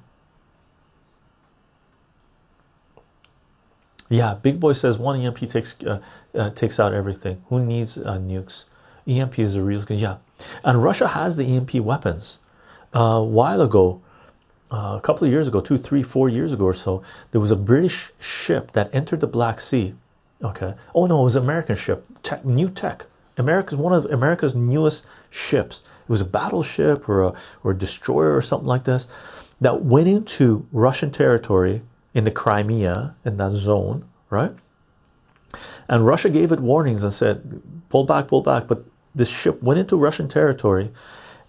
yeah 4.09 4.33
big 4.33 4.59
boy 4.59 4.73
says 4.73 4.97
one 4.97 5.19
emp 5.21 5.37
takes 5.37 5.81
uh, 5.83 6.01
uh, 6.35 6.49
takes 6.51 6.79
out 6.79 6.93
everything 6.93 7.41
who 7.49 7.63
needs 7.63 7.97
uh, 7.97 8.17
nukes 8.17 8.65
emp 9.07 9.39
is 9.39 9.55
a 9.55 9.63
real 9.63 9.81
good. 9.83 9.99
yeah 9.99 10.17
and 10.63 10.83
russia 10.83 11.07
has 11.09 11.35
the 11.35 11.55
emp 11.55 11.73
weapons 11.75 12.39
a 12.93 13.23
while 13.23 13.61
ago 13.61 14.01
uh, 14.71 14.95
a 14.97 15.01
couple 15.01 15.25
of 15.25 15.31
years 15.31 15.47
ago, 15.47 15.61
two, 15.61 15.77
three, 15.77 16.03
four 16.03 16.29
years 16.29 16.53
ago 16.53 16.65
or 16.65 16.73
so, 16.73 17.01
there 17.31 17.41
was 17.41 17.49
a 17.49 17.55
British 17.55 18.11
ship 18.19 18.71
that 18.73 18.89
entered 18.93 19.19
the 19.19 19.27
Black 19.27 19.59
Sea. 19.59 19.95
Okay. 20.43 20.75
Oh 20.93 21.07
no, 21.07 21.21
it 21.21 21.23
was 21.23 21.35
an 21.35 21.43
American 21.43 21.75
ship, 21.75 22.05
tech, 22.21 22.45
new 22.45 22.69
tech. 22.69 23.07
America's 23.37 23.77
one 23.77 23.93
of 23.93 24.05
America's 24.05 24.53
newest 24.53 25.05
ships. 25.29 25.81
It 26.03 26.09
was 26.09 26.21
a 26.21 26.25
battleship 26.25 27.09
or 27.09 27.23
a 27.23 27.33
or 27.63 27.71
a 27.71 27.77
destroyer 27.77 28.35
or 28.35 28.41
something 28.41 28.67
like 28.67 28.83
this 28.83 29.07
that 29.59 29.83
went 29.83 30.07
into 30.07 30.67
Russian 30.71 31.11
territory 31.11 31.81
in 32.19 32.25
the 32.25 32.31
Crimea 32.31 33.15
in 33.25 33.37
that 33.37 33.53
zone, 33.53 34.05
right? 34.29 34.53
And 35.87 36.05
Russia 36.05 36.29
gave 36.29 36.51
it 36.51 36.59
warnings 36.59 37.01
and 37.01 37.13
said, 37.13 37.61
"Pull 37.89 38.03
back, 38.03 38.27
pull 38.27 38.41
back." 38.41 38.67
But 38.67 38.83
this 39.15 39.29
ship 39.29 39.63
went 39.63 39.79
into 39.79 39.95
Russian 39.97 40.27
territory, 40.27 40.91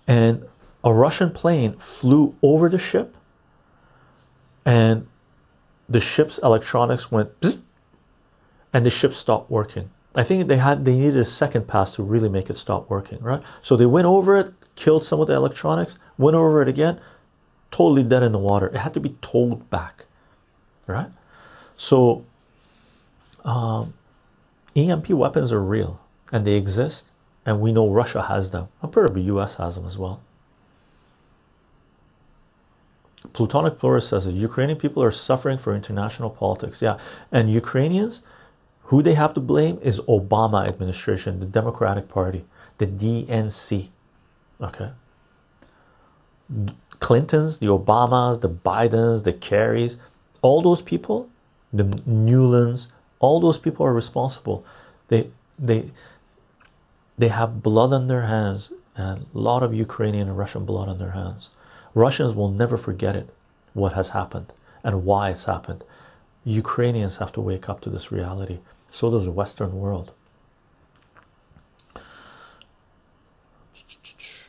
and 0.06 0.46
a 0.82 0.92
Russian 0.92 1.30
plane 1.30 1.72
flew 1.74 2.34
over 2.42 2.68
the 2.68 2.78
ship 2.78 3.16
and 4.64 5.06
the 5.88 6.00
ship's 6.00 6.38
electronics 6.38 7.10
went 7.10 7.30
and 8.72 8.86
the 8.86 8.90
ship 8.90 9.12
stopped 9.12 9.50
working. 9.50 9.90
I 10.14 10.22
think 10.22 10.48
they 10.48 10.56
had 10.56 10.84
they 10.84 10.96
needed 10.96 11.16
a 11.16 11.24
second 11.24 11.66
pass 11.66 11.94
to 11.96 12.02
really 12.02 12.28
make 12.28 12.50
it 12.50 12.56
stop 12.56 12.88
working, 12.88 13.20
right? 13.20 13.42
So 13.62 13.76
they 13.76 13.86
went 13.86 14.06
over 14.06 14.38
it, 14.38 14.52
killed 14.76 15.04
some 15.04 15.20
of 15.20 15.26
the 15.26 15.34
electronics, 15.34 15.98
went 16.18 16.36
over 16.36 16.62
it 16.62 16.68
again, 16.68 17.00
totally 17.70 18.02
dead 18.02 18.22
in 18.22 18.32
the 18.32 18.38
water. 18.38 18.66
It 18.68 18.76
had 18.76 18.94
to 18.94 19.00
be 19.00 19.16
towed 19.20 19.68
back, 19.70 20.06
right? 20.90 21.10
So 21.76 22.24
um, 23.44 23.94
EMP 24.76 25.10
weapons 25.10 25.52
are 25.52 25.62
real 25.62 26.00
and 26.32 26.46
they 26.46 26.54
exist, 26.54 27.08
and 27.44 27.60
we 27.60 27.72
know 27.72 27.88
Russia 27.88 28.22
has 28.22 28.50
them. 28.50 28.68
I'm 28.82 28.90
pretty 28.90 29.08
sure 29.08 29.14
the 29.14 29.34
US 29.34 29.56
has 29.56 29.76
them 29.76 29.86
as 29.86 29.98
well. 29.98 30.20
Plutonic 33.32 33.78
Plurus 33.78 34.08
says 34.08 34.24
that 34.24 34.32
Ukrainian 34.32 34.78
people 34.78 35.02
are 35.02 35.10
suffering 35.10 35.58
for 35.58 35.74
international 35.74 36.30
politics. 36.30 36.80
Yeah, 36.80 36.98
and 37.30 37.52
Ukrainians, 37.52 38.22
who 38.84 39.02
they 39.02 39.14
have 39.14 39.34
to 39.34 39.40
blame 39.40 39.78
is 39.82 40.00
Obama 40.00 40.66
administration, 40.66 41.40
the 41.40 41.46
Democratic 41.46 42.08
Party, 42.08 42.44
the 42.78 42.86
DNC. 42.86 43.88
Okay. 44.60 44.90
Clintons, 46.98 47.58
the 47.58 47.66
Obamas, 47.66 48.40
the 48.40 48.48
Bidens, 48.48 49.24
the 49.24 49.32
Kerrys, 49.32 49.96
all 50.42 50.62
those 50.62 50.82
people, 50.82 51.28
the 51.72 51.84
Nulands, 51.84 52.88
all 53.18 53.40
those 53.40 53.58
people 53.58 53.86
are 53.86 53.92
responsible. 53.92 54.64
They 55.08 55.30
they 55.58 55.90
they 57.18 57.28
have 57.28 57.62
blood 57.62 57.92
on 57.92 58.06
their 58.06 58.22
hands, 58.22 58.72
and 58.96 59.26
a 59.34 59.38
lot 59.38 59.62
of 59.62 59.74
Ukrainian 59.74 60.28
and 60.28 60.38
Russian 60.38 60.64
blood 60.64 60.88
on 60.88 60.98
their 60.98 61.10
hands. 61.10 61.50
Russians 61.94 62.34
will 62.34 62.50
never 62.50 62.76
forget 62.78 63.16
it, 63.16 63.28
what 63.74 63.92
has 63.94 64.10
happened 64.10 64.52
and 64.82 65.04
why 65.04 65.30
it's 65.30 65.44
happened. 65.44 65.84
Ukrainians 66.44 67.18
have 67.18 67.32
to 67.32 67.40
wake 67.40 67.68
up 67.68 67.80
to 67.82 67.90
this 67.90 68.10
reality. 68.10 68.58
So 68.90 69.10
does 69.10 69.24
the 69.24 69.30
Western 69.30 69.78
world. 69.78 70.12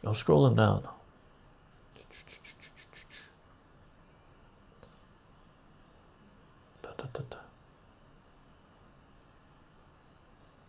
I'm 0.04 0.14
scrolling 0.14 0.56
down. 0.56 0.88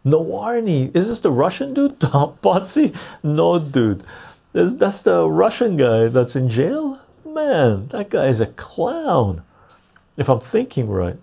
Navalny, 0.04 0.94
is 0.94 1.08
this 1.08 1.20
the 1.20 1.30
Russian 1.30 1.74
dude? 1.74 1.98
Potsy? 2.00 2.96
No, 3.22 3.58
dude. 3.58 4.04
That's, 4.52 4.74
that's 4.74 5.02
the 5.02 5.28
Russian 5.28 5.76
guy 5.76 6.08
that's 6.08 6.36
in 6.36 6.48
jail. 6.48 7.00
Man, 7.24 7.88
that 7.88 8.10
guy 8.10 8.26
is 8.26 8.40
a 8.40 8.46
clown. 8.46 9.42
If 10.16 10.28
I'm 10.28 10.40
thinking 10.40 10.88
right, 10.88 11.16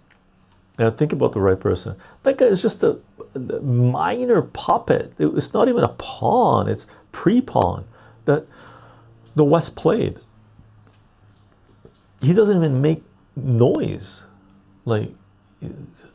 and 0.78 0.88
I 0.88 0.90
think 0.92 1.12
about 1.12 1.34
the 1.34 1.42
right 1.42 1.60
person, 1.60 1.96
that 2.24 2.38
guy 2.38 2.46
is 2.46 2.62
just 2.62 2.82
a, 2.84 2.98
a 3.36 3.40
minor 3.60 4.42
puppet. 4.42 5.14
It's 5.20 5.54
not 5.54 5.68
even 5.68 5.84
a 5.84 5.90
pawn, 5.90 6.70
it's 6.70 6.88
pre 7.12 7.42
pawn 7.42 7.86
that 8.26 8.48
the 9.36 9.44
West 9.44 9.76
played. 9.76 10.18
He 12.22 12.34
doesn't 12.34 12.58
even 12.58 12.82
make 12.82 13.04
noise. 13.36 14.26
Like 14.86 15.12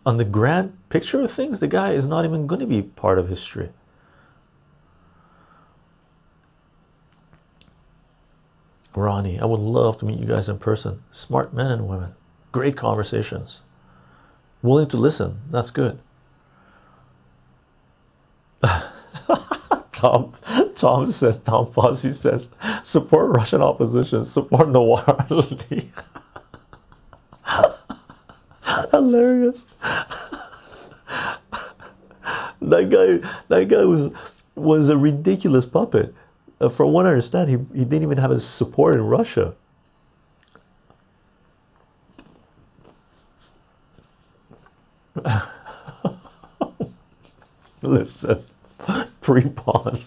on 0.06 0.16
the 0.16 0.24
grand 0.24 0.76
picture 0.88 1.20
of 1.20 1.30
things, 1.30 1.60
the 1.60 1.66
guy 1.68 1.92
is 1.92 2.06
not 2.06 2.24
even 2.24 2.46
going 2.46 2.60
to 2.60 2.66
be 2.66 2.82
part 2.82 3.18
of 3.18 3.28
history. 3.28 3.70
Ronnie, 8.94 9.40
I 9.40 9.44
would 9.44 9.60
love 9.60 9.98
to 9.98 10.06
meet 10.06 10.20
you 10.20 10.26
guys 10.26 10.48
in 10.48 10.58
person. 10.58 11.02
Smart 11.10 11.52
men 11.52 11.70
and 11.70 11.88
women, 11.88 12.14
great 12.52 12.76
conversations, 12.76 13.62
willing 14.62 14.88
to 14.88 14.96
listen. 14.96 15.40
That's 15.50 15.72
good. 15.72 15.98
Tom, 19.92 20.34
Tom 20.76 21.06
says, 21.06 21.38
Tom 21.40 21.66
Fossey 21.72 22.14
says, 22.14 22.50
support 22.82 23.30
Russian 23.30 23.62
opposition, 23.62 24.24
support 24.24 24.68
Navalny. 24.68 25.88
Hilarious. 29.04 29.64
that 32.60 32.90
guy, 32.90 33.28
that 33.48 33.68
guy 33.68 33.84
was 33.84 34.10
was 34.54 34.88
a 34.88 34.96
ridiculous 34.96 35.66
puppet 35.66 36.14
uh, 36.60 36.68
from 36.68 36.92
what 36.92 37.06
I 37.06 37.10
understand, 37.10 37.50
he, 37.50 37.56
he 37.78 37.84
didn't 37.84 38.02
even 38.02 38.18
have 38.18 38.30
his 38.30 38.46
support 38.46 38.94
in 38.94 39.02
Russia. 39.02 39.54
Liz 47.82 48.12
says, 48.12 48.48
pre 49.20 49.48
pawn, 49.48 50.00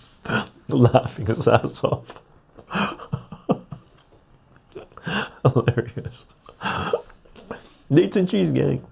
laughing 0.68 1.28
his 1.28 1.48
ass 1.48 1.82
off. 1.84 2.22
Hilarious. 5.44 6.26
Dates 7.90 8.18
and 8.18 8.30
cheese 8.30 8.52
gang. 8.52 8.86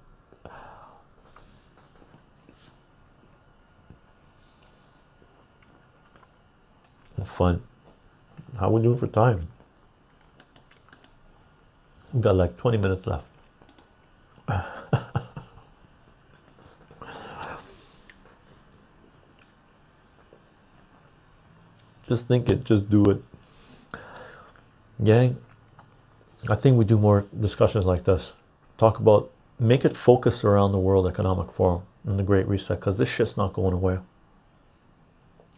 fun. 7.36 7.62
How 8.58 8.70
we 8.70 8.80
doing 8.80 8.96
for 8.96 9.06
time? 9.08 9.48
We've 12.12 12.22
got 12.22 12.36
like 12.36 12.56
20 12.56 12.78
minutes 12.78 13.06
left. 13.06 13.26
Just 22.08 22.28
think 22.28 22.48
it, 22.48 22.64
just 22.64 22.88
do 22.88 23.04
it. 23.06 23.20
Gang, 25.02 25.36
I 26.48 26.54
think 26.54 26.78
we 26.78 26.84
do 26.84 26.96
more 26.96 27.26
discussions 27.38 27.84
like 27.84 28.04
this. 28.04 28.32
Talk 28.78 28.98
about 28.98 29.30
make 29.58 29.84
it 29.84 29.96
focus 29.96 30.44
around 30.44 30.72
the 30.72 30.78
World 30.78 31.06
Economic 31.06 31.50
Forum 31.50 31.82
and 32.04 32.18
the 32.18 32.22
Great 32.22 32.46
Reset 32.46 32.78
because 32.78 32.98
this 32.98 33.08
shit's 33.08 33.36
not 33.36 33.52
going 33.52 33.72
away. 33.72 33.98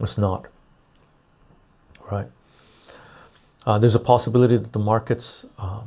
It's 0.01 0.19
not. 0.19 0.47
Right. 2.11 2.29
Uh, 3.67 3.79
there's 3.79 3.95
a 3.95 4.01
possibility 4.01 4.57
that 4.57 4.73
the 4.73 4.79
markets 4.79 5.45
uh, 5.59 5.83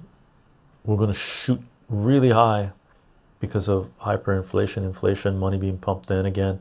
we're 0.83 0.97
going 0.97 1.11
to 1.11 1.17
shoot 1.17 1.61
really 1.89 2.29
high 2.29 2.71
because 3.39 3.67
of 3.67 3.89
hyperinflation, 4.01 4.77
inflation, 4.77 5.37
money 5.37 5.57
being 5.57 5.77
pumped 5.77 6.11
in 6.11 6.25
again. 6.25 6.59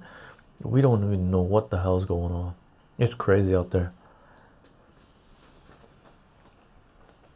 We 0.62 0.80
don't 0.80 1.05
even 1.05 1.30
know 1.30 1.40
what 1.40 1.70
the 1.70 1.80
hell's 1.80 2.05
going 2.05 2.32
on. 2.32 2.55
It's 2.98 3.14
crazy 3.14 3.55
out 3.55 3.70
there. 3.70 3.92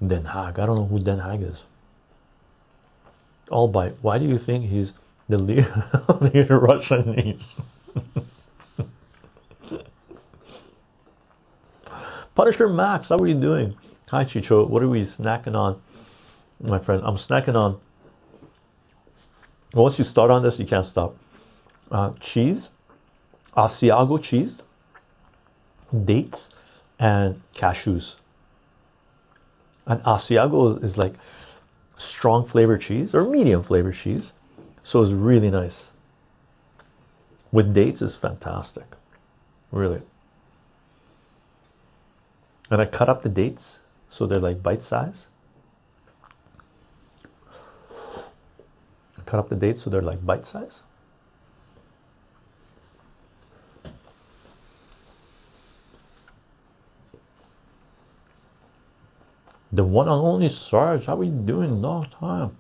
Den 0.06 0.24
Haag. 0.24 0.59
I 0.59 0.66
don't 0.66 0.77
know 0.77 0.86
who 0.86 0.98
Den 0.98 1.19
Haag 1.20 1.51
is. 1.51 1.66
Albright. 3.51 3.97
Why 4.03 4.19
do 4.19 4.27
you 4.27 4.39
think 4.39 4.71
he's 4.71 4.95
the 5.29 5.39
leader 5.43 5.85
of 6.09 6.33
the 6.33 6.57
Russian 6.57 7.12
news? 7.12 7.55
Punisher 12.35 12.69
Max, 12.69 13.11
how 13.11 13.16
are 13.16 13.27
you 13.27 13.35
doing? 13.35 13.77
Hi 14.11 14.25
Chycho, 14.25 14.69
what 14.69 14.83
are 14.83 14.89
we 14.89 15.03
snacking 15.03 15.57
on? 15.57 15.81
My 16.62 16.79
friend, 16.79 17.03
I'm 17.05 17.16
snacking 17.16 17.55
on. 17.55 17.81
Once 19.73 19.99
you 19.99 20.05
start 20.05 20.31
on 20.31 20.43
this, 20.43 20.59
you 20.59 20.66
can't 20.66 20.85
stop. 20.85 21.16
Uh, 21.91 22.11
cheese, 22.21 22.71
Asiago 23.57 24.23
cheese, 24.23 24.62
dates, 26.05 26.51
and 26.99 27.41
cashews. 27.55 28.16
And 29.87 30.03
Asiago 30.03 30.83
is 30.83 30.97
like 30.97 31.15
strong 31.97 32.45
flavor 32.45 32.77
cheese 32.79 33.15
or 33.15 33.25
medium 33.25 33.62
flavor 33.62 33.93
cheese, 33.93 34.33
so 34.83 35.03
it's 35.03 35.12
really 35.12 35.51
nice. 35.51 35.93
With 37.53 37.73
dates 37.73 38.03
is 38.03 38.16
fantastic, 38.16 38.87
really. 39.71 40.03
And 42.71 42.81
I 42.81 42.87
cut 42.87 43.09
up 43.09 43.23
the 43.23 43.29
dates 43.29 43.81
so 44.09 44.27
they're 44.27 44.39
like 44.41 44.62
bite 44.62 44.83
size. 44.83 45.29
I 49.19 49.23
cut 49.25 49.39
up 49.39 49.49
the 49.49 49.57
dates 49.57 49.83
so 49.83 49.91
they're 49.91 50.03
like 50.03 50.25
bite 50.25 50.47
size. 50.47 50.83
The 59.74 59.82
one 59.82 60.06
and 60.06 60.20
only 60.20 60.48
Sarge, 60.48 61.06
how 61.06 61.18
are 61.18 61.24
you 61.24 61.32
doing? 61.32 61.82
Long 61.82 62.06
time. 62.20 62.56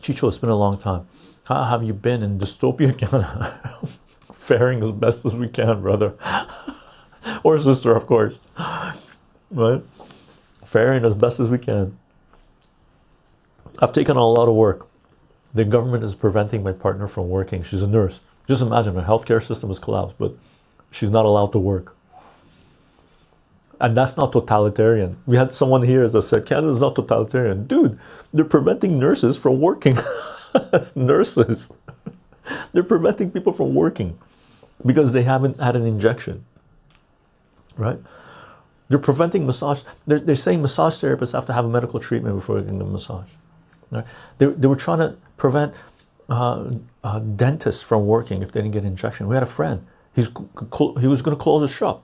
Chycho, 0.00 0.26
it's 0.26 0.38
been 0.38 0.50
a 0.50 0.56
long 0.56 0.76
time. 0.76 1.06
How 1.44 1.62
have 1.62 1.84
you 1.84 1.92
been 1.92 2.24
in 2.24 2.36
dystopia? 2.36 2.98
Faring 4.34 4.82
as 4.82 4.90
best 4.90 5.24
as 5.24 5.36
we 5.36 5.48
can, 5.48 5.82
brother. 5.82 6.14
or 7.44 7.58
sister, 7.58 7.94
of 7.94 8.08
course. 8.08 8.40
Right? 9.52 9.82
Faring 10.64 11.04
as 11.04 11.14
best 11.14 11.38
as 11.38 11.48
we 11.48 11.58
can. 11.58 11.96
I've 13.78 13.92
taken 13.92 14.16
on 14.16 14.22
a 14.22 14.26
lot 14.26 14.48
of 14.48 14.56
work. 14.56 14.88
The 15.54 15.64
government 15.64 16.02
is 16.02 16.16
preventing 16.16 16.64
my 16.64 16.72
partner 16.72 17.06
from 17.06 17.28
working. 17.28 17.62
She's 17.62 17.82
a 17.82 17.86
nurse. 17.86 18.20
Just 18.48 18.62
imagine 18.62 18.96
her 18.96 19.02
healthcare 19.02 19.40
system 19.40 19.70
has 19.70 19.78
collapsed, 19.78 20.16
but 20.18 20.34
she's 20.90 21.10
not 21.10 21.24
allowed 21.24 21.52
to 21.52 21.60
work 21.60 21.94
and 23.80 23.96
that's 23.96 24.16
not 24.16 24.32
totalitarian. 24.32 25.16
We 25.26 25.36
had 25.36 25.54
someone 25.54 25.82
here 25.82 26.08
that 26.08 26.22
said 26.22 26.46
Canada 26.46 26.68
is 26.68 26.80
not 26.80 26.96
totalitarian. 26.96 27.66
Dude, 27.66 27.98
they're 28.32 28.44
preventing 28.44 28.98
nurses 28.98 29.36
from 29.36 29.60
working 29.60 29.96
as 30.72 30.96
nurses. 30.96 31.76
they're 32.72 32.82
preventing 32.82 33.30
people 33.30 33.52
from 33.52 33.74
working 33.74 34.18
because 34.84 35.12
they 35.12 35.22
haven't 35.22 35.60
had 35.60 35.76
an 35.76 35.86
injection. 35.86 36.44
Right? 37.76 37.98
They're 38.88 38.98
preventing 38.98 39.46
massage. 39.46 39.82
They're, 40.06 40.18
they're 40.18 40.34
saying 40.34 40.62
massage 40.62 40.94
therapists 40.94 41.32
have 41.32 41.46
to 41.46 41.52
have 41.52 41.64
a 41.64 41.68
medical 41.68 42.00
treatment 42.00 42.34
before 42.34 42.60
getting 42.60 42.78
the 42.78 42.84
massage. 42.84 43.28
Right? 43.90 44.04
They, 44.38 44.46
they 44.46 44.66
were 44.66 44.76
trying 44.76 44.98
to 44.98 45.16
prevent 45.36 45.74
uh, 46.28 46.72
uh, 47.04 47.18
dentists 47.20 47.82
from 47.82 48.06
working 48.06 48.42
if 48.42 48.50
they 48.50 48.60
didn't 48.60 48.72
get 48.72 48.82
an 48.82 48.88
injection. 48.88 49.28
We 49.28 49.36
had 49.36 49.42
a 49.42 49.46
friend. 49.46 49.86
He's 50.14 50.30
he 51.00 51.06
was 51.06 51.22
going 51.22 51.36
to 51.36 51.40
close 51.40 51.62
his 51.62 51.70
shop 51.70 52.02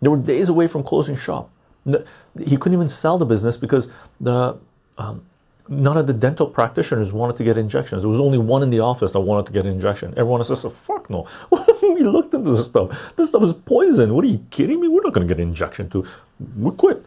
they 0.00 0.08
were 0.08 0.16
days 0.16 0.48
away 0.48 0.66
from 0.68 0.82
closing 0.82 1.16
shop. 1.16 1.50
He 1.84 2.56
couldn't 2.56 2.74
even 2.74 2.88
sell 2.88 3.18
the 3.18 3.26
business 3.26 3.56
because 3.56 3.90
the 4.20 4.58
um, 4.98 5.22
none 5.68 5.96
of 5.96 6.06
the 6.06 6.12
dental 6.12 6.46
practitioners 6.46 7.12
wanted 7.12 7.36
to 7.36 7.44
get 7.44 7.56
injections. 7.56 8.02
There 8.02 8.08
was 8.08 8.20
only 8.20 8.38
one 8.38 8.62
in 8.62 8.70
the 8.70 8.80
office 8.80 9.12
that 9.12 9.20
wanted 9.20 9.46
to 9.46 9.52
get 9.52 9.64
an 9.64 9.72
injection. 9.72 10.12
Everyone 10.16 10.40
else 10.40 10.60
said, 10.60 10.72
"Fuck 10.72 11.10
no." 11.10 11.26
we 11.82 12.02
looked 12.02 12.34
into 12.34 12.50
this 12.50 12.66
stuff. 12.66 13.16
This 13.16 13.30
stuff 13.30 13.42
is 13.42 13.52
poison. 13.52 14.14
What 14.14 14.24
are 14.24 14.28
you 14.28 14.44
kidding 14.50 14.80
me? 14.80 14.88
We're 14.88 15.02
not 15.02 15.12
going 15.12 15.26
to 15.26 15.34
get 15.34 15.40
an 15.40 15.48
injection 15.48 15.88
to. 15.90 16.04
We 16.56 16.72
quit. 16.72 17.04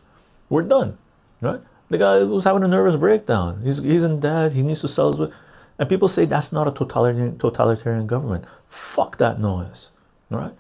We're 0.50 0.64
done. 0.64 0.98
Right? 1.42 1.62
The 1.90 1.98
guy 1.98 2.24
was 2.24 2.44
having 2.44 2.64
a 2.64 2.68
nervous 2.68 2.96
breakdown. 2.96 3.62
He's 3.64 3.80
he's 3.80 4.04
in 4.04 4.20
debt. 4.20 4.54
He 4.54 4.64
needs 4.64 4.82
to 4.82 4.88
sell 4.88 5.14
his. 5.14 5.32
And 5.78 5.90
people 5.90 6.08
say 6.08 6.26
that's 6.26 6.52
not 6.52 6.68
a 6.68 6.72
totalitarian 6.72 7.38
totalitarian 7.38 8.08
government. 8.08 8.46
Fuck 8.68 9.18
that 9.18 9.40
noise. 9.40 9.90
All 10.32 10.38
right. 10.38 10.54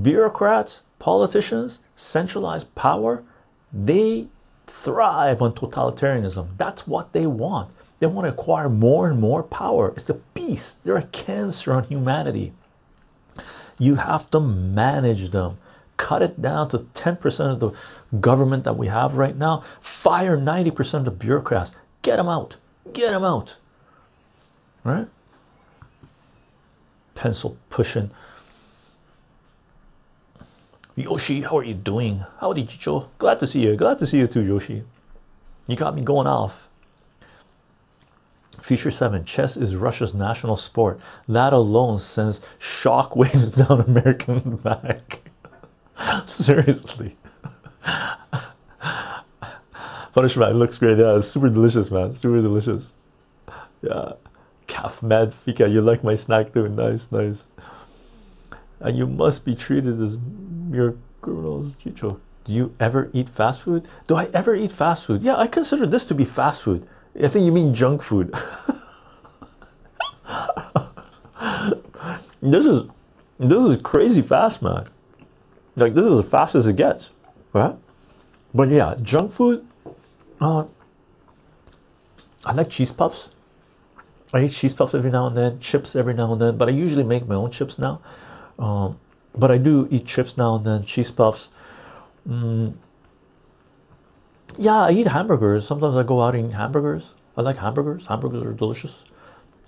Bureaucrats 0.00 0.82
politicians, 1.04 1.80
centralized 1.94 2.74
power, 2.74 3.22
they 3.70 4.26
thrive 4.66 5.42
on 5.42 5.52
totalitarianism. 5.52 6.48
That's 6.56 6.86
what 6.86 7.12
they 7.12 7.26
want. 7.26 7.74
They 7.98 8.06
want 8.06 8.24
to 8.24 8.32
acquire 8.32 8.70
more 8.70 9.10
and 9.10 9.20
more 9.20 9.42
power. 9.42 9.90
It's 9.90 10.08
a 10.08 10.14
beast, 10.32 10.82
they're 10.82 10.96
a 10.96 11.02
cancer 11.02 11.74
on 11.74 11.84
humanity. 11.84 12.54
You 13.78 13.96
have 13.96 14.30
to 14.30 14.40
manage 14.40 15.28
them. 15.28 15.58
Cut 15.98 16.22
it 16.22 16.40
down 16.40 16.70
to 16.70 16.78
10% 16.78 17.52
of 17.52 17.60
the 17.60 17.72
government 18.18 18.64
that 18.64 18.78
we 18.78 18.86
have 18.86 19.18
right 19.18 19.36
now. 19.36 19.62
Fire 19.82 20.38
90% 20.38 20.94
of 21.00 21.04
the 21.04 21.10
bureaucrats. 21.10 21.72
Get 22.00 22.16
them 22.16 22.30
out. 22.30 22.56
Get 22.94 23.10
them 23.10 23.24
out. 23.24 23.58
Right? 24.84 25.08
Pencil 27.14 27.58
pushing 27.68 28.10
Yoshi, 30.96 31.40
how 31.42 31.58
are 31.58 31.64
you 31.64 31.74
doing? 31.74 32.24
Howdy, 32.40 32.64
Chycho. 32.64 33.08
Glad 33.18 33.40
to 33.40 33.46
see 33.46 33.62
you. 33.62 33.76
Glad 33.76 33.98
to 33.98 34.06
see 34.06 34.18
you 34.18 34.26
too, 34.28 34.44
Yoshi. 34.44 34.84
You 35.66 35.76
got 35.76 35.94
me 35.94 36.02
going 36.02 36.26
off. 36.26 36.68
Future 38.60 38.90
7 38.90 39.24
Chess 39.24 39.56
is 39.56 39.76
Russia's 39.76 40.14
national 40.14 40.56
sport. 40.56 41.00
That 41.28 41.52
alone 41.52 41.98
sends 41.98 42.40
shockwaves 42.58 43.54
down 43.68 43.80
American 43.80 44.56
back. 44.56 45.30
Seriously. 46.26 47.16
Punishment 50.14 50.56
looks 50.56 50.78
great. 50.78 50.98
Yeah, 50.98 51.16
it's 51.16 51.26
super 51.26 51.48
delicious, 51.48 51.90
man. 51.90 52.12
Super 52.12 52.40
delicious. 52.40 52.92
Yeah. 53.82 54.12
Calf 54.68 55.02
mad 55.02 55.34
fika. 55.34 55.68
You 55.68 55.82
like 55.82 56.04
my 56.04 56.14
snack 56.14 56.52
too. 56.52 56.68
Nice, 56.68 57.10
nice. 57.10 57.44
And 58.84 58.96
you 58.98 59.06
must 59.06 59.46
be 59.46 59.54
treated 59.56 60.00
as 60.00 60.18
mere 60.68 60.96
criminals, 61.22 61.74
Chycho. 61.76 62.20
Do 62.44 62.52
you 62.52 62.76
ever 62.78 63.10
eat 63.14 63.30
fast 63.30 63.62
food? 63.62 63.88
Do 64.06 64.14
I 64.16 64.28
ever 64.34 64.54
eat 64.54 64.70
fast 64.70 65.06
food? 65.06 65.22
Yeah, 65.22 65.36
I 65.36 65.46
consider 65.46 65.86
this 65.86 66.04
to 66.04 66.14
be 66.14 66.26
fast 66.26 66.60
food. 66.62 66.86
I 67.20 67.28
think 67.28 67.46
you 67.46 67.52
mean 67.52 67.74
junk 67.74 68.02
food. 68.02 68.34
this 72.42 72.66
is 72.66 72.82
this 73.38 73.62
is 73.62 73.78
crazy 73.78 74.20
fast, 74.20 74.60
man. 74.60 74.86
Like 75.76 75.94
this 75.94 76.04
is 76.04 76.18
as 76.18 76.30
fast 76.30 76.54
as 76.54 76.66
it 76.66 76.76
gets, 76.76 77.12
right? 77.54 77.76
But 78.52 78.68
yeah, 78.68 78.96
junk 79.00 79.32
food. 79.32 79.66
Uh, 80.38 80.66
I 82.44 82.52
like 82.52 82.68
cheese 82.68 82.92
puffs. 82.92 83.30
I 84.34 84.44
eat 84.44 84.52
cheese 84.52 84.74
puffs 84.74 84.94
every 84.94 85.10
now 85.10 85.26
and 85.28 85.36
then, 85.36 85.58
chips 85.58 85.96
every 85.96 86.12
now 86.12 86.32
and 86.32 86.42
then, 86.42 86.58
but 86.58 86.68
I 86.68 86.72
usually 86.72 87.04
make 87.04 87.26
my 87.26 87.36
own 87.36 87.50
chips 87.50 87.78
now. 87.78 88.02
Um, 88.58 88.98
but 89.34 89.50
I 89.50 89.58
do 89.58 89.88
eat 89.90 90.06
chips 90.06 90.36
now 90.36 90.56
and 90.56 90.64
then, 90.64 90.84
cheese 90.84 91.10
puffs. 91.10 91.50
Mm. 92.28 92.74
Yeah, 94.56 94.82
I 94.82 94.90
eat 94.92 95.08
hamburgers. 95.08 95.66
Sometimes 95.66 95.96
I 95.96 96.02
go 96.02 96.20
out 96.20 96.34
and 96.34 96.50
eat 96.50 96.54
hamburgers. 96.54 97.14
I 97.36 97.42
like 97.42 97.56
hamburgers. 97.56 98.06
Hamburgers 98.06 98.44
are 98.44 98.52
delicious. 98.52 99.04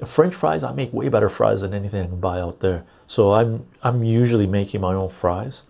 French 0.04 0.34
fries, 0.34 0.62
I 0.62 0.72
make 0.72 0.92
way 0.92 1.08
better 1.08 1.28
fries 1.28 1.62
than 1.62 1.72
anything 1.72 2.04
I 2.04 2.06
can 2.06 2.20
buy 2.20 2.40
out 2.40 2.60
there. 2.60 2.84
So 3.06 3.32
I'm 3.32 3.66
I'm 3.82 4.04
usually 4.04 4.46
making 4.46 4.82
my 4.82 4.94
own 4.94 5.08
fries. 5.08 5.62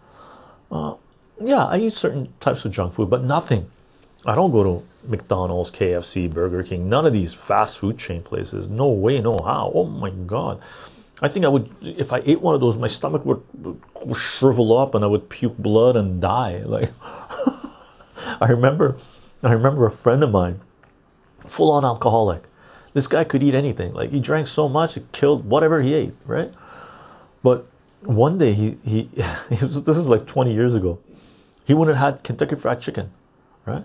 Uh, 0.70 0.94
yeah, 1.40 1.64
I 1.64 1.78
eat 1.78 1.92
certain 1.92 2.32
types 2.40 2.64
of 2.64 2.72
junk 2.72 2.94
food, 2.94 3.08
but 3.08 3.22
nothing. 3.22 3.70
I 4.24 4.34
don't 4.34 4.50
go 4.50 4.64
to 4.64 4.84
McDonald's, 5.08 5.70
KFC, 5.70 6.32
Burger 6.32 6.64
King, 6.64 6.88
none 6.88 7.06
of 7.06 7.12
these 7.12 7.32
fast 7.32 7.78
food 7.78 7.98
chain 7.98 8.22
places. 8.22 8.66
No 8.66 8.88
way, 8.88 9.20
no 9.20 9.38
how. 9.38 9.70
Oh 9.72 9.84
my 9.84 10.10
god. 10.10 10.60
I 11.22 11.28
think 11.28 11.44
I 11.46 11.48
would, 11.48 11.70
if 11.80 12.12
I 12.12 12.22
ate 12.26 12.42
one 12.42 12.54
of 12.54 12.60
those, 12.60 12.76
my 12.76 12.88
stomach 12.88 13.24
would, 13.24 13.42
would 13.54 14.18
shrivel 14.18 14.76
up 14.76 14.94
and 14.94 15.02
I 15.02 15.06
would 15.06 15.28
puke 15.30 15.56
blood 15.56 15.96
and 15.96 16.20
die. 16.20 16.62
Like, 16.64 16.90
I 18.40 18.46
remember, 18.48 18.98
I 19.42 19.52
remember 19.52 19.86
a 19.86 19.90
friend 19.90 20.22
of 20.22 20.30
mine, 20.30 20.60
full 21.38 21.70
on 21.70 21.84
alcoholic. 21.84 22.42
This 22.92 23.06
guy 23.06 23.24
could 23.24 23.42
eat 23.42 23.54
anything. 23.54 23.92
Like, 23.94 24.10
he 24.10 24.20
drank 24.20 24.46
so 24.46 24.68
much, 24.68 24.96
it 24.96 25.10
killed 25.12 25.46
whatever 25.46 25.80
he 25.80 25.94
ate, 25.94 26.14
right? 26.26 26.52
But 27.42 27.66
one 28.02 28.36
day, 28.36 28.52
he, 28.52 28.78
he, 28.84 29.08
this 29.48 29.88
is 29.88 30.08
like 30.08 30.26
20 30.26 30.52
years 30.52 30.74
ago, 30.74 30.98
he 31.64 31.72
wouldn't 31.72 31.96
have 31.96 32.14
had 32.14 32.24
Kentucky 32.24 32.56
Fried 32.56 32.80
Chicken, 32.80 33.10
right? 33.64 33.84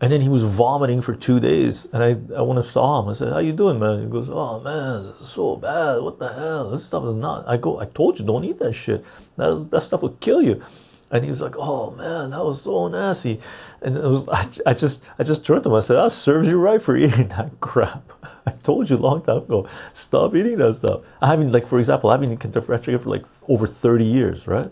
And 0.00 0.12
then 0.12 0.20
he 0.20 0.28
was 0.28 0.42
vomiting 0.42 1.00
for 1.00 1.14
two 1.14 1.40
days. 1.40 1.86
And 1.92 2.02
i 2.02 2.10
i 2.36 2.42
went 2.42 2.58
and 2.58 2.64
saw 2.64 3.00
him. 3.00 3.08
I 3.08 3.14
said 3.14 3.32
how 3.32 3.38
you 3.38 3.52
doing 3.52 3.78
man? 3.78 4.02
He 4.02 4.06
goes 4.06 4.28
oh 4.30 4.60
man 4.60 5.14
so 5.20 5.56
bad. 5.56 6.02
What 6.02 6.18
the 6.18 6.32
hell? 6.32 6.70
This 6.70 6.84
stuff 6.84 7.04
is 7.04 7.14
not 7.14 7.48
i 7.48 7.56
go 7.56 7.80
i 7.80 7.86
told 7.86 8.18
you 8.18 8.26
don't 8.26 8.44
eat 8.44 8.58
that 8.58 8.74
shit. 8.74 9.04
That, 9.36 9.50
is, 9.52 9.68
that 9.68 9.80
stuff 9.80 10.02
will 10.02 10.16
kill 10.20 10.42
you. 10.42 10.62
And 11.10 11.22
he 11.24 11.30
was 11.30 11.40
like 11.40 11.54
oh 11.56 11.92
man 11.92 12.30
that 12.30 12.44
was 12.44 12.62
so 12.62 12.88
nasty. 12.88 13.40
And 13.80 13.96
it 13.96 14.02
was 14.02 14.28
I, 14.28 14.46
I 14.66 14.74
just 14.74 15.02
i 15.18 15.22
just 15.22 15.46
turned 15.46 15.64
to 15.64 15.70
him. 15.70 15.76
I 15.76 15.80
said 15.80 15.96
that 15.96 16.12
serves 16.12 16.46
you 16.46 16.58
right 16.58 16.82
for 16.82 16.96
eating 16.96 17.28
that 17.28 17.58
crap. 17.60 18.12
I 18.46 18.50
told 18.50 18.90
you 18.90 18.96
a 18.96 18.98
long 18.98 19.22
time 19.22 19.38
ago. 19.38 19.66
Stop 19.94 20.34
eating 20.34 20.58
that 20.58 20.74
stuff. 20.74 21.00
I 21.22 21.28
haven't 21.28 21.52
like 21.52 21.66
for 21.66 21.78
example 21.78 22.10
i've 22.10 22.20
been 22.20 22.36
kentucky 22.36 22.66
fried 22.66 22.82
chicken 22.82 22.98
for 22.98 23.08
like 23.08 23.24
over 23.48 23.66
30 23.66 24.04
years 24.04 24.46
right? 24.46 24.70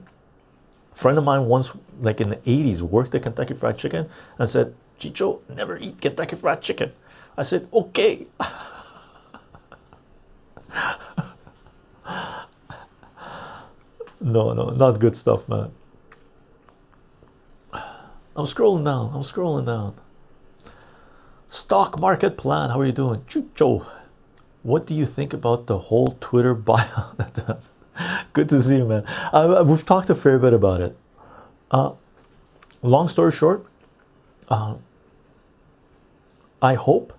A 0.93 0.95
friend 0.95 1.17
of 1.17 1.25
mine 1.25 1.47
once 1.47 1.73
like 2.03 2.21
in 2.21 2.29
the 2.29 2.37
80s 2.37 2.83
worked 2.83 3.15
at 3.15 3.23
kentucky 3.23 3.55
fried 3.55 3.79
chicken 3.79 4.11
and 4.39 4.49
said 4.49 4.75
Chycho, 5.05 5.40
never 5.55 5.76
eat 5.76 6.01
Kentucky 6.01 6.36
Fried 6.36 6.62
Chicken. 6.62 6.93
I 7.36 7.43
said, 7.43 7.68
okay. 7.72 8.26
no, 14.20 14.52
no, 14.55 14.70
not 14.70 14.98
good 14.98 15.14
stuff, 15.14 15.47
man. 15.48 15.72
I'm 18.36 18.47
scrolling 18.47 18.85
down. 18.85 19.10
I'm 19.14 19.20
scrolling 19.20 19.66
down. 19.66 19.94
Stock 21.48 22.01
market 22.01 22.36
plan. 22.39 22.70
How 22.70 22.81
are 22.81 22.86
you 22.86 22.93
doing, 22.93 23.24
Chycho? 23.28 23.86
What 24.62 24.86
do 24.86 24.94
you 24.94 25.05
think 25.05 25.35
about 25.35 25.66
the 25.66 25.78
whole 25.78 26.16
Twitter 26.20 26.55
bio? 26.70 27.16
Good 28.32 28.48
to 28.48 28.60
see 28.60 28.78
you, 28.78 28.86
man. 28.86 29.05
Uh, 29.32 29.62
we've 29.66 29.85
talked 29.85 30.09
a 30.10 30.14
fair 30.14 30.39
bit 30.39 30.55
about 30.55 30.81
it. 30.81 30.97
Uh, 31.70 31.93
long 32.82 33.09
story 33.09 33.32
short, 33.32 33.66
uh, 34.48 34.74
I 36.65 36.74
hope 36.77 37.12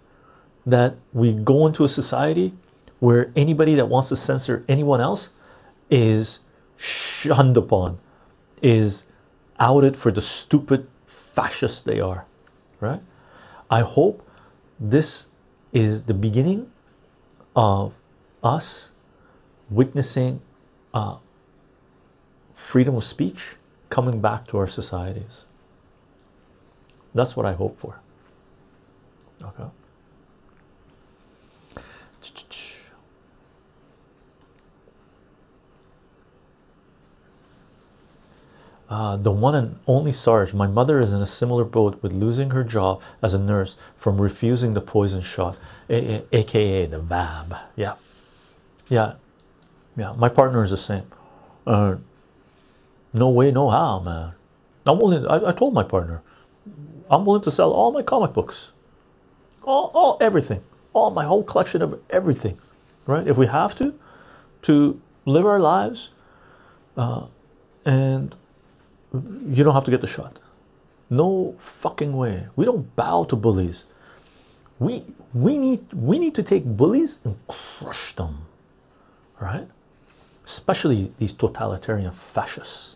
that 0.65 0.95
we 1.13 1.31
go 1.31 1.67
into 1.67 1.83
a 1.83 1.89
society 1.89 2.55
where 2.99 3.31
anybody 3.35 3.75
that 3.75 3.85
wants 3.85 4.09
to 4.09 4.15
censor 4.15 4.65
anyone 4.67 4.99
else 4.99 5.33
is 5.87 6.39
shunned 6.77 7.55
upon, 7.55 7.99
is 8.63 9.03
outed 9.59 9.95
for 9.95 10.11
the 10.11 10.21
stupid 10.21 10.87
fascists 11.05 11.79
they 11.81 11.99
are, 11.99 12.25
right? 12.79 13.01
I 13.69 13.81
hope 13.81 14.27
this 14.79 15.27
is 15.71 16.05
the 16.05 16.15
beginning 16.15 16.71
of 17.55 17.99
us 18.43 18.93
witnessing 19.69 20.41
uh, 20.91 21.17
freedom 22.55 22.95
of 22.95 23.03
speech 23.03 23.57
coming 23.91 24.21
back 24.21 24.47
to 24.47 24.57
our 24.57 24.67
societies. 24.67 25.45
That's 27.13 27.37
what 27.37 27.45
I 27.45 27.53
hope 27.53 27.77
for. 27.79 27.99
Uh, 38.87 39.17
the 39.17 39.31
one 39.31 39.55
and 39.55 39.79
only 39.87 40.11
Sarge. 40.11 40.53
My 40.53 40.67
mother 40.67 40.99
is 40.99 41.11
in 41.11 41.19
a 41.21 41.25
similar 41.25 41.63
boat 41.63 42.01
with 42.03 42.13
losing 42.13 42.51
her 42.51 42.63
job 42.63 43.01
as 43.21 43.33
a 43.33 43.39
nurse 43.39 43.75
from 43.95 44.21
refusing 44.21 44.73
the 44.73 44.81
poison 44.81 45.21
shot, 45.21 45.57
aka 45.89 46.85
the 46.85 46.99
VAB. 46.99 47.57
Yeah, 47.75 47.95
yeah, 48.87 49.15
yeah. 49.97 50.13
My 50.15 50.29
partner 50.29 50.63
is 50.63 50.69
the 50.69 50.77
same. 50.77 51.11
Uh, 51.65 51.95
no 53.11 53.29
way, 53.29 53.51
no 53.51 53.69
how, 53.69 53.99
man. 53.99 54.33
I'm 54.85 54.99
willing. 54.99 55.25
I, 55.25 55.49
I 55.49 55.51
told 55.51 55.73
my 55.73 55.83
partner, 55.83 56.21
I'm 57.09 57.25
willing 57.25 57.41
to 57.41 57.51
sell 57.51 57.71
all 57.71 57.91
my 57.91 58.03
comic 58.03 58.33
books, 58.33 58.71
all, 59.65 59.91
all 59.93 60.17
everything, 60.21 60.63
all 60.93 61.11
my 61.11 61.25
whole 61.25 61.43
collection 61.43 61.81
of 61.81 61.99
everything, 62.09 62.57
right? 63.05 63.27
If 63.27 63.37
we 63.37 63.47
have 63.47 63.75
to, 63.75 63.97
to 64.63 64.99
live 65.25 65.45
our 65.45 65.59
lives, 65.59 66.11
uh, 66.97 67.25
and 67.85 68.35
you 69.13 69.63
don't 69.63 69.73
have 69.73 69.83
to 69.85 69.91
get 69.91 70.01
the 70.01 70.07
shot. 70.07 70.39
No 71.09 71.55
fucking 71.59 72.15
way. 72.15 72.47
We 72.55 72.65
don't 72.65 72.95
bow 72.95 73.25
to 73.25 73.35
bullies. 73.35 73.85
We 74.79 75.03
we 75.33 75.57
need 75.57 75.93
we 75.93 76.19
need 76.19 76.35
to 76.35 76.43
take 76.43 76.65
bullies 76.65 77.19
and 77.23 77.37
crush 77.47 78.13
them, 78.15 78.45
right? 79.39 79.67
Especially 80.43 81.11
these 81.17 81.31
totalitarian 81.31 82.11
fascists. 82.11 82.95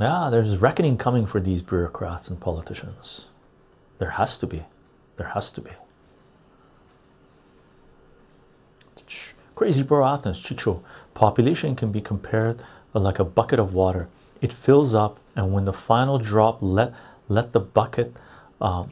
Yeah, 0.00 0.28
there's 0.30 0.58
reckoning 0.58 0.98
coming 0.98 1.24
for 1.26 1.40
these 1.40 1.62
bureaucrats 1.62 2.28
and 2.28 2.38
politicians. 2.38 3.26
There 3.98 4.10
has 4.10 4.36
to 4.38 4.46
be. 4.46 4.64
There 5.16 5.28
has 5.28 5.50
to 5.52 5.60
be. 5.60 5.70
Crazy 9.54 9.82
bro 9.82 10.06
Athens, 10.06 10.42
Chicho. 10.42 10.82
Population 11.14 11.74
can 11.76 11.90
be 11.90 12.02
compared 12.02 12.62
like 12.92 13.18
a 13.18 13.24
bucket 13.24 13.58
of 13.58 13.72
water. 13.72 14.08
It 14.42 14.52
fills 14.52 14.94
up, 14.94 15.18
and 15.34 15.52
when 15.52 15.64
the 15.64 15.72
final 15.72 16.18
drop 16.18 16.58
let 16.60 16.92
let 17.28 17.52
the 17.52 17.60
bucket 17.60 18.14
um, 18.60 18.90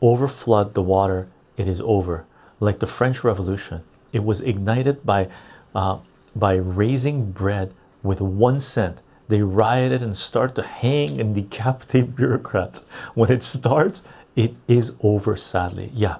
overflood 0.00 0.74
the 0.74 0.82
water, 0.82 1.28
it 1.56 1.66
is 1.66 1.80
over. 1.80 2.24
Like 2.60 2.78
the 2.78 2.86
French 2.86 3.24
Revolution, 3.24 3.82
it 4.12 4.22
was 4.22 4.40
ignited 4.40 5.04
by 5.04 5.28
uh, 5.74 5.98
by 6.34 6.54
raising 6.54 7.32
bread 7.32 7.74
with 8.02 8.20
one 8.20 8.60
cent 8.60 9.02
they 9.28 9.42
rioted 9.42 10.02
and 10.02 10.16
start 10.16 10.54
to 10.54 10.62
hang 10.62 11.20
and 11.20 11.34
decapitate 11.40 12.16
bureaucrats. 12.16 12.80
When 13.14 13.30
it 13.30 13.42
starts, 13.42 14.02
it 14.38 14.54
is 14.68 14.94
over, 15.02 15.34
sadly. 15.34 15.90
Yeah, 15.92 16.18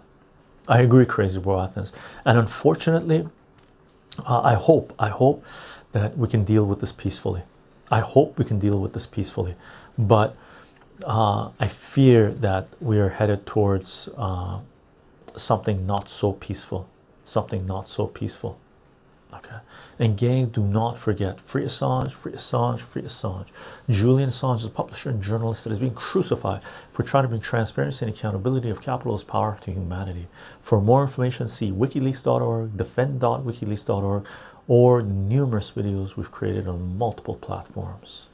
I 0.67 0.81
agree, 0.81 1.07
Crazy 1.07 1.39
Bro 1.39 1.61
Athens. 1.61 1.93
And 2.25 2.37
unfortunately, 2.37 3.29
uh, 4.27 4.41
I 4.43 4.55
hope, 4.55 4.93
I 4.99 5.09
hope 5.11 5.45
that 5.93 6.19
we 6.19 6.27
can 6.27 6.43
deal 6.43 6.67
with 6.67 6.81
this 6.81 6.91
peacefully. 6.91 7.43
I 7.93 8.01
hope 8.01 8.37
we 8.37 8.45
can 8.45 8.59
deal 8.59 8.81
with 8.81 8.93
this 8.93 9.07
peacefully. 9.07 9.55
But 9.97 10.37
uh, 11.05 11.51
I 11.61 11.69
fear 11.69 12.33
that 12.33 12.67
we 12.81 12.99
are 12.99 13.11
headed 13.11 13.47
towards 13.47 14.09
uh, 14.19 14.59
something 15.37 15.87
not 15.87 16.09
so 16.09 16.33
peaceful. 16.33 16.89
Something 17.23 17.67
not 17.67 17.89
so 17.89 18.09
peaceful. 18.09 18.59
Okay. 19.35 19.57
And 19.99 20.17
gang, 20.17 20.47
do 20.47 20.63
not 20.63 20.97
forget 20.97 21.41
free 21.41 21.65
Assange, 21.65 22.13
free 22.13 22.33
Assange, 22.33 22.81
free 22.81 23.03
Assange. 23.03 23.49
Julian 23.89 24.31
Assange 24.31 24.61
is 24.61 24.65
a 24.65 24.71
publisher 24.71 25.11
and 25.11 25.23
journalist 25.23 25.65
that 25.65 25.71
is 25.71 25.79
being 25.79 25.95
crucified 25.95 26.63
for 26.91 27.03
trying 27.03 27.25
to 27.25 27.29
bring 27.29 27.41
transparency 27.41 28.07
and 28.07 28.15
accountability 28.15 28.71
of 28.71 28.81
capitalist 28.81 29.27
power 29.27 29.59
to 29.63 29.71
humanity. 29.71 30.29
For 30.63 30.81
more 30.81 31.03
information, 31.03 31.47
see 31.47 31.71
wikileaks.org, 31.71 32.77
defend.wikileaks.org, 32.77 34.27
or 34.67 35.03
numerous 35.03 35.71
videos 35.71 36.17
we've 36.17 36.33
created 36.33 36.67
on 36.67 36.97
multiple 36.97 37.37
platforms. 37.37 38.29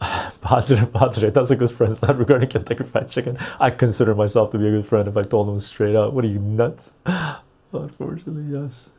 Padre, 0.40 0.86
Padre, 0.86 1.30
that's 1.30 1.50
a 1.50 1.56
good 1.56 1.70
friend. 1.70 1.92
It's 1.92 2.02
not 2.02 2.18
regarding 2.18 2.48
Kentucky 2.48 2.84
Fried 2.84 3.08
Chicken. 3.08 3.36
I 3.58 3.70
consider 3.70 4.14
myself 4.14 4.50
to 4.50 4.58
be 4.58 4.68
a 4.68 4.70
good 4.70 4.86
friend 4.86 5.08
if 5.08 5.16
I 5.16 5.22
told 5.22 5.48
him 5.48 5.58
straight 5.60 5.96
out. 5.96 6.12
What 6.12 6.24
are 6.24 6.28
you 6.28 6.38
nuts? 6.38 6.92
Unfortunately, 7.72 8.44
yes. 8.58 8.90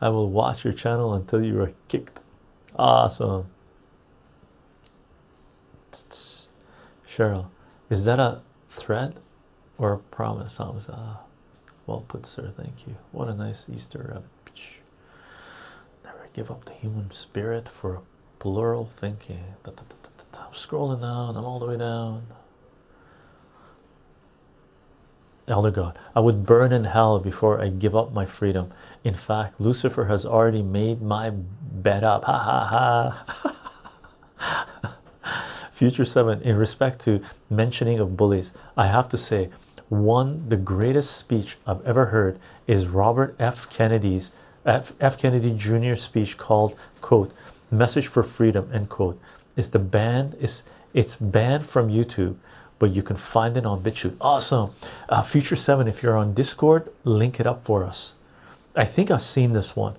I 0.00 0.08
will 0.10 0.30
watch 0.30 0.64
your 0.64 0.72
channel 0.72 1.14
until 1.14 1.42
you 1.42 1.60
are 1.60 1.72
kicked. 1.88 2.20
Awesome. 2.76 3.46
Cheryl, 7.06 7.46
is 7.90 8.04
that 8.04 8.20
a 8.20 8.42
threat 8.68 9.16
or 9.78 9.92
a 9.92 9.98
promise? 9.98 10.60
I 10.60 10.68
was 10.70 10.88
uh, 10.88 11.16
well 11.86 12.04
put, 12.06 12.26
sir. 12.26 12.52
Thank 12.56 12.86
you. 12.86 12.96
What 13.12 13.28
a 13.28 13.34
nice 13.34 13.66
Easter 13.72 13.98
rabbit. 14.08 14.80
Never 16.04 16.28
give 16.32 16.50
up 16.50 16.64
the 16.64 16.72
human 16.72 17.10
spirit 17.10 17.68
for 17.68 18.02
plural 18.38 18.86
thinking. 18.86 19.54
I'm 20.40 20.52
scrolling 20.52 21.00
down, 21.00 21.36
I'm 21.36 21.44
all 21.44 21.58
the 21.58 21.66
way 21.66 21.76
down. 21.76 22.26
Elder 25.46 25.70
God, 25.70 25.98
I 26.16 26.20
would 26.20 26.46
burn 26.46 26.72
in 26.72 26.84
hell 26.84 27.18
before 27.18 27.60
I 27.60 27.68
give 27.68 27.94
up 27.94 28.12
my 28.12 28.24
freedom. 28.24 28.72
In 29.02 29.12
fact, 29.12 29.60
Lucifer 29.60 30.06
has 30.06 30.24
already 30.24 30.62
made 30.62 31.02
my 31.02 31.30
bed 31.30 32.02
up. 32.02 32.24
Ha 32.24 32.38
ha 32.38 33.24
ha. 34.38 34.98
Future 35.72 36.06
Seven. 36.06 36.40
In 36.40 36.56
respect 36.56 37.00
to 37.00 37.20
mentioning 37.50 37.98
of 37.98 38.16
bullies, 38.16 38.54
I 38.74 38.86
have 38.86 39.08
to 39.10 39.18
say, 39.18 39.50
one 39.90 40.48
the 40.48 40.56
greatest 40.56 41.14
speech 41.14 41.58
I've 41.66 41.84
ever 41.84 42.06
heard 42.06 42.38
is 42.66 42.86
Robert 42.86 43.36
F. 43.38 43.68
Kennedy's 43.68 44.32
F. 44.64 44.94
F. 44.98 45.18
Kennedy 45.18 45.52
Jr. 45.54 45.94
speech 45.94 46.38
called 46.38 46.74
"quote 47.02 47.34
Message 47.70 48.06
for 48.06 48.22
Freedom." 48.22 48.70
End 48.72 48.88
quote. 48.88 49.20
Is 49.56 49.70
the 49.70 49.78
band 49.78 50.34
is 50.40 50.62
it's 50.92 51.16
banned 51.16 51.66
from 51.66 51.88
YouTube, 51.88 52.36
but 52.78 52.90
you 52.90 53.02
can 53.02 53.16
find 53.16 53.56
it 53.56 53.64
on 53.66 53.82
BitChute. 53.82 54.16
Awesome. 54.20 54.70
Uh, 55.08 55.22
Future 55.22 55.56
Seven. 55.56 55.88
If 55.88 56.02
you're 56.02 56.16
on 56.16 56.34
Discord, 56.34 56.90
link 57.04 57.40
it 57.40 57.46
up 57.46 57.64
for 57.64 57.84
us. 57.84 58.14
I 58.76 58.84
think 58.84 59.10
I've 59.10 59.22
seen 59.22 59.52
this 59.52 59.76
one, 59.76 59.96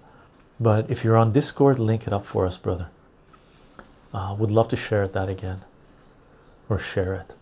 but 0.60 0.90
if 0.90 1.03
you're 1.03 1.18
on 1.18 1.32
Discord, 1.32 1.80
link 1.80 2.07
it 2.07 2.14
up 2.14 2.26
for 2.26 2.45
us, 2.45 2.57
brother. 2.57 2.90
Uh, 4.14 4.36
would 4.38 4.52
love 4.52 4.68
to 4.69 4.76
share 4.76 5.07
that 5.07 5.30
again 5.30 5.61
or 6.69 6.80
share 6.80 7.14
it. 7.14 7.34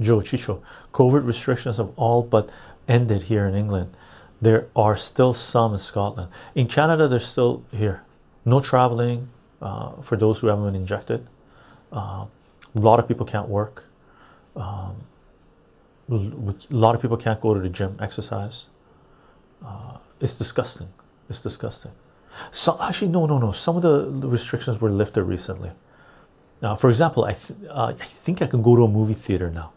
Joe 0.00 0.20
Chycho, 0.20 0.60
COVID 0.92 1.26
restrictions 1.26 1.78
have 1.78 1.90
all 1.96 2.22
but 2.22 2.50
ended 2.86 3.24
here 3.24 3.46
in 3.46 3.54
England. 3.54 3.96
There 4.40 4.68
are 4.76 4.96
still 4.96 5.32
some 5.32 5.72
in 5.72 5.78
Scotland. 5.78 6.28
In 6.54 6.66
Canada, 6.66 7.08
they're 7.08 7.18
still 7.18 7.64
here. 7.72 8.02
No 8.44 8.60
traveling 8.60 9.28
uh, 9.62 9.92
for 10.02 10.16
those 10.16 10.38
who 10.38 10.48
haven't 10.48 10.64
been 10.64 10.74
injected. 10.74 11.26
Uh, 11.92 12.26
a 12.74 12.80
lot 12.80 12.98
of 12.98 13.08
people 13.08 13.24
can't 13.26 13.48
work. 13.48 13.84
Um, 14.54 14.96
a 16.10 16.54
lot 16.70 16.94
of 16.94 17.02
people 17.02 17.16
can't 17.16 17.40
go 17.40 17.54
to 17.54 17.60
the 17.60 17.68
gym, 17.68 17.96
exercise. 18.00 18.66
Uh, 19.64 19.98
it's 20.20 20.34
disgusting. 20.34 20.88
It's 21.28 21.40
disgusting. 21.40 21.92
So 22.50 22.76
actually, 22.80 23.08
no, 23.08 23.26
no, 23.26 23.38
no. 23.38 23.52
Some 23.52 23.76
of 23.76 23.82
the 23.82 24.28
restrictions 24.28 24.80
were 24.80 24.90
lifted 24.90 25.24
recently. 25.24 25.70
Now, 26.62 26.76
for 26.76 26.88
example, 26.88 27.24
I 27.24 27.32
th 27.32 27.52
uh, 27.68 27.94
I 27.98 28.04
think 28.24 28.42
I 28.42 28.46
can 28.46 28.62
go 28.62 28.76
to 28.76 28.84
a 28.84 28.88
movie 28.88 29.14
theater 29.26 29.50
now. 29.50 29.72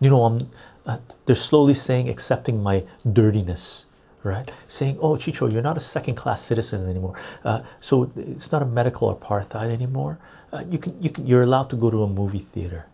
You 0.00 0.10
know, 0.10 0.24
I'm 0.24 0.50
uh, 0.86 0.98
they're 1.24 1.34
slowly 1.34 1.74
saying 1.74 2.08
accepting 2.08 2.62
my 2.62 2.84
dirtiness, 3.04 3.86
right? 4.22 4.50
Saying, 4.66 4.98
"Oh, 5.00 5.16
Chycho, 5.16 5.46
you're 5.46 5.62
not 5.62 5.76
a 5.76 5.80
second-class 5.80 6.42
citizen 6.42 6.88
anymore." 6.88 7.14
Uh, 7.44 7.62
so 7.80 8.10
it's 8.16 8.52
not 8.52 8.62
a 8.62 8.66
medical 8.66 9.14
apartheid 9.14 9.70
anymore. 9.70 10.18
Uh, 10.52 10.64
you 10.68 10.78
can 10.78 11.00
you 11.02 11.10
can 11.10 11.26
you're 11.26 11.42
allowed 11.42 11.70
to 11.70 11.76
go 11.76 11.90
to 11.90 12.02
a 12.02 12.08
movie 12.08 12.38
theater, 12.38 12.86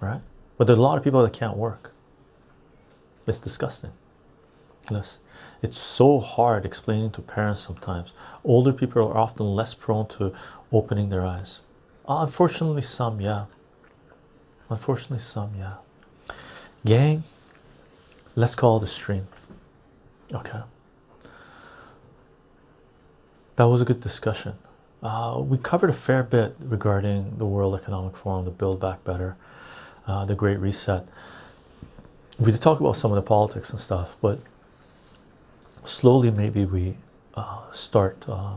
right? 0.00 0.20
But 0.56 0.66
there 0.66 0.76
are 0.76 0.78
a 0.78 0.82
lot 0.82 0.98
of 0.98 1.04
people 1.04 1.22
that 1.22 1.32
can't 1.32 1.56
work. 1.56 1.92
It's 3.26 3.40
disgusting. 3.40 3.92
Yes. 4.90 5.18
It's 5.62 5.78
so 5.78 6.20
hard 6.20 6.66
explaining 6.66 7.10
to 7.12 7.22
parents 7.22 7.62
sometimes. 7.62 8.12
Older 8.44 8.72
people 8.72 9.02
are 9.08 9.16
often 9.16 9.46
less 9.54 9.72
prone 9.72 10.06
to 10.08 10.34
opening 10.70 11.08
their 11.08 11.24
eyes. 11.24 11.60
Uh, 12.06 12.18
unfortunately, 12.20 12.82
some, 12.82 13.20
yeah. 13.20 13.46
Unfortunately, 14.68 15.18
some, 15.18 15.52
yeah. 15.56 15.76
Gang, 16.84 17.24
let's 18.36 18.54
call 18.54 18.78
the 18.78 18.86
stream. 18.86 19.26
Okay. 20.32 20.60
That 23.56 23.64
was 23.64 23.82
a 23.82 23.84
good 23.84 24.00
discussion. 24.00 24.54
Uh, 25.02 25.38
we 25.38 25.58
covered 25.58 25.90
a 25.90 25.94
fair 25.94 26.22
bit 26.22 26.56
regarding 26.60 27.36
the 27.36 27.44
World 27.44 27.78
Economic 27.78 28.16
Forum, 28.16 28.44
the 28.44 28.50
Build 28.50 28.80
Back 28.80 29.04
Better, 29.04 29.36
uh, 30.06 30.24
the 30.24 30.34
Great 30.34 30.58
Reset. 30.58 31.06
We 32.38 32.50
did 32.50 32.62
talk 32.62 32.80
about 32.80 32.96
some 32.96 33.12
of 33.12 33.16
the 33.16 33.22
politics 33.22 33.70
and 33.70 33.78
stuff, 33.78 34.16
but 34.20 34.40
slowly 35.84 36.30
maybe 36.30 36.64
we 36.64 36.96
uh, 37.34 37.70
start 37.70 38.24
uh, 38.26 38.54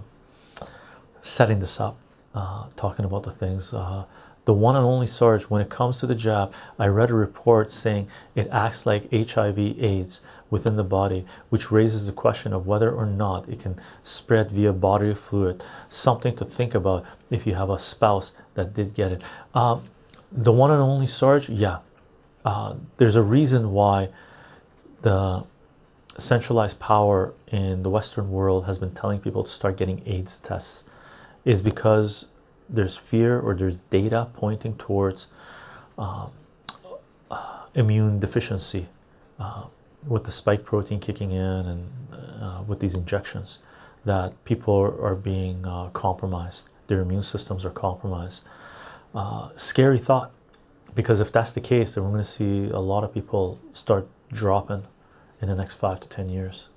setting 1.22 1.60
this 1.60 1.80
up 1.80 1.98
uh, 2.34 2.68
talking 2.76 3.03
about 3.03 3.23
the 3.23 3.31
things 3.31 3.73
uh, 3.73 4.06
the 4.48 4.53
one 4.53 4.78
and 4.78 4.86
only 4.86 5.06
Sarge 5.06 5.44
when 5.44 5.61
it 5.61 5.69
comes 5.69 5.99
to 5.99 6.07
the 6.07 6.15
jab 6.15 6.53
I 6.80 6.88
read 6.88 7.10
a 7.10 7.15
report 7.15 7.69
saying 7.69 8.07
it 8.34 8.48
acts 8.49 8.86
like 8.86 9.11
HIV 9.11 9.60
AIDS 9.60 10.22
within 10.49 10.78
the 10.78 10.86
body 10.86 11.26
which 11.49 11.69
raises 11.69 12.06
the 12.06 12.14
question 12.14 12.53
of 12.53 12.65
whether 12.65 12.90
or 12.90 13.06
not 13.06 13.49
it 13.49 13.60
can 13.60 13.78
spread 14.02 14.52
via 14.52 14.72
bodily 14.72 15.15
fluid. 15.15 15.61
Something 15.90 16.34
to 16.38 16.45
think 16.45 16.74
about 16.74 17.06
if 17.30 17.45
you 17.45 17.56
have 17.56 17.69
a 17.69 17.78
spouse 17.78 18.32
that 18.53 18.74
did 18.74 18.94
get 18.94 19.11
it. 19.11 19.22
Uh, 19.53 19.80
the 20.32 20.53
one 20.53 20.72
and 20.72 20.82
only 20.82 21.07
Sarge 21.07 21.49
yeah. 21.49 21.80
Uh, 22.45 22.76
there's 22.95 23.18
a 23.18 23.24
reason 23.24 23.74
why 23.74 24.07
the 25.02 25.44
centralized 26.18 26.80
power 26.80 27.34
in 27.48 27.84
the 27.84 27.90
Western 27.90 28.32
world 28.32 28.65
has 28.65 28.78
been 28.78 28.91
telling 28.91 29.19
people 29.19 29.44
to 29.44 29.52
start 29.52 29.76
getting 29.76 30.02
AIDS 30.06 30.38
tests 30.38 30.86
is 31.44 31.61
because 31.61 32.28
there's 32.69 32.98
fear 32.98 33.39
or 33.39 33.56
there's 33.56 33.80
data 33.89 34.27
pointing 34.34 34.76
towards 34.76 35.27
um, 35.98 36.31
uh, 37.31 37.65
immune 37.73 38.19
deficiency 38.19 38.88
uh, 39.39 39.65
with 40.06 40.23
the 40.26 40.31
spike 40.31 40.65
protein 40.65 40.99
kicking 40.99 41.31
in 41.31 41.41
and 41.41 41.89
uh, 42.11 42.64
with 42.68 42.80
these 42.80 42.95
injections 42.95 43.60
that 44.06 44.31
people 44.45 44.73
are, 44.73 45.15
being 45.15 45.65
uh, 45.65 45.89
compromised 45.89 46.69
their 46.88 47.02
immune 47.02 47.23
systems 47.23 47.65
are 47.65 47.72
compromised 47.72 48.44
uh, 49.15 49.49
scary 49.53 49.99
thought 49.99 50.31
because 50.95 51.19
if 51.19 51.31
that's 51.31 51.52
the 51.52 51.61
case 51.61 51.95
then 51.95 52.03
we're 52.03 52.11
going 52.11 52.23
to 52.23 52.30
see 52.30 52.69
a 52.69 52.80
lot 52.80 53.03
of 53.03 53.14
people 53.14 53.60
start 53.73 54.07
dropping 54.31 54.85
in 55.41 55.48
the 55.48 55.56
next 55.56 55.76
five 55.76 55.99
to 55.99 56.10
ten 56.10 56.30
years. 56.30 56.69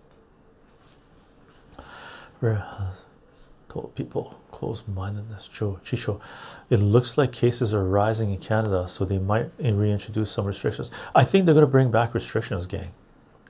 Told 3.68 3.94
people 3.94 4.39
close-mindedness, 4.50 5.48
Joe 5.48 5.80
Chycho. 5.84 6.20
It 6.68 6.78
looks 6.78 7.16
like 7.16 7.32
cases 7.32 7.72
are 7.72 7.84
rising 7.84 8.32
in 8.32 8.38
Canada, 8.38 8.88
so 8.88 9.04
they 9.04 9.18
might 9.18 9.50
reintroduce 9.58 10.30
some 10.30 10.44
restrictions. 10.44 10.90
I 11.14 11.24
think 11.24 11.46
they're 11.46 11.54
going 11.54 11.66
to 11.66 11.70
bring 11.70 11.90
back 11.90 12.14
restrictions, 12.14 12.66
gang. 12.66 12.92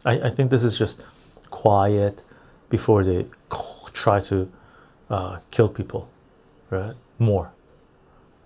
I, 0.04 0.12
I 0.28 0.30
think 0.30 0.50
this 0.50 0.64
is 0.64 0.78
just 0.78 1.02
quiet 1.50 2.24
before 2.68 3.04
they 3.04 3.26
try 3.92 4.20
to 4.20 4.50
uh, 5.08 5.38
kill 5.50 5.68
people, 5.68 6.08
right? 6.70 6.94
More, 7.18 7.52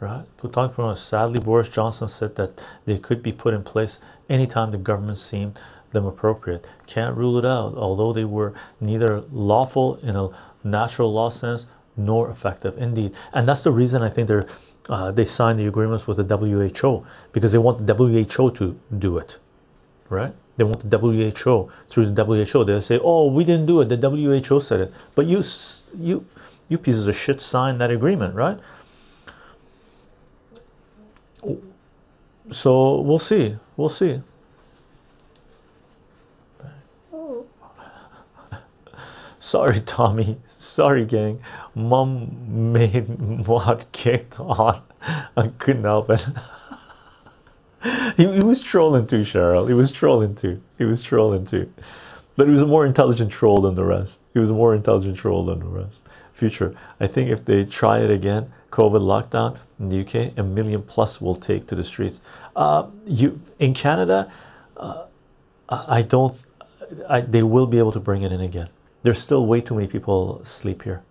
right? 0.01 0.25
Talking 0.53 0.75
from 0.75 0.97
sadly, 0.97 1.41
Boris 1.41 1.69
Johnson 1.69 2.09
said 2.09 2.37
that 2.37 2.63
they 2.87 2.99
could 2.99 3.23
be 3.23 3.33
put 3.33 3.55
in 3.55 3.63
place 3.63 4.01
anytime 4.29 4.71
the 4.71 4.79
government 4.79 5.19
seemed 5.19 5.59
them 5.91 6.07
appropriate. 6.07 6.67
Can't 6.87 7.17
rule 7.17 7.39
it 7.39 7.45
out, 7.45 7.75
although 7.77 8.13
they 8.13 8.25
were 8.25 8.53
neither 8.81 9.21
lawful 9.31 9.97
in 9.97 10.17
a 10.17 10.31
natural 10.65 11.13
law 11.13 11.29
sense 11.29 11.67
nor 11.97 12.31
effective. 12.31 12.77
Indeed, 12.79 13.15
and 13.33 13.49
that's 13.49 13.63
the 13.63 13.73
reason 13.73 14.03
I 14.03 14.09
think 14.09 14.29
they're 14.29 14.47
uh, 14.89 15.11
they 15.11 15.25
signed 15.25 15.59
the 15.59 15.67
agreements 15.67 16.07
with 16.07 16.17
the 16.17 16.37
WHO 16.37 17.07
because 17.33 17.53
they 17.53 17.59
want 17.59 17.87
the 17.87 17.95
WHO 17.95 18.51
to 18.51 18.79
do 18.99 19.19
it, 19.19 19.39
right? 20.11 20.35
They 20.57 20.65
want 20.65 20.89
the 20.89 20.99
WHO 20.99 21.71
through 21.89 22.11
the 22.11 22.25
WHO. 22.25 22.65
They 22.65 22.81
say, 22.81 23.01
"Oh, 23.03 23.31
we 23.31 23.45
didn't 23.45 23.67
do 23.67 23.81
it. 23.81 23.89
The 23.89 23.97
WHO 23.97 24.61
said 24.61 24.81
it." 24.81 24.93
But 25.15 25.27
you, 25.27 25.43
you, 25.99 26.27
you 26.69 26.79
pieces 26.79 27.09
of 27.09 27.17
shit 27.17 27.41
signed 27.41 27.81
that 27.81 27.91
agreement, 27.91 28.35
right? 28.35 28.59
So 32.51 33.01
we'll 33.01 33.19
see. 33.19 33.57
We'll 33.77 33.89
see. 33.89 34.21
Sorry, 39.45 39.81
Tommy. 39.81 40.39
Sorry, 40.47 41.05
gang. 41.05 41.39
Mom 41.75 42.73
made 42.73 43.07
what 43.47 43.85
kicked 43.93 44.41
on. 44.41 44.81
I 45.37 45.49
couldn't 45.59 45.85
help 45.85 46.09
it. 46.09 46.27
he, 48.17 48.27
he 48.37 48.43
was 48.43 48.63
trolling 48.63 49.07
too, 49.07 49.21
Cheryl. 49.21 49.69
He 49.69 49.75
was 49.75 49.93
trolling 49.93 50.35
too. 50.35 50.63
He 50.79 50.85
was 50.85 51.03
trolling 51.03 51.45
too. 51.45 51.71
But 52.37 52.47
he 52.47 52.53
was 52.53 52.63
a 52.63 52.67
more 52.67 52.87
intelligent 52.87 53.31
troll 53.31 53.61
than 53.61 53.75
the 53.75 53.85
rest. 53.85 54.23
He 54.33 54.39
was 54.39 54.49
a 54.49 54.55
more 54.55 54.75
intelligent 54.75 55.19
troll 55.19 55.45
than 55.45 55.59
the 55.59 55.67
rest. 55.67 56.09
Future. 56.33 56.75
I 56.99 57.07
think 57.07 57.29
if 57.29 57.45
they 57.45 57.67
try 57.67 57.99
it 57.99 58.11
again, 58.11 58.51
COVID 58.71 59.03
lockdown 59.03 59.59
in 59.79 59.91
the 59.91 60.01
UK, 60.01 60.39
a 60.39 60.43
million 60.43 60.81
plus 60.81 61.21
will 61.21 61.35
take 61.35 61.67
to 61.67 61.75
the 61.75 61.85
streets. 61.85 62.23
Uh, 62.57 62.87
you 63.07 63.43
in 63.59 63.75
Canada, 63.75 64.33
uh, 64.79 65.05
I 65.69 66.01
don't. 66.01 66.35
I, 67.11 67.21
they 67.21 67.43
will 67.43 67.67
be 67.67 67.79
able 67.79 67.93
to 67.93 68.01
bring 68.01 68.23
it 68.23 68.33
in 68.33 68.41
again 68.41 68.71
there's 69.05 69.19
still 69.19 69.47
way 69.47 69.61
too 69.61 69.75
many 69.75 69.87
people 69.87 70.45
sleep 70.45 70.83
here. 70.83 71.03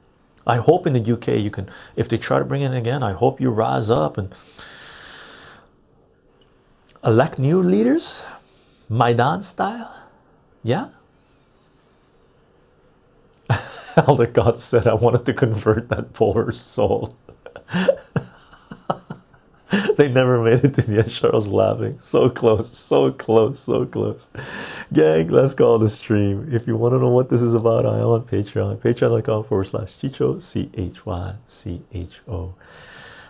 I 0.45 0.57
hope 0.57 0.86
in 0.86 0.94
the 0.94 1.14
UK 1.14 1.28
you 1.40 1.49
can, 1.49 1.70
if 1.95 2.10
they 2.10 2.18
try 2.18 2.40
to 2.40 2.45
bring 2.45 2.64
it 2.64 2.76
again, 2.76 3.02
I 3.02 3.14
hope 3.14 3.40
you 3.40 3.49
rise 3.49 3.90
up 3.90 4.18
and 4.18 4.34
elect 7.06 7.40
new 7.40 7.61
leaders, 7.61 8.26
Maidan 8.90 9.44
style. 9.44 9.95
Yeah. 10.64 10.90
Elder 13.95 14.28
God 14.28 14.57
said, 14.57 14.88
I 14.88 14.95
wanted 14.95 15.26
to 15.28 15.34
convert 15.34 15.90
that 15.90 16.14
poor 16.14 16.52
soul. 16.52 17.15
they 19.98 20.10
never 20.10 20.41
made 20.41 20.64
it 20.64 20.74
to 20.76 20.82
the 20.82 20.99
end. 20.99 21.11
Charles 21.11 21.48
laughing. 21.48 21.99
So 21.99 22.30
close, 22.30 22.76
so 22.78 23.11
close, 23.11 23.60
so 23.60 23.86
close. 23.86 24.28
Gang, 24.91 25.28
let's 25.30 25.53
call 25.53 25.80
the 25.80 25.90
stream. 25.90 26.49
If 26.52 26.68
you 26.68 26.76
want 26.76 26.94
to 26.94 26.99
know 26.99 27.10
what 27.10 27.30
this 27.30 27.41
is 27.41 27.53
about, 27.53 27.86
I 27.86 27.99
am 27.99 28.07
on 28.07 28.24
Patreon. 28.24 28.78
Patreon.com 28.78 29.44
forward 29.44 29.65
slash 29.65 29.94
Chycho, 29.94 30.41
C 30.41 30.70
H 30.74 31.06
Y 31.06 31.36
C 31.45 31.82
H 31.91 32.22
O. 32.28 32.56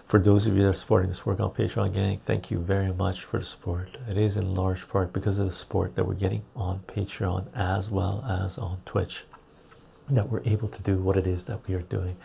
For 0.05 0.19
those 0.19 0.45
of 0.45 0.55
you 0.55 0.63
that 0.63 0.69
are 0.69 0.73
supporting 0.73 1.09
this 1.09 1.25
work 1.25 1.39
on 1.39 1.51
Patreon, 1.51 1.93
gang, 1.93 2.19
thank 2.23 2.51
you 2.51 2.59
very 2.59 2.93
much 2.93 3.23
for 3.23 3.39
the 3.39 3.45
support. 3.45 3.97
It 4.07 4.17
is 4.17 4.37
in 4.37 4.53
large 4.53 4.87
part 4.87 5.11
because 5.11 5.39
of 5.39 5.45
the 5.45 5.51
support 5.51 5.95
that 5.95 6.05
we're 6.05 6.13
getting 6.13 6.43
on 6.55 6.81
Patreon 6.87 7.47
as 7.55 7.89
well 7.89 8.23
as 8.27 8.57
on 8.57 8.81
Twitch 8.85 9.23
that 10.09 10.29
we're 10.29 10.43
able 10.45 10.67
to 10.67 10.81
do 10.81 10.97
what 10.97 11.17
it 11.17 11.25
is 11.25 11.45
that 11.45 11.67
we 11.67 11.73
are 11.73 11.81
doing. 11.81 12.17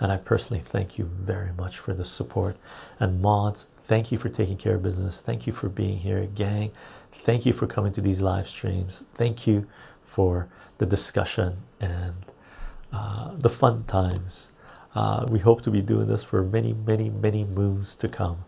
And 0.00 0.12
I 0.12 0.16
personally 0.16 0.62
thank 0.62 0.98
you 0.98 1.04
very 1.04 1.52
much 1.52 1.78
for 1.78 1.92
the 1.92 2.04
support. 2.04 2.56
And 3.00 3.20
mods, 3.20 3.66
thank 3.84 4.12
you 4.12 4.18
for 4.18 4.28
taking 4.28 4.56
care 4.56 4.74
of 4.74 4.82
business. 4.82 5.20
Thank 5.20 5.46
you 5.46 5.52
for 5.52 5.68
being 5.68 5.98
here, 5.98 6.26
gang. 6.26 6.72
Thank 7.12 7.46
you 7.46 7.52
for 7.52 7.66
coming 7.66 7.92
to 7.94 8.00
these 8.00 8.20
live 8.20 8.48
streams. 8.48 9.04
Thank 9.14 9.46
you 9.46 9.66
for 10.02 10.48
the 10.78 10.86
discussion 10.86 11.58
and 11.80 12.14
uh, 12.92 13.32
the 13.36 13.50
fun 13.50 13.84
times. 13.84 14.52
Uh, 14.94 15.26
we 15.28 15.40
hope 15.40 15.62
to 15.62 15.70
be 15.70 15.82
doing 15.82 16.06
this 16.06 16.22
for 16.22 16.44
many, 16.44 16.72
many, 16.72 17.10
many 17.10 17.44
moons 17.44 17.96
to 17.96 18.08
come. 18.08 18.44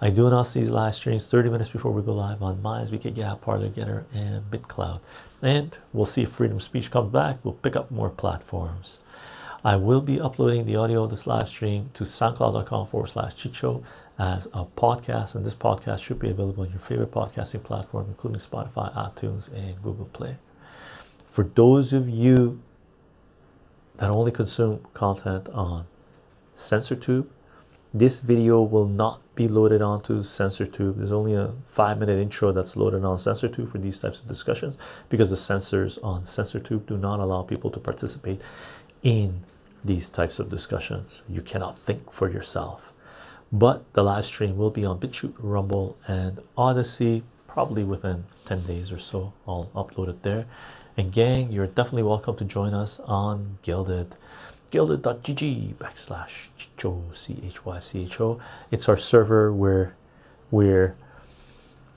I 0.00 0.10
do 0.10 0.28
announce 0.28 0.52
these 0.52 0.70
live 0.70 0.94
streams 0.94 1.26
30 1.26 1.50
minutes 1.50 1.70
before 1.70 1.90
we 1.90 2.02
go 2.02 2.14
live 2.14 2.40
on 2.40 2.62
Minds, 2.62 2.92
Wicked 2.92 3.16
Gab, 3.16 3.40
Parler 3.40 3.68
Gettr, 3.68 4.04
and 4.14 4.48
BitClout. 4.48 5.00
And 5.42 5.76
we'll 5.92 6.04
see 6.04 6.22
if 6.22 6.30
freedom 6.30 6.58
of 6.58 6.62
speech 6.62 6.90
comes 6.90 7.12
back. 7.12 7.38
We'll 7.42 7.54
pick 7.54 7.74
up 7.74 7.90
more 7.90 8.10
platforms. 8.10 9.00
I 9.64 9.74
will 9.74 10.00
be 10.00 10.20
uploading 10.20 10.66
the 10.66 10.76
audio 10.76 11.02
of 11.02 11.10
this 11.10 11.26
live 11.26 11.48
stream 11.48 11.90
to 11.94 12.04
soundcloud.com 12.04 12.86
forward 12.86 13.08
slash 13.08 13.34
chycho 13.34 13.82
as 14.18 14.46
a 14.46 14.64
podcast. 14.64 15.34
And 15.34 15.44
this 15.44 15.54
podcast 15.54 16.02
should 16.02 16.18
be 16.18 16.30
available 16.30 16.64
on 16.64 16.70
your 16.70 16.80
favorite 16.80 17.12
podcasting 17.12 17.62
platform, 17.62 18.06
including 18.08 18.40
Spotify, 18.40 18.94
iTunes, 18.94 19.52
and 19.52 19.80
Google 19.82 20.06
Play. 20.06 20.36
For 21.26 21.44
those 21.44 21.92
of 21.92 22.08
you 22.08 22.60
that 23.98 24.10
only 24.10 24.32
consume 24.32 24.80
content 24.94 25.48
on 25.50 25.86
CensorTube, 26.56 27.26
this 27.94 28.20
video 28.20 28.62
will 28.62 28.86
not 28.86 29.20
be 29.34 29.48
loaded 29.48 29.80
onto 29.80 30.20
CensorTube. 30.20 30.96
There's 30.96 31.12
only 31.12 31.34
a 31.34 31.52
five 31.66 31.98
minute 31.98 32.20
intro 32.20 32.52
that's 32.52 32.76
loaded 32.76 33.04
on 33.04 33.16
CensorTube 33.16 33.70
for 33.70 33.78
these 33.78 33.98
types 33.98 34.20
of 34.20 34.28
discussions 34.28 34.76
because 35.08 35.30
the 35.30 35.36
censors 35.36 35.96
on 35.98 36.22
CensorTube 36.22 36.86
do 36.86 36.98
not 36.98 37.20
allow 37.20 37.42
people 37.42 37.70
to 37.70 37.80
participate 37.80 38.40
in 39.02 39.44
these 39.84 40.08
types 40.08 40.38
of 40.38 40.50
discussions. 40.50 41.22
You 41.28 41.40
cannot 41.40 41.78
think 41.78 42.10
for 42.12 42.28
yourself. 42.28 42.92
But 43.50 43.92
the 43.94 44.02
live 44.02 44.26
stream 44.26 44.56
will 44.56 44.70
be 44.70 44.84
on 44.84 44.98
BitChute, 44.98 45.34
Rumble, 45.38 45.96
and 46.06 46.40
Odysee 46.56 47.22
probably 47.46 47.82
within 47.82 48.24
10 48.44 48.62
days 48.64 48.92
or 48.92 48.98
so. 48.98 49.32
I'll 49.46 49.70
upload 49.74 50.08
it 50.08 50.22
there. 50.22 50.46
And 50.96 51.12
gang, 51.12 51.50
you're 51.50 51.66
definitely 51.66 52.02
welcome 52.02 52.36
to 52.36 52.44
join 52.44 52.74
us 52.74 53.00
on 53.00 53.58
Guilded 53.62 54.16
guilded.gg 54.70 55.74
backslash 55.76 56.48
chycho 56.58 57.02
c-h-y-c-h-o 57.14 58.38
it's 58.70 58.86
our 58.86 58.98
server 58.98 59.50
where 59.50 59.96
we're 60.50 60.94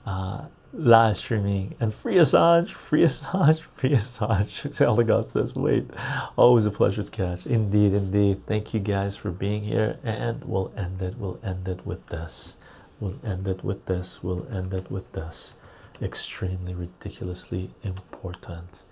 uh, 0.06 0.46
live 0.72 1.16
streaming 1.18 1.74
and 1.80 1.92
free 1.92 2.16
Assange, 2.16 2.70
free 2.70 3.02
Assange, 3.02 3.60
free 3.74 3.90
Assange. 3.90 4.74
Zelda 4.74 5.22
says, 5.22 5.54
wait, 5.54 5.90
always 6.36 6.66
a 6.66 6.70
pleasure 6.70 7.02
to 7.02 7.10
catch. 7.10 7.46
Indeed, 7.46 7.92
indeed. 7.92 8.46
Thank 8.46 8.72
you 8.72 8.80
guys 8.80 9.16
for 9.16 9.30
being 9.30 9.62
here. 9.62 9.98
And 10.02 10.42
we'll 10.44 10.72
end 10.76 11.02
it. 11.02 11.16
We'll 11.18 11.38
end 11.42 11.68
it 11.68 11.86
with 11.86 12.06
this. 12.06 12.56
We'll 13.00 13.18
end 13.24 13.48
it 13.48 13.62
with 13.62 13.86
this. 13.86 14.22
We'll 14.22 14.46
end 14.50 14.72
it 14.72 14.90
with 14.90 15.12
this. 15.12 15.54
Extremely 16.00 16.74
ridiculously 16.74 17.70
important. 17.82 18.82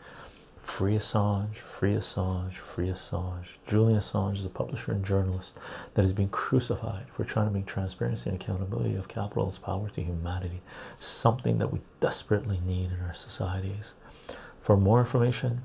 Free 0.71 0.95
Assange, 0.95 1.57
free 1.57 1.95
Assange, 1.95 2.55
free 2.55 2.89
Assange. 2.89 3.59
Julian 3.67 3.99
Assange 3.99 4.37
is 4.39 4.47
a 4.47 4.49
publisher 4.49 4.93
and 4.93 5.05
journalist 5.05 5.59
that 5.93 6.07
is 6.07 6.15
being 6.15 6.31
crucified 6.31 7.05
for 7.11 7.23
trying 7.23 7.49
to 7.49 7.53
make 7.53 7.67
transparency 7.67 8.31
and 8.31 8.41
accountability 8.41 8.95
of 8.95 9.07
capitalist 9.07 9.63
power 9.63 9.91
to 9.91 10.01
humanity, 10.01 10.63
something 10.97 11.59
that 11.59 11.71
we 11.71 11.81
desperately 11.99 12.61
need 12.65 12.93
in 12.93 13.01
our 13.05 13.13
societies. 13.13 13.93
For 14.59 14.75
more 14.75 15.01
information, 15.01 15.63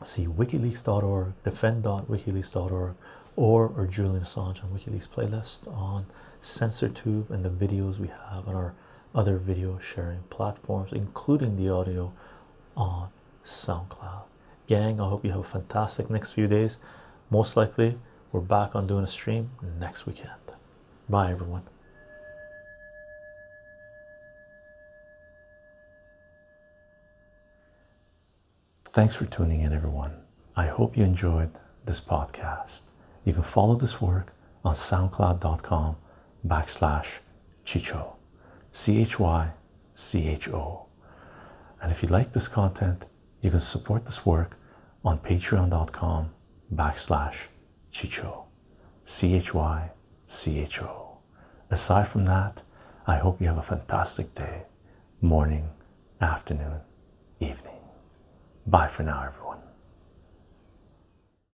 see 0.00 0.26
wikileaks.org, 0.26 1.32
defend.wikileaks.org, 1.42 2.94
or 3.34 3.72
our 3.76 3.86
Julian 3.86 4.22
Assange 4.22 4.62
on 4.62 4.70
WikiLeaks 4.70 5.08
playlist 5.08 5.66
on 5.66 6.06
CensorTube 6.40 7.30
and 7.30 7.44
the 7.44 7.50
videos 7.50 7.98
we 7.98 8.08
have 8.08 8.46
on 8.46 8.54
our 8.54 8.74
other 9.12 9.38
video 9.38 9.78
sharing 9.78 10.22
platforms, 10.30 10.92
including 10.92 11.56
the 11.56 11.68
audio 11.68 12.12
on 12.76 13.08
SoundCloud. 13.50 14.22
Gang, 14.66 15.00
I 15.00 15.08
hope 15.08 15.24
you 15.24 15.30
have 15.32 15.40
a 15.40 15.44
fantastic 15.44 16.08
next 16.08 16.32
few 16.32 16.46
days. 16.46 16.78
Most 17.30 17.56
likely, 17.56 17.98
we're 18.32 18.40
back 18.40 18.76
on 18.76 18.86
doing 18.86 19.04
a 19.04 19.08
stream 19.08 19.50
next 19.78 20.06
weekend. 20.06 20.30
Bye, 21.08 21.32
everyone. 21.32 21.62
Thanks 28.92 29.14
for 29.14 29.24
tuning 29.24 29.60
in, 29.60 29.72
everyone. 29.72 30.22
I 30.56 30.66
hope 30.66 30.96
you 30.96 31.04
enjoyed 31.04 31.50
this 31.84 32.00
podcast. 32.00 32.82
You 33.24 33.32
can 33.32 33.42
follow 33.42 33.74
this 33.74 34.00
work 34.00 34.32
on 34.64 34.74
soundcloud.com 34.74 35.96
backslash 36.46 37.18
chycho, 37.64 38.16
C 38.72 39.00
H 39.00 39.18
Y 39.18 39.50
C 39.94 40.28
H 40.28 40.48
O. 40.48 40.86
And 41.82 41.90
if 41.90 42.02
you 42.02 42.08
like 42.08 42.32
this 42.32 42.48
content, 42.48 43.06
you 43.40 43.50
can 43.50 43.60
support 43.60 44.06
this 44.06 44.24
work 44.26 44.56
on 45.04 45.18
patreon.com 45.18 46.30
backslash 46.74 47.48
chycho 47.92 48.44
c-h-y-c-h-o 49.04 50.96
aside 51.70 52.06
from 52.06 52.24
that 52.24 52.62
i 53.06 53.16
hope 53.16 53.40
you 53.40 53.46
have 53.46 53.58
a 53.58 53.62
fantastic 53.62 54.34
day 54.34 54.62
morning 55.20 55.70
afternoon 56.20 56.80
evening. 57.40 57.74
Bye 58.66 58.86
for 58.86 59.02
now 59.02 59.24
everyone 59.24 59.39